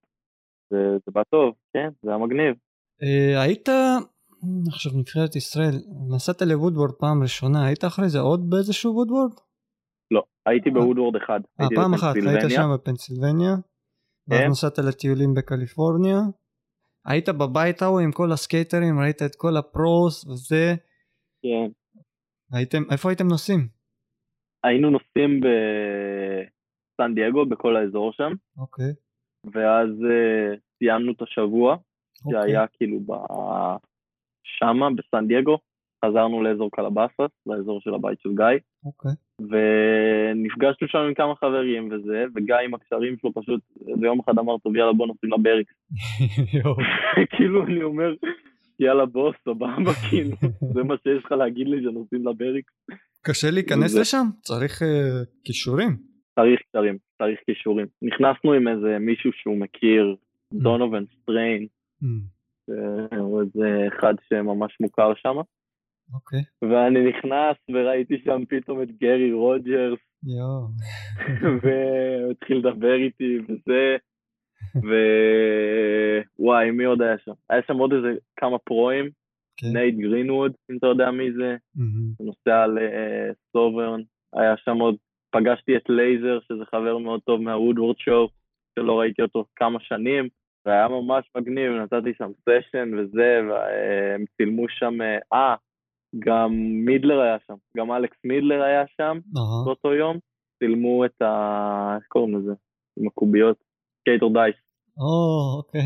זה, 0.70 0.92
זה 1.06 1.12
בא 1.12 1.22
טוב, 1.22 1.54
כן, 1.72 1.88
זה 2.02 2.10
היה 2.10 2.18
מגניב. 2.18 2.54
אה, 3.02 3.42
היית, 3.42 3.68
עכשיו 4.68 4.92
נבחרת 4.98 5.36
ישראל, 5.36 5.76
נסעת 6.14 6.42
ל 6.42 6.48
Woodward 6.48 6.92
פעם 7.00 7.22
ראשונה, 7.22 7.66
היית 7.66 7.84
אחרי 7.84 8.08
זה 8.08 8.18
עוד 8.20 8.40
באיזשהו 8.50 8.92
Woodward? 8.94 9.32
לא, 10.10 10.22
הייתי 10.46 10.68
אה. 10.68 10.74
ב 10.74 10.79
Woodward 10.79 11.16
אחד. 11.16 11.40
אה, 11.60 11.66
פעם 11.74 11.94
אחת, 11.94 12.14
היית. 12.16 12.50
שם 12.50 12.68
בפנסילבניה, 12.74 13.54
ואז 14.28 14.40
כן. 14.40 14.50
נסעת 14.50 14.78
לטיולים 14.78 15.34
בקליפורניה, 15.34 16.18
היית 17.06 17.28
בבית 17.28 17.82
ההוא 17.82 18.00
עם 18.00 18.12
כל 18.12 18.32
הסקייטרים, 18.32 19.00
ראית 19.00 19.22
את 19.22 19.34
כל 19.36 19.56
ה 19.56 19.70
pros 19.70 20.26
וזה, 20.26 20.74
כן. 21.42 21.70
הייתם, 22.52 22.82
איפה 22.92 23.08
הייתם 23.08 23.28
נוסעים? 23.28 23.68
היינו 24.64 24.90
נוסעים 24.90 25.40
בסן 25.40 27.14
דייגו, 27.14 27.46
בכל 27.46 27.76
האזור 27.76 28.12
שם, 28.12 28.32
אוקיי, 28.58 28.92
ואז 29.46 29.88
uh, 29.88 30.58
סיימנו 30.78 31.12
את 31.12 31.22
השבוע, 31.22 31.76
אוקיי, 32.24 32.40
שהיה 32.42 32.66
כאילו 32.66 33.00
ב... 33.00 33.12
שמה, 34.44 34.88
בסן 34.90 35.26
דייגו, 35.28 35.58
חזרנו 36.04 36.42
לאזור 36.42 36.70
קלבאסס, 36.70 37.32
לאזור 37.46 37.80
של 37.80 37.94
הבית 37.94 38.20
של 38.20 38.28
גיא, 38.34 38.58
אוקיי, 38.84 39.10
ונפגשנו 39.38 40.88
שם 40.88 40.98
עם 40.98 41.14
כמה 41.14 41.34
חברים 41.34 41.88
וזה, 41.92 42.24
וגיא 42.34 42.54
עם 42.64 42.74
הקשרים 42.74 43.16
שלו 43.20 43.32
פשוט, 43.34 43.60
ויום 44.00 44.20
אחד 44.20 44.38
אמר, 44.38 44.58
טוב 44.58 44.76
יאללה 44.76 44.92
בוא 44.92 45.06
נוסעים 45.06 45.32
לבריקס. 45.32 45.72
כאילו 47.36 47.66
אני 47.66 47.82
אומר, 47.82 48.14
יאללה 48.80 49.06
בוס, 49.06 49.36
סבבה, 49.44 49.92
כאילו, 50.10 50.36
זה 50.74 50.82
מה 50.82 50.94
שיש 51.02 51.24
לך 51.24 51.32
להגיד 51.32 51.66
לי 51.66 51.82
שנוסעים 51.82 52.28
לבריקס. 52.28 52.72
קשה 53.22 53.50
להיכנס 53.50 53.98
לשם? 54.00 54.26
צריך 54.40 54.82
אה, 54.82 55.22
כישורים. 55.44 55.96
צריך 56.34 56.60
קשרים, 56.68 56.98
צריך 57.18 57.38
כישורים. 57.46 57.86
נכנסנו 58.02 58.52
עם 58.52 58.68
איזה 58.68 58.98
מישהו 58.98 59.30
שהוא 59.32 59.56
מכיר, 59.56 60.16
דונובן 60.54 61.04
סטריין, 61.22 61.66
Mm, 62.02 62.06
הוא 63.18 63.40
איזה 63.40 63.88
אחד 63.88 64.14
שממש 64.28 64.76
מוכר 64.80 65.14
שם, 65.14 65.36
אוקיי, 66.14 66.40
ואני 66.62 67.10
נכנס 67.10 67.56
וראיתי 67.70 68.18
שם 68.24 68.42
פתאום 68.48 68.82
את 68.82 68.88
גרי 69.00 69.32
רוג'רס, 69.32 69.98
יואו, 70.26 70.66
והוא 71.62 72.30
התחיל 72.30 72.56
לדבר 72.56 72.94
איתי 72.94 73.38
וזה, 73.48 73.96
ווואי, 76.38 76.70
מי 76.70 76.84
עוד 76.84 77.02
היה 77.02 77.18
שם? 77.24 77.32
היה 77.50 77.62
שם 77.66 77.78
עוד 77.78 77.92
איזה 77.92 78.14
כמה 78.36 78.58
פרואים, 78.58 79.10
כן, 79.56 79.66
נייט 79.72 79.94
גרינווד, 79.94 80.52
אם 80.70 80.76
אתה 80.76 80.86
יודע 80.86 81.10
מי 81.10 81.32
זה. 81.32 81.56
הוא 82.18 82.26
נוסע 82.26 82.66
ל 82.66 82.85
Sovrn, 82.85 84.00
היה 84.32 84.56
שם 84.56 84.76
עוד, 84.78 84.96
פגשתי 85.30 85.76
את 85.76 85.82
לייזר, 85.88 86.38
שזה 86.40 86.64
חבר 86.64 86.98
מאוד 86.98 87.20
טוב 87.20 87.40
מה 87.40 87.52
Woodward 87.52 87.98
show, 87.98 88.28
שלא 88.78 89.00
ראיתי 89.00 89.22
אותו 89.22 89.44
כמה 89.56 89.80
שנים, 89.80 90.28
והיה 90.66 90.88
ממש 90.88 91.30
מגניב, 91.36 91.72
נתתי 91.72 92.14
שם 92.18 92.30
session 92.40 92.90
וזה, 92.98 93.40
והם 93.48 94.24
צילמו 94.36 94.68
שם, 94.68 94.98
אה, 95.32 95.54
גם 96.18 96.50
מידלר 96.84 97.20
היה 97.20 97.36
שם, 97.46 97.54
גם 97.76 97.92
אלכס 97.92 98.16
מידלר 98.24 98.62
היה 98.62 98.84
שם 98.96 99.18
אהה, 99.36 99.64
באותו 99.64 99.94
יום, 99.94 100.18
צילמו 100.58 101.04
את 101.04 101.22
ה... 101.22 101.96
איך 101.96 102.06
קוראים 102.08 102.38
לזה? 102.38 102.52
עם 102.96 103.06
הקוביות, 103.06 103.56
skater 104.00 104.28
dice, 104.28 104.56
או, 104.98 105.56
אוקיי, 105.56 105.80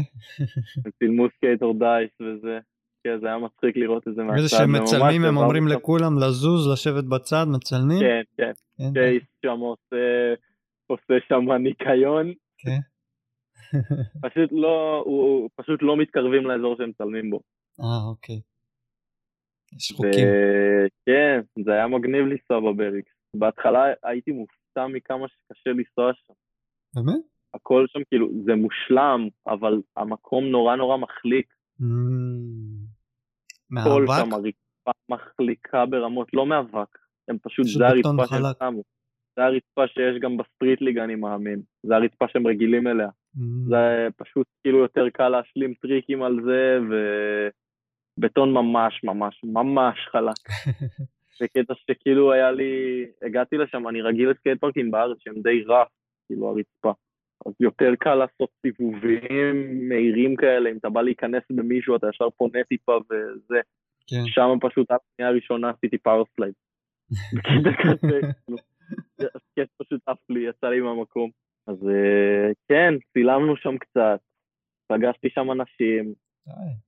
הם 0.84 0.90
צילמו 0.98 1.26
skater 1.36 1.72
dice 1.72 2.10
וזה, 2.20 2.58
כן, 3.04 3.20
זה 3.20 3.26
היה 3.26 3.38
מצחיק 3.38 3.76
לראות 3.76 4.08
את 4.08 4.14
זה 4.14 4.22
מהצד. 4.22 4.36
איזה 4.36 4.48
שהם 4.48 4.72
מצלמים 4.72 5.24
הם 5.24 5.36
אומרים 5.36 5.68
לכולם 5.68 6.18
לזוז 6.18 6.72
לשבת 6.72 7.04
בצד 7.04 7.44
מצלמים? 7.48 8.00
כן, 8.00 8.22
כן, 8.36 8.52
כן. 8.78 8.92
צ'ייס 8.92 9.22
שם 9.42 9.58
עושה, 9.58 10.34
עושה 10.86 11.14
שם 11.28 11.52
ניקיון, 11.52 12.32
כן. 12.58 12.78
פשוט 14.28 14.52
לא, 14.52 15.02
הוא, 15.04 15.50
פשוט 15.56 15.82
לא 15.82 15.96
מתקרבים 15.96 16.46
לאזור 16.46 16.76
שהם 16.76 16.88
מצלמים 16.88 17.30
בו. 17.30 17.40
אה 17.80 18.08
אוקיי. 18.08 18.40
יש 19.76 19.92
חוקים. 19.92 20.10
וכן, 20.12 21.40
זה 21.64 21.72
היה 21.72 21.86
מגניב 21.86 22.26
לנסוע 22.26 22.60
בבריקס. 22.60 23.12
בהתחלה 23.34 23.84
הייתי 24.02 24.30
מופתע 24.30 24.86
מכמה 24.86 25.26
שקשה 25.28 25.70
לנסוע 25.70 26.12
שם. 26.14 26.34
באמת? 26.94 27.20
הכל 27.54 27.86
שם 27.88 28.00
כאילו, 28.08 28.28
זה 28.44 28.54
מושלם, 28.54 29.28
אבל 29.46 29.80
המקום 29.96 30.44
נורא 30.44 30.76
נורא 30.76 30.96
מחליק. 30.96 31.46
Mm. 31.80 31.84
הכל 33.80 34.04
מהאבק? 34.04 34.24
שם, 34.24 34.32
הרצפה 34.32 34.90
מחליקה 35.08 35.86
ברמות, 35.86 36.28
לא 36.32 36.46
מאבק. 36.46 36.98
הם 37.28 37.38
פשוט, 37.42 37.66
פשוט 37.66 37.78
זה 37.78 37.86
הרצפה 37.86 38.26
שהם. 38.26 38.42
שמו. 38.58 38.82
זה 39.36 39.44
הרצפה 39.44 39.86
שיש 39.86 40.20
גם 40.20 40.36
ב 40.36 40.43
Street 40.43 40.80
League, 40.80 40.98
אני 40.98 41.14
מאמין. 41.14 41.62
זה 41.82 41.96
הרצפה 41.96 42.24
שהם 42.28 42.46
רגילים 42.46 42.86
אליה. 42.86 43.08
Mm. 43.36 43.68
זה 43.68 44.08
פשוט 44.16 44.46
כאילו 44.62 44.78
יותר 44.78 45.08
קל 45.10 45.28
להשלים 45.28 45.74
טריקים 45.74 46.22
על 46.22 46.36
זה, 46.44 46.78
ובטון 48.18 48.52
ממש 48.52 49.04
ממש 49.04 49.40
ממש 49.44 49.98
חלק. 50.10 50.36
זה 51.38 51.48
קטע 51.48 51.74
שכאילו 51.74 52.32
היה 52.32 52.50
לי, 52.50 53.04
הגעתי 53.22 53.56
לשם, 53.56 53.88
אני 53.88 54.02
רגיל 54.02 54.30
לסקייט 54.30 54.60
פארקים 54.60 54.90
בארץ 54.90 55.16
שהם 55.20 55.34
די 55.42 55.62
rough, 55.66 55.88
כאילו 56.26 56.48
הרצפה. 56.48 56.92
אז 57.46 57.52
יותר 57.60 57.94
קל 57.98 58.14
לעשות 58.14 58.50
סיבובים 58.62 59.88
מהירים 59.88 60.36
כאלה, 60.36 60.70
אם 60.70 60.76
אתה 60.76 60.88
בא 60.88 61.02
להיכנס 61.02 61.42
במישהו 61.50 61.96
אתה 61.96 62.06
ישר 62.08 62.30
פונה 62.30 62.64
טיפה 62.68 62.96
וזה. 62.96 63.60
כן. 64.06 64.22
שם 64.26 64.48
פשוט 64.60 64.90
על 64.90 64.96
הפנייה 64.96 65.30
הראשונה 65.30 65.70
עשיתי 65.70 65.98
power 65.98 66.24
slide. 66.36 66.54
בקטע 67.34 67.70
כזה, 67.82 68.20
כאילו, 68.44 68.58
הסקייט 69.34 69.68
פשוט 69.82 70.00
עף 70.06 70.18
לי, 70.30 70.48
יצא 70.48 70.66
לי 70.66 70.80
מהמקום. 70.80 71.30
אז 71.66 71.88
אה, 71.88 72.52
כן, 72.68 72.94
צילמנו 73.12 73.56
שם 73.56 73.78
קצת, 73.78 74.20
פגשתי 74.88 75.28
שם 75.30 75.50
אנשים. 75.52 76.14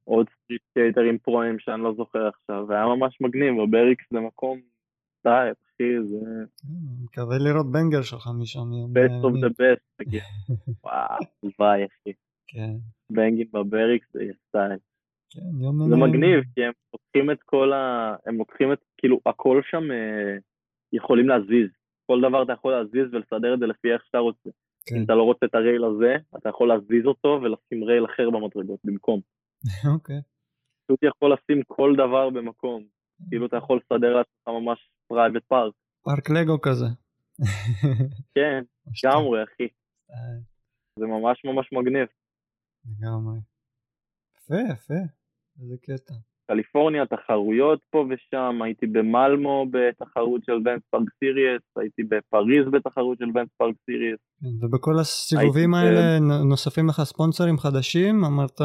עוד 0.05 0.26
street 0.70 0.97
פרואים 1.22 1.59
שאני 1.59 1.82
לא 1.82 1.94
זוכר 1.94 2.26
עכשיו, 2.26 2.64
והיה 2.68 2.86
ממש 2.86 3.20
מגניב, 3.20 3.56
ו 3.56 3.62
Berrics 3.62 4.05
זה 4.12 4.20
מקום, 4.20 4.60
די, 5.24 5.50
אחי, 5.52 6.02
זה 6.02 6.16
אני 6.64 7.05
מקווה 7.05 7.38
לראות 7.38 7.72
בנגר 7.72 8.02
שלך 8.02 8.28
משם 8.40 8.72
יום 8.72 8.92
best 8.96 9.24
of 9.24 9.44
the 9.44 9.50
best, 9.50 9.84
תגיד. 9.96 10.22
וואו, 10.84 11.16
הלוואי, 11.42 11.84
אחי. 11.86 12.12
כן. 12.46 12.72
בנגין 13.10 13.46
בבריקס 13.52 14.12
זה 14.12 14.20
סטייל. 14.48 14.78
כן, 15.30 15.62
יום 15.62 15.88
זה. 15.88 15.96
מגניב, 15.96 16.40
כי 16.55 16.64
הם 16.64 16.72
לוקחים 16.92 17.30
את 17.30 17.42
כל 17.42 17.72
ה... 17.72 18.14
הם 18.26 18.38
לוקחים 18.38 18.72
את, 18.72 18.78
כאילו, 18.96 19.20
הכל 19.26 19.60
שם 19.70 19.90
אה, 19.90 20.36
יכולים 20.92 21.28
להזיז. 21.28 21.70
כל 22.06 22.20
דבר 22.28 22.42
אתה 22.42 22.52
יכול 22.52 22.72
להזיז 22.72 23.14
ולסדר 23.14 23.55
את 23.55 23.59
זה 23.59 23.66
לפי 23.66 23.92
איך 23.92 24.05
שאתה 24.05 24.18
רוצה. 24.18 24.50
כן. 24.89 24.97
אם 24.97 25.05
אתה 25.05 25.15
לא 25.15 25.23
רוצה 25.23 25.47
את 25.47 25.55
הרייל 25.55 25.85
הזה, 25.85 26.15
אתה 26.36 26.48
יכול 26.48 26.69
להזיז 26.69 27.06
אותו 27.06 27.40
ולשים 27.43 27.85
רייל 27.85 28.05
אחר 28.05 28.31
במדרגות 28.31 28.81
במקום. 28.85 29.20
אוקיי. 29.94 30.20
פשוט 30.86 31.02
יכול 31.02 31.32
לשים 31.32 31.62
כל 31.66 31.93
דבר 31.97 32.31
במקום. 32.31 32.85
כאילו 33.28 33.47
אתה 33.47 33.56
יכול 33.56 33.81
לסדר 33.85 34.16
לעצמך 34.16 34.48
ממש 34.48 34.90
private 35.09 35.44
park. 35.48 35.74
פארק 36.05 36.31
לגו 36.31 36.60
כזה. 36.60 36.86
כן. 38.35 38.62
לגמרי, 38.86 39.44
אחי. 39.44 39.69
זה 40.98 41.06
ממש 41.06 41.44
ממש 41.44 41.73
מגניב. 41.73 42.09
לגמרי. 42.85 43.39
יפה, 44.36 44.55
יפה. 44.73 44.94
איזה 45.60 45.77
קטע. 45.82 46.15
קליפורניה, 46.52 47.06
תחרויות 47.06 47.80
פה 47.90 48.06
ושם, 48.10 48.62
הייתי 48.64 48.86
במלמו 48.86 49.66
בתחרות 49.70 50.44
של 50.44 50.52
Vans 50.52 50.82
Park 50.90 51.09
Series, 51.18 51.62
הייתי 51.76 52.02
בפריז 52.02 52.66
בתחרות 52.72 53.18
של 53.18 53.24
Vans 53.35 53.48
Park 53.59 53.74
Series. 53.86 54.18
כן, 54.40 54.64
ובכל 54.66 54.98
הסיבובים 55.00 55.74
האלה 55.74 56.18
נ- 56.20 56.48
נוספים 56.48 56.88
לך 56.88 57.00
ספונסרים 57.02 57.58
חדשים? 57.58 58.24
אמרת, 58.24 58.60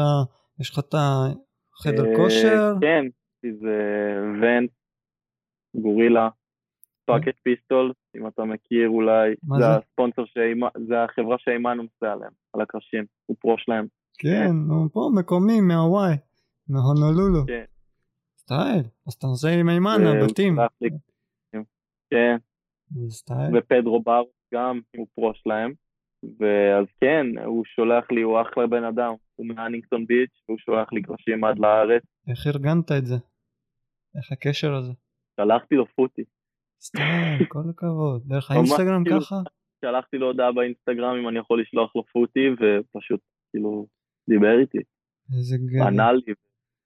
יש 0.60 0.70
לך 0.70 0.78
את 0.78 0.94
החדר 0.94 2.04
אה, 2.10 2.16
כושר? 2.16 2.74
כן, 2.80 3.04
זה 3.42 3.76
Vans, 4.42 4.70
גורילה, 5.76 6.28
Pocket 7.06 7.34
Pistol, 7.42 7.92
אם 8.16 8.26
אתה 8.26 8.44
מכיר 8.44 8.88
אולי, 8.88 9.34
זה? 9.58 9.64
הספונסר, 9.76 10.22
זה 10.88 11.04
החברה 11.04 11.36
שהיימנה 11.38 11.76
נוסע 11.76 12.12
עליהם, 12.12 12.32
על 12.54 12.60
הקרשים, 12.60 13.04
הוא 13.26 13.36
pro 13.40 13.54
שלהם. 13.58 13.86
כן, 14.18 14.50
נו, 14.68 14.88
פה 14.92 15.10
מקומי 15.14 15.60
מהוואי, 15.60 16.14
מהונולולו. 16.68 17.46
כן. 17.46 17.64
סטייל, 18.44 18.84
אז 19.06 19.12
אתה 19.14 19.26
נוסע 19.26 19.48
עם 19.48 19.66
היימנה. 19.66 19.96
שלח 20.56 20.70
לי- 20.80 20.90
כן. 22.10 22.36
ופדרו 23.54 24.02
ברוס 24.02 24.22
גם, 24.54 24.80
הוא 24.96 25.06
pro 25.14 25.32
שלהם. 25.34 25.72
ואז 26.40 26.86
כן, 27.00 27.26
הוא 27.44 27.64
שולח 27.64 28.04
לי, 28.10 28.22
הוא 28.22 28.40
אחלה 28.42 28.66
בן 28.66 28.84
אדם, 28.84 29.12
הוא 29.34 29.46
מהנינגטון 29.46 30.06
ביץ', 30.06 30.42
והוא 30.48 30.58
שולח 30.58 30.92
לי 30.92 31.02
קרשים 31.02 31.44
עד 31.44 31.58
לארץ. 31.58 32.02
איך 32.30 32.46
ארגנת 32.46 32.92
את 32.92 33.06
זה? 33.06 33.14
איך 34.16 34.32
הקשר 34.32 34.74
הזה? 34.74 34.92
שלחתי 35.40 35.74
לו 35.74 35.86
פוטי. 35.86 36.22
סטייל, 36.80 37.44
כל 37.54 37.62
הכבוד. 37.70 38.22
דרך 38.26 38.50
האינסטגרם 38.50 39.04
כאילו- 39.04 39.20
ככה? 39.20 39.36
שלחתי 39.84 40.16
לו 40.16 40.26
הודעה 40.26 40.52
באינסטגרם 40.52 41.16
אם 41.22 41.28
אני 41.28 41.38
יכול 41.38 41.60
לשלוח 41.60 41.96
לו 41.96 42.04
פוטי, 42.12 42.46
ופשוט 42.52 43.20
כאילו 43.50 43.86
דיבר 44.28 44.58
איתי, 44.60 44.78
איזה 45.36 45.56
גבר. 45.58 45.86
ענה 45.86 46.12
לי, 46.12 46.32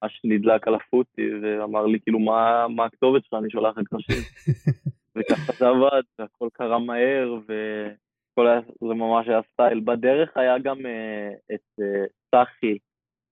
ממש 0.03 0.21
נדלק 0.23 0.67
על 0.67 0.75
הפוטי, 0.75 1.21
ואמר 1.41 1.85
לי 1.85 1.99
כאילו 1.99 2.19
מה, 2.19 2.67
מה 2.67 2.85
הכתובת 2.85 3.23
שלך, 3.23 3.33
אני 3.33 3.49
שולח 3.49 3.77
לך 3.77 3.87
קרשים. 3.87 4.23
וככה 5.15 5.53
זה 5.59 5.67
עבד, 5.67 6.01
והכל 6.19 6.47
קרה 6.53 6.79
מהר, 6.79 7.37
וכל 7.43 8.47
היה, 8.47 8.61
זה 8.61 8.93
ממש 8.93 9.27
היה 9.27 9.39
סטייל. 9.53 9.79
בדרך 9.79 10.29
היה 10.35 10.59
גם 10.59 10.77
uh, 10.77 11.53
את 11.53 11.81
uh, 11.81 12.09
צחי 12.31 12.77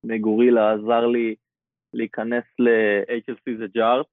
מגורילה, 0.04 0.74
עזר 0.74 1.06
לי 1.06 1.36
להיכנס 1.94 2.44
ל-HLC 2.60 3.58
זה 3.60 3.66
Jart, 3.76 4.06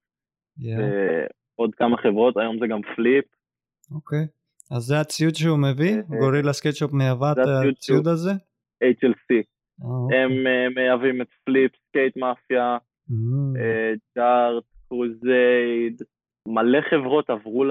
יא, 0.58 0.76
ועוד 0.78 1.74
כמה 1.74 1.96
חברות, 1.96 2.36
היום 2.36 2.58
זה 2.58 2.66
גם 2.66 2.80
Flip. 2.96 3.24
אוקיי. 3.94 4.26
אז 4.70 4.82
זה 4.82 5.00
הציוד 5.00 5.34
שהוא 5.34 5.58
מביא? 5.58 5.96
אה, 5.96 6.18
גורילה 6.20 6.52
skateshop 6.52 6.92
מייבא 6.92 7.32
את 7.32 7.36
הציוד 7.38 8.08
הזה? 8.08 8.30
HLC. 8.84 9.53
אה, 9.82 9.86
אוקיי. 9.86 10.18
הם 10.18 10.30
uh, 10.30 10.74
מייבאים 10.74 11.22
את 11.22 11.26
Flip, 11.44 11.72
Skate 11.88 12.16
Mafia, 12.16 12.76
אה, 13.60 13.92
ג'ארט, 14.16 14.64
קרוזייד, 14.88 16.02
מלא 16.48 16.78
חברות 16.90 17.30
עברו 17.30 17.64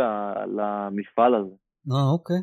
למפעל 0.58 1.36
הזה. 1.36 1.56
אה, 1.92 2.12
אוקיי. 2.14 2.42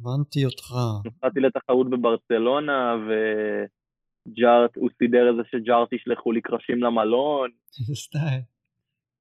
הבנתי 0.00 0.44
אותך. 0.44 0.68
נסעתי 1.06 1.40
לתחרות 1.40 1.90
בברצלונה, 1.90 2.94
וג'ארט, 3.04 4.76
הוא 4.76 4.90
סידר 4.98 5.30
את 5.30 5.36
זה 5.36 5.42
שג'ארט 5.50 5.92
ישלחו 5.92 6.32
לי 6.32 6.40
קרשים 6.40 6.82
למלון, 6.82 7.50
סטייל. 7.94 8.42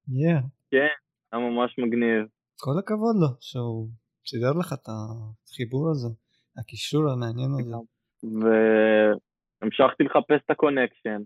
יא. 0.07 0.39
היה 0.71 1.49
ממש 1.49 1.75
מגניב. 1.77 2.25
כל 2.59 2.79
הכבוד 2.79 3.15
לו 3.21 3.27
שהוא 3.41 3.87
סידר 4.27 4.51
לך 4.59 4.73
את 4.73 4.87
החיבור 4.89 5.89
הזה, 5.91 6.07
הקישור 6.59 7.11
המעניין 7.11 7.51
הזה. 7.59 7.75
והמשכתי 9.63 10.03
לחפש 10.03 10.41
את 10.45 10.49
ה 10.49 10.55
connection, 10.55 11.21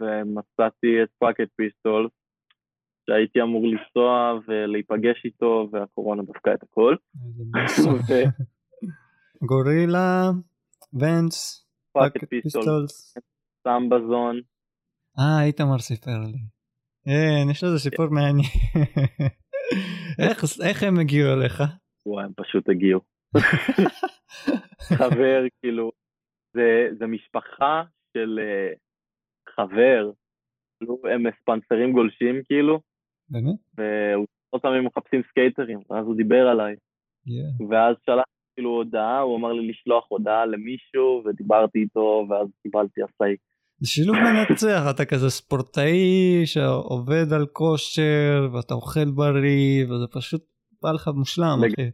ומצאתי 0.00 1.02
את 1.02 1.08
Pocket 1.18 1.48
Pistol, 1.56 2.08
שהייתי 3.06 3.42
אמור 3.42 3.66
לנסוע 3.66 4.38
ולהיפגש 4.48 5.24
איתו, 5.24 5.68
והקורונה 5.72 6.22
דפקה 6.22 6.54
את 6.54 6.62
הכל. 6.62 6.96
גורילה, 9.48 10.30
Vans, 10.92 11.66
Pocket 11.92 12.12
Pocket 12.12 12.28
Pistol, 12.28 12.62
Pistols. 12.62 13.14
Sambazon, 13.64 14.40
אה, 15.18 15.44
איתמר 15.44 15.78
סיפר 15.78 16.18
לי. 16.32 16.38
כן, 17.04 17.50
יש 17.50 17.64
לזה 17.64 17.78
סיפור 17.78 18.06
מעניין. 18.10 18.48
איך, 20.22 20.44
איך 20.64 20.82
הם 20.82 20.98
הגיעו 20.98 21.32
אליך? 21.32 21.62
וואי, 22.06 22.24
הם 22.24 22.32
פשוט 22.36 22.68
הגיעו. 22.68 23.00
חבר, 24.98 25.42
כאילו, 25.60 25.90
זה, 26.54 26.88
זה 26.98 27.06
משפחה 27.06 27.82
של 28.16 28.38
uh, 28.38 28.78
חבר, 29.56 30.10
כאילו, 30.78 30.98
הם 31.14 31.22
מספנסרים 31.42 31.92
גולשים, 31.92 32.42
כאילו, 32.48 32.80
באמת? 33.28 33.56
והוא 33.76 34.26
עוד 34.50 34.62
פעמים 34.62 34.84
מחפשים 34.84 35.22
סקייטרים, 35.30 35.78
ואז 35.90 36.06
הוא 36.06 36.16
דיבר 36.16 36.48
עליי, 36.48 36.76
Yeah. 37.28 37.64
ואז 37.70 37.96
שלח 38.06 38.24
כאילו 38.54 38.70
הודעה, 38.70 39.20
הוא 39.20 39.36
אמר 39.36 39.52
לי 39.52 39.68
לשלוח 39.68 40.04
הודעה 40.08 40.46
למישהו, 40.46 41.22
ודיברתי 41.24 41.78
איתו, 41.78 42.26
ואז 42.30 42.48
קיבלתי 42.62 43.00
אסאי. 43.02 43.36
זה 43.78 43.88
שילוב 43.88 44.16
מנצח, 44.16 44.82
אתה 44.90 45.04
כזה 45.04 45.30
ספורטאי 45.30 46.42
שעובד 46.44 47.32
על 47.32 47.46
כושר 47.46 48.48
ואתה 48.52 48.74
אוכל 48.74 49.10
בריא 49.10 49.84
וזה 49.84 50.06
פשוט 50.12 50.42
בא 50.82 50.92
לך 50.92 51.10
מושלם 51.14 51.58
אחי. 51.66 51.90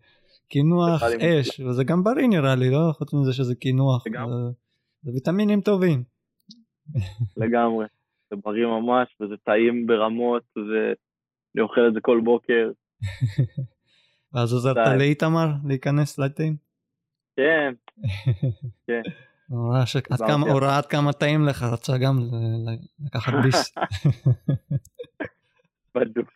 קינוח 0.49 1.03
אש 1.03 1.61
וזה 1.61 1.85
גם 1.85 2.05
בריא 2.05 2.29
נראה 2.29 2.55
לי 2.55 2.71
לא? 2.71 2.93
חוץ 2.93 3.13
מזה 3.15 3.33
שזה 3.33 3.55
קינוח. 3.55 4.05
זה- 4.05 4.53
ויטמינים 5.13 5.61
טובים. 5.61 6.03
לגמרי. 7.37 7.87
זה 8.31 8.37
בריא 8.45 8.67
ממש, 8.67 9.09
וזה 9.21 9.35
טעים 9.45 9.87
ברמות, 9.87 10.43
ואני 10.57 11.61
אוכל 11.65 11.81
את 11.89 11.95
זה 11.95 12.01
כל 12.01 12.21
בוקר. 12.25 12.71
ואז 14.33 14.53
עוזרת. 14.53 14.77
לאיתמר 14.99 15.47
להיכנס 15.65 16.19
לתאים? 16.19 16.57
כן, 17.37 17.73
כן. 18.87 19.03
הוא 19.49 19.75
ראה 19.75 19.87
ש- 19.87 19.97
עד 19.97 20.19
כמה- 20.27 20.47
הוא 20.51 20.61
ראה 20.61 20.79
עד 20.79 20.87
כמה 20.87 21.13
טעים 21.13 21.45
לך, 21.45 21.63
רצה 21.63 21.99
גם 21.99 22.19
לקחת 23.07 23.33
ביס. 23.43 23.73
בדוק. 25.95 26.33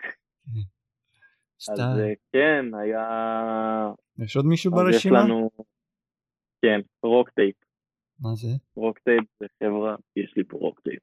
אז 1.68 1.74
סתם. 1.74 1.82
אה, 1.98 2.12
כן, 2.32 2.74
היה... 2.74 3.92
יש 4.18 4.36
עוד 4.36 4.46
מישהו 4.46 4.74
אז 4.74 4.88
יש 4.88 4.94
ברשימה? 4.94 5.24
לנו... 5.24 5.50
כן, 6.62 6.80
RockTape. 7.02 7.56
מה 8.20 8.34
זה? 8.34 8.48
RockTape 8.76 9.24
זה 9.40 9.46
חברה, 9.62 9.96
יש 10.16 10.34
לי 10.36 10.44
פה 10.44 10.56
RockTape. 10.56 11.02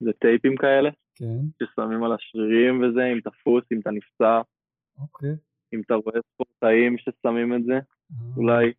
זה 0.00 0.10
טייפים 0.20 0.56
כאלה, 0.56 0.90
כן, 1.14 1.40
ששמים 1.62 2.04
על 2.04 2.12
השרירים 2.12 2.82
וזה, 2.82 3.00
אם 3.12 3.18
אתה 3.18 3.30
פוס, 3.44 3.64
אם 3.72 3.80
אתה 3.80 3.90
נפצע, 3.90 4.40
אוקיי. 4.98 5.34
אם 5.74 5.80
אתה 5.86 5.94
רואה 5.94 6.20
ספורטאים 6.32 6.96
ששמים 6.98 7.54
את 7.54 7.64
זה, 7.64 7.78
אולי. 8.36 8.72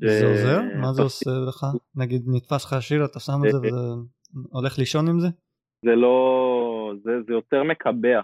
זה 0.00 0.06
אה, 0.06 0.30
עוזר? 0.30 0.60
מה 0.80 0.92
זה 0.92 1.02
עושה 1.02 1.30
לך? 1.48 1.66
נגיד 1.94 2.22
נתפס 2.26 2.64
לך 2.64 2.82
שיר, 2.82 3.04
אתה 3.04 3.20
שם 3.20 3.32
את 3.46 3.52
זה 3.52 3.56
אה, 3.56 3.72
וזה 3.72 3.78
הולך 4.50 4.78
לישון 4.78 5.08
עם 5.08 5.20
זה? 5.20 5.28
זה 5.84 5.94
לא... 5.94 6.92
זה, 7.02 7.10
זה 7.26 7.32
יותר 7.32 7.62
מקבע. 7.62 8.20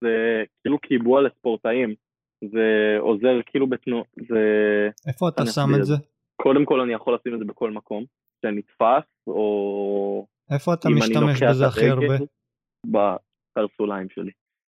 זה 0.00 0.44
כאילו 0.62 0.78
קיבוע 0.78 1.22
לספורטאים. 1.22 1.94
זה 2.40 2.96
עוזר 3.00 3.40
כאילו 3.46 3.66
בתנועה. 3.66 4.04
זה... 4.28 4.42
איפה 5.08 5.28
אתה 5.28 5.46
שם 5.46 5.68
את 5.80 5.84
זה? 5.84 5.94
קודם 6.42 6.64
כל 6.64 6.80
אני 6.80 6.92
יכול 6.92 7.14
לשים 7.14 7.34
את 7.34 7.38
זה 7.38 7.44
בכל 7.44 7.70
מקום. 7.70 8.04
שנתפס, 8.42 9.08
או... 9.26 10.26
איפה 10.50 10.74
אתה 10.74 10.88
משתמש 10.88 11.42
בזה 11.42 11.66
הכי 11.66 11.88
הרבה? 11.88 12.14
בקרסוליים 12.86 14.08
שלי. 14.08 14.30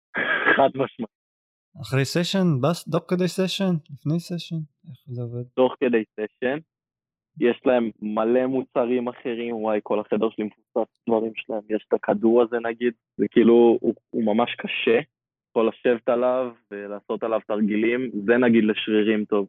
חד 0.57 0.69
משמעית. 0.75 1.21
אחרי 1.83 2.05
סשן? 2.05 2.47
תוך 2.91 3.05
כדי 3.09 3.29
סשן? 3.29 3.75
לפני 3.91 4.21
סשן? 4.21 4.57
איך 4.89 4.99
זה 5.07 5.23
עובד? 5.23 5.43
תוך 5.55 5.75
כדי 5.81 6.05
סשן. 6.13 6.59
יש 7.41 7.61
להם 7.67 7.91
מלא 8.03 8.47
מוצרים 8.47 9.09
אחרים, 9.09 9.57
וואי, 9.57 9.81
כל 9.83 10.01
החדר 10.01 10.31
שלי 10.31 10.45
מפוצץ 10.45 10.91
דברים 11.09 11.33
שלהם. 11.35 11.61
יש 11.71 11.85
את 11.89 11.93
הכדור 11.93 12.43
הזה 12.43 12.57
נגיד, 12.63 12.93
זה 13.17 13.27
כאילו, 13.31 13.79
הוא, 13.81 13.95
הוא 14.11 14.25
ממש 14.25 14.55
קשה. 14.55 15.01
יכול 15.51 15.69
לשבת 15.69 16.09
עליו 16.09 16.53
ולעשות 16.71 17.23
עליו 17.23 17.41
תרגילים, 17.47 18.11
זה 18.27 18.37
נגיד 18.37 18.65
לשרירים 18.65 19.25
טוב. 19.25 19.47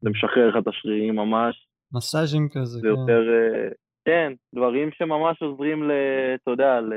זה 0.00 0.10
משחרר 0.10 0.48
לך 0.48 0.56
את 0.62 0.68
השרירים 0.68 1.16
ממש, 1.16 1.66
מסאז'ים 1.94 2.48
כזה, 2.52 2.78
זה 2.78 2.80
כן. 2.82 2.88
יותר... 2.88 3.22
אה, 3.30 3.68
כן, 4.04 4.32
דברים 4.54 4.90
שממש 4.92 5.42
עוזרים 5.42 5.82
ל... 5.82 5.92
אתה 6.34 6.50
יודע, 6.50 6.80
ל... 6.80 6.92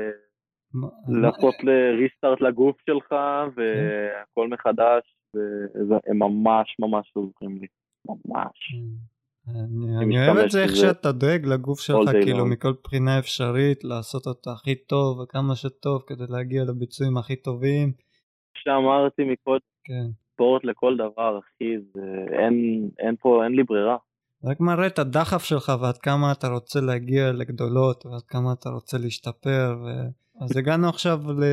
לעשות 1.22 1.54
ריסטארט 1.98 2.40
לגוף 2.40 2.76
שלך 2.86 3.14
והכל 3.56 4.48
מחדש, 4.48 5.16
והם 5.88 6.18
ממש 6.18 6.76
ממש 6.78 7.12
עוזרים 7.14 7.58
לי, 7.60 7.66
ממש. 8.06 8.74
אני, 9.48 9.96
אני 10.04 10.28
אוהב 10.28 10.36
את 10.38 10.50
זה 10.50 10.62
איך 10.62 10.76
שאתה 10.76 11.12
דואג 11.12 11.46
לגוף 11.46 11.80
שלך 11.80 12.10
כאילו 12.22 12.44
long. 12.44 12.48
מכל 12.48 12.72
בחינה 12.84 13.18
אפשרית 13.18 13.84
לעשות 13.84 14.26
אותה 14.26 14.52
הכי 14.52 14.74
טוב 14.74 15.18
וכמה 15.18 15.56
שטוב 15.56 16.02
כדי 16.06 16.24
להגיע 16.28 16.64
לביצועים 16.64 17.16
הכי 17.16 17.36
טובים 17.36 17.92
שאמרתי 18.54 19.22
מקודם, 19.24 19.58
כן 19.84 20.06
ספורט 20.36 20.64
לכל 20.64 20.96
דבר, 20.96 21.38
אחי, 21.38 21.78
זה... 21.94 22.00
אין, 22.38 22.88
אין 22.98 23.16
פה, 23.20 23.44
אין 23.44 23.52
לי 23.52 23.62
ברירה. 23.62 23.96
רק 24.44 24.60
מראה 24.60 24.86
את 24.86 24.98
הדחף 24.98 25.44
שלך 25.44 25.72
ועד 25.80 25.98
כמה 25.98 26.32
אתה 26.32 26.48
רוצה 26.48 26.80
להגיע 26.80 27.32
לגדולות 27.32 28.06
ועד 28.06 28.22
כמה 28.22 28.52
אתה 28.52 28.68
רוצה 28.68 28.98
להשתפר 28.98 29.76
ו... 29.84 29.88
אז 30.44 30.56
הגענו 30.56 30.88
עכשיו 30.88 31.18
ל... 31.32 31.44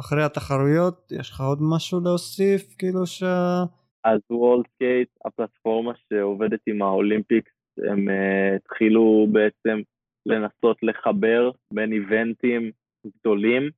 אחרי 0.00 0.22
התחרויות 0.22 1.12
יש 1.12 1.30
לך 1.30 1.40
עוד 1.40 1.58
משהו 1.60 2.00
להוסיף 2.00 2.74
כאילו 2.78 3.06
שה... 3.06 3.64
אז 4.04 4.20
World 4.30 4.66
Skate, 4.74 5.08
הפלטפורמה 5.24 5.92
שעובדת 5.94 6.60
עם 6.66 6.82
ה 6.82 6.89
Olympics, 6.89 7.52
הם 7.90 8.08
uh, 8.08 8.56
התחילו 8.56 9.26
בעצם 9.32 9.80
לנסות 10.26 10.82
לחבר 10.82 11.50
בין 11.72 11.92
eventים 11.92 12.70
גדולים 13.06 13.70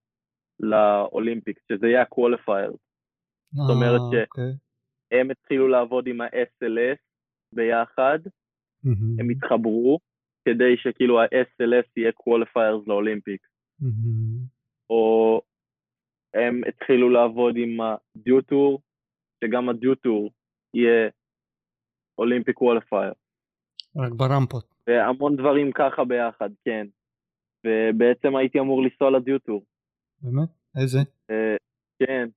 ל 0.61 0.71
Olympics, 0.71 1.63
שזה 1.73 1.87
יהיה 1.87 2.03
ה 2.03 2.09
qualifier. 2.09 2.73
זאת 3.53 3.77
אומרת 3.77 4.01
אה, 4.01 4.25
ש- 4.25 4.29
אוקיי. 4.29 4.53
הם 5.13 5.31
התחילו 5.31 5.69
לעבוד 5.69 6.07
עם 6.07 6.21
ה-SLS 6.21 6.99
ביחד, 7.53 8.19
מהמם, 8.85 9.21
הם 9.21 9.31
התחברו 9.31 9.99
כדי 10.49 10.77
שכאילו 10.77 11.21
ה-SLS 11.21 11.87
יהיה 11.97 12.13
qualifiers 12.13 12.87
ל 12.87 12.93
Olympics, 12.93 13.49
מהמם. 13.81 14.39
או 14.91 15.41
הם 16.35 16.61
התחילו 16.69 17.11
לעבוד 17.11 17.57
עם 17.57 17.79
ה 17.81 17.92
Dew 17.92 18.25
Tour, 18.25 18.81
שגם 19.45 19.69
ה 19.69 19.76
Dew 19.76 20.00
Tour 20.00 20.31
יהיה 20.75 21.09
Olympic 22.19 22.57
qualifier. 22.57 23.13
רק 23.97 24.13
ברמפות 24.13 24.77
והמון 24.87 25.37
דברים 25.37 25.73
ככה 25.73 26.05
ביחד, 26.05 26.51
כן. 26.65 26.87
ובעצם 27.67 28.37
הייתי 28.37 28.61
אמור 28.61 28.83
לנסוע 28.83 29.11
ל 29.11 29.17
Dew 29.17 29.35
Tour. 29.35 29.65
באמת? 30.23 30.49
איזה? 30.81 30.99
אה, 31.31 31.57
כן, 31.99 32.29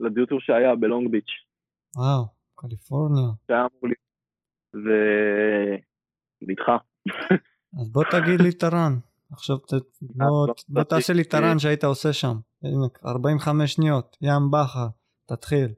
ל 0.00 0.05
Dew 0.05 0.20
Tour 0.20 0.40
שהיה 0.40 0.76
בלונג 0.76 1.10
ביץ', 1.10 1.30
וואו 1.96 2.24
קליפורניה 2.54 3.28
שהיה 3.46 3.60
אמור 3.60 3.82
להיות. 3.82 4.08
ו... 4.74 4.88
נדחה. 6.42 6.76
אז 7.80 7.92
בוא 7.92 8.04
תגיד 8.10 8.40
לי 8.40 8.52
טרן. 8.52 8.98
עכשיו 9.32 9.58
ת... 9.58 9.72
בוא, 10.00 10.46
בוא 10.68 10.80
לא 10.80 10.84
תעשה 10.84 11.12
לי 11.12 11.24
תגיד, 11.24 11.40
טרן 11.40 11.58
שהיית 11.58 11.84
עושה 11.84 12.12
שם. 12.12 12.36
הנה, 12.62 12.86
45 13.04 13.72
שניות, 13.72 14.16
ים 14.22 14.50
בכר, 14.50 14.86
תתחיל. 15.26 15.68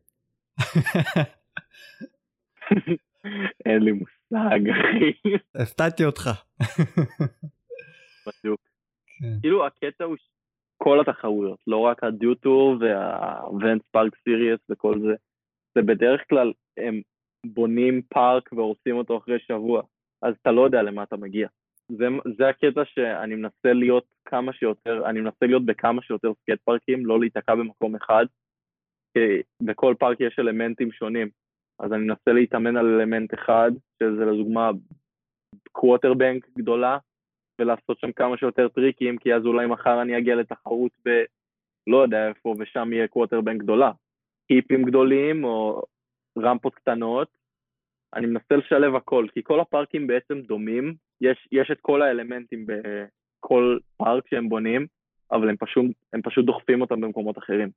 אין 3.66 3.82
לי 3.82 3.93
מושג, 3.93 4.61
אחי. 4.70 5.12
הפתעתי 5.55 6.05
אותך. 6.05 6.31
בדיוק. 8.27 8.61
כן. 9.20 9.41
כאילו 9.41 9.66
הקטע 9.66 10.05
הוא 10.05 10.16
כל 10.82 11.01
התחרויות, 11.01 11.59
לא 11.66 11.77
רק 11.77 12.05
הדיוטור 12.05 12.77
והוונס 12.81 13.82
פארק 13.91 14.16
סיריוס 14.24 14.61
וכל 14.70 15.01
זה. 15.01 15.15
זה 15.74 15.82
בדרך 15.82 16.20
כלל 16.28 16.53
הם 16.77 17.01
בונים 17.47 18.03
פארק 18.09 18.53
והורסים 18.53 18.97
אותו 18.97 19.19
אחרי 19.19 19.39
שבוע, 19.39 19.82
אז 20.23 20.35
אתה 20.43 20.51
לא 20.51 20.65
יודע 20.65 20.82
למה 20.82 21.03
אתה 21.03 21.16
מגיע. 21.16 21.49
זה, 21.89 22.07
זה 22.37 22.49
הקטע 22.49 22.82
שאני 22.85 23.35
מנסה 23.35 23.73
להיות 23.73 24.05
כמה 24.24 24.53
שיותר, 24.53 25.07
אני 25.07 25.20
מנסה 25.20 25.47
להיות 25.47 25.65
בכמה 25.65 26.03
שיותר 26.03 26.32
skate 26.43 26.61
parkים, 26.65 27.07
לא 27.07 27.20
להיתקע 27.20 27.55
במקום 27.55 27.97
אחד, 27.97 28.27
כי 29.15 29.43
בכל 29.62 29.95
פארק 29.99 30.20
יש 30.20 30.39
אלמנטים 30.39 30.93
שונים. 30.93 31.28
אז 31.78 31.93
אני 31.93 32.03
מנסה 32.03 32.32
להתאמן 32.32 32.77
על 32.77 32.87
אלמנט 32.87 33.35
אחד, 33.35 33.70
שזה 34.03 34.24
לדוגמה 34.24 34.70
quarter 35.73 36.20
bank 36.20 36.47
גדולה, 36.59 36.99
ולעשות 37.61 37.99
שם 37.99 38.12
כמה 38.12 38.37
שיותר 38.37 38.69
טריקים, 38.69 39.19
כי 39.19 39.35
אז 39.35 39.47
אולי 39.47 39.66
מחר 39.66 40.03
אני 40.03 40.19
אגיע 40.19 40.35
לתחרות 40.35 40.93
ב... 41.09 41.11
לא 41.87 42.03
יודע 42.03 42.28
איפה, 42.28 42.55
ושם 42.59 42.93
יהיה 42.93 43.09
quarter 43.09 43.43
bank 43.43 43.62
גדולה. 43.62 43.93
hipים 44.49 44.82
גדולים 44.85 45.45
או 45.45 45.82
רמפות 46.39 46.74
קטנות. 46.74 47.28
אני 48.15 48.27
מנסה 48.27 48.57
לשלב 48.57 48.95
הכל, 48.95 49.27
כי 49.32 49.43
כל 49.43 49.61
הפארקים 49.61 50.07
בעצם 50.07 50.41
דומים, 50.41 50.95
יש, 51.20 51.49
יש 51.53 51.70
את 51.70 51.81
כל 51.81 52.03
האלמנטים 52.03 52.66
בכל 52.66 53.78
פארק 53.97 54.28
שהם 54.28 54.49
בונים, 54.49 54.87
אבל 55.32 55.49
הם 55.49 55.57
פשוט, 55.57 55.87
הם 56.12 56.23
פשוט 56.23 56.45
דוחפים 56.47 56.81
אותם 56.81 57.01
במקומות 57.01 57.39
אחרים. 57.39 57.70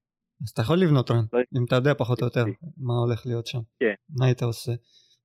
אז 0.44 0.49
אתה 0.49 0.61
יכול 0.61 0.78
לבנות 0.78 1.11
run, 1.11 1.26
לא- 1.34 1.40
אם 1.57 1.65
אתה 1.68 1.76
יודע 1.76 1.94
פחות 1.94 2.22
או 2.22 2.26
יותר 2.26 2.45
מה 2.78 2.94
הולך 2.94 3.26
להיות 3.26 3.48
שם. 3.48 3.60
כן. 3.80 3.94
מה 4.10 4.26
היית 4.26 4.44
עושה? 4.44 4.72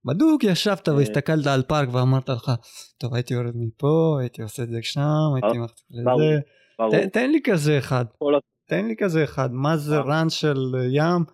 בדוק 0.05 0.45
ישבת 0.45 0.89
אה. 0.89 0.95
והסתכלת 0.95 1.47
על 1.47 1.62
פארק 1.62 1.89
ואמרת 1.93 2.28
לך, 2.28 2.51
טוב 2.99 3.15
הייתי 3.15 3.35
יורד 3.35 3.55
מפה, 3.55 4.16
הייתי 4.20 4.43
עושה 4.43 4.62
את 4.62 4.69
זה 4.69 4.78
שם, 4.82 5.01
הייתי 5.35 5.59
מחטיף 5.59 5.86
ברור. 6.05 6.20
לזה. 6.89 7.09
תן 7.12 7.31
לי 7.31 7.40
כזה 7.45 7.78
אחד. 7.78 8.05
תן 8.69 8.86
לי 8.86 8.95
כזה 8.99 9.24
אחד, 9.24 9.53
מה 9.53 9.77
זה 9.77 9.97
אה. 9.97 10.01
רן 10.01 10.31
של 10.31 10.57
ים 10.93 11.24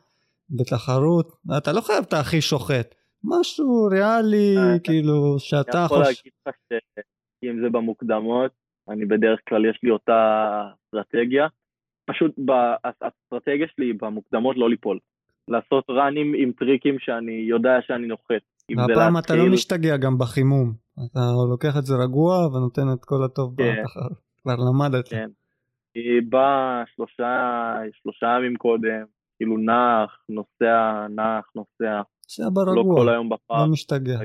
בתחרות? 0.51 1.33
אתה 1.59 1.73
לא 1.73 1.81
חייב 1.81 2.05
את 2.09 2.13
הכי 2.13 2.41
שוחט, 2.41 2.95
משהו 3.25 3.89
ריאלי, 3.91 4.57
אה, 4.57 4.79
כאילו, 4.79 5.33
אני 5.33 5.41
שאתה 5.41 5.79
יכול 5.79 5.99
חושב... 5.99 6.09
להגיד 6.09 6.33
לך 6.47 6.55
שאם 7.41 7.63
זה 7.63 7.71
במוקדמות, 7.73 8.53
אני 8.89 9.07
בדרך 9.07 9.41
כלל 9.49 9.65
יש 9.71 9.81
לי 9.83 9.91
אותה 9.91 10.21
אסטרטגיה. 10.75 11.47
פשוט 12.07 12.33
ב- 12.45 12.75
האסטרטגיה 12.85 13.67
שלי 13.77 13.93
במוקדמות 13.93 14.57
לא 14.57 14.71
ליפול. 14.71 14.99
לעשות 15.49 15.85
ראנים 15.89 16.35
עם 16.39 16.53
טריקים 16.53 16.99
שאני 16.99 17.33
יודע 17.33 17.79
שאני 17.87 18.07
נוחת. 18.07 18.43
והפעם 18.77 19.19
אתה 19.19 19.35
לא 19.37 19.47
משתגע 19.53 19.97
גם 19.97 20.19
בחימום, 20.19 20.73
אתה 20.95 21.21
לוקח 21.51 21.77
את 21.79 21.85
זה 21.85 21.95
רגוע 22.05 22.47
ונותן 22.47 22.83
את 22.93 23.05
כל 23.05 23.25
הטוב 23.25 23.55
כן. 23.57 23.77
בתחרות, 23.83 24.13
כבר 24.43 24.57
למדת. 24.57 25.09
כן. 25.09 25.29
היא 25.95 26.23
באה 26.29 26.83
שלושה, 26.95 27.73
שלושה 28.03 28.27
ימים 28.39 28.57
קודם, 28.57 29.05
כאילו 29.37 29.59
נח, 29.59 30.19
נוסע, 30.29 31.07
נח, 31.09 31.51
נוסע, 31.55 32.03
לא 32.39 32.51
ברגוע, 32.51 32.97
כל 32.97 33.09
היום 33.09 33.29
בפארק, 33.29 33.61
לא 33.61 33.73
משתגע. 33.73 34.19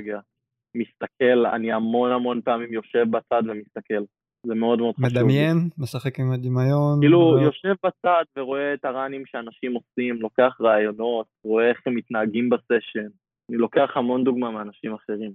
מסתכל, 0.75 1.45
אני 1.53 1.71
המון 1.71 2.11
המון 2.11 2.41
פעמים 2.41 2.73
יושב 2.73 3.05
בצד 3.11 3.43
ומסתכל. 3.49 4.03
זה 4.47 4.55
מאוד 4.55 4.79
מאוד 4.79 4.95
חשוב. 4.95 5.05
מדמיין, 5.09 5.69
משחק 5.77 6.19
עם 6.19 6.31
הדמיון. 6.31 6.99
כאילו 6.99 7.35
לא- 7.35 7.41
יושב 7.41 7.73
בצד 7.85 8.23
ורואה 8.37 8.73
את 8.73 8.85
הראנים 8.85 9.25
שאנשים 9.25 9.73
עושים, 9.73 10.15
לוקח 10.15 10.57
רעיונות, 10.61 11.25
רואה 11.43 11.69
איך 11.69 11.81
הם 11.85 11.95
מתנהגים 11.95 12.49
בסשן. 12.49 13.07
אני 13.49 13.57
לוקח 13.57 13.89
המון 13.95 14.23
דוגמה 14.23 14.51
מאנשים 14.51 14.93
אחרים. 14.93 15.31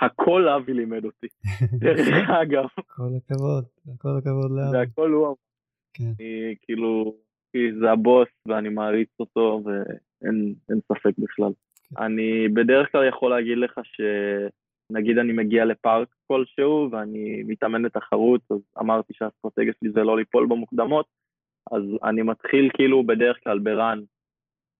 הכל 0.00 0.48
אבי 0.48 0.72
לימד 0.74 1.04
אותי, 1.04 1.26
דרך 1.80 2.08
אגב, 2.42 2.64
כל 2.86 3.02
הכבוד, 3.16 3.64
כל 3.98 4.08
הכבוד 4.18 4.50
זה 4.50 4.56
לאבי. 4.56 4.78
הכל 4.92 5.10
הוא 5.10 5.26
אמר. 5.26 5.34
כן. 5.94 6.04
אני 6.20 6.54
כאילו, 6.62 7.14
זה 7.80 7.90
הבוס 7.90 8.28
ואני 8.48 8.68
מעריץ 8.68 9.08
אותו 9.20 9.62
ואין 9.64 10.54
אין 10.70 10.80
ספק 10.88 11.18
בכלל. 11.18 11.50
כן. 11.88 12.02
אני 12.04 12.48
בדרך 12.48 12.92
כלל 12.92 13.08
יכול 13.08 13.30
להגיד 13.30 13.58
לך 13.58 13.80
שנגיד 14.88 15.18
אני 15.18 15.32
מגיע 15.32 15.64
לפארק 15.64 16.08
כלשהו 16.26 16.88
ואני 16.90 17.42
מתאמן 17.46 17.82
לתחרות, 17.82 18.40
אז 18.50 18.58
אמרתי 18.78 19.12
שהאסטרטגיה 19.14 19.72
שלי 19.80 19.90
זה 19.90 20.00
לא 20.00 20.16
ליפול 20.16 20.46
במוקדמות, 20.46 21.06
אז 21.72 21.82
אני 22.04 22.22
מתחיל 22.22 22.70
כאילו 22.74 23.06
בדרך 23.06 23.38
כלל 23.44 23.58
ברן. 23.58 24.00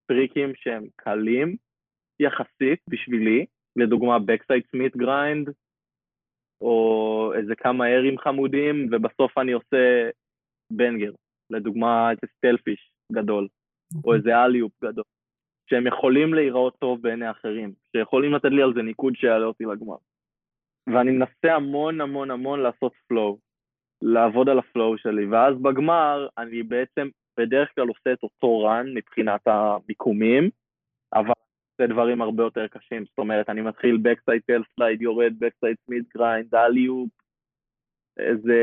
טריקים 0.07 0.53
שהם 0.55 0.85
קלים 0.97 1.57
יחסית 2.21 2.81
בשבילי, 2.91 3.47
לדוגמה 3.77 4.17
Backside 4.17 4.77
Smith 4.77 5.03
Grind, 5.03 5.51
או 6.61 7.33
איזה 7.35 7.55
כמה 7.55 7.87
airים 7.87 8.19
חמודים, 8.19 8.89
ובסוף 8.93 9.39
אני 9.39 9.53
עושה 9.53 10.11
banger, 10.73 11.13
לדוגמה 11.51 12.11
איזה 12.11 12.33
stalefish 12.37 12.91
גדול, 13.13 13.49
או 14.05 14.15
איזה 14.15 14.45
alley-oop 14.45 14.73
גדול, 14.85 15.05
שהם 15.71 15.87
יכולים 15.87 16.35
להיראות 16.35 16.77
טוב 16.79 17.03
בעיני 17.03 17.31
אחרים, 17.31 17.73
שיכולים 17.93 18.35
לתת 18.35 18.49
לי 18.51 18.63
על 18.63 18.75
זה 18.75 18.83
ניקוד 18.83 19.15
שיעלה 19.17 19.47
אותי 19.47 19.65
לגמר. 19.65 19.97
ואני 20.87 21.11
מנסה 21.11 21.55
המון 21.55 22.01
המון 22.01 22.31
המון 22.31 22.61
לעשות 22.61 22.93
flow, 23.09 23.39
לעבוד 24.03 24.49
על 24.49 24.59
ה 24.59 24.67
flow 24.67 24.99
שלי, 24.99 25.27
ואז 25.27 25.55
בגמר 25.63 26.29
אני 26.39 26.63
בעצם 26.63 27.09
בדרך 27.39 27.75
כלל 27.75 27.89
עושה 27.89 28.13
את 28.13 28.23
אותו 28.23 28.61
רן 28.61 28.95
מבחינת 28.95 29.41
המיקומים, 29.47 30.51
אבל 31.15 31.33
זה 31.81 31.87
דברים 31.87 32.23
הרבה 32.23 32.43
יותר 32.43 32.67
קשים, 32.67 33.05
זאת 33.05 33.19
אומרת, 33.19 33.49
אני 33.49 33.61
מתחיל 33.61 33.97
backside 33.97 34.43
tail 34.51 34.63
slide, 34.63 35.01
יורד 35.01 35.33
backside 35.45 35.77
smith 35.91 36.19
grind, 36.19 36.57
אליופ, 36.57 37.09
איזה 38.19 38.61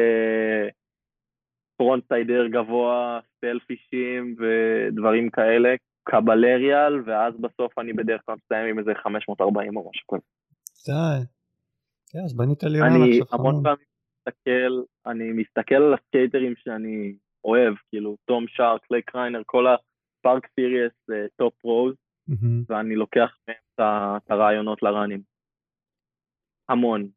פרונט 1.78 2.04
סיידר 2.08 2.48
גבוה, 2.48 3.20
סטלפישים 3.38 4.36
ודברים 4.40 5.30
כאלה, 5.30 5.76
קבלריאל, 6.04 7.02
ואז 7.06 7.34
בסוף 7.38 7.80
אני 7.80 7.94
בדרך 7.94 8.22
כלל 8.26 8.36
מסיים 8.46 8.70
עם 8.70 8.80
איזה 8.80 8.92
540 9.04 9.78
או 9.78 9.90
משהו 9.90 10.08
כזה. 10.08 10.22
די. 10.88 11.26
כן, 12.10 12.20
אז 12.26 12.38
בנית 12.38 12.64
לי 12.64 12.82
רן 12.82 12.88
אני 12.88 13.22
עכשיו 13.22 13.40
המון. 13.40 13.64
פעמים 13.64 13.86
מסתכל, 14.20 14.82
אני 15.06 15.32
מסתכל 15.32 15.76
על 15.76 15.94
ה 15.94 16.00
skaterים 16.00 16.54
שאני 16.58 17.16
אוהב, 17.44 17.74
כאילו, 17.90 18.16
Tom 18.26 18.46
Schaar, 18.48 18.86
Clay 18.86 19.02
Kreiner, 19.02 19.42
כל 19.46 19.66
ה 19.68 19.84
Park 19.84 20.48
Series, 20.56 20.94
טופ 21.36 21.64
רוז. 21.64 21.96
ואני 22.70 22.96
לוקח 22.96 23.38
מהם 23.48 23.58
את 23.76 24.32
הרעיונות 24.32 24.84
ל 24.84 24.89
runים. 24.89 25.22
המון. 26.70 27.08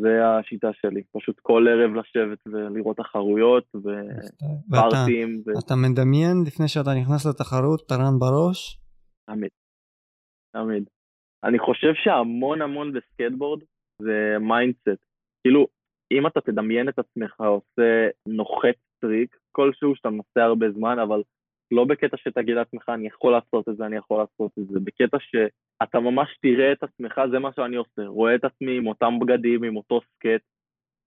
זה 0.00 0.26
השיטה 0.26 0.68
שלי, 0.72 1.02
פשוט 1.12 1.40
כל 1.42 1.66
ערב 1.68 1.94
לשבת 1.94 2.38
ולראות 2.46 2.96
תחרויות 2.96 3.64
ו 3.74 3.95
partים, 3.95 5.42
אתה 5.66 5.74
מדמיין 5.76 6.36
לפני 6.46 6.68
שאתה 6.68 6.90
נכנס 7.00 7.26
לתחרות 7.26 7.90
ה 7.92 7.99
run 7.99 8.18
בראש? 8.18 8.78
תמיד. 9.26 9.50
תמיד. 10.52 10.84
אני 11.44 11.58
חושב 11.58 11.92
שהמון 11.94 12.62
המון 12.62 12.92
בסקייטבורד 12.92 13.60
זה 14.02 14.36
mindset. 14.40 15.04
כאילו, 15.42 15.66
אם 16.12 16.26
אתה 16.26 16.40
תדמיין 16.40 16.88
את 16.88 16.98
עצמך 16.98 17.40
עושה 17.40 18.08
נוחת 18.26 18.78
טריק 19.00 19.36
כלשהו 19.52 19.96
שאתה 19.96 20.10
מנסה 20.10 20.44
הרבה 20.44 20.66
זמן, 20.70 20.98
אבל 20.98 21.22
לא 21.70 21.84
בקטע 21.84 22.16
שתגיד 22.16 22.54
לעצמך 22.54 22.88
אני 22.88 23.06
יכול 23.06 23.32
לעשות 23.32 23.68
את 23.68 23.76
זה, 23.76 23.86
אני 23.86 23.96
יכול 23.96 24.18
לעשות 24.18 24.52
את 24.58 24.66
זה, 24.66 24.80
בקטע 24.84 25.16
שאתה 25.20 26.00
ממש 26.00 26.38
תראה 26.42 26.72
את 26.72 26.82
עצמך, 26.82 27.20
זה 27.30 27.38
מה 27.38 27.52
שאני 27.56 27.76
עושה, 27.76 28.02
רואה 28.06 28.34
את 28.34 28.44
עצמי 28.44 28.76
עם 28.76 28.86
אותם 28.86 29.18
בגדים, 29.20 29.64
עם 29.64 29.76
אותו 29.76 30.00
סקייט, 30.00 30.44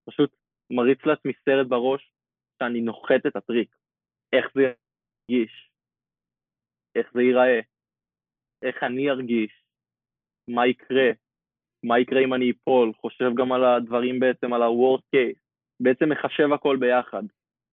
פשוט 0.10 0.36
מריץ 0.72 1.06
לעצמי 1.06 1.32
סרט 1.46 1.68
בראש 1.68 2.14
שאני 2.60 2.82
נוחת 2.82 3.26
את 3.28 3.36
הטריק. 3.36 3.76
איך 4.34 4.46
זה 4.56 4.62
ירגיש, 4.62 5.70
איך 6.96 7.12
זה 7.14 7.22
ייראה, 7.22 7.60
איך 8.64 8.84
אני 8.84 9.10
ארגיש, 9.10 9.64
מה 10.48 10.68
יקרה, 10.68 11.10
מה 11.84 12.00
יקרה 12.00 12.24
אם 12.24 12.34
אני 12.34 12.52
אפול, 12.52 12.94
חושב 12.94 13.32
גם 13.36 13.52
על 13.52 13.64
הדברים 13.66 14.20
בעצם, 14.20 14.54
על 14.54 14.62
ה-Worst 14.62 15.16
case, 15.16 15.40
בעצם 15.80 16.10
מחשב 16.10 16.54
הכל 16.54 16.78
ביחד, 16.80 17.24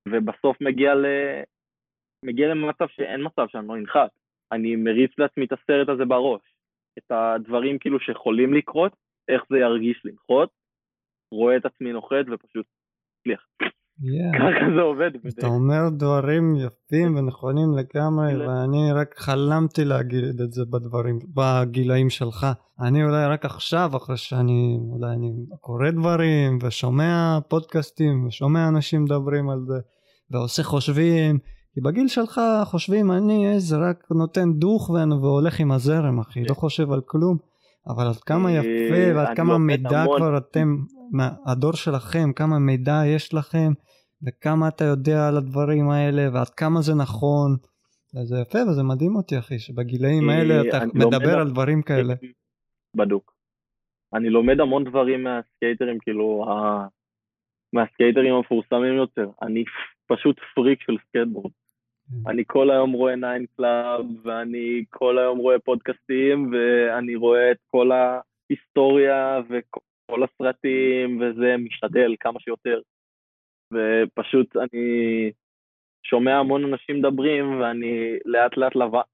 ובסוף 0.08 0.56
מגיע 0.60 0.94
ל... 0.94 1.06
מגיע 2.24 2.48
למצב 2.48 2.86
שאין 2.88 3.20
מצב 3.26 3.46
שאני 3.48 3.68
לא 3.68 3.76
אנחת. 3.76 4.10
אני 4.52 4.76
מריץ 4.76 5.10
לעצמי 5.18 5.44
את 5.44 5.52
הסרט 5.52 5.88
הזה 5.88 6.04
בראש, 6.04 6.40
את 6.98 7.10
הדברים 7.10 7.78
כאילו 7.78 8.00
שיכולים 8.00 8.54
לקרות, 8.54 8.92
איך 9.28 9.42
זה 9.50 9.58
ירגיש 9.58 10.02
לנחות, 10.04 10.50
רואה 11.34 11.56
את 11.56 11.66
עצמי 11.66 11.92
נוחת 11.92 12.24
ופשוט 12.32 12.66
הצליח. 13.20 13.46
Yeah. 14.02 14.38
ככה 14.38 14.74
זה 14.76 14.80
עובד. 14.80 15.10
אתה. 15.38 15.46
אומר 15.46 15.88
דברים 15.98 16.56
יפים 16.56 17.16
ונכונים 17.16 17.68
לגמרי 17.78 18.28
כאילו- 18.28 18.48
ואני 18.48 18.92
רק 19.00 19.14
חלמתי 19.18 19.84
להגיד 19.84 20.40
את 20.44 20.52
זה 20.52 20.62
בדברים 20.72 21.18
בגילאים 21.36 22.10
שלך 22.10 22.46
אני 22.80 23.04
אולי 23.04 23.26
רק 23.26 23.44
עכשיו 23.44 23.90
אחרי 23.96 24.16
שאני 24.16 24.78
אולי 24.92 25.10
אני 25.16 25.30
קורא 25.60 25.90
דברים 25.90 26.58
ושומע 26.62 27.38
פודקאסטים 27.48 28.26
ושומע 28.26 28.68
אנשים 28.68 29.04
מדברים 29.04 29.50
על 29.50 29.60
זה 29.60 29.78
ועושה 30.30 30.62
חושבים 30.62 31.38
כי 31.74 31.80
בגיל 31.80 32.08
שלך 32.08 32.40
חושבים 32.64 33.10
אני 33.10 33.52
איזה 33.52 33.76
רק 33.76 34.04
נותן 34.10 34.52
דוך 34.52 34.90
והולך 34.90 35.60
עם 35.60 35.72
הזרם 35.72 36.18
אחי 36.20 36.40
לא 36.48 36.54
חושב 36.54 36.92
על 36.92 37.00
כלום 37.06 37.36
אבל 37.88 38.06
עד 38.06 38.16
כמה 38.26 38.48
אה, 38.48 38.54
יפה 38.54 39.16
ועד 39.16 39.36
כמה 39.36 39.58
מידע. 39.58 40.04
כבר 40.16 40.38
אתם 40.38 40.76
הדור 41.46 41.72
שלכם 41.72 42.32
כמה 42.36 42.58
מידע 42.58 43.00
יש 43.06 43.34
לכם 43.34 43.72
וכמה 44.26 44.68
אתה 44.68 44.84
יודע 44.84 45.28
על 45.28 45.36
הדברים 45.36 45.90
האלה 45.90 46.28
ועד 46.34 46.48
כמה 46.48 46.80
זה 46.80 46.94
נכון. 46.94 47.56
זה 48.24 48.36
יפה 48.38 48.58
וזה 48.58 48.82
מדהים 48.82 49.16
אותי 49.16 49.38
אחי 49.38 49.58
שבגילאים 49.58 50.30
אה, 50.30 50.34
האלה 50.34 50.60
אתה 50.68 50.86
מדבר 50.94 51.38
על- 51.38 51.50
דברים 51.50 51.82
כאלה. 51.82 52.14
בדוק. 52.96 53.32
אני 54.14 54.30
לומד 54.30 54.60
המון 54.60 54.84
דברים 54.84 55.24
מה 55.24 55.38
skaterים, 55.38 55.98
כאילו. 56.02 56.44
מה 57.72 57.85
skaterים 57.85 58.34
המפורסמים 58.34 58.96
יותר. 58.96 59.30
אני 59.42 59.64
פשוט 60.08 60.36
פריק 60.54 60.80
של 60.82 60.96
סקייטבורד. 61.08 61.50
אני 62.26 62.42
כל 62.46 62.70
היום 62.70 62.92
רואה 62.92 63.14
Nine 63.16 63.26
Club, 63.56 64.06
ואני 64.22 64.84
כל 64.90 65.18
היום 65.18 65.38
רואה 65.38 65.58
פודקאסטים, 65.58 66.52
ואני 66.52 67.16
רואה 67.16 67.50
את 67.50 67.58
כל 67.70 67.90
ההיסטוריה 67.92 69.40
וכל 69.48 70.22
הסרטים, 70.22 71.20
וזה 71.20 71.56
משתדל 71.58 72.14
כמה 72.20 72.40
שיותר. 72.40 72.80
ופשוט 73.72 74.56
אני 74.56 75.30
שומע 76.06 76.36
המון 76.36 76.64
אנשים 76.64 76.98
מדברים, 76.98 77.60
ואני 77.60 78.16
לאט 78.24 78.56
לאט 78.56 78.72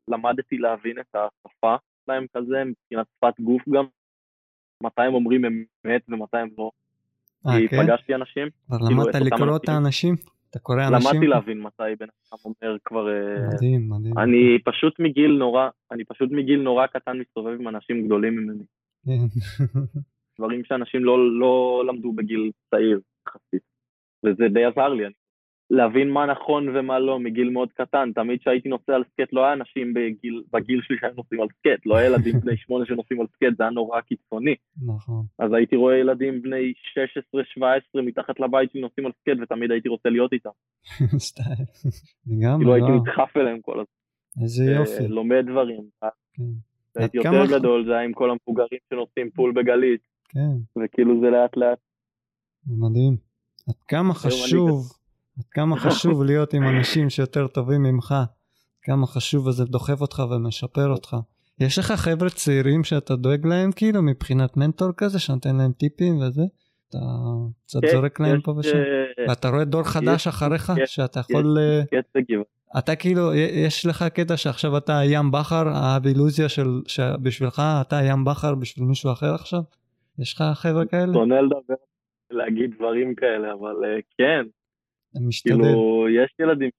למדתי 0.08 0.58
להבין 0.58 0.98
את 0.98 1.16
השפה 1.16 1.76
שלהם 2.04 2.26
כזה, 2.36 2.64
מבחינת 2.64 3.06
שפת 3.16 3.40
גוף 3.40 3.62
גם, 3.68 3.84
מתי 4.82 5.02
הם 5.02 5.14
אומרים 5.14 5.44
אמת 5.44 6.02
ומתי 6.08 6.36
הם 6.36 6.48
לא. 6.58 6.70
אה 7.46 7.52
כי 7.60 7.68
כן? 7.68 7.82
פגשתי 7.82 8.14
אנשים, 8.14 8.48
כבר 8.66 8.78
כאילו, 8.78 9.02
למדת 9.02 9.14
לקרוא 9.14 9.56
את 9.56 9.68
אנשים. 9.68 9.74
האנשים? 9.74 10.35
אתה 10.50 10.58
קורא 10.58 10.78
אנשים? 10.88 11.10
למדתי 11.12 11.26
להבין 11.26 11.60
מתי 11.60 11.82
בן 11.98 12.06
אדם 12.06 12.38
אומר 12.44 12.76
כבר... 12.84 13.08
אה, 13.08 13.48
מדהים 13.54 13.88
מדהים. 13.90 14.18
אני 14.18 14.58
פשוט 14.64 15.00
מגיל 15.00 15.30
נורא, 15.38 15.68
אני 15.92 16.04
פשוט 16.04 16.30
מגיל 16.32 16.62
נורא 16.62 16.86
קטן 16.86 17.18
מסתובב 17.18 17.60
עם 17.60 17.68
אנשים 17.68 18.06
גדולים 18.06 18.36
ממני. 18.36 18.64
כן. 19.06 19.12
דברים 20.38 20.64
שאנשים 20.64 21.04
לא, 21.04 21.38
לא 21.38 21.84
למדו 21.88 22.12
בגיל 22.12 22.50
צעיר 22.70 23.00
יחסית. 23.28 23.62
וזה 24.26 24.44
די 24.48 24.64
עזר 24.64 24.88
לי, 24.88 25.06
אני- 25.06 25.14
להבין 25.70 26.10
מה 26.10 26.26
נכון 26.26 26.76
ומה 26.76 26.98
לא 26.98 27.18
מגיל 27.20 27.50
מאוד 27.50 27.72
קטן. 27.72 28.10
תמיד 28.14 28.40
כשהייתי 28.40 28.68
נוסע 28.68 28.94
על 28.94 29.04
סקייט 29.12 29.32
לא 29.32 29.44
היה 29.44 29.52
אנשים 29.52 29.94
בגיל, 29.94 30.42
בגיל 30.52 30.80
שלי 30.82 30.96
שהיו 31.00 31.12
נוסעים 31.16 31.40
על 31.40 31.48
סקייט, 31.58 31.86
לא 31.86 31.96
היה 31.96 32.06
ילדים 32.06 32.40
בני 32.40 32.56
שמונה 32.56 32.86
שנוסעים 32.86 33.20
על 33.20 33.26
סקייט, 33.26 33.56
זה 33.56 33.62
היה 33.62 33.70
נורא 33.70 34.00
קיצוני. 34.00 34.54
נכון. 34.86 35.24
אז 35.38 35.52
הייתי 35.52 35.76
רואה 35.76 35.96
ילדים 35.96 36.42
בני 36.42 36.72
16-17 37.98 38.02
מתחת 38.02 38.40
לבית 38.40 38.70
שלי 38.72 38.80
נוסעים 38.80 39.06
על 39.06 39.12
סקייט 39.20 39.42
ותמיד 39.42 39.70
הייתי 39.70 39.88
רוצה 39.88 40.08
להיות 40.08 40.32
איתם. 40.32 40.50
סטייל. 41.28 41.46
כאילו 41.46 42.40
לגמרי, 42.40 42.72
הייתי 42.72 42.90
וואו. 42.90 43.02
נדחף 43.02 43.36
אליהם 43.36 43.60
כל 43.60 43.72
הזמן. 43.72 44.42
איזה 44.42 44.64
אה, 44.64 44.76
יופי. 44.76 45.08
לומד 45.08 45.44
דברים. 45.50 45.82
כן. 46.34 46.42
הייתי 46.96 47.16
יותר 47.16 47.58
גדול, 47.58 47.84
זה 47.86 47.92
היה 47.92 48.02
עם 48.02 48.12
כל 48.12 48.30
המבוגרים 48.30 48.78
שנוסעים 48.90 49.30
פול 49.30 49.52
בגלית, 49.52 50.00
כן. 50.28 50.82
וכאילו 50.82 51.20
זה 51.20 51.26
לאט 51.30 51.56
לאט. 51.56 51.78
מדהים. 52.66 53.16
עד 53.68 53.74
כמה 53.88 54.14
חשוב, 54.14 54.92
עד 55.38 55.44
כמה 55.50 55.76
חשוב 55.76 56.22
להיות 56.22 56.54
עם 56.54 56.62
אנשים 56.62 57.10
שיותר 57.10 57.46
טובים 57.46 57.82
ממך. 57.82 58.14
כמה 58.82 59.06
חשוב 59.06 59.46
וזה 59.46 59.64
דוחף 59.64 60.00
אותך 60.00 60.22
ומשפר 60.30 60.88
אותך. 60.88 61.16
יש 61.60 61.78
לך 61.78 61.92
חבר'ה 61.92 62.30
צעירים 62.30 62.84
שאתה 62.84 63.16
דואג 63.16 63.46
להם 63.46 63.72
כאילו 63.72 64.02
מבחינת 64.02 64.56
מנטור 64.56 64.88
כזה 64.96 65.18
שנותן 65.18 65.56
להם 65.56 65.72
טיפים 65.72 66.16
וזה? 66.16 66.42
אתה 66.88 66.98
קצת 67.66 67.80
כן, 67.82 67.88
זורק 67.92 68.20
להם 68.20 68.40
פה 68.40 68.54
ושם. 68.58 68.76
אה, 68.76 69.28
ואתה 69.28 69.48
רואה 69.48 69.64
דור 69.64 69.82
חדש 69.82 70.26
אחריך 70.26 70.72
שאתה 70.86 71.20
יכול... 71.20 71.56
אה. 71.58 71.82
אתה 72.78 72.96
כאילו, 72.96 73.34
יש 73.34 73.86
לך 73.86 74.04
קטע 74.14 74.36
שעכשיו 74.36 74.76
אתה 74.76 75.00
ים 75.04 75.30
בכר, 75.30 75.68
האבילוזיה 75.68 76.48
של, 76.48 76.68
שבשבילך 76.86 77.62
אתה 77.80 77.96
ים 78.02 78.24
בכר 78.24 78.54
בשביל 78.54 78.86
מישהו 78.86 79.12
אחר 79.12 79.34
עכשיו? 79.34 79.60
יש 80.18 80.34
לך 80.34 80.44
חבר'ה 80.54 80.86
כאלה? 80.86 81.12
שונא 81.12 81.34
לדבר, 81.34 81.74
להגיד 82.30 82.70
דברים 82.78 83.14
כאלה, 83.14 83.52
אבל 83.52 83.74
אה, 83.84 83.98
כן, 84.18 84.46
אתה 85.16 85.24
משתדל. 85.24 85.54
כאילו, 85.54 86.06
יש 86.08 86.34
ילדים, 86.40 86.70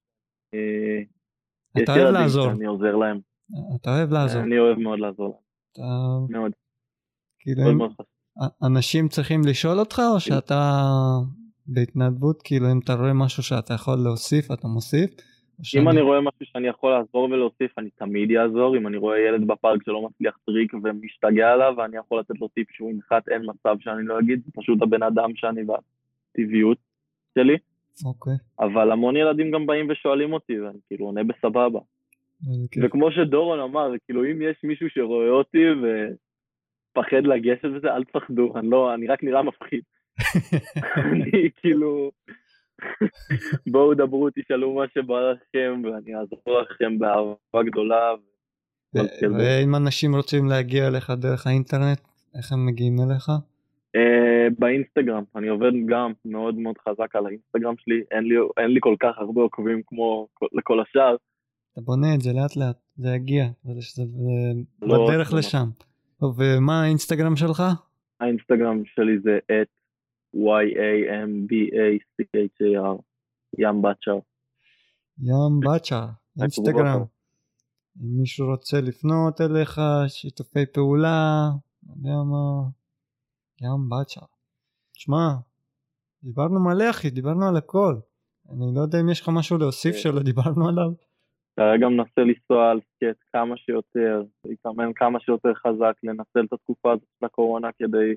אה, 0.53 1.01
אתה 1.83 1.95
אוהב 1.95 2.13
לעזור, 2.13 2.53
שאני 2.53 2.65
עוזר 2.65 2.95
להם. 2.95 3.19
אתה 3.75 3.89
אוהב 3.97 4.11
לעזור. 4.11 4.41
אני 4.41 4.59
אוהב 4.59 4.79
מאוד 4.79 4.99
לעזור 4.99 5.25
להם, 5.25 5.35
אתה, 5.71 5.81
מאוד, 6.29 6.51
כאילו, 7.39 7.63
מאוד 7.63 7.75
מאוד. 7.75 7.91
אנשים 8.63 9.07
צריכים 9.07 9.41
לשאול 9.45 9.79
אותך 9.79 10.01
או 10.13 10.19
שאתה 10.19 10.81
בהתנדבות, 11.67 12.41
כאילו 12.43 12.71
אם 12.71 12.79
אתה 12.83 12.93
רואה 12.93 13.13
משהו 13.13 13.43
שאתה 13.43 13.73
יכול 13.73 13.95
להוסיף, 14.03 14.51
אתה 14.51 14.67
מוסיף? 14.67 15.09
אם 15.75 15.89
אני 15.89 16.01
רואה 16.01 16.21
משהו 16.21 16.45
שאני 16.45 16.67
יכול 16.67 16.91
לעזור 16.91 17.23
ולהוסיף, 17.23 17.77
אני 17.77 17.89
תמיד 17.89 18.31
אעזור. 18.31 18.77
אם 18.77 18.87
אני 18.87 18.97
רואה 18.97 19.19
ילד 19.19 19.47
בפארק 19.47 19.83
שלא 19.83 20.07
מצליח 20.09 20.37
טריק 20.45 20.73
ומשתגע 20.73 21.51
עליו, 21.51 21.73
ואני 21.77 21.97
יכול 21.97 22.19
לתת 22.19 22.41
לו 22.41 22.47
טיפ 22.47 22.67
שהוא 22.71 22.91
ינחת, 22.91 23.29
אין 23.29 23.41
מצב 23.45 23.75
שאני 23.79 24.05
לא 24.05 24.19
אגיד, 24.19 24.41
זה 24.45 24.51
פשוט 24.55 24.81
הבן 24.81 25.03
אדם 25.03 25.29
שאני 25.35 25.61
והטבעיות 25.61 26.77
שלי. 27.37 27.57
אוקיי, 28.05 28.33
אבל 28.59 28.91
המון 28.91 29.15
ילדים 29.15 29.51
גם 29.51 29.65
באים 29.65 29.87
ושואלים 29.89 30.33
אותי, 30.33 30.59
ואני 30.59 30.79
כאילו 30.87 31.05
עונה 31.05 31.21
בסבבה. 31.23 31.79
וכמו 32.83 33.11
שדורון 33.11 33.59
אמר, 33.59 33.91
כאילו 34.05 34.23
אם 34.25 34.41
יש 34.41 34.57
מישהו 34.63 34.87
שרואה 34.89 35.29
אותי 35.29 35.63
ופחד 35.81 37.23
לגשת 37.23 37.65
וזה, 37.65 37.87
אל 37.87 38.03
תפחדו, 38.03 38.53
אני 38.57 38.69
לא, 38.69 38.93
אני 38.93 39.07
רק 39.07 39.23
נראה 39.23 39.43
מפחיד. 39.43 39.81
אני 41.11 41.49
כאילו, 41.55 42.11
בואו 43.71 43.93
דברו, 43.93 44.29
תשאלו 44.35 44.75
מה 44.75 44.85
שבא 44.93 45.19
לכם, 45.19 45.81
ואני 45.83 46.15
אעזור 46.15 46.61
לכם 46.61 46.99
באהבה 46.99 47.63
גדולה. 47.71 48.13
ו- 48.95 49.37
ואם 49.39 49.75
אנשים 49.75 50.15
רוצים 50.15 50.45
להגיע 50.45 50.87
אליך 50.87 51.09
דרך 51.09 51.47
האינטרנט, 51.47 52.01
איך 52.37 52.51
הם 52.51 52.65
מגיעים 52.65 52.95
אליך? 52.99 53.29
אה, 53.97 54.47
באינסטגרם, 54.59 55.23
אני 55.35 55.47
עובד 55.47 55.71
גם 55.85 56.11
מאוד 56.25 56.55
מאוד 56.55 56.75
חזק 56.77 57.15
על 57.15 57.25
האינסטגרם 57.25 57.73
שלי, 57.77 58.01
אין 58.11 58.23
לי, 58.23 58.35
אין 58.57 58.71
לי 58.71 58.79
כל 58.79 58.95
כך 58.99 59.17
הרבה 59.17 59.41
עוקבים 59.41 59.81
כמו 59.87 60.27
כל- 60.33 60.47
לכל 60.53 60.79
השאר, 60.81 61.15
אתה 61.73 61.81
בונה 61.81 62.15
את 62.15 62.21
זה 62.21 62.33
לאט 62.33 62.55
לאט, 62.55 62.77
זה 62.97 63.09
יגיע, 63.15 63.45
זה, 63.63 64.01
לא, 64.81 65.07
בדרך 65.07 65.33
לא. 65.33 65.39
לשם. 65.39 65.67
ומה 66.37 66.83
האינסטגרם 66.83 67.35
שלך? 67.35 67.63
האינסטגרם 68.19 68.83
שלי 68.85 69.19
זה 69.23 69.37
את 69.45 69.67
y-a-m-b-a-c-h-a-r, 71.67 73.01
ים 73.57 73.81
בצ'ר. 73.81 74.19
ים 75.23 75.59
בצ'ה, 75.59 76.05
אינסטגרם. 76.41 77.01
אם 78.01 78.19
מישהו 78.19 78.47
רוצה 78.47 78.81
לפנות 78.81 79.41
אליך, 79.41 79.81
שיתופי 80.07 80.65
פעולה, 80.73 81.49
לא 81.87 81.93
יודע 81.97 82.23
מה, 82.31 82.69
ים 83.61 83.89
בצ'ה. 83.89 84.21
תשמע, 84.95 85.27
דיברנו 86.23 86.59
מלא 86.63 86.89
אחי, 86.89 87.09
דיברנו 87.09 87.47
על 87.47 87.57
הכל. 87.57 87.95
אני 88.49 88.75
לא 88.75 88.81
יודע 88.81 88.99
אם 89.01 89.09
יש 89.09 89.21
לך 89.21 89.29
משהו 89.33 89.57
להוסיף 89.57 89.93
כן. 89.95 89.99
שלא 90.01 90.21
דיברנו 90.21 90.67
עליו. 90.69 90.91
כרגע 91.59 91.87
מנסה 91.89 92.21
לנסוע 92.21 92.71
על 92.71 92.79
סקט 92.79 93.21
כמה 93.33 93.57
שיותר, 93.57 94.23
להתאמן 94.45 94.91
כמה 94.95 95.19
שיותר 95.19 95.53
חזק, 95.53 95.93
לנצל 96.03 96.45
את 96.47 96.53
התקופה 96.53 96.91
הזאת 96.91 97.07
של 97.19 97.25
הקורונה 97.25 97.67
כדי 97.79 98.09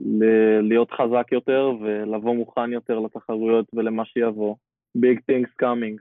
ל- 0.00 0.60
להיות 0.68 0.90
חזק 0.90 1.32
יותר 1.32 1.70
ולבוא 1.80 2.34
מוכן 2.34 2.72
יותר 2.72 2.98
לתחרויות 2.98 3.66
ולמה 3.74 4.02
שיבוא. 4.04 4.54
Big 4.98 5.18
things 5.30 5.50
coming. 5.62 5.96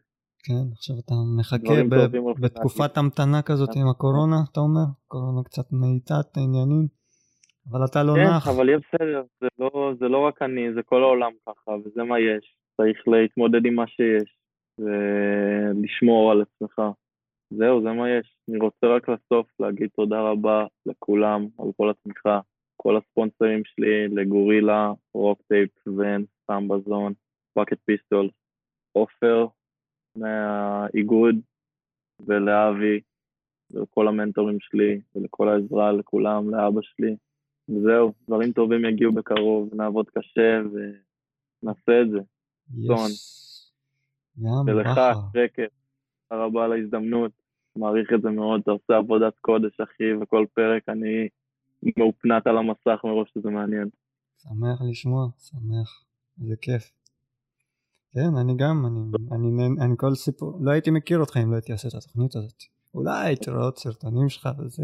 כן, 0.45 0.65
עכשיו 0.72 0.95
אתה 1.05 1.13
מחכה 1.38 1.84
ב- 1.89 2.43
בתקופת 2.45 2.97
המתנה 2.97 3.41
כזאת 3.41 3.69
עם 3.76 3.88
הקורונה, 3.88 4.35
אתה 4.51 4.59
אומר? 4.59 4.85
קורונה 5.07 5.43
קצת 5.43 5.65
מאיטה 5.72 6.13
את 6.19 6.38
העניינים, 6.38 6.88
אבל 7.71 7.85
אתה 7.85 8.03
לא 8.03 8.13
כן, 8.15 8.27
נח. 8.37 8.47
אבל 8.47 8.69
יהיה 8.69 8.79
בסדר, 8.79 9.23
זה 9.41 9.47
לא, 9.59 9.93
זה 9.99 10.07
לא 10.07 10.17
רק 10.17 10.41
אני, 10.41 10.73
זה 10.73 10.83
כל 10.83 11.03
העולם 11.03 11.31
ככה, 11.45 11.71
וזה 11.71 12.03
מה 12.03 12.19
יש. 12.19 12.55
צריך 12.77 13.07
להתמודד 13.07 13.65
עם 13.65 13.75
מה 13.75 13.87
שיש, 13.87 14.37
ולשמור 14.79 16.31
על 16.31 16.41
עצמך. 16.41 16.81
זהו, 17.49 17.81
זה 17.81 17.91
מה 17.91 18.09
יש. 18.09 18.37
אני 18.49 18.57
רוצה 18.57 18.87
רק 18.87 19.09
לסוף 19.09 19.47
להגיד 19.59 19.89
תודה 19.95 20.21
רבה 20.21 20.65
לכולם 20.85 21.47
על 21.59 21.67
כל 21.77 21.89
התמיכה, 21.89 22.39
כל 22.77 22.97
ה 22.97 23.04
sponsorים 23.04 23.61
שלי, 23.65 24.07
לגורילה, 24.07 24.91
RockTape, 25.14 25.88
Vans, 25.88 26.26
Sambazon, 26.47 27.14
Pocket 27.53 27.77
Pistols, 27.85 28.30
עופר 28.91 29.47
מהאיגוד, 30.17 31.35
ולאבי, 32.19 32.99
ולכל 33.71 34.07
המנטורים 34.07 34.57
שלי, 34.59 35.01
ולכל 35.15 35.49
העזרה, 35.49 35.91
לכולם, 35.91 36.49
לאבא 36.49 36.81
שלי. 36.81 37.15
וזהו, 37.69 38.13
דברים 38.27 38.51
טובים 38.51 38.85
יגיעו 38.85 39.13
בקרוב, 39.13 39.69
נעבוד 39.73 40.05
קשה 40.09 40.61
ונעשה 40.71 42.01
את 42.01 42.09
זה. 42.11 42.19
ים 44.37 44.51
ולך. 44.67 44.99
שקר, 45.33 45.65
תודה 46.29 46.43
רבה 46.45 46.65
על 46.65 46.71
ההזדמנות, 46.71 47.31
מעריך 47.75 48.13
את 48.15 48.21
זה 48.21 48.29
מאוד, 48.29 48.61
אתה 48.61 48.71
עושה 48.71 48.97
עבודת 48.97 49.33
קודש, 49.41 49.79
אחי, 49.79 50.13
וכל 50.21 50.45
פרק 50.53 50.89
אני 50.89 51.27
מאופנת 51.97 52.47
על 52.47 52.57
המסך 52.57 52.99
מרוב 53.03 53.25
שזה 53.27 53.49
מעניין. 53.49 53.89
שמח 54.37 54.81
לשמוע, 54.89 55.27
שמח, 55.39 56.03
איזה 56.41 56.55
כיף. 56.61 56.91
כן, 58.13 58.35
אני 58.41 58.53
גם, 58.57 58.85
אני, 58.85 58.99
אני, 59.31 59.51
נהנה- 59.51 59.85
אני 59.85 59.93
כל 59.97 60.15
סיפור, 60.15 60.59
לא 60.61 60.71
הייתי 60.71 60.91
מכיר 60.91 61.19
אותך 61.19 61.37
אם 61.37 61.49
לא 61.51 61.55
הייתי 61.55 61.71
עושה 61.71 61.87
את 61.87 61.93
התוכנית 61.93 62.35
הזאת. 62.35 62.63
אולי 62.93 63.25
הייתי 63.25 63.49
רואה 63.51 63.63
עוד 63.63 63.77
סרטונים 63.77 64.29
שלך 64.29 64.49
וזה. 64.59 64.83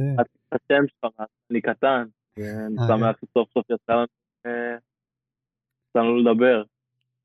השם 0.51 0.83
שלך, 0.87 1.11
אני 1.51 1.61
קטן, 1.61 2.03
ואני 2.37 2.77
אה, 2.79 2.87
שמח 2.87 3.15
שסוף 3.17 3.49
סוף 3.53 3.65
יצא 3.69 3.93
לנו, 3.93 4.05
אה, 4.45 4.77
יצא 5.89 5.99
לנו 5.99 6.17
לדבר. 6.17 6.63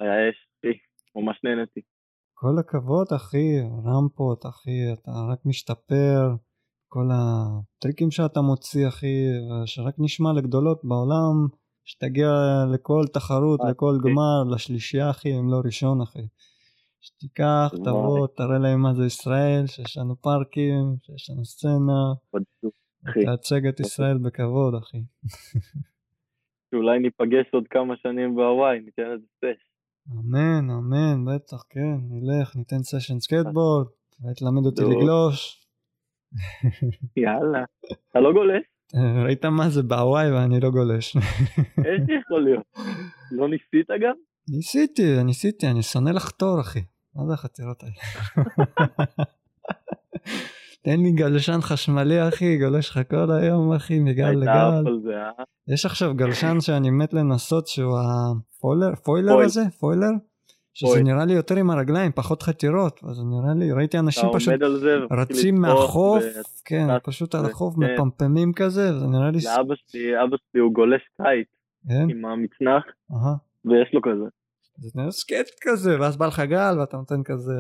היה 0.01 0.31
אש, 0.31 0.49
אחי, 0.59 0.79
ממש 1.17 1.41
נהניתי. 1.45 1.81
כל 2.35 2.59
הכבוד 2.61 3.07
אחי, 3.17 3.61
רמפות 3.85 4.47
אחי, 4.47 4.93
אתה 4.93 5.11
רק 5.33 5.39
משתפר, 5.45 6.35
כל 6.89 7.09
הטריקים 7.13 8.11
שאתה 8.11 8.41
מוציא 8.41 8.89
אחי, 8.89 9.17
שרק 9.67 9.95
נשמע 9.99 10.33
לגדולות 10.33 10.81
בעולם, 10.85 11.47
שתגיע 11.85 12.29
לכל 12.75 13.03
תחרות, 13.13 13.61
אה, 13.61 13.71
לכל 13.71 13.97
אחי. 14.01 14.11
גמר, 14.11 14.55
לשלישייה 14.55 15.11
אחי, 15.11 15.39
אם 15.39 15.51
לא 15.51 15.61
ראשון 15.65 16.01
אחי. 16.01 16.27
שתיקח. 17.07 17.69
תבוא, 17.85 18.27
תראה 18.27 18.59
להם 18.59 18.81
מה 18.81 18.95
זה 18.95 19.07
ישראל, 19.07 19.67
שיש 19.67 19.97
לנו 19.99 20.17
פארקים, 20.21 20.97
שיש 21.03 21.31
לנו 21.31 21.45
סצנה, 21.45 22.03
בדיוק. 22.35 22.75
תייצג 23.13 23.67
את 23.67 23.81
ישראל 23.81 24.19
בכבוד 24.19 24.75
אחי. 24.75 24.99
שאולי 26.71 26.99
ניפגש 26.99 27.47
עוד 27.53 27.65
כמה 27.71 27.97
שנים 27.97 28.37
בהוואי, 28.37 28.81
ניתן 28.81 29.11
איזה 29.13 29.27
sesh. 29.39 29.63
אמן, 30.13 30.71
אמן, 30.71 31.25
בטח, 31.25 31.63
כן, 31.71 31.97
נלך, 32.11 32.57
ניתן 32.57 32.83
session 32.83 33.21
skateboard, 33.21 33.87
ותלמד 34.21 34.67
אותי 34.67 34.83
טוב. 34.83 34.93
לגלוש. 34.93 35.67
יאללה. 37.17 37.65
אתה 38.11 38.21
לא 38.21 38.33
גולש? 38.33 38.63
אה, 38.95 39.25
ראית 39.25 39.45
מה 39.45 39.69
זה 39.69 39.83
בהוואי 39.83 40.33
ואני 40.33 40.61
לא 40.61 40.71
גולש. 40.71 41.17
איך 41.87 42.03
יכול 42.21 42.45
להיות? 42.45 42.65
לא 43.33 43.49
ניסית 43.49 43.91
גם? 44.03 44.15
ניסיתי, 44.49 45.23
ניסיתי, 45.25 45.67
אני 45.67 45.83
שונא 45.83 46.11
לחתור 46.11 46.61
אחי. 46.61 46.81
מה 47.15 47.27
זה 47.27 47.33
החתירות 47.33 47.83
האלה? 47.83 47.95
תן 50.87 51.01
לי 51.01 51.13
גלשן 51.13 51.59
חשמלי 51.61 52.29
אחי, 52.29 52.59
גולש 52.59 52.91
לך 52.91 53.01
כל 53.11 53.31
היום 53.31 53.73
אחי, 53.73 53.99
מגל 54.01 54.31
לגל. 54.31 54.51
אה? 54.51 55.31
יש 55.69 55.87
עכשיו 55.87 56.15
גלשן 56.15 56.61
שאני 56.61 56.91
מת 56.91 57.15
לנסות 57.15 57.67
שהוא 57.67 57.99
ה 57.99 58.11
foiler, 58.11 58.95
foiler 58.95 59.33
foil. 59.33 59.45
הזה? 59.45 59.61
foiler? 59.81 60.11
שזה. 60.75 61.03
נראה 61.03 61.25
לי 61.25 61.33
יותר 61.33 61.57
עם 61.57 61.71
הרגליים, 61.71 62.13
פחות 62.13 62.43
חתירות, 62.43 63.01
אז 63.11 63.21
נראה 63.21 63.55
לי, 63.55 63.73
ראיתי 63.73 63.99
אנשים 63.99 64.29
פשוט 64.35 64.55
רצים 65.19 65.61
מהחוף, 65.61 66.25
כן, 66.65 66.87
פשוט 67.05 67.35
על 67.35 67.45
ו- 67.45 67.51
החוף 67.51 67.75
כן. 67.75 67.95
מפמפמים 67.95 68.53
כזה, 68.53 68.99
זה 68.99 69.07
נראה 69.07 69.31
לי, 69.31 69.39
לאבא 69.45 69.75
שלי, 69.87 70.23
אבא 70.25 70.37
שלי 70.37 70.61
הוא 70.61 70.73
גולש 70.73 71.03
קייט 71.17 71.49
כן, 71.89 72.11
עם 72.11 72.25
המצנח. 72.25 72.85
ויש 73.65 73.95
לו 73.95 74.01
כזה. 74.03 74.25
זה 74.77 74.91
נראה 74.95 75.11
סקייט 75.11 75.47
כזה, 75.63 76.01
ואז 76.01 76.17
בא 76.17 76.27
לך 76.27 76.41
גל 76.41 76.81
ואתה 76.81 76.97
נותן 76.97 77.23
כזה 77.25 77.55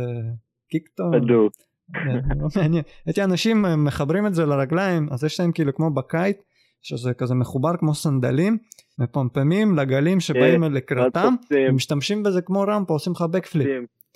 kick 0.70 0.93
turn. 0.93 1.20
בדיוק. 1.20 1.52
כן, 1.92 2.18
לא 2.40 2.48
מעניין. 2.56 2.82
ראיתי 3.06 3.24
אנשים 3.24 3.66
אה, 3.66 3.76
מחברים 3.76 4.26
את 4.26 4.34
זה 4.34 4.46
לרגליים, 4.46 5.08
אז 5.10 5.24
יש 5.24 5.40
להם 5.40 5.52
כאילו 5.52 5.74
כמו 5.74 5.90
בקייט, 5.90 6.36
שזה 6.82 7.14
כזה 7.14 7.34
מחובר 7.34 7.76
כמו 7.76 7.94
סנדלים, 7.94 8.58
מפמפמים 8.98 9.76
לגלים 9.76 10.20
שבאים 10.20 10.62
ואז 10.62 10.72
לקראתם, 10.72 11.34
ומשתמשים 11.50 12.22
בזה 12.22 12.42
כמו 12.42 12.60
רמפה, 12.60 12.92
עושים 12.92 13.12
לך 13.12 13.22
backflip. 13.22 13.68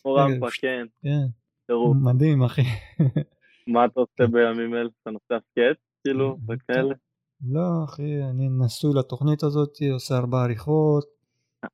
כמו 0.02 0.14
רמפה, 0.14 0.46
כן, 0.60 0.86
כן. 1.02 1.74
מדהים 2.02 2.42
אחי. 2.42 2.62
מה 3.72 3.84
אתה 3.84 4.00
עושה 4.00 4.32
בימים 4.32 4.74
אלה? 4.74 4.88
אתה 5.02 5.10
נוסע 5.10 5.44
סקייט? 5.50 5.78
כאילו, 6.04 6.36
כן. 6.46 6.52
וכאלה? 6.52 6.94
לא 7.48 7.84
אחי, 7.84 8.22
אני 8.30 8.48
נשוי 8.64 8.90
לתוכנית 8.98 9.42
הזאת, 9.42 9.70
עושה 9.92 10.16
ארבע 10.16 10.42
עריכות, 10.42 11.04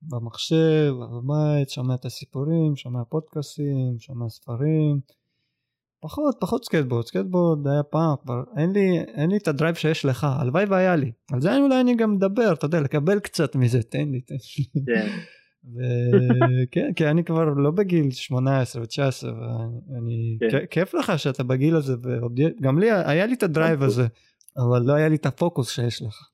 במחשב, 0.03 0.93
בבית, 1.13 1.71
שומע 1.71 1.95
את 1.95 2.05
הסיפורים, 2.05 2.77
שומע 2.77 3.05
פודקאסטים, 3.05 3.97
שומע 3.99 4.29
ספרים. 4.29 5.01
פחות, 6.01 6.37
פחות 6.41 6.65
סקייטבורד, 6.65 7.07
סקייטבורד 7.07 7.67
היה 7.69 7.83
פעם, 7.83 8.15
כבר 8.23 8.43
אין 8.57 8.73
לי, 8.73 8.99
אין 9.15 9.31
לי 9.31 9.37
את 9.37 9.49
ה 9.49 9.53
drive 9.53 9.75
שיש 9.75 10.05
לך, 10.05 10.27
הלוואי 10.41 10.65
והיה 10.65 10.97
לי. 10.97 11.13
על 11.33 11.41
זה 11.41 11.57
אולי 11.57 11.81
אני 11.81 11.97
גם 11.97 12.13
מדבר, 12.15 12.53
אתה 12.53 12.67
יודע, 12.67 12.81
לקבל 12.81 13.21
קצת 13.21 13.57
מזה, 13.57 13.83
תן 13.83 14.09
לי, 14.09 14.21
תן 14.21 14.35
לי. 14.35 14.85
כן. 14.87 15.09
וכן, 15.75 16.93
כי 16.97 17.07
אני 17.07 17.25
כבר 17.25 17.45
לא 17.45 17.71
בגיל 17.71 18.11
18 18.11 18.83
ו-19, 18.83 19.25
ואני, 19.25 20.39
כן. 20.51 20.67
כיף 20.71 20.95
לך 20.95 21.19
שאתה 21.19 21.43
בגיל 21.43 21.77
הזה, 21.77 21.93
וגם 22.03 22.79
לי, 22.79 22.91
היה 22.91 23.27
לי 23.27 23.35
את 23.35 23.43
ה 23.43 23.49
drive 23.49 23.83
הזה, 23.83 24.07
אבל 24.57 24.83
לא 24.87 24.93
היה 24.93 25.09
לי 25.09 25.17
את 25.17 25.27
הפוקוס 25.27 25.71
שיש 25.71 26.03
לך. 26.03 26.29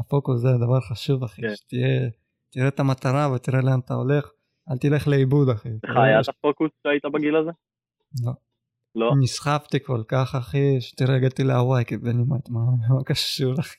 הפוקוס 0.00 0.40
זה 0.40 0.48
הדבר 0.48 0.80
חשוב, 0.80 1.24
אחי, 1.24 1.42
כן. 1.42 1.54
שתהיה, 1.54 2.10
תראה 2.52 2.68
את 2.68 2.80
המטרה 2.80 3.32
ותראה 3.34 3.60
לאן 3.60 3.78
אתה 3.84 3.94
הולך, 3.94 4.30
אל 4.70 4.76
תלך 4.76 5.08
לאיבוד, 5.08 5.48
אחי. 5.48 5.68
לך 5.68 5.96
היה 5.96 6.20
את 6.20 6.28
הפוקוס 6.28 6.70
שהיית 6.82 7.04
בגיל 7.14 7.36
הזה? 7.36 7.50
לא. 8.24 8.32
לא? 8.98 9.12
נסחפתי 9.22 9.78
כל 9.84 10.02
כך 10.08 10.34
אחי 10.34 10.80
שתראה 10.80 11.16
הגעתי 11.16 11.44
להוואי 11.44 11.84
קיבינימט 11.84 12.48
מה 12.48 12.60
מה 12.88 13.04
קשור 13.04 13.54
אחי. 13.60 13.76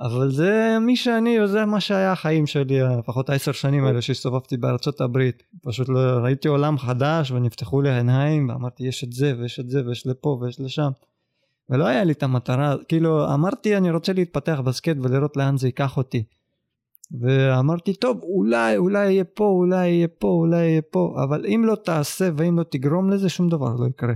אבל 0.00 0.30
זה 0.30 0.76
מי 0.80 0.96
שאני 0.96 1.40
וזה 1.40 1.64
מה 1.64 1.80
שהיה 1.80 2.12
החיים 2.12 2.46
שלי 2.46 2.80
לפחות 2.98 3.30
העשר 3.30 3.52
שנים 3.52 3.84
האלה 3.84 4.02
שהסתובבתי 4.02 4.56
בארצות 4.56 5.00
הברית 5.00 5.42
פשוט 5.62 5.88
לא, 5.88 5.98
ראיתי 5.98 6.48
עולם 6.48 6.78
חדש 6.78 7.30
ונפתחו 7.30 7.82
לי 7.82 7.90
העיניים 7.90 8.48
ואמרתי 8.48 8.84
יש 8.84 9.04
את 9.04 9.12
זה 9.12 9.34
ויש 9.38 9.60
את 9.60 9.70
זה 9.70 9.86
ויש 9.86 10.06
לפה 10.06 10.38
ויש 10.40 10.60
לשם. 10.60 10.90
ולא 11.70 11.84
היה 11.86 12.04
לי 12.04 12.12
את 12.12 12.22
המטרה 12.22 12.74
כאילו 12.88 13.34
אמרתי 13.34 13.76
אני 13.76 13.90
רוצה 13.90 14.12
להתפתח 14.12 14.60
בסקייט 14.64 14.98
ולראות 15.02 15.36
לאן 15.36 15.56
זה 15.56 15.68
ייקח 15.68 15.96
אותי. 15.96 16.24
ואמרתי 17.20 17.94
טוב 17.94 18.20
אולי 18.22 18.76
אולי 18.76 19.12
יהיה 19.12 19.24
פה 19.24 19.44
אולי 19.44 19.88
יהיה 19.88 20.08
פה 20.08 20.28
אולי 20.28 20.64
יהיה 20.64 20.82
פה 20.82 21.14
אבל 21.24 21.46
אם 21.46 21.62
לא 21.66 21.74
תעשה 21.74 22.28
ואם 22.36 22.58
לא 22.58 22.62
תגרום 22.62 23.10
לזה 23.10 23.28
שום 23.28 23.48
דבר 23.48 23.74
לא 23.78 23.86
יקרה. 23.86 24.14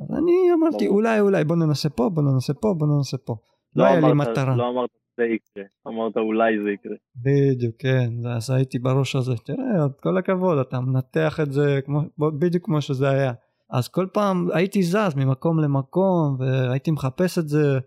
אז 0.00 0.16
אני 0.18 0.32
אמרתי 0.54 0.84
ברור. 0.84 0.98
אולי 0.98 1.20
אולי 1.20 1.44
בוא 1.44 1.56
ננסה 1.56 1.88
פה 1.88 2.08
בוא 2.08 2.22
ננסה 2.22 2.54
פה 2.54 2.74
בוא 2.78 2.86
ננסה 2.86 3.16
פה. 3.18 3.36
לא 3.76 3.84
היה 3.84 4.00
לי 4.00 4.12
מטרה. 4.14 4.56
לא 4.56 4.68
אמרת 4.68 4.90
זה 5.16 5.24
יקרה, 5.24 5.64
אמרת 5.86 6.16
אולי 6.16 6.52
זה 6.64 6.70
יקרה. 6.70 6.96
בדיוק 7.16 7.74
כן 7.78 8.10
אז 8.36 8.50
הייתי 8.50 8.78
בראש 8.78 9.16
הזה 9.16 9.32
תראה 9.44 9.88
כל 10.02 10.18
הכבוד 10.18 10.58
אתה 10.58 10.80
מנתח 10.80 11.40
את 11.40 11.52
זה 11.52 11.80
כמו 11.84 12.00
בדיוק 12.38 12.64
כמו 12.64 12.80
שזה 12.80 13.08
היה. 13.08 13.32
אז 13.70 13.88
כל 13.88 14.06
פעם 14.12 14.48
הייתי 14.54 14.82
זז 14.82 15.14
ממקום 15.16 15.58
למקום 15.58 16.36
והייתי 16.38 16.90
מחפש 16.90 17.38
את 17.38 17.48
זה 17.48 17.78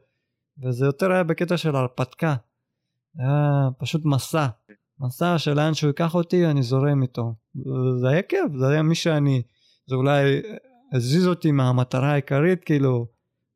וזה 0.64 0.86
יותר 0.86 1.12
היה 1.12 1.24
בקטע 1.24 1.58
של 1.58 1.76
הרפתקה. 1.76 2.36
היה 3.20 3.70
פשוט 3.78 4.02
מסע. 4.06 4.48
מסע 5.00 5.38
שלאן 5.38 5.74
שהוא 5.74 5.88
ייקח 5.88 6.16
אותי 6.16 6.46
אני 6.46 6.64
זורם 6.64 7.02
איתו. 7.02 7.34
זה 8.02 8.10
היה 8.10 8.22
כיף 8.22 8.52
זה 8.60 8.68
היה 8.68 8.82
מי 8.82 8.96
שאני. 8.96 9.42
זה 9.88 9.96
אולי 9.96 10.42
הזיז 10.94 11.28
אותי 11.28 11.52
מהמטרה 11.52 12.12
העיקרית 12.12 12.64
כאילו 12.64 13.08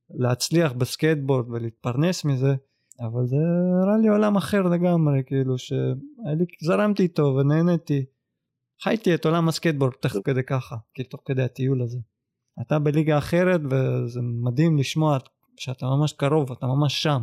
להצליח 0.09 0.71
בסקייטבורד 0.71 1.49
ולהתפרנס 1.49 2.25
מזה. 2.25 2.55
אבל 2.99 3.25
זה 3.25 3.35
הראה 3.83 3.97
לי 3.97 4.07
עולם 4.07 4.37
אחר 4.37 4.61
לגמרי 4.61 5.21
כאילו 5.25 5.55
שזרמתי 5.57 7.03
איתו 7.03 7.23
ונהניתי. 7.23 8.05
חייתי 8.83 9.15
את 9.15 9.25
עולם 9.25 9.49
הסקייטבורד 9.49 9.93
תוך 9.99 10.19
כדי 10.23 10.43
ככה 10.43 10.75
כאילו 10.93 11.09
תוך 11.09 11.21
כדי 11.25 11.43
הטיול 11.43 11.81
הזה. 11.81 11.97
אתה 12.61 12.79
בליגה 12.79 13.17
אחרת 13.17 13.61
וזה 13.63 14.19
מדהים 14.21 14.77
לשמוע 14.77 15.17
שאתה 15.57 15.85
ממש 15.85 16.13
קרוב 16.13 16.51
אתה 16.51 16.67
ממש 16.67 17.03
שם. 17.03 17.21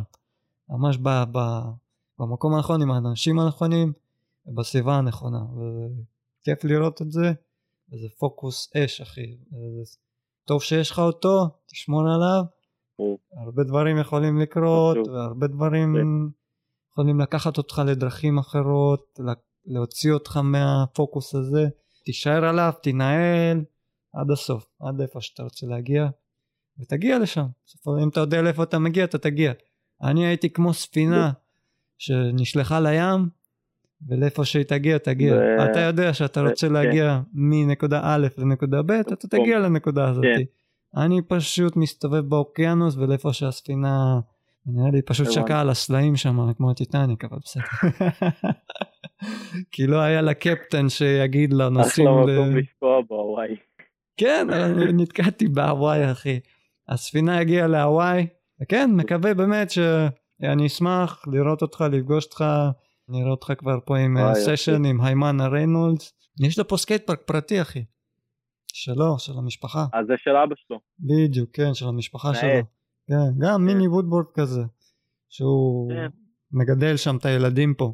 ממש 0.69 0.97
ב, 0.97 1.09
ב, 1.31 1.37
במקום 2.19 2.53
הנכון 2.55 2.81
עם 2.81 2.91
האנשים 2.91 3.39
הנכונים 3.39 3.93
ובסביבה 4.45 4.95
הנכונה. 4.95 5.39
וכיף 6.41 6.63
לראות 6.63 7.01
את 7.01 7.11
זה 7.11 7.31
וזה 7.93 8.07
פוקוס 8.19 8.75
אש 8.75 9.01
אחי. 9.01 9.37
טוב 10.47 10.61
שיש 10.63 10.91
לך 10.91 10.99
אותו 10.99 11.49
תשמור 11.71 12.01
עליו 12.01 12.43
ברור. 12.99 13.19
הרבה 13.45 13.63
דברים 13.63 13.97
יכולים 13.97 14.37
לקרות. 14.39 14.97
והרבה 15.07 15.47
דברים 15.47 15.95
יכולים 16.91 17.19
לקחת 17.19 17.57
אותך 17.57 17.81
לדרכים 17.87 18.37
אחרות 18.37 19.19
לה- 19.19 19.33
להוציא 19.65 20.13
אותך 20.13 20.37
מהפוקוס 20.37 21.35
הזה 21.35 21.65
תישאר 22.05 22.45
עליו 22.45 22.71
תנהל 22.83 23.63
עד 24.13 24.31
הסוף 24.31 24.65
עד 24.79 25.01
איפה 25.01 25.21
שאתה 25.21 25.43
רוצה 25.43 25.67
להגיע 25.67 26.07
ותגיע 26.79 27.19
לשם 27.19 27.45
אם 28.03 28.09
אתה 28.09 28.19
יודע 28.19 28.41
לאיפה 28.41 28.63
אתה 28.63 28.79
מגיע 28.79 29.03
אתה 29.05 29.17
תגיע 29.17 29.53
אני 30.01 30.25
הייתי 30.25 30.49
כמו 30.49 30.73
ספינה 30.73 31.31
שנשלחה 31.97 32.79
לים 32.79 33.29
ולאיפה 34.07 34.45
שהיא 34.45 34.63
תגיע 34.63 34.97
תגיע 34.97 35.35
ו- 35.35 35.71
אתה 35.71 35.79
יודע 35.79 36.13
שאתה 36.13 36.41
ו- 36.41 36.49
רוצה 36.49 36.67
כן. 36.67 36.73
להגיע 36.73 37.19
מנקודה 37.33 38.01
א' 38.03 38.27
לנקודה 38.37 38.81
ב' 38.81 38.91
אתה 38.91 39.27
תגיע 39.27 39.59
לנקודה 39.59 40.09
הזאת 40.09 40.23
כן. 40.23 40.43
אני 41.01 41.21
פשוט 41.27 41.75
מסתובב 41.75 42.19
באוקיינוס 42.19 42.95
ולאיפה 42.95 43.33
שהספינה 43.33 44.19
נראה 44.65 44.91
לי 44.91 45.01
פשוט. 45.01 45.31
שקע 45.31 45.59
על 45.59 45.69
הסלעים 45.69 46.15
שם 46.15 46.53
כמו 46.57 46.71
הטיטניק 46.71 47.25
אבל 47.25 47.37
בסדר. 47.43 47.63
כי 49.71 49.87
לא 49.87 50.01
היה 50.01 50.21
לה 50.21 50.33
קפטן 50.33 50.89
שיגיד 50.89 51.53
לה 51.53 51.69
נוסעים 51.69 52.07
אחלה 52.07 52.25
ל... 52.25 52.39
מקום 52.39 52.57
לשקוע 52.57 53.01
בהוואי. 53.09 53.55
כן 54.17 54.47
נתקעתי 54.93 55.47
בהוואי 55.47 56.11
אחי. 56.11 56.39
הספינה 56.89 57.39
הגיעה 57.39 57.67
להוואי 57.67 58.27
וכן 58.61 58.89
מקווה 58.93 59.33
באמת 59.33 59.69
שאני 60.41 60.65
אשמח 60.65 61.27
לראות 61.27 61.61
אותך 61.61 61.83
לפגוש 61.91 62.25
אותך 62.25 62.43
נראה 63.09 63.31
אותך 63.31 63.53
כבר 63.57 63.79
פה 63.85 63.97
עם 63.97 64.17
session 64.33 64.85
עם 64.85 65.01
היימנה 65.01 65.47
ריינולדס 65.47 66.13
יש 66.39 66.59
לו 66.59 66.67
פה 66.67 66.77
סקייט 66.77 67.07
פארק 67.07 67.21
פרטי 67.21 67.61
אחי. 67.61 67.83
שלו 68.77 69.19
של 69.19 69.31
המשפחה. 69.37 69.85
אז 69.93 70.05
זה 70.07 70.13
של 70.17 70.35
אבא 70.35 70.55
שלו. 70.55 70.79
בדיוק, 70.99 71.49
כן, 71.53 71.73
של 71.73 71.87
המשפחה. 71.87 72.33
שלו. 72.33 72.49
כן, 73.07 73.39
גם 73.39 73.65
מיני 73.65 73.87
וודוורד 73.87 74.25
כזה, 74.33 74.61
שהוא 75.29 75.91
כן. 75.91 76.07
מגדל 76.51 76.97
שם 76.97 77.15
את 77.17 77.25
הילדים 77.25 77.73
פה. 77.73 77.93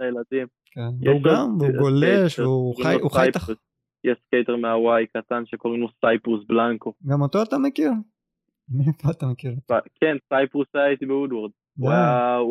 הילדים. 0.00 0.46
כן, 0.70 1.06
והוא 1.06 1.22
גם, 1.22 1.56
והוא 1.60 1.78
גולש, 1.78 2.38
והוא 2.38 2.82
חי, 2.82 2.94
הוא 2.94 3.10
חי 3.10 3.28
את. 3.28 3.36
יש 4.04 4.18
סקייטר 4.26 4.56
מהוואי 4.56 5.06
קטן 5.06 5.42
שקוראים 5.46 5.80
לו 5.80 5.88
סייפרוס 6.00 6.44
בלנקו. 6.46 6.92
גם 7.06 7.22
אותו 7.22 7.42
אתה 7.42 7.58
מכיר? 7.58 7.90
מאיפה 8.74 9.10
אתה 9.18 9.26
מכיר? 9.26 9.52
כן, 10.00 10.16
סייפרוס 10.28 10.66
היה 10.74 10.90
איתי 10.90 11.06
בוודוורד. 11.06 11.50
הוא. 11.78 11.90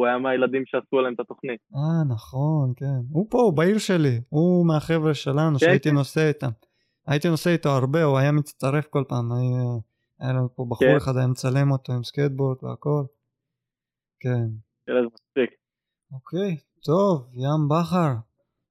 היה- 0.05 0.17
מהילדים 0.21 0.63
שעשו 0.65 0.99
עליהם 0.99 1.13
את 1.13 1.19
התוכנית. 1.19 1.59
אה, 1.75 2.13
נכון, 2.13 2.73
כן. 2.75 2.99
הוא 3.11 3.27
פה, 3.29 3.37
הוא 3.37 3.53
בעיר 3.57 3.77
שלי. 3.77 4.21
הוא 4.29 4.67
מהחבר'ה 4.67 5.13
שלנו 5.13 5.51
כן, 5.51 5.57
שהייתי 5.59 5.89
כן. 5.89 5.95
נוסע 5.95 6.27
איתם. 6.27 6.49
הייתי 7.07 7.29
נוסע 7.29 7.49
איתו 7.49 7.69
הרבה, 7.69 8.03
הוא 8.03 8.17
היה 8.17 8.31
מצטרף 8.31 8.87
כל 8.87 9.03
פעם. 9.07 9.31
היה, 9.31 10.33
לנו 10.33 10.55
פה 10.55 10.65
בחור 10.69 10.87
כן. 10.89 10.95
אחד, 10.97 11.17
היה 11.17 11.27
מצלם 11.27 11.71
אותו 11.71 11.93
עם 11.93 12.03
סקייטבורד 12.03 12.57
והכל. 12.63 13.03
כן. 14.19 14.47
ילד 14.89 15.03
מצחיק. 15.05 15.49
אוקיי, 16.13 16.57
טוב, 16.85 17.27
ים 17.33 17.67
בכר, 17.69 18.13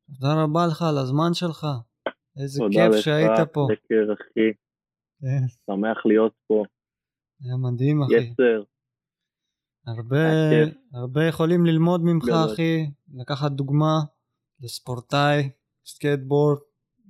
תודה 0.06 0.42
רבה 0.42 0.66
לך 0.66 0.82
על 0.82 0.98
הזמן 0.98 1.34
שלך. 1.34 1.66
איזה 2.42 2.58
תודה 2.60 2.72
כיף 2.86 2.94
לך, 2.94 3.02
שהיית 3.04 3.48
פה. 3.52 3.66
דקר 3.72 4.12
אחי. 4.12 4.48
כן, 5.20 5.46
שמח 5.66 6.06
להיות 6.06 6.32
פה. 6.46 6.62
היה 7.40 7.56
מדהים 7.56 8.02
אחי. 8.02 8.14
יש 8.14 8.32
סר. 8.36 8.62
הרבה. 9.86 10.16
הרבה 10.94 11.24
יכולים 11.28 11.66
ללמוד 11.66 12.00
ממך 12.04 12.24
גדול. 12.24 12.52
אחי, 12.54 12.90
לקחת 13.14 13.50
דוגמה 13.52 13.94
לספורטאי, 14.60 15.50
סקייטבורד, 15.84 16.58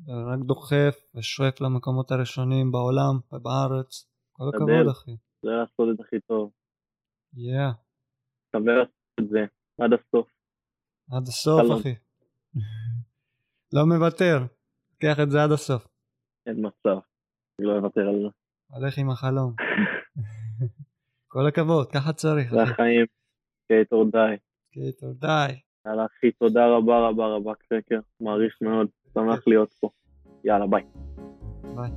רק 0.09 0.39
דוחף 0.47 0.95
ושואף 1.15 1.61
למקומות 1.61 2.11
הראשונים 2.11 2.73
בעולם 2.73 3.15
ובארץ. 3.33 4.11
כל. 4.33 4.45
הכבוד 4.55 4.89
אחי. 4.91 5.17
זה 5.43 5.51
לעשות 5.51 5.89
את 5.95 6.01
הכי 6.01 6.21
טוב. 6.21 6.51
יאה, 7.35 7.71
שווה 8.57 8.73
לעשות 8.75 8.95
את 9.21 9.29
זה 9.29 9.39
עד 9.81 9.91
הסוף. 9.93 10.29
עד 11.11 11.23
הסוף 11.23 11.61
חלום. 11.61 11.81
אחי. 11.81 11.95
לא 13.73 13.87
מוותר, 13.87 14.39
קח 15.03 15.21
את 15.23 15.31
זה 15.31 15.43
עד 15.45 15.53
הסוף. 15.53 15.87
אין 16.47 16.67
מצב. 16.67 16.99
אני 17.59 17.67
לא 17.69 17.77
אוותר 17.79 18.01
על 18.01 18.15
זה. 18.23 18.29
הולך 18.69 18.99
עם 18.99 19.11
החלום. 19.11 19.55
כל 21.33 21.47
הכבוד, 21.47 21.91
ככה 21.91 22.13
צריך. 22.13 22.51
זה. 22.51 22.63
החיים. 22.63 23.07
קייטור 23.69 24.05
די. 24.05 24.37
קיטור, 24.73 25.13
די. 25.13 25.53
יאללה 25.87 26.07
אחי, 26.07 26.31
תודה 26.33 26.67
רבה 26.67 27.09
רבה 27.09 27.27
רבה 27.27 27.53
קרקר. 27.55 28.01
מעריך 28.21 28.59
מאוד. 28.61 28.87
שמח 29.15 29.47
להיות 29.47 29.73
פה. 29.73 29.91
יאללה 30.45 30.67
ביי. 30.67 30.83
ביי. 31.75 31.91